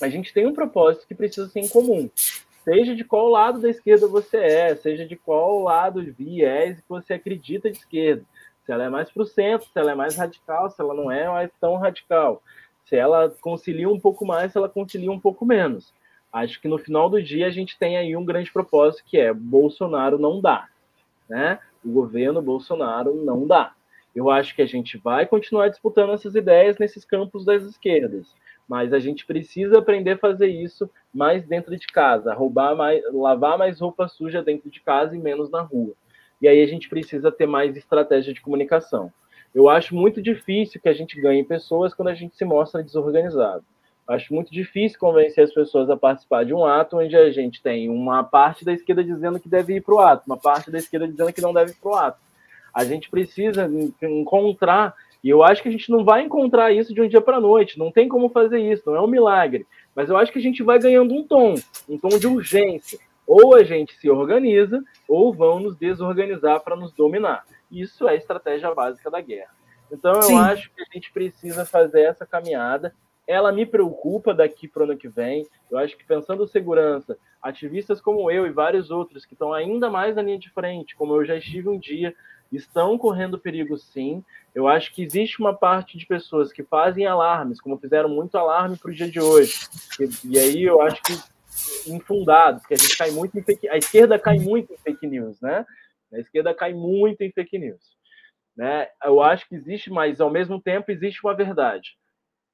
A 0.00 0.08
gente 0.08 0.34
tem 0.34 0.46
um 0.46 0.52
propósito 0.52 1.06
que 1.06 1.14
precisa 1.14 1.48
ser 1.48 1.60
em 1.60 1.68
comum 1.68 2.10
seja 2.64 2.94
de 2.94 3.04
qual 3.04 3.28
lado 3.28 3.60
da 3.60 3.68
esquerda 3.68 4.06
você 4.06 4.38
é, 4.38 4.74
seja 4.74 5.06
de 5.06 5.16
qual 5.16 5.62
lado 5.62 6.02
viés 6.12 6.80
que 6.80 6.88
você 6.88 7.14
acredita 7.14 7.70
de 7.70 7.78
esquerda. 7.78 8.24
Se 8.64 8.72
ela 8.72 8.84
é 8.84 8.88
mais 8.88 9.10
para 9.10 9.22
o 9.22 9.26
centro, 9.26 9.68
se 9.68 9.78
ela 9.78 9.92
é 9.92 9.94
mais 9.94 10.16
radical, 10.16 10.70
se 10.70 10.80
ela 10.80 10.94
não 10.94 11.10
é 11.10 11.28
mais 11.28 11.50
tão 11.60 11.76
radical. 11.76 12.42
Se 12.84 12.96
ela 12.96 13.30
concilia 13.40 13.88
um 13.88 13.98
pouco 13.98 14.24
mais, 14.24 14.52
se 14.52 14.58
ela 14.58 14.68
concilia 14.68 15.10
um 15.10 15.18
pouco 15.18 15.44
menos. 15.44 15.92
Acho 16.32 16.60
que 16.60 16.68
no 16.68 16.78
final 16.78 17.10
do 17.10 17.22
dia 17.22 17.46
a 17.46 17.50
gente 17.50 17.78
tem 17.78 17.96
aí 17.96 18.16
um 18.16 18.24
grande 18.24 18.52
propósito 18.52 19.04
que 19.04 19.18
é 19.18 19.32
Bolsonaro 19.32 20.18
não 20.18 20.40
dá, 20.40 20.68
né? 21.28 21.58
O 21.84 21.90
governo 21.90 22.40
Bolsonaro 22.40 23.14
não 23.14 23.46
dá. 23.46 23.74
Eu 24.14 24.30
acho 24.30 24.54
que 24.54 24.62
a 24.62 24.66
gente 24.66 24.96
vai 24.98 25.26
continuar 25.26 25.68
disputando 25.68 26.12
essas 26.12 26.34
ideias 26.34 26.78
nesses 26.78 27.04
campos 27.04 27.44
das 27.44 27.64
esquerdas 27.64 28.26
mas 28.72 28.94
a 28.94 28.98
gente 28.98 29.26
precisa 29.26 29.80
aprender 29.80 30.12
a 30.12 30.16
fazer 30.16 30.46
isso 30.46 30.88
mais 31.12 31.46
dentro 31.46 31.76
de 31.76 31.86
casa, 31.88 32.32
roubar 32.32 32.74
mais, 32.74 33.02
lavar 33.12 33.58
mais 33.58 33.78
roupa 33.78 34.08
suja 34.08 34.42
dentro 34.42 34.70
de 34.70 34.80
casa 34.80 35.14
e 35.14 35.18
menos 35.18 35.50
na 35.50 35.60
rua. 35.60 35.92
E 36.40 36.48
aí 36.48 36.62
a 36.62 36.66
gente 36.66 36.88
precisa 36.88 37.30
ter 37.30 37.46
mais 37.46 37.76
estratégia 37.76 38.32
de 38.32 38.40
comunicação. 38.40 39.12
Eu 39.54 39.68
acho 39.68 39.94
muito 39.94 40.22
difícil 40.22 40.80
que 40.80 40.88
a 40.88 40.94
gente 40.94 41.20
ganhe 41.20 41.44
pessoas 41.44 41.92
quando 41.92 42.08
a 42.08 42.14
gente 42.14 42.34
se 42.34 42.46
mostra 42.46 42.82
desorganizado. 42.82 43.62
Acho 44.08 44.32
muito 44.32 44.50
difícil 44.50 44.98
convencer 44.98 45.44
as 45.44 45.52
pessoas 45.52 45.90
a 45.90 45.96
participar 45.98 46.46
de 46.46 46.54
um 46.54 46.64
ato 46.64 46.96
onde 46.96 47.14
a 47.14 47.30
gente 47.30 47.62
tem 47.62 47.90
uma 47.90 48.24
parte 48.24 48.64
da 48.64 48.72
esquerda 48.72 49.04
dizendo 49.04 49.38
que 49.38 49.50
deve 49.50 49.76
ir 49.76 49.82
para 49.82 49.94
o 49.94 50.00
ato, 50.00 50.24
uma 50.26 50.38
parte 50.38 50.70
da 50.70 50.78
esquerda 50.78 51.06
dizendo 51.06 51.30
que 51.30 51.42
não 51.42 51.52
deve 51.52 51.72
ir 51.72 51.76
para 51.76 51.90
o 51.90 51.94
ato. 51.94 52.18
A 52.72 52.86
gente 52.86 53.10
precisa 53.10 53.70
encontrar 54.00 54.94
e 55.22 55.28
eu 55.28 55.42
acho 55.42 55.62
que 55.62 55.68
a 55.68 55.72
gente 55.72 55.90
não 55.90 56.04
vai 56.04 56.22
encontrar 56.22 56.72
isso 56.72 56.92
de 56.92 57.00
um 57.00 57.08
dia 57.08 57.20
para 57.20 57.36
a 57.36 57.40
noite, 57.40 57.78
não 57.78 57.92
tem 57.92 58.08
como 58.08 58.28
fazer 58.28 58.58
isso, 58.58 58.82
não 58.86 58.96
é 58.96 59.00
um 59.00 59.06
milagre. 59.06 59.66
Mas 59.94 60.10
eu 60.10 60.16
acho 60.16 60.32
que 60.32 60.38
a 60.38 60.42
gente 60.42 60.62
vai 60.62 60.78
ganhando 60.78 61.14
um 61.14 61.24
tom, 61.24 61.54
um 61.88 61.96
tom 61.96 62.08
de 62.18 62.26
urgência. 62.26 62.98
Ou 63.24 63.54
a 63.54 63.62
gente 63.62 63.94
se 63.98 64.10
organiza, 64.10 64.82
ou 65.08 65.32
vão 65.32 65.60
nos 65.60 65.76
desorganizar 65.76 66.60
para 66.60 66.74
nos 66.74 66.92
dominar. 66.92 67.44
Isso 67.70 68.08
é 68.08 68.12
a 68.12 68.16
estratégia 68.16 68.74
básica 68.74 69.10
da 69.10 69.20
guerra. 69.20 69.54
Então 69.92 70.12
eu 70.14 70.22
Sim. 70.22 70.38
acho 70.38 70.70
que 70.74 70.82
a 70.82 70.86
gente 70.92 71.12
precisa 71.12 71.64
fazer 71.64 72.02
essa 72.02 72.26
caminhada. 72.26 72.94
Ela 73.26 73.52
me 73.52 73.64
preocupa 73.64 74.34
daqui 74.34 74.66
para 74.66 74.80
o 74.80 74.84
ano 74.84 74.96
que 74.96 75.08
vem. 75.08 75.46
Eu 75.70 75.78
acho 75.78 75.96
que 75.96 76.04
pensando 76.04 76.46
segurança, 76.48 77.16
ativistas 77.40 78.00
como 78.00 78.28
eu 78.28 78.46
e 78.46 78.50
vários 78.50 78.90
outros 78.90 79.24
que 79.24 79.34
estão 79.34 79.52
ainda 79.52 79.88
mais 79.88 80.16
na 80.16 80.22
linha 80.22 80.38
de 80.38 80.50
frente, 80.50 80.96
como 80.96 81.14
eu 81.14 81.24
já 81.24 81.36
estive 81.36 81.68
um 81.68 81.78
dia, 81.78 82.14
estão 82.56 82.98
correndo 82.98 83.38
perigo 83.38 83.76
sim. 83.76 84.24
Eu 84.54 84.68
acho 84.68 84.92
que 84.92 85.02
existe 85.02 85.40
uma 85.40 85.54
parte 85.54 85.96
de 85.96 86.06
pessoas 86.06 86.52
que 86.52 86.62
fazem 86.62 87.06
alarmes, 87.06 87.60
como 87.60 87.78
fizeram 87.78 88.08
muito 88.08 88.36
alarme 88.36 88.76
para 88.76 88.90
o 88.90 88.94
dia 88.94 89.10
de 89.10 89.20
hoje. 89.20 89.66
E, 89.98 90.34
e, 90.34 90.38
aí 90.38 90.62
eu 90.62 90.80
acho 90.80 91.02
que 91.02 91.12
infundados, 91.90 92.64
que 92.66 92.74
a 92.74 92.76
gente 92.76 92.96
cai 92.96 93.10
muito 93.10 93.38
em 93.38 93.42
fake, 93.42 93.68
a 93.68 93.76
esquerda 93.76 94.18
cai 94.18 94.38
muito 94.38 94.72
em 94.72 94.76
fake 94.76 95.06
news, 95.06 95.40
né? 95.40 95.66
A 96.12 96.18
esquerda 96.18 96.54
cai 96.54 96.74
muito 96.74 97.22
em 97.22 97.32
fake 97.32 97.58
news, 97.58 97.96
né? 98.56 98.88
Eu 99.02 99.22
acho 99.22 99.48
que 99.48 99.54
existe, 99.54 99.90
mas 99.90 100.20
ao 100.20 100.30
mesmo 100.30 100.60
tempo 100.60 100.90
existe 100.90 101.24
uma 101.24 101.34
verdade. 101.34 101.96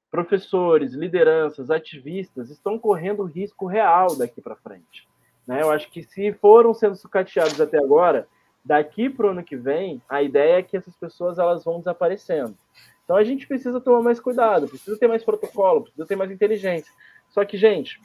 Professores, 0.09 0.93
lideranças, 0.93 1.69
ativistas 1.69 2.49
estão 2.49 2.79
correndo 2.79 3.23
risco 3.23 3.67
real 3.67 4.15
daqui 4.17 4.41
para 4.41 4.55
frente. 4.55 5.07
Né? 5.49 5.61
Eu 5.61 5.71
acho 5.71 5.89
que 5.89 6.03
se 6.03 6.31
foram 6.33 6.73
sendo 6.75 6.95
sucateados 6.95 7.59
até 7.59 7.77
agora, 7.77 8.27
daqui 8.69 9.09
para 9.09 9.25
o 9.25 9.29
ano 9.31 9.43
que 9.43 9.57
vem, 9.57 9.99
a 10.07 10.21
ideia 10.21 10.59
é 10.59 10.61
que 10.61 10.77
essas 10.77 10.95
pessoas 10.95 11.39
elas 11.39 11.63
vão 11.63 11.79
desaparecendo. 11.79 12.55
Então 13.03 13.17
a 13.17 13.23
gente 13.23 13.47
precisa 13.47 13.81
tomar 13.81 14.03
mais 14.03 14.19
cuidado, 14.19 14.67
precisa 14.67 14.95
ter 14.95 15.07
mais 15.07 15.23
protocolo, 15.23 15.81
precisa 15.81 16.05
ter 16.05 16.15
mais 16.15 16.29
inteligência. 16.29 16.93
Só 17.31 17.43
que, 17.43 17.57
gente, 17.57 17.99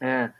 é, 0.00 0.30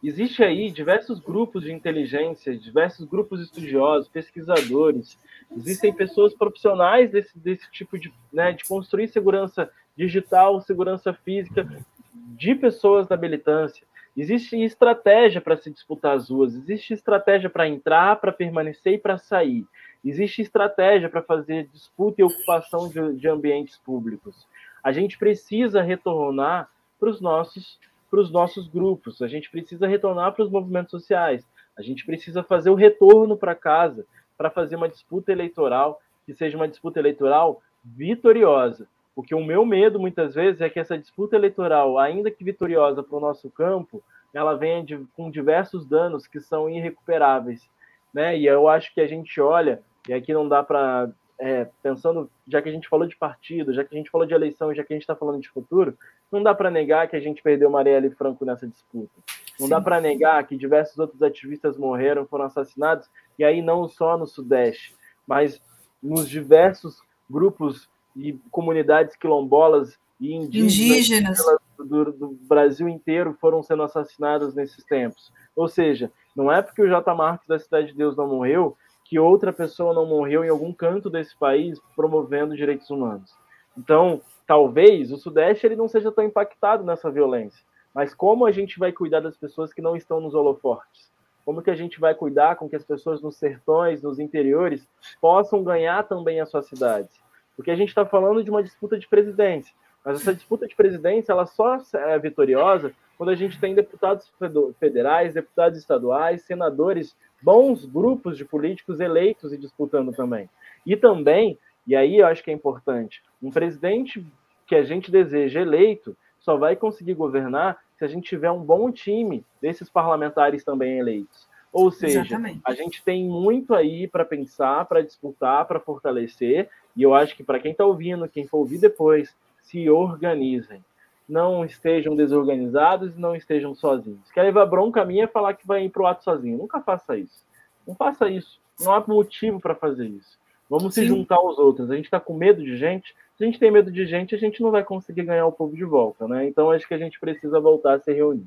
existe 0.00 0.44
aí 0.44 0.70
diversos 0.70 1.18
grupos 1.18 1.64
de 1.64 1.72
inteligência, 1.72 2.56
diversos 2.56 3.08
grupos 3.08 3.40
estudiosos, 3.40 4.06
pesquisadores, 4.06 5.18
existem 5.56 5.92
pessoas 5.92 6.32
profissionais 6.32 7.10
desse, 7.10 7.36
desse 7.36 7.68
tipo 7.72 7.98
de, 7.98 8.14
né, 8.32 8.52
de 8.52 8.62
construir 8.62 9.08
segurança 9.08 9.68
digital, 9.96 10.60
segurança 10.60 11.12
física, 11.12 11.68
de 12.14 12.54
pessoas 12.54 13.08
da 13.08 13.16
militância. 13.16 13.84
Existe 14.16 14.56
estratégia 14.62 15.40
para 15.40 15.56
se 15.56 15.70
disputar 15.70 16.16
as 16.16 16.30
ruas, 16.30 16.54
existe 16.54 16.94
estratégia 16.94 17.50
para 17.50 17.68
entrar, 17.68 18.20
para 18.20 18.32
permanecer 18.32 18.94
e 18.94 18.98
para 18.98 19.18
sair. 19.18 19.66
Existe 20.04 20.42
estratégia 20.42 21.08
para 21.08 21.22
fazer 21.22 21.66
disputa 21.72 22.20
e 22.20 22.24
ocupação 22.24 22.88
de, 22.88 23.14
de 23.14 23.28
ambientes 23.28 23.76
públicos. 23.78 24.46
A 24.82 24.92
gente 24.92 25.18
precisa 25.18 25.82
retornar 25.82 26.70
para 26.98 27.10
os 27.10 27.20
nossos 27.20 27.78
para 28.10 28.20
os 28.20 28.30
nossos 28.30 28.68
grupos, 28.68 29.20
a 29.20 29.26
gente 29.26 29.50
precisa 29.50 29.88
retornar 29.88 30.32
para 30.32 30.44
os 30.44 30.50
movimentos 30.50 30.92
sociais, 30.92 31.44
a 31.76 31.82
gente 31.82 32.06
precisa 32.06 32.44
fazer 32.44 32.70
o 32.70 32.76
retorno 32.76 33.36
para 33.36 33.56
casa 33.56 34.06
para 34.38 34.50
fazer 34.50 34.76
uma 34.76 34.88
disputa 34.88 35.32
eleitoral 35.32 36.00
que 36.24 36.32
seja 36.32 36.56
uma 36.56 36.68
disputa 36.68 37.00
eleitoral 37.00 37.60
vitoriosa. 37.84 38.86
Porque 39.14 39.34
o 39.34 39.44
meu 39.44 39.64
medo, 39.64 40.00
muitas 40.00 40.34
vezes, 40.34 40.60
é 40.60 40.68
que 40.68 40.80
essa 40.80 40.98
disputa 40.98 41.36
eleitoral, 41.36 41.98
ainda 41.98 42.30
que 42.30 42.42
vitoriosa 42.42 43.02
para 43.02 43.16
o 43.16 43.20
nosso 43.20 43.48
campo, 43.50 44.02
ela 44.32 44.54
venha 44.54 44.82
de, 44.82 44.98
com 45.16 45.30
diversos 45.30 45.86
danos 45.86 46.26
que 46.26 46.40
são 46.40 46.68
irrecuperáveis. 46.68 47.70
Né? 48.12 48.36
E 48.38 48.46
eu 48.46 48.68
acho 48.68 48.92
que 48.92 49.00
a 49.00 49.06
gente 49.06 49.40
olha, 49.40 49.80
e 50.08 50.12
aqui 50.12 50.32
não 50.32 50.48
dá 50.48 50.62
para. 50.62 51.10
É, 51.36 51.68
pensando, 51.82 52.30
já 52.46 52.62
que 52.62 52.68
a 52.68 52.72
gente 52.72 52.88
falou 52.88 53.08
de 53.08 53.16
partido, 53.16 53.74
já 53.74 53.82
que 53.82 53.92
a 53.92 53.98
gente 53.98 54.08
falou 54.10 54.24
de 54.24 54.32
eleição, 54.32 54.72
já 54.72 54.84
que 54.84 54.92
a 54.92 54.96
gente 54.96 55.02
está 55.02 55.16
falando 55.16 55.40
de 55.40 55.48
futuro, 55.48 55.98
não 56.30 56.40
dá 56.40 56.54
para 56.54 56.70
negar 56.70 57.08
que 57.08 57.16
a 57.16 57.20
gente 57.20 57.42
perdeu 57.42 57.68
Marielle 57.68 58.10
Franco 58.10 58.44
nessa 58.44 58.68
disputa. 58.68 59.12
Não 59.58 59.66
Sim. 59.66 59.70
dá 59.70 59.80
para 59.80 60.00
negar 60.00 60.46
que 60.46 60.56
diversos 60.56 60.96
outros 60.96 61.20
ativistas 61.24 61.76
morreram, 61.76 62.24
foram 62.24 62.44
assassinados, 62.44 63.10
e 63.36 63.42
aí 63.42 63.60
não 63.60 63.88
só 63.88 64.16
no 64.16 64.28
Sudeste, 64.28 64.94
mas 65.26 65.60
nos 66.00 66.28
diversos 66.28 67.02
grupos 67.28 67.90
e 68.16 68.32
comunidades 68.50 69.16
quilombolas 69.16 69.98
e 70.20 70.34
indígenas, 70.34 70.74
indígenas. 70.74 71.38
Do, 71.78 72.12
do, 72.12 72.38
Brasil 72.42 72.88
inteiro 72.88 73.36
foram 73.40 73.62
sendo 73.62 73.82
assassinadas 73.82 74.54
nesses 74.54 74.84
tempos. 74.84 75.32
Ou 75.56 75.68
seja, 75.68 76.10
não 76.34 76.50
é 76.50 76.62
porque 76.62 76.82
o 76.82 76.88
J. 76.88 77.14
Marques 77.14 77.48
da 77.48 77.58
Cidade 77.58 77.88
de 77.88 77.94
Deus 77.94 78.16
não 78.16 78.28
morreu 78.28 78.76
que 79.04 79.18
outra 79.18 79.52
pessoa 79.52 79.92
não 79.92 80.06
morreu 80.06 80.44
em 80.44 80.48
algum 80.48 80.72
canto 80.72 81.10
desse 81.10 81.36
país 81.36 81.78
promovendo 81.94 82.56
direitos 82.56 82.88
humanos. 82.90 83.32
Então, 83.76 84.20
talvez 84.46 85.12
o 85.12 85.18
Sudeste 85.18 85.66
ele 85.66 85.76
não 85.76 85.88
seja 85.88 86.10
tão 86.10 86.24
impactado 86.24 86.84
nessa 86.84 87.10
violência, 87.10 87.62
mas 87.94 88.14
como 88.14 88.46
a 88.46 88.52
gente 88.52 88.78
vai 88.78 88.92
cuidar 88.92 89.20
das 89.20 89.36
pessoas 89.36 89.72
que 89.72 89.82
não 89.82 89.96
estão 89.96 90.20
nos 90.20 90.34
holofortes? 90.34 91.12
Como 91.44 91.60
que 91.60 91.70
a 91.70 91.74
gente 91.74 92.00
vai 92.00 92.14
cuidar 92.14 92.56
com 92.56 92.68
que 92.68 92.76
as 92.76 92.84
pessoas 92.84 93.20
nos 93.20 93.36
sertões, 93.36 94.00
nos 94.00 94.18
interiores, 94.18 94.88
possam 95.20 95.62
ganhar 95.62 96.02
também 96.04 96.40
as 96.40 96.50
suas 96.50 96.66
cidades? 96.66 97.23
Porque 97.56 97.70
a 97.70 97.76
gente 97.76 97.88
está 97.88 98.04
falando 98.04 98.42
de 98.42 98.50
uma 98.50 98.62
disputa 98.62 98.98
de 98.98 99.08
presidência. 99.08 99.74
Mas 100.04 100.20
essa 100.20 100.34
disputa 100.34 100.66
de 100.66 100.74
presidência 100.74 101.32
ela 101.32 101.46
só 101.46 101.78
é 101.94 102.18
vitoriosa 102.18 102.92
quando 103.16 103.30
a 103.30 103.34
gente 103.34 103.58
tem 103.58 103.74
deputados 103.74 104.30
federais, 104.78 105.34
deputados 105.34 105.78
estaduais, 105.78 106.42
senadores, 106.42 107.16
bons 107.42 107.84
grupos 107.86 108.36
de 108.36 108.44
políticos 108.44 109.00
eleitos 109.00 109.52
e 109.52 109.56
disputando 109.56 110.12
também. 110.12 110.50
E 110.84 110.96
também, 110.96 111.58
e 111.86 111.94
aí 111.94 112.18
eu 112.18 112.26
acho 112.26 112.42
que 112.42 112.50
é 112.50 112.54
importante, 112.54 113.22
um 113.42 113.50
presidente 113.50 114.24
que 114.66 114.74
a 114.74 114.82
gente 114.82 115.10
deseja 115.10 115.60
eleito 115.60 116.16
só 116.38 116.56
vai 116.56 116.76
conseguir 116.76 117.14
governar 117.14 117.78
se 117.96 118.04
a 118.04 118.08
gente 118.08 118.28
tiver 118.28 118.50
um 118.50 118.62
bom 118.62 118.90
time 118.90 119.44
desses 119.62 119.88
parlamentares 119.88 120.64
também 120.64 120.98
eleitos. 120.98 121.48
Ou 121.72 121.90
seja, 121.90 122.20
Exatamente. 122.20 122.60
a 122.64 122.72
gente 122.72 123.02
tem 123.02 123.24
muito 123.24 123.74
aí 123.74 124.06
para 124.06 124.24
pensar, 124.24 124.84
para 124.84 125.02
disputar, 125.02 125.66
para 125.66 125.80
fortalecer, 125.80 126.68
e 126.96 127.02
eu 127.02 127.14
acho 127.14 127.36
que 127.36 127.42
para 127.42 127.58
quem 127.58 127.72
está 127.72 127.84
ouvindo, 127.84 128.28
quem 128.28 128.46
for 128.46 128.58
ouvir 128.58 128.78
depois, 128.78 129.34
se 129.62 129.88
organizem. 129.90 130.84
Não 131.28 131.64
estejam 131.64 132.14
desorganizados 132.14 133.16
e 133.16 133.20
não 133.20 133.34
estejam 133.34 133.74
sozinhos. 133.74 134.30
Quer 134.32 134.42
levar 134.42 134.66
bronca 134.66 135.04
minha 135.04 135.24
é 135.24 135.26
falar 135.26 135.54
que 135.54 135.66
vai 135.66 135.84
ir 135.84 135.88
para 135.88 136.02
o 136.02 136.06
ato 136.06 136.22
sozinho. 136.22 136.58
Nunca 136.58 136.80
faça 136.80 137.16
isso. 137.16 137.44
Não 137.86 137.94
faça 137.94 138.28
isso. 138.28 138.60
Não 138.78 138.92
há 138.92 139.02
motivo 139.06 139.58
para 139.58 139.74
fazer 139.74 140.06
isso. 140.06 140.38
Vamos 140.68 140.94
Sim. 140.94 141.02
se 141.02 141.06
juntar 141.06 141.36
aos 141.36 141.58
outros. 141.58 141.90
A 141.90 141.96
gente 141.96 142.06
está 142.06 142.20
com 142.20 142.34
medo 142.34 142.62
de 142.62 142.76
gente. 142.76 143.14
Se 143.36 143.42
a 143.42 143.46
gente 143.46 143.58
tem 143.58 143.70
medo 143.70 143.90
de 143.90 144.06
gente, 144.06 144.34
a 144.34 144.38
gente 144.38 144.62
não 144.62 144.70
vai 144.70 144.84
conseguir 144.84 145.24
ganhar 145.24 145.46
o 145.46 145.52
povo 145.52 145.74
de 145.74 145.84
volta, 145.84 146.28
né? 146.28 146.46
Então 146.46 146.70
acho 146.70 146.86
que 146.86 146.94
a 146.94 146.98
gente 146.98 147.18
precisa 147.18 147.58
voltar 147.58 147.94
a 147.94 148.00
se 148.00 148.12
reunir. 148.12 148.46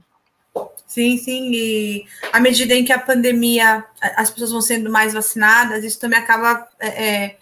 Sim, 0.86 1.18
sim. 1.18 1.52
E 1.52 2.06
à 2.32 2.40
medida 2.40 2.74
em 2.74 2.86
que 2.86 2.94
a 2.94 3.00
pandemia, 3.00 3.86
as 4.16 4.30
pessoas 4.30 4.52
vão 4.52 4.62
sendo 4.62 4.90
mais 4.90 5.14
vacinadas, 5.14 5.84
isso 5.84 6.00
também 6.00 6.18
acaba 6.18 6.68
é, 6.80 7.26
é 7.26 7.38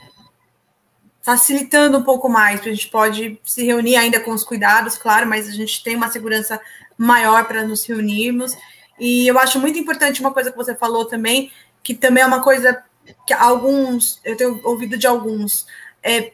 facilitando 1.26 1.98
um 1.98 2.04
pouco 2.04 2.30
mais. 2.30 2.62
A 2.62 2.64
gente 2.66 2.88
pode 2.88 3.42
se 3.44 3.66
reunir 3.66 3.96
ainda 3.96 4.20
com 4.20 4.30
os 4.30 4.44
cuidados, 4.44 4.96
claro, 4.96 5.28
mas 5.28 5.50
a 5.50 5.52
gente 5.52 5.84
tem 5.84 5.96
uma 5.96 6.12
segurança 6.12 6.62
maior 6.96 7.46
para 7.46 7.64
nos 7.64 7.84
reunirmos. 7.84 8.56
E 9.00 9.28
eu 9.28 9.40
acho 9.40 9.60
muito 9.60 9.80
importante 9.80 10.22
uma 10.22 10.32
coisa 10.32 10.52
que 10.52 10.58
você 10.58 10.76
falou 10.76 11.04
também, 11.04 11.52
que 11.82 11.96
também 11.96 12.22
é 12.22 12.28
uma 12.28 12.44
coisa 12.44 12.84
que 13.26 13.34
alguns, 13.34 14.22
eu 14.24 14.38
tenho 14.38 14.62
ouvido 14.64 14.98
de 14.98 15.08
alguns, 15.08 15.66
é, 16.04 16.32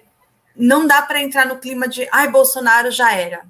não 0.54 0.86
dá 0.86 1.02
para 1.02 1.22
entrar 1.22 1.46
no 1.46 1.58
clima 1.58 1.88
de 1.88 2.06
ai, 2.12 2.28
Bolsonaro 2.28 2.92
já 2.92 3.14
era. 3.14 3.46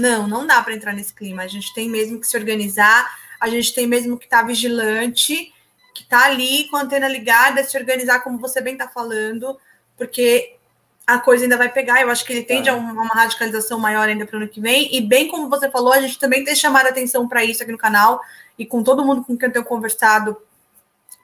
Não, 0.00 0.26
não 0.26 0.46
dá 0.46 0.62
para 0.62 0.74
entrar 0.74 0.94
nesse 0.94 1.12
clima. 1.12 1.42
A 1.42 1.46
gente 1.46 1.74
tem 1.74 1.90
mesmo 1.90 2.18
que 2.18 2.26
se 2.26 2.38
organizar, 2.38 3.06
a 3.38 3.50
gente 3.50 3.74
tem 3.74 3.86
mesmo 3.86 4.16
que 4.16 4.24
estar 4.24 4.40
tá 4.40 4.46
vigilante, 4.46 5.52
que 5.94 6.02
está 6.04 6.24
ali 6.24 6.68
com 6.70 6.78
a 6.78 6.82
antena 6.82 7.06
ligada, 7.06 7.62
se 7.62 7.76
organizar, 7.76 8.20
como 8.20 8.38
você 8.38 8.62
bem 8.62 8.72
está 8.72 8.88
falando, 8.88 9.58
porque 9.96 10.55
a 11.06 11.18
coisa 11.18 11.44
ainda 11.44 11.56
vai 11.56 11.68
pegar. 11.68 12.00
Eu 12.00 12.10
acho 12.10 12.24
que 12.24 12.32
ele 12.32 12.42
tende 12.42 12.68
é. 12.68 12.72
a 12.72 12.74
uma 12.74 13.14
radicalização 13.14 13.78
maior 13.78 14.08
ainda 14.08 14.26
para 14.26 14.36
o 14.36 14.40
ano 14.40 14.48
que 14.48 14.60
vem. 14.60 14.94
E 14.94 15.00
bem 15.00 15.28
como 15.28 15.48
você 15.48 15.70
falou, 15.70 15.92
a 15.92 16.00
gente 16.00 16.18
também 16.18 16.44
tem 16.44 16.54
chamado 16.56 16.88
atenção 16.88 17.28
para 17.28 17.44
isso 17.44 17.62
aqui 17.62 17.72
no 17.72 17.78
canal 17.78 18.20
e 18.58 18.66
com 18.66 18.82
todo 18.82 19.04
mundo 19.04 19.22
com 19.22 19.36
quem 19.36 19.48
eu 19.48 19.52
tenho 19.52 19.64
conversado 19.64 20.36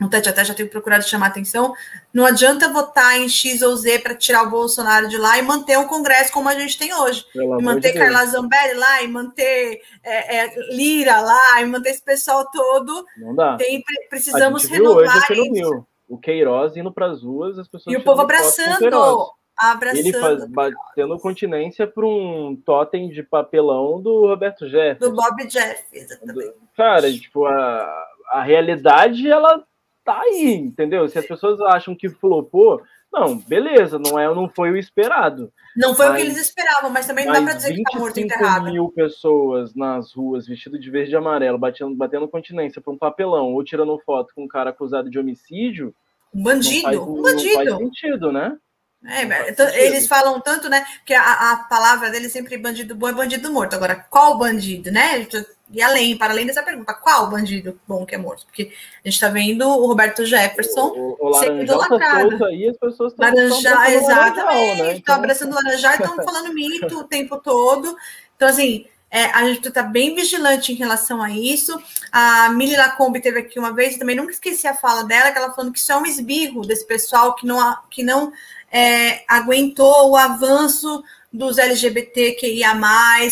no 0.01 0.11
tete 0.11 0.29
até 0.29 0.45
já 0.45 0.53
tenho 0.53 0.69
procurado 0.69 1.09
chamar 1.09 1.27
atenção. 1.27 1.75
Não 2.13 2.27
adianta 2.27 2.73
votar 2.73 3.21
em 3.21 3.29
X 3.29 3.63
ou 3.63 3.77
Z 3.77 4.01
para 4.01 4.15
tirar 4.15 4.43
o 4.43 4.51
Bolsonaro 4.51 5.09
de 5.09 5.17
lá 5.17 5.39
e 5.39 5.43
manter 5.43 5.79
um 5.79 5.87
Congresso 5.87 6.33
como 6.33 6.49
a 6.49 6.59
gente 6.59 6.77
tem 6.77 6.93
hoje. 6.93 7.25
Pelo 7.33 7.61
e 7.61 7.63
manter 7.63 7.93
de 7.93 7.99
Carla 7.99 8.27
Zambelli 8.27 8.75
lá, 8.75 9.03
e 9.03 9.09
manter 9.09 9.81
é, 10.03 10.39
é, 10.39 10.55
Lira 10.73 11.21
lá, 11.21 11.61
e 11.61 11.67
manter 11.67 11.91
esse 11.91 12.03
pessoal 12.03 12.45
todo. 12.51 13.07
Não 13.17 13.35
dá. 13.35 13.57
Tem, 13.57 13.83
precisamos 14.11 14.65
renovar 14.65 15.31
isso. 15.31 15.87
O 16.09 16.19
Queiroz 16.19 16.77
indo 16.77 16.93
para 16.93 17.07
as 17.07 17.23
ruas, 17.23 17.59
as 17.59 17.69
pessoas. 17.69 17.95
E 17.95 17.97
o 17.97 18.03
povo 18.03 18.23
abraçando. 18.23 19.33
Abraçando. 19.57 20.07
Ele 20.07 20.13
faz, 20.13 20.45
batendo 20.47 21.19
continência 21.19 21.87
para 21.87 22.07
um 22.07 22.57
totem 22.65 23.09
de 23.09 23.23
papelão 23.23 24.01
do 24.01 24.27
Roberto 24.27 24.69
Jeff. 24.69 24.99
Do 24.99 25.13
Bob 25.13 25.47
Jeff, 25.47 25.85
exatamente. 25.93 26.55
Cara, 26.77 27.13
tipo, 27.13 27.47
a, 27.47 28.07
a 28.33 28.43
realidade, 28.43 29.31
ela 29.31 29.63
tá 30.05 30.21
aí, 30.21 30.55
entendeu? 30.55 31.09
Se 31.09 31.19
as 31.19 31.27
pessoas 31.27 31.61
acham 31.61 31.95
que 31.95 32.09
flopou, 32.09 32.83
não, 33.13 33.39
beleza, 33.39 33.99
não, 33.99 34.19
é, 34.19 34.27
não 34.35 34.49
foi 34.49 34.71
o 34.71 34.77
esperado. 34.77 35.53
Não 35.77 35.95
foi 35.95 36.07
mas, 36.07 36.15
o 36.15 36.17
que 36.17 36.23
eles 36.23 36.41
esperavam, 36.41 36.91
mas 36.91 37.07
também 37.07 37.27
não 37.27 37.35
dá 37.35 37.43
para 37.43 37.55
dizer 37.55 37.75
que 37.75 37.83
tá 37.83 37.99
morto 37.99 38.19
enterrado. 38.19 38.65
mil 38.65 38.89
pessoas 38.89 39.75
nas 39.75 40.13
ruas 40.15 40.47
vestidas 40.47 40.81
de 40.81 40.91
verde 40.91 41.13
e 41.13 41.17
amarelo, 41.17 41.59
batendo, 41.59 41.95
batendo 41.95 42.27
continência 42.27 42.81
para 42.81 42.93
um 42.93 42.99
papelão 42.99 43.53
ou 43.53 43.63
tirando 43.63 43.99
foto 44.01 44.35
com 44.35 44.45
um 44.45 44.49
cara 44.49 44.71
acusado 44.71 45.11
de 45.11 45.19
homicídio. 45.19 45.95
Um 46.35 46.43
bandido, 46.43 46.83
faz, 46.83 46.99
um 46.99 47.23
bandido. 47.23 47.65
Não 47.65 47.65
faz 47.65 47.79
sentido, 47.79 48.33
né? 48.33 48.57
É, 49.05 49.85
eles 49.85 50.07
falam 50.07 50.41
tanto, 50.41 50.69
né? 50.69 50.85
Que 51.05 51.13
a, 51.13 51.53
a 51.53 51.57
palavra 51.57 52.11
dele 52.11 52.29
sempre 52.29 52.57
bandido 52.57 52.95
bom 52.95 53.09
é 53.09 53.13
bandido 53.13 53.53
morto. 53.53 53.75
Agora, 53.75 53.97
qual 54.09 54.39
bandido, 54.39 54.93
né? 54.93 55.27
E 55.73 55.83
além, 55.83 56.17
para 56.17 56.33
além 56.33 56.47
dessa 56.47 56.63
pergunta, 56.63 56.95
qual 56.95 57.29
bandido 57.31 57.81
bom 57.89 58.07
que 58.07 58.15
é 58.15 58.19
morto? 58.19 58.45
Porque 58.47 58.73
a 59.05 59.09
gente 59.09 59.15
está 59.15 59.29
vendo 59.29 59.67
o 59.67 59.87
Roberto 59.87 60.25
Jefferson 60.25 60.89
o, 60.89 61.17
o, 61.19 61.31
o 61.31 61.35
sendo 61.35 61.63
idolatrado. 61.63 62.39
Tá 62.39 62.47
aí, 62.47 62.69
as 62.69 62.77
pessoas 62.77 63.13
estão 63.13 63.27
Laranjal, 63.27 63.85
exatamente. 63.87 64.71
Estão 64.71 64.87
né? 64.87 64.97
então... 64.97 65.15
abraçando 65.15 65.55
Laranjal 65.55 65.93
e 65.93 65.97
estão 65.97 66.17
falando 66.17 66.55
mito 66.55 66.99
o 66.99 67.05
tempo 67.05 67.39
todo. 67.39 67.97
Então, 68.37 68.49
assim, 68.49 68.87
é, 69.11 69.25
a 69.27 69.47
gente 69.47 69.67
está 69.67 69.83
bem 69.83 70.15
vigilante 70.15 70.73
em 70.73 70.77
relação 70.77 71.23
a 71.23 71.31
isso. 71.31 71.79
A 72.11 72.49
Mili 72.51 72.77
Lacombe 72.77 73.21
teve 73.21 73.41
aqui 73.41 73.59
uma 73.59 73.73
vez, 73.75 73.99
também 73.99 74.17
nunca 74.17 74.33
esqueci 74.33 74.67
a 74.67 74.75
fala 74.75 75.05
dela, 75.05 75.31
que 75.33 75.39
ela 75.39 75.53
falando 75.53 75.73
que 75.73 75.79
isso 75.79 75.93
é 75.93 75.97
um 75.97 76.07
esbirro 76.07 76.63
desse 76.63 76.87
pessoal 76.87 77.35
que 77.35 77.47
não, 77.47 77.77
que 77.91 78.03
não 78.03 78.33
é, 78.73 79.23
aguentou 79.29 80.11
o 80.11 80.17
avanço 80.17 81.05
dos 81.31 81.59
LGBTQIA, 81.59 82.73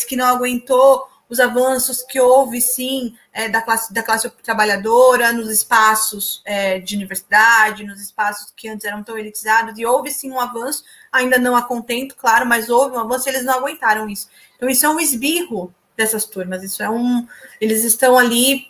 que 0.06 0.16
não 0.16 0.26
aguentou 0.26 1.08
os 1.30 1.38
avanços 1.38 2.02
que 2.02 2.20
houve, 2.20 2.60
sim, 2.60 3.14
é, 3.32 3.48
da, 3.48 3.62
classe, 3.62 3.94
da 3.94 4.02
classe 4.02 4.28
trabalhadora, 4.42 5.32
nos 5.32 5.48
espaços 5.48 6.42
é, 6.44 6.80
de 6.80 6.96
universidade, 6.96 7.84
nos 7.84 8.00
espaços 8.00 8.52
que 8.56 8.68
antes 8.68 8.84
eram 8.84 9.04
tão 9.04 9.16
elitizados, 9.16 9.78
e 9.78 9.86
houve 9.86 10.10
sim 10.10 10.30
um 10.30 10.40
avanço, 10.40 10.82
ainda 11.12 11.38
não 11.38 11.54
a 11.54 11.62
contento, 11.62 12.16
claro, 12.16 12.44
mas 12.44 12.68
houve 12.68 12.96
um 12.96 13.00
avanço 13.00 13.28
e 13.28 13.30
eles 13.30 13.44
não 13.44 13.54
aguentaram 13.54 14.08
isso. 14.08 14.28
Então, 14.56 14.68
isso 14.68 14.84
é 14.84 14.88
um 14.88 14.98
esbirro 14.98 15.72
dessas 15.96 16.24
turmas, 16.24 16.64
isso 16.64 16.82
é 16.82 16.90
um. 16.90 17.26
Eles 17.60 17.84
estão 17.84 18.18
ali 18.18 18.66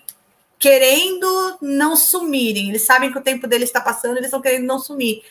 querendo 0.58 1.56
não 1.62 1.96
sumirem, 1.96 2.68
eles 2.68 2.82
sabem 2.82 3.10
que 3.10 3.18
o 3.18 3.22
tempo 3.22 3.46
deles 3.46 3.70
está 3.70 3.80
passando, 3.80 4.18
eles 4.18 4.26
estão 4.26 4.42
querendo 4.42 4.66
não 4.66 4.78
sumir. 4.78 5.22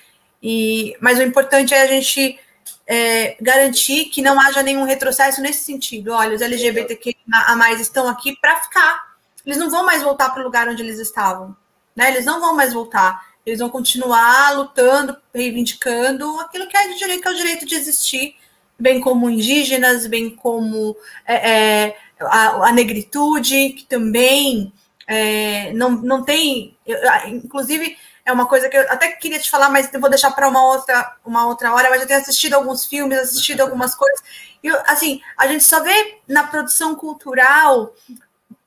E, 0.41 0.95
mas 1.01 1.19
o 1.19 1.23
importante 1.23 1.73
é 1.73 1.81
a 1.81 1.87
gente 1.87 2.39
é, 2.87 3.37
garantir 3.39 4.05
que 4.05 4.21
não 4.21 4.39
haja 4.39 4.63
nenhum 4.63 4.83
retrocesso 4.83 5.41
nesse 5.41 5.63
sentido. 5.63 6.11
Olha, 6.11 6.35
os 6.35 6.41
LGBTQ 6.41 7.15
a 7.31 7.55
mais 7.55 7.79
estão 7.79 8.07
aqui 8.07 8.35
para 8.35 8.59
ficar. 8.61 9.09
Eles 9.45 9.57
não 9.57 9.69
vão 9.69 9.85
mais 9.85 10.01
voltar 10.01 10.29
para 10.29 10.41
o 10.41 10.45
lugar 10.45 10.67
onde 10.67 10.81
eles 10.81 10.99
estavam. 10.99 11.55
Né? 11.95 12.09
Eles 12.09 12.25
não 12.25 12.39
vão 12.39 12.55
mais 12.55 12.73
voltar. 12.73 13.27
Eles 13.45 13.59
vão 13.59 13.69
continuar 13.69 14.55
lutando, 14.55 15.15
reivindicando 15.33 16.39
aquilo 16.39 16.67
que 16.67 16.77
é 16.77 16.87
de 16.87 16.97
direito, 16.97 17.21
que 17.21 17.27
é 17.27 17.31
o 17.31 17.35
direito 17.35 17.65
de 17.65 17.75
existir, 17.75 18.35
bem 18.77 18.99
como 18.99 19.29
indígenas, 19.29 20.07
bem 20.07 20.29
como 20.29 20.95
é, 21.25 21.51
é, 21.51 21.97
a, 22.19 22.67
a, 22.67 22.71
negritude, 22.71 23.69
que 23.69 23.85
também 23.85 24.73
é, 25.07 25.73
não, 25.73 25.91
não 25.91 26.23
tem. 26.23 26.77
Inclusive, 27.27 27.97
é 28.29 28.33
uma 28.33 28.45
coisa 28.45 28.69
que 28.69 28.77
eu 28.77 28.81
até 28.89 29.11
queria 29.11 29.39
te 29.39 29.49
falar, 29.49 29.69
mas 29.69 29.93
eu 29.93 29.99
vou 29.99 30.09
deixar 30.09 30.31
para 30.31 30.47
uma 30.47 30.63
outra, 30.63 31.15
uma 31.25 31.47
outra 31.47 31.73
hora. 31.73 31.89
Mas 31.89 32.01
eu 32.01 32.07
tenho 32.07 32.19
assistido 32.19 32.53
alguns 32.53 32.85
filmes, 32.85 33.17
assistido 33.19 33.61
algumas 33.61 33.95
coisas. 33.95 34.21
E, 34.63 34.69
assim, 34.87 35.21
a 35.37 35.47
gente 35.47 35.63
só 35.63 35.81
vê 35.81 36.19
na 36.27 36.45
produção 36.45 36.95
cultural 36.95 37.93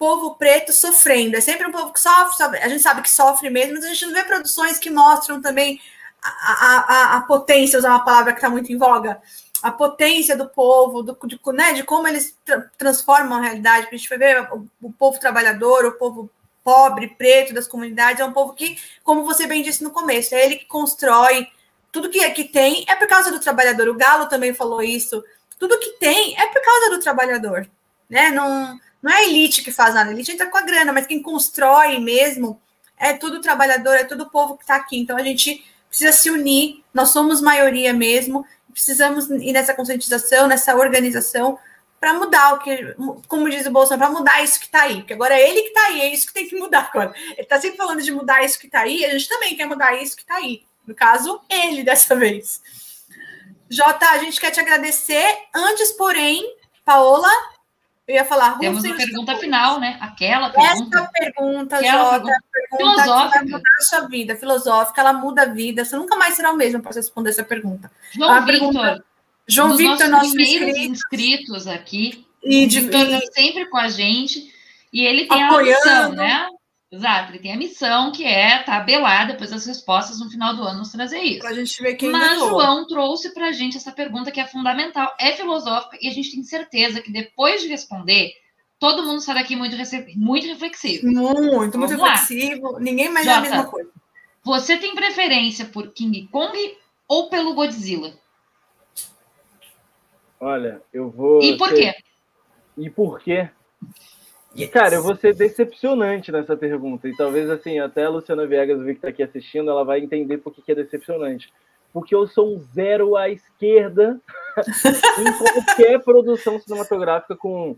povo 0.03 0.35
preto 0.35 0.73
sofrendo. 0.73 1.37
É 1.37 1.41
sempre 1.41 1.65
um 1.65 1.71
povo 1.71 1.93
que 1.93 2.01
sofre, 2.01 2.59
a 2.59 2.69
gente 2.69 2.83
sabe 2.83 3.03
que 3.03 3.11
sofre 3.11 3.49
mesmo, 3.49 3.75
mas 3.75 3.85
a 3.85 3.89
gente 3.89 4.07
não 4.07 4.13
vê 4.13 4.25
produções 4.25 4.77
que 4.77 4.91
mostram 4.91 5.41
também 5.41 5.81
a, 6.21 6.55
a, 6.55 7.17
a 7.19 7.21
potência, 7.21 7.79
usar 7.79 7.91
uma 7.91 8.05
palavra 8.05 8.33
que 8.33 8.39
está 8.39 8.51
muito 8.51 8.73
em 8.73 8.77
voga, 8.77 9.23
a 9.63 9.71
potência 9.71 10.37
do 10.37 10.49
povo, 10.49 11.05
do, 11.05 11.17
de, 11.25 11.39
né, 11.53 11.73
de 11.75 11.85
como 11.85 12.09
eles 12.09 12.37
tra 12.45 12.69
transformam 12.77 13.39
a 13.39 13.43
realidade. 13.43 13.87
A 13.87 13.97
gente 13.97 14.19
ver 14.19 14.43
o, 14.53 14.67
o 14.83 14.93
povo 14.93 15.21
trabalhador, 15.21 15.85
o 15.85 15.93
povo 15.93 16.29
pobre, 16.65 17.09
preto 17.09 17.55
das 17.55 17.67
comunidades, 17.67 18.21
é 18.21 18.25
um 18.25 18.33
povo 18.33 18.55
que, 18.55 18.77
como 19.03 19.25
você 19.25 19.47
bem 19.47 19.63
disse 19.63 19.83
no 19.83 19.91
começo, 19.91 20.35
é 20.35 20.45
ele 20.45 20.57
que 20.57 20.67
constrói 20.67 21.49
tudo 21.91 22.09
que, 22.09 22.29
que 22.31 22.45
tem 22.45 22.85
é 22.89 22.97
por 22.97 23.07
causa 23.07 23.31
do 23.31 23.39
trabalhador. 23.39 23.89
O 23.89 23.95
Galo 23.95 24.27
também 24.27 24.55
falou 24.55 24.83
isso. 24.83 25.23
Tudo 25.59 25.79
que 25.79 25.91
tem 25.99 26.39
é 26.41 26.47
por 26.47 26.63
causa 26.63 26.91
do 26.91 27.01
trabalhador, 27.01 27.69
né? 28.09 28.31
Não, 28.31 28.81
não 29.03 29.13
é 29.13 29.19
a 29.19 29.25
elite 29.25 29.63
que 29.63 29.71
faz 29.71 29.95
nada, 29.95 30.11
a 30.11 30.13
elite 30.13 30.33
entra 30.33 30.47
com 30.47 30.57
a 30.57 30.63
grana, 30.63 30.93
mas 30.93 31.07
quem 31.07 31.23
constrói 31.23 31.99
mesmo 32.01 32.61
é 32.99 33.13
tudo 33.13 33.41
trabalhador, 33.41 33.95
é 33.95 34.05
todo 34.05 34.23
o 34.23 34.31
povo 34.31 34.57
que 34.57 34.65
está 34.65 34.77
aqui. 34.77 34.99
Então 34.99 35.17
a 35.17 35.23
gente 35.23 35.65
precisa 35.89 36.13
se 36.13 36.31
unir, 36.31 36.83
nós 36.95 37.11
somos 37.11 37.41
maioria 37.41 37.93
mesmo, 37.93 38.47
precisamos 38.73 39.29
ir 39.31 39.53
nessa 39.53 39.75
conscientização, 39.75 40.49
nessa 40.49 40.75
organização 40.75 41.59
para 42.03 42.15
mudar 42.15 42.55
o 42.55 42.59
que, 42.59 42.97
como 43.29 43.49
diz 43.49 43.65
o 43.65 43.71
Bolsonaro, 43.71 44.11
para 44.11 44.19
mudar 44.19 44.43
isso 44.43 44.59
que 44.59 44.67
está 44.67 44.83
aí. 44.83 44.97
Porque 44.97 45.13
agora 45.13 45.39
é 45.39 45.49
ele 45.49 45.63
que 45.63 45.69
está 45.69 45.87
aí, 45.87 46.01
é 46.01 46.13
isso 46.13 46.27
que 46.27 46.35
tem 46.35 46.49
que 46.49 46.59
mudar 46.59 46.91
agora. 46.93 47.15
Ele 47.31 47.43
está 47.43 47.61
sempre 47.61 47.77
falando 47.77 48.03
de 48.03 48.11
mudar 48.11 48.45
isso 48.45 48.59
que 48.59 48.67
está 48.67 48.81
aí, 48.81 49.05
a 49.05 49.11
gente 49.11 49.29
também 49.29 49.55
quer 49.55 49.67
mudar 49.67 49.95
isso 49.95 50.17
que 50.17 50.23
está 50.23 50.35
aí. 50.35 50.65
No 50.85 50.97
caso, 50.97 51.41
ele 51.49 51.85
dessa 51.87 52.17
vez. 52.17 52.61
Jota, 53.71 54.11
a 54.11 54.19
gente 54.19 54.41
quer 54.41 54.51
te 54.51 54.59
agradecer. 54.59 55.25
Antes, 55.55 55.93
porém, 55.93 56.45
Paola, 56.85 57.31
eu 58.09 58.17
ia 58.17 58.25
falar. 58.25 58.59
Temos 58.59 58.85
a 58.85 58.95
pergunta 58.95 59.37
final, 59.37 59.79
né? 59.79 59.97
Aquela 60.01 60.51
pergunta. 60.51 60.99
Essa 60.99 61.11
pergunta, 61.13 61.77
Aquela 61.77 62.03
Jota, 62.03 62.25
pergunta, 62.25 62.43
pergunta 62.53 63.03
filosófica. 63.05 63.39
vai 63.39 63.45
mudar 63.45 63.71
a 63.79 63.83
sua 63.85 64.01
vida, 64.09 64.35
filosófica, 64.35 65.01
ela 65.01 65.13
muda 65.13 65.43
a 65.43 65.47
vida. 65.47 65.85
Você 65.85 65.95
nunca 65.95 66.17
mais 66.17 66.35
será 66.35 66.51
o 66.51 66.57
mesmo 66.57 66.83
para 66.83 66.97
responder 66.97 67.31
essa 67.31 67.45
pergunta. 67.45 67.89
João 68.11 68.35
é 68.35 68.41
Victor. 68.41 68.73
Pergunta... 68.73 69.12
João 69.49 69.77
Victor, 69.77 70.09
nosso 70.09 70.33
primeiros 70.33 70.79
inscritos 70.79 71.67
aqui. 71.67 72.27
E 72.43 72.67
de 72.67 72.89
tá 72.89 73.21
sempre 73.33 73.67
com 73.67 73.79
a 73.79 73.89
gente. 73.89 74.53
E 74.93 75.05
ele 75.05 75.27
tem 75.27 75.43
Apoiando. 75.43 75.89
a 75.89 75.95
missão, 75.95 76.13
né? 76.13 76.49
Exato, 76.93 77.33
ele 77.33 77.39
tem 77.39 77.53
a 77.55 77.57
missão 77.57 78.13
que 78.13 78.23
é 78.23 78.63
tabelar 78.65 79.27
depois 79.27 79.51
das 79.51 79.65
respostas 79.65 80.21
no 80.21 80.29
final 80.29 80.55
do 80.55 80.63
ano 80.63 80.81
nos 80.81 80.91
trazer 80.91 81.21
isso. 81.21 81.39
Para 81.39 81.49
a 81.49 81.55
gente 81.55 81.83
ver 81.83 81.95
quem 81.95 82.11
Mas 82.11 82.39
ganhou. 82.39 82.51
João 82.51 82.87
trouxe 82.87 83.33
para 83.33 83.47
a 83.47 83.53
gente 83.53 83.79
essa 83.79 83.91
pergunta 83.91 84.31
que 84.31 84.39
é 84.39 84.47
fundamental, 84.47 85.11
é 85.19 85.33
filosófica 85.33 85.97
e 86.03 86.09
a 86.09 86.13
gente 86.13 86.33
tem 86.33 86.43
certeza 86.43 87.01
que 87.01 87.11
depois 87.11 87.63
de 87.63 87.69
responder, 87.69 88.31
todo 88.79 89.03
mundo 89.05 89.23
sai 89.23 89.37
daqui 89.37 89.57
muito, 89.57 89.75
muito 90.17 90.47
reflexivo. 90.47 91.07
Muito, 91.07 91.79
muito 91.79 91.97
reflexivo. 91.97 92.79
Ninguém 92.79 93.09
mais 93.09 93.25
Jota, 93.25 93.37
é 93.37 93.39
a 93.39 93.41
mesma 93.41 93.65
coisa. 93.65 93.91
Você 94.45 94.77
tem 94.77 94.95
preferência 94.95 95.65
por 95.65 95.95
King 95.95 96.29
Kong 96.31 96.77
ou 97.09 97.31
pelo 97.31 97.55
Godzilla? 97.55 98.13
Olha, 100.43 100.83
eu 100.93 101.09
vou. 101.09 101.41
E 101.41 101.57
por 101.57 101.69
ser... 101.69 101.77
quê? 101.77 101.95
E 102.77 102.91
por 102.91 103.21
quê? 103.21 103.49
Yes. 104.59 104.71
Cara, 104.71 104.97
eu 104.97 105.03
vou 105.03 105.15
ser 105.15 105.37
decepcionante 105.37 106.33
nessa 106.33 106.57
pergunta. 106.57 107.09
E 107.09 107.17
talvez, 107.17 107.49
assim, 107.49 107.79
até 107.79 108.05
a 108.05 108.09
Luciana 108.09 108.45
Viegas, 108.45 108.83
que 108.83 108.91
está 108.91 109.09
aqui 109.09 109.23
assistindo, 109.23 109.71
ela 109.71 109.85
vai 109.85 110.01
entender 110.01 110.39
por 110.39 110.53
que 110.53 110.73
é 110.73 110.75
decepcionante. 110.75 111.53
Porque 111.93 112.13
eu 112.13 112.27
sou 112.27 112.57
um 112.57 112.59
zero 112.59 113.17
à 113.17 113.31
esquerda 113.31 114.21
em 115.21 115.33
qualquer 115.39 116.03
produção 116.03 116.59
cinematográfica 116.59 117.37
com 117.37 117.77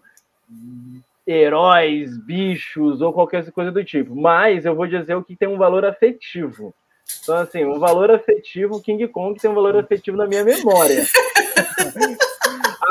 heróis, 1.27 2.17
bichos 2.17 3.03
ou 3.03 3.13
qualquer 3.13 3.51
coisa 3.53 3.71
do 3.71 3.85
tipo. 3.85 4.17
Mas 4.17 4.65
eu 4.65 4.75
vou 4.75 4.87
dizer 4.87 5.15
o 5.15 5.23
que 5.23 5.37
tem 5.37 5.49
um 5.49 5.59
valor 5.59 5.85
afetivo. 5.85 6.75
Então, 7.23 7.37
assim, 7.37 7.63
um 7.63 7.79
valor 7.79 8.11
afetivo, 8.11 8.81
King 8.81 9.07
Kong 9.09 9.39
tem 9.39 9.51
um 9.51 9.55
valor 9.55 9.77
afetivo 9.77 10.17
na 10.17 10.27
minha 10.27 10.43
memória. 10.43 11.05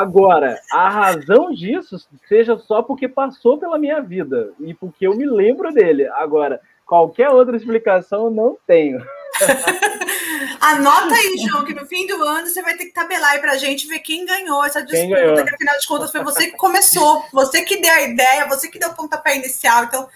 Agora, 0.04 0.60
a 0.70 0.90
razão 0.90 1.50
disso 1.50 1.96
seja 2.28 2.58
só 2.58 2.82
porque 2.82 3.08
passou 3.08 3.56
pela 3.56 3.78
minha 3.78 4.02
vida 4.02 4.52
e 4.60 4.74
porque 4.74 5.06
eu 5.06 5.16
me 5.16 5.24
lembro 5.24 5.72
dele. 5.72 6.06
Agora, 6.08 6.60
qualquer 6.84 7.30
outra 7.30 7.56
explicação 7.56 8.26
eu 8.26 8.30
não 8.30 8.58
tenho. 8.66 9.02
Anota 10.60 11.14
aí, 11.14 11.36
João, 11.38 11.64
que 11.64 11.74
no 11.74 11.86
fim 11.86 12.06
do 12.06 12.22
ano 12.22 12.46
você 12.46 12.60
vai 12.60 12.76
ter 12.76 12.84
que 12.84 12.92
tabelar 12.92 13.32
aí 13.32 13.38
pra 13.38 13.56
gente 13.56 13.86
ver 13.86 14.00
quem 14.00 14.26
ganhou 14.26 14.62
essa 14.62 14.82
disputa, 14.82 15.14
ganhou? 15.14 15.44
que 15.44 15.54
afinal 15.54 15.78
de 15.78 15.86
contas 15.86 16.12
foi 16.12 16.22
você 16.22 16.50
que 16.50 16.56
começou, 16.56 17.24
você 17.32 17.62
que 17.62 17.80
deu 17.80 17.92
a 17.92 18.02
ideia, 18.02 18.46
você 18.46 18.68
que 18.68 18.78
deu 18.78 18.90
o 18.90 18.94
pontapé 18.94 19.36
inicial, 19.36 19.84
então 19.84 20.06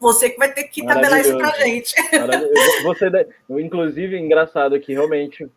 você 0.00 0.30
que 0.30 0.38
vai 0.38 0.52
ter 0.52 0.64
que 0.64 0.84
tabelar 0.84 1.20
isso 1.20 1.36
pra 1.36 1.50
gente. 1.58 1.94
Você, 2.82 3.10
inclusive, 3.50 4.18
engraçado 4.18 4.78
que 4.80 4.92
realmente 4.92 5.50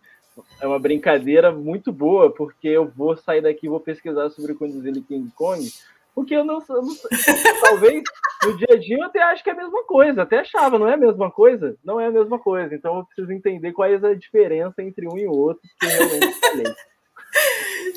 é 0.61 0.67
uma 0.67 0.79
brincadeira 0.79 1.51
muito 1.51 1.91
boa, 1.91 2.31
porque 2.31 2.67
eu 2.67 2.87
vou 2.87 3.15
sair 3.15 3.41
daqui 3.41 3.65
e 3.65 3.69
vou 3.69 3.79
pesquisar 3.79 4.29
sobre 4.29 4.51
o 4.51 4.57
Godzilla 4.57 4.97
e 4.97 5.01
King 5.01 5.31
Kong, 5.35 5.61
porque 6.13 6.35
eu 6.35 6.43
não, 6.43 6.63
eu 6.69 6.81
não 6.81 6.95
talvez 7.61 8.03
no 8.43 8.57
dia 8.57 8.67
a 8.71 8.77
dia 8.77 8.97
eu 8.97 9.03
até 9.03 9.21
acho 9.21 9.43
que 9.43 9.49
é 9.49 9.53
a 9.53 9.57
mesma 9.57 9.83
coisa, 9.83 10.23
até 10.23 10.39
achava, 10.39 10.79
não 10.79 10.87
é 10.87 10.95
a 10.95 10.97
mesma 10.97 11.29
coisa? 11.29 11.77
Não 11.83 11.99
é 11.99 12.07
a 12.07 12.11
mesma 12.11 12.39
coisa, 12.39 12.73
então 12.73 12.97
eu 12.97 13.05
preciso 13.05 13.31
entender 13.31 13.71
qual 13.71 13.87
é 13.87 13.95
a 13.95 14.15
diferença 14.15 14.81
entre 14.81 15.07
um 15.07 15.17
e 15.17 15.27
o 15.27 15.31
outro, 15.31 15.61
que 15.79 15.85
realmente 15.85 16.39
falei. 16.39 16.75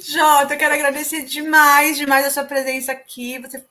Jota, 0.03 0.55
eu 0.55 0.59
quero 0.59 0.75
agradecer 0.75 1.23
demais, 1.23 1.97
demais 1.97 2.27
a 2.27 2.31
sua 2.31 2.45
presença 2.45 2.91
aqui. 2.91 3.39
Você 3.39 3.65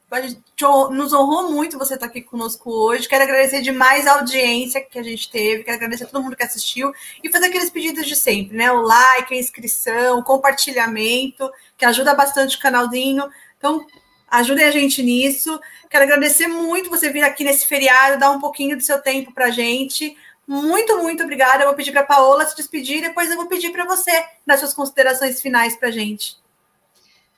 nos 0.91 1.11
honrou 1.11 1.51
muito 1.51 1.77
você 1.77 1.95
estar 1.95 2.05
aqui 2.05 2.21
conosco 2.21 2.71
hoje. 2.71 3.09
Quero 3.09 3.23
agradecer 3.23 3.61
demais 3.61 4.05
a 4.07 4.19
audiência 4.19 4.81
que 4.81 4.99
a 4.99 5.03
gente 5.03 5.29
teve. 5.29 5.63
Quero 5.63 5.77
agradecer 5.77 6.03
a 6.03 6.07
todo 6.07 6.23
mundo 6.23 6.35
que 6.35 6.43
assistiu 6.43 6.93
e 7.23 7.31
fazer 7.31 7.47
aqueles 7.47 7.69
pedidos 7.69 8.07
de 8.07 8.15
sempre, 8.15 8.55
né? 8.55 8.71
O 8.71 8.81
like, 8.81 9.33
a 9.33 9.37
inscrição, 9.37 10.19
o 10.19 10.23
compartilhamento, 10.23 11.51
que 11.77 11.83
ajuda 11.83 12.13
bastante 12.13 12.57
o 12.57 12.59
canalzinho. 12.59 13.29
Então, 13.57 13.85
ajudem 14.29 14.65
a 14.65 14.71
gente 14.71 15.01
nisso. 15.01 15.59
Quero 15.89 16.03
agradecer 16.03 16.47
muito 16.47 16.89
você 16.89 17.11
vir 17.11 17.23
aqui 17.23 17.43
nesse 17.43 17.65
feriado, 17.65 18.19
dar 18.19 18.31
um 18.31 18.39
pouquinho 18.39 18.77
do 18.77 18.83
seu 18.83 19.01
tempo 19.01 19.33
para 19.33 19.47
a 19.47 19.51
gente. 19.51 20.15
Muito, 20.49 20.97
muito 20.97 21.21
obrigada. 21.21 21.61
Eu 21.61 21.67
vou 21.67 21.75
pedir 21.75 21.91
para 21.91 22.01
a 22.01 22.07
Paola 22.07 22.43
se 22.43 22.55
despedir 22.55 22.97
e 22.97 23.01
depois 23.01 23.29
eu 23.29 23.37
vou 23.37 23.45
pedir 23.45 23.71
para 23.71 23.85
você 23.85 24.11
dar 24.47 24.57
suas 24.57 24.73
considerações 24.73 25.39
finais 25.39 25.77
para 25.77 25.89
a 25.89 25.91
gente. 25.91 26.37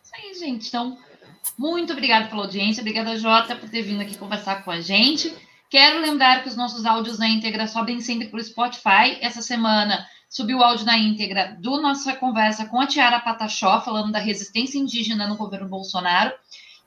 Isso 0.02 0.14
aí, 0.14 0.34
gente. 0.34 0.70
Então, 0.70 0.98
muito 1.58 1.92
obrigada 1.92 2.30
pela 2.30 2.44
audiência. 2.44 2.80
Obrigada, 2.80 3.18
Jota, 3.18 3.54
por 3.54 3.70
ter 3.70 3.82
vindo 3.82 4.02
aqui 4.02 4.18
conversar 4.18 4.64
com 4.64 4.72
a 4.72 4.80
gente. 4.80 5.36
Quero 5.70 6.00
lembrar 6.00 6.42
que 6.42 6.48
os 6.48 6.56
nossos 6.56 6.86
áudios 6.86 7.20
na 7.20 7.28
íntegra 7.28 7.68
sobem 7.68 8.00
sempre 8.00 8.30
para 8.30 8.40
o 8.40 8.44
Spotify. 8.44 9.18
Essa 9.20 9.42
semana 9.42 10.08
subiu 10.30 10.60
o 10.60 10.64
áudio 10.64 10.86
na 10.86 10.98
íntegra 10.98 11.58
do 11.60 11.82
nossa 11.82 12.16
conversa 12.16 12.66
com 12.68 12.80
a 12.80 12.88
Tiara 12.88 13.20
Patachó, 13.20 13.82
falando 13.82 14.14
da 14.14 14.20
resistência 14.20 14.80
indígena 14.80 15.28
no 15.28 15.36
governo 15.36 15.68
Bolsonaro. 15.68 16.32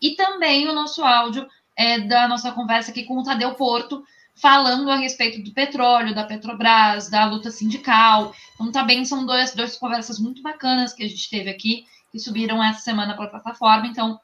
E 0.01 0.13
também 0.13 0.67
o 0.71 0.73
nosso 0.73 1.05
áudio 1.05 1.47
é, 1.77 2.01
da 2.01 2.27
nossa 2.27 2.51
conversa 2.51 2.93
aqui 2.93 3.05
com 3.05 3.19
o 3.19 3.23
Tadeu 3.23 3.55
Porto, 3.57 4.03
falando 4.35 4.91
a 4.91 4.97
respeito 4.97 5.43
do 5.43 5.53
petróleo, 5.53 6.15
da 6.15 6.25
Petrobras, 6.25 7.09
da 7.09 7.25
luta 7.25 7.51
sindical. 7.51 8.35
Então, 8.55 8.73
também 8.73 9.05
são 9.05 9.25
dois, 9.25 9.55
duas 9.55 9.77
conversas 9.77 10.19
muito 10.19 10.43
bacanas 10.43 10.93
que 10.93 11.05
a 11.05 11.09
gente 11.09 11.31
teve 11.31 11.51
aqui, 11.51 11.87
que 12.11 12.19
subiram 12.19 12.63
essa 12.63 12.81
semana 12.81 13.15
para 13.15 13.27
a 13.27 13.31
plataforma. 13.31 13.87
Então, 13.87 14.21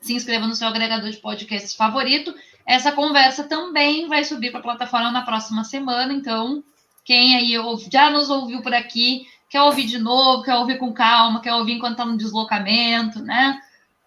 se 0.00 0.14
inscreva 0.14 0.46
no 0.46 0.54
seu 0.54 0.68
agregador 0.68 1.10
de 1.10 1.16
podcasts 1.16 1.74
favorito. 1.74 2.34
Essa 2.66 2.92
conversa 2.92 3.44
também 3.44 4.08
vai 4.08 4.24
subir 4.24 4.50
para 4.50 4.60
a 4.60 4.64
plataforma 4.64 5.10
na 5.10 5.22
próxima 5.22 5.64
semana. 5.64 6.12
Então, 6.12 6.62
quem 7.04 7.36
aí 7.36 7.54
já 7.90 8.10
nos 8.10 8.30
ouviu 8.30 8.62
por 8.62 8.74
aqui, 8.74 9.26
quer 9.48 9.62
ouvir 9.62 9.84
de 9.84 9.98
novo, 9.98 10.42
quer 10.42 10.54
ouvir 10.56 10.78
com 10.78 10.92
calma, 10.92 11.40
quer 11.40 11.54
ouvir 11.54 11.72
enquanto 11.72 11.92
está 11.92 12.04
no 12.04 12.16
deslocamento, 12.16 13.20
né? 13.20 13.60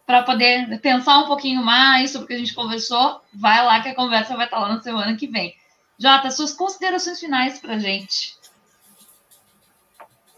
Para 0.05 0.23
poder 0.23 0.79
pensar 0.81 1.19
um 1.19 1.27
pouquinho 1.27 1.63
mais 1.63 2.11
sobre 2.11 2.25
o 2.25 2.27
que 2.27 2.33
a 2.33 2.37
gente 2.37 2.53
conversou, 2.53 3.21
vai 3.33 3.63
lá 3.65 3.81
que 3.81 3.89
a 3.89 3.95
conversa 3.95 4.35
vai 4.35 4.45
estar 4.45 4.59
lá 4.59 4.69
na 4.69 4.81
semana 4.81 5.15
que 5.15 5.27
vem. 5.27 5.55
Jota, 5.97 6.29
suas 6.29 6.53
considerações 6.53 7.19
finais 7.19 7.59
para 7.59 7.73
a 7.73 7.79
gente. 7.79 8.35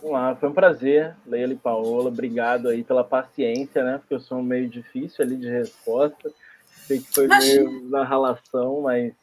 Vamos 0.02 0.12
lá, 0.12 0.36
foi 0.36 0.50
um 0.50 0.54
prazer, 0.54 1.16
Leila 1.26 1.54
e 1.54 1.58
Paola. 1.58 2.10
Obrigado 2.10 2.70
aí 2.70 2.84
pela 2.84 3.04
paciência, 3.04 3.84
né? 3.84 3.98
Porque 3.98 4.14
eu 4.14 4.20
sou 4.20 4.42
meio 4.42 4.70
difícil 4.70 5.26
ali 5.26 5.36
de 5.36 5.50
resposta. 5.50 6.32
Sei 6.70 7.00
que 7.00 7.14
foi 7.14 7.28
meio 7.28 7.90
na 7.90 8.06
relação, 8.06 8.82
mas 8.82 9.14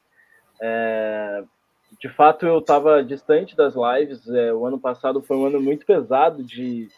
é, 0.60 1.44
de 1.98 2.08
fato 2.08 2.44
eu 2.44 2.58
estava 2.58 3.02
distante 3.02 3.56
das 3.56 3.74
lives. 3.74 4.28
É, 4.28 4.52
o 4.52 4.66
ano 4.66 4.78
passado 4.78 5.22
foi 5.22 5.36
um 5.36 5.46
ano 5.46 5.60
muito 5.60 5.86
pesado 5.86 6.42
de 6.42 6.88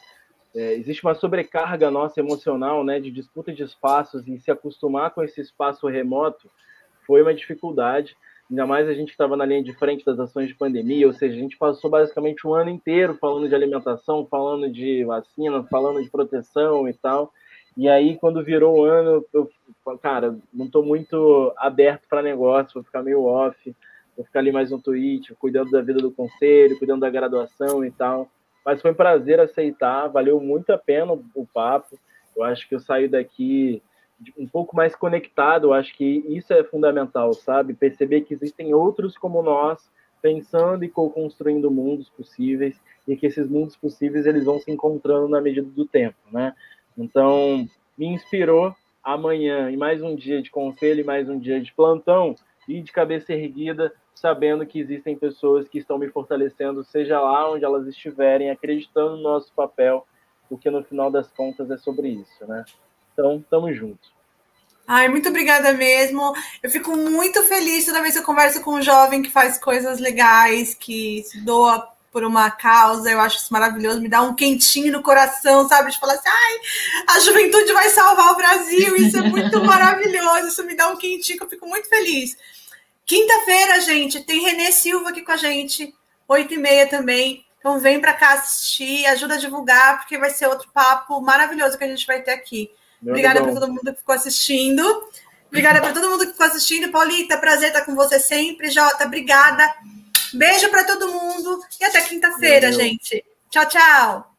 é, 0.57 0.75
existe 0.75 1.05
uma 1.05 1.15
sobrecarga 1.15 1.91
nossa 1.91 2.19
emocional, 2.19 2.83
né, 2.83 2.99
de 2.99 3.11
disputa 3.11 3.53
de 3.53 3.63
espaços 3.63 4.27
e 4.27 4.39
se 4.39 4.51
acostumar 4.51 5.11
com 5.11 5.23
esse 5.23 5.41
espaço 5.41 5.87
remoto 5.87 6.51
foi 7.07 7.21
uma 7.21 7.35
dificuldade. 7.35 8.17
Ainda 8.51 8.67
mais 8.67 8.89
a 8.89 8.95
gente 8.95 9.11
estava 9.11 9.37
na 9.37 9.45
linha 9.45 9.63
de 9.63 9.75
frente 9.75 10.05
das 10.05 10.19
ações 10.19 10.49
de 10.49 10.55
pandemia, 10.55 11.07
ou 11.07 11.13
seja, 11.13 11.35
a 11.35 11.39
gente 11.39 11.59
passou 11.59 11.91
basicamente 11.91 12.47
um 12.47 12.55
ano 12.55 12.71
inteiro 12.71 13.19
falando 13.21 13.49
de 13.49 13.55
alimentação, 13.55 14.27
falando 14.31 14.71
de 14.71 15.05
vacina, 15.05 15.63
falando 15.65 16.03
de 16.03 16.09
proteção 16.09 16.89
e 16.89 16.95
tal. 16.95 17.33
E 17.77 17.89
aí, 17.89 18.17
quando 18.17 18.43
virou 18.43 18.79
o 18.79 18.85
ano, 18.85 19.25
eu, 19.35 19.51
cara, 20.01 20.39
não 20.55 20.67
estou 20.67 20.83
muito 20.83 21.53
aberto 21.59 22.09
para 22.09 22.23
negócio, 22.23 22.75
vou 22.75 22.83
ficar 22.83 23.03
meio 23.03 23.25
off, 23.25 23.77
vou 24.17 24.25
ficar 24.25 24.39
ali 24.39 24.51
mais 24.51 24.71
no 24.71 24.81
Twitch, 24.81 25.33
cuidando 25.39 25.71
da 25.71 25.83
vida 25.83 26.01
do 26.01 26.11
conselho, 26.11 26.79
cuidando 26.79 27.01
da 27.01 27.11
graduação 27.11 27.85
e 27.85 27.91
tal. 27.91 28.31
Mas 28.67 28.83
foi 28.83 28.91
um 28.91 28.95
prazer 28.95 29.39
aceitar, 29.39 30.09
valeu 30.09 30.41
muito 30.41 30.71
a 30.71 30.77
pena 30.77 31.13
o 31.13 31.47
papo. 31.47 31.97
Eu 32.37 32.43
acho 32.43 32.69
que 32.69 32.75
eu 32.75 32.81
saio 32.81 33.09
daqui 33.09 33.81
um 34.37 34.47
pouco 34.47 34.75
mais 34.75 34.97
conectado, 34.97 35.69
eu 35.69 35.73
acho 35.73 35.97
que 35.97 36.25
isso 36.29 36.53
é 36.53 36.65
fundamental, 36.65 37.33
sabe? 37.33 37.75
Perceber 37.75 38.23
que 38.23 38.35
existem 38.35 38.75
outros 38.75 39.17
como 39.17 39.41
nós, 39.41 39.89
pensando 40.21 40.85
e 40.85 40.89
co-construindo 40.89 41.71
mundos 41.71 42.09
possíveis, 42.09 42.81
e 43.07 43.15
que 43.17 43.27
esses 43.27 43.49
mundos 43.49 43.77
possíveis 43.77 44.27
eles 44.27 44.45
vão 44.45 44.59
se 44.59 44.71
encontrando 44.71 45.29
na 45.29 45.41
medida 45.41 45.69
do 45.69 45.87
tempo, 45.87 46.17
né? 46.33 46.53
Então, 46.99 47.69
me 47.97 48.07
inspirou 48.07 48.75
amanhã, 49.05 49.71
em 49.71 49.77
mais 49.77 50.03
um 50.03 50.17
dia 50.17 50.43
de 50.43 50.51
conselho, 50.51 51.01
e 51.01 51.05
mais 51.05 51.29
um 51.29 51.39
dia 51.39 51.61
de 51.61 51.73
plantão, 51.73 52.35
e 52.67 52.81
de 52.81 52.91
cabeça 52.91 53.33
erguida, 53.33 53.93
sabendo 54.17 54.67
que 54.67 54.81
existem 54.81 55.15
pessoas 55.17 55.69
que 55.69 55.79
estão 55.79 55.99
me 55.99 56.09
fortalecendo, 56.09 56.83
seja 56.83 57.21
lá 57.21 57.53
onde 57.53 57.65
elas 57.65 57.87
estiverem, 57.87 58.51
acreditando 58.51 59.17
no 59.17 59.23
nosso 59.23 59.53
papel, 59.55 60.07
porque 60.49 60.71
no 60.71 60.83
final 60.83 61.11
das 61.11 61.31
contas 61.31 61.71
é 61.71 61.77
sobre 61.77 62.09
isso, 62.09 62.47
né? 62.47 62.65
Então, 63.13 63.45
tamo 63.49 63.73
junto. 63.73 64.17
Ai, 64.89 65.09
muito 65.09 65.29
obrigada 65.29 65.73
mesmo. 65.73 66.33
Eu 66.63 66.71
fico 66.71 66.97
muito 66.97 67.43
feliz 67.45 67.85
toda 67.85 68.01
vez 68.01 68.15
que 68.15 68.21
eu 68.21 68.25
converso 68.25 68.63
com 68.63 68.75
um 68.75 68.83
jovem 68.83 69.21
que 69.21 69.31
faz 69.31 69.59
coisas 69.59 69.99
legais, 69.99 70.75
que 70.75 71.23
se 71.25 71.41
doa 71.41 71.89
por 72.13 72.25
uma 72.25 72.51
causa. 72.51 73.11
Eu 73.11 73.21
acho 73.21 73.39
isso 73.39 73.53
maravilhoso, 73.53 74.01
me 74.01 74.09
dá 74.09 74.23
um 74.23 74.35
quentinho 74.35 74.93
no 74.93 75.03
coração, 75.03 75.69
sabe? 75.69 75.91
De 75.91 75.99
falar 75.99 76.15
assim, 76.15 76.29
ai, 76.29 76.59
a 77.09 77.21
juventude 77.21 77.73
vai 77.73 77.91
salvar 77.91 78.33
o 78.33 78.37
Brasil. 78.37 78.97
Isso 78.97 79.19
é 79.19 79.23
muito 79.23 79.61
maravilhoso. 79.65 80.47
Isso 80.47 80.65
me 80.65 80.75
dá 80.75 80.89
um 80.89 80.97
quentinho, 80.97 81.37
que 81.37 81.45
eu 81.45 81.51
fico 81.51 81.67
muito 81.67 81.89
feliz. 81.89 82.37
Quinta-feira, 83.07 83.81
gente, 83.81 84.21
tem 84.21 84.43
Renê 84.43 84.73
Silva 84.73 85.11
aqui 85.11 85.23
com 85.23 85.31
a 85.31 85.37
gente, 85.37 85.95
oito 86.27 86.53
e 86.53 86.59
meia 86.59 86.89
também. 86.89 87.47
Então 87.59 87.79
vem 87.79 88.01
para 88.01 88.13
cá 88.13 88.35
assistir, 88.35 89.07
ajuda 89.07 89.35
a 89.35 89.39
divulgar, 89.39 89.99
porque 89.99 90.19
vai 90.19 90.31
ser 90.31 90.47
outro 90.49 90.69
papo 90.73 91.21
maravilhoso 91.21 91.79
que 91.79 91.85
a 91.85 91.89
gente 91.89 92.07
vai 92.07 92.21
ter 92.21 92.33
aqui. 92.33 92.71
Meu 93.01 93.13
Obrigada 93.13 93.43
para 93.43 93.53
todo 93.53 93.69
mundo 93.69 93.93
que 93.93 93.99
ficou 94.01 94.15
assistindo. 94.15 95.09
Obrigada 95.47 95.81
para 95.81 95.93
todo 95.93 96.11
mundo 96.11 96.27
que 96.27 96.33
ficou 96.33 96.47
assistindo. 96.47 96.91
Paulita, 96.91 97.39
prazer 97.39 97.69
estar 97.69 97.85
com 97.85 97.95
você 97.95 98.19
sempre. 98.19 98.71
Jota, 98.71 99.05
obrigada. 99.05 99.75
Beijo 100.35 100.69
para 100.69 100.85
todo 100.85 101.09
mundo 101.09 101.61
e 101.81 101.85
até 101.85 102.01
quinta-feira, 102.03 102.73
gente. 102.73 103.25
Tchau, 103.51 103.67
tchau. 103.67 104.36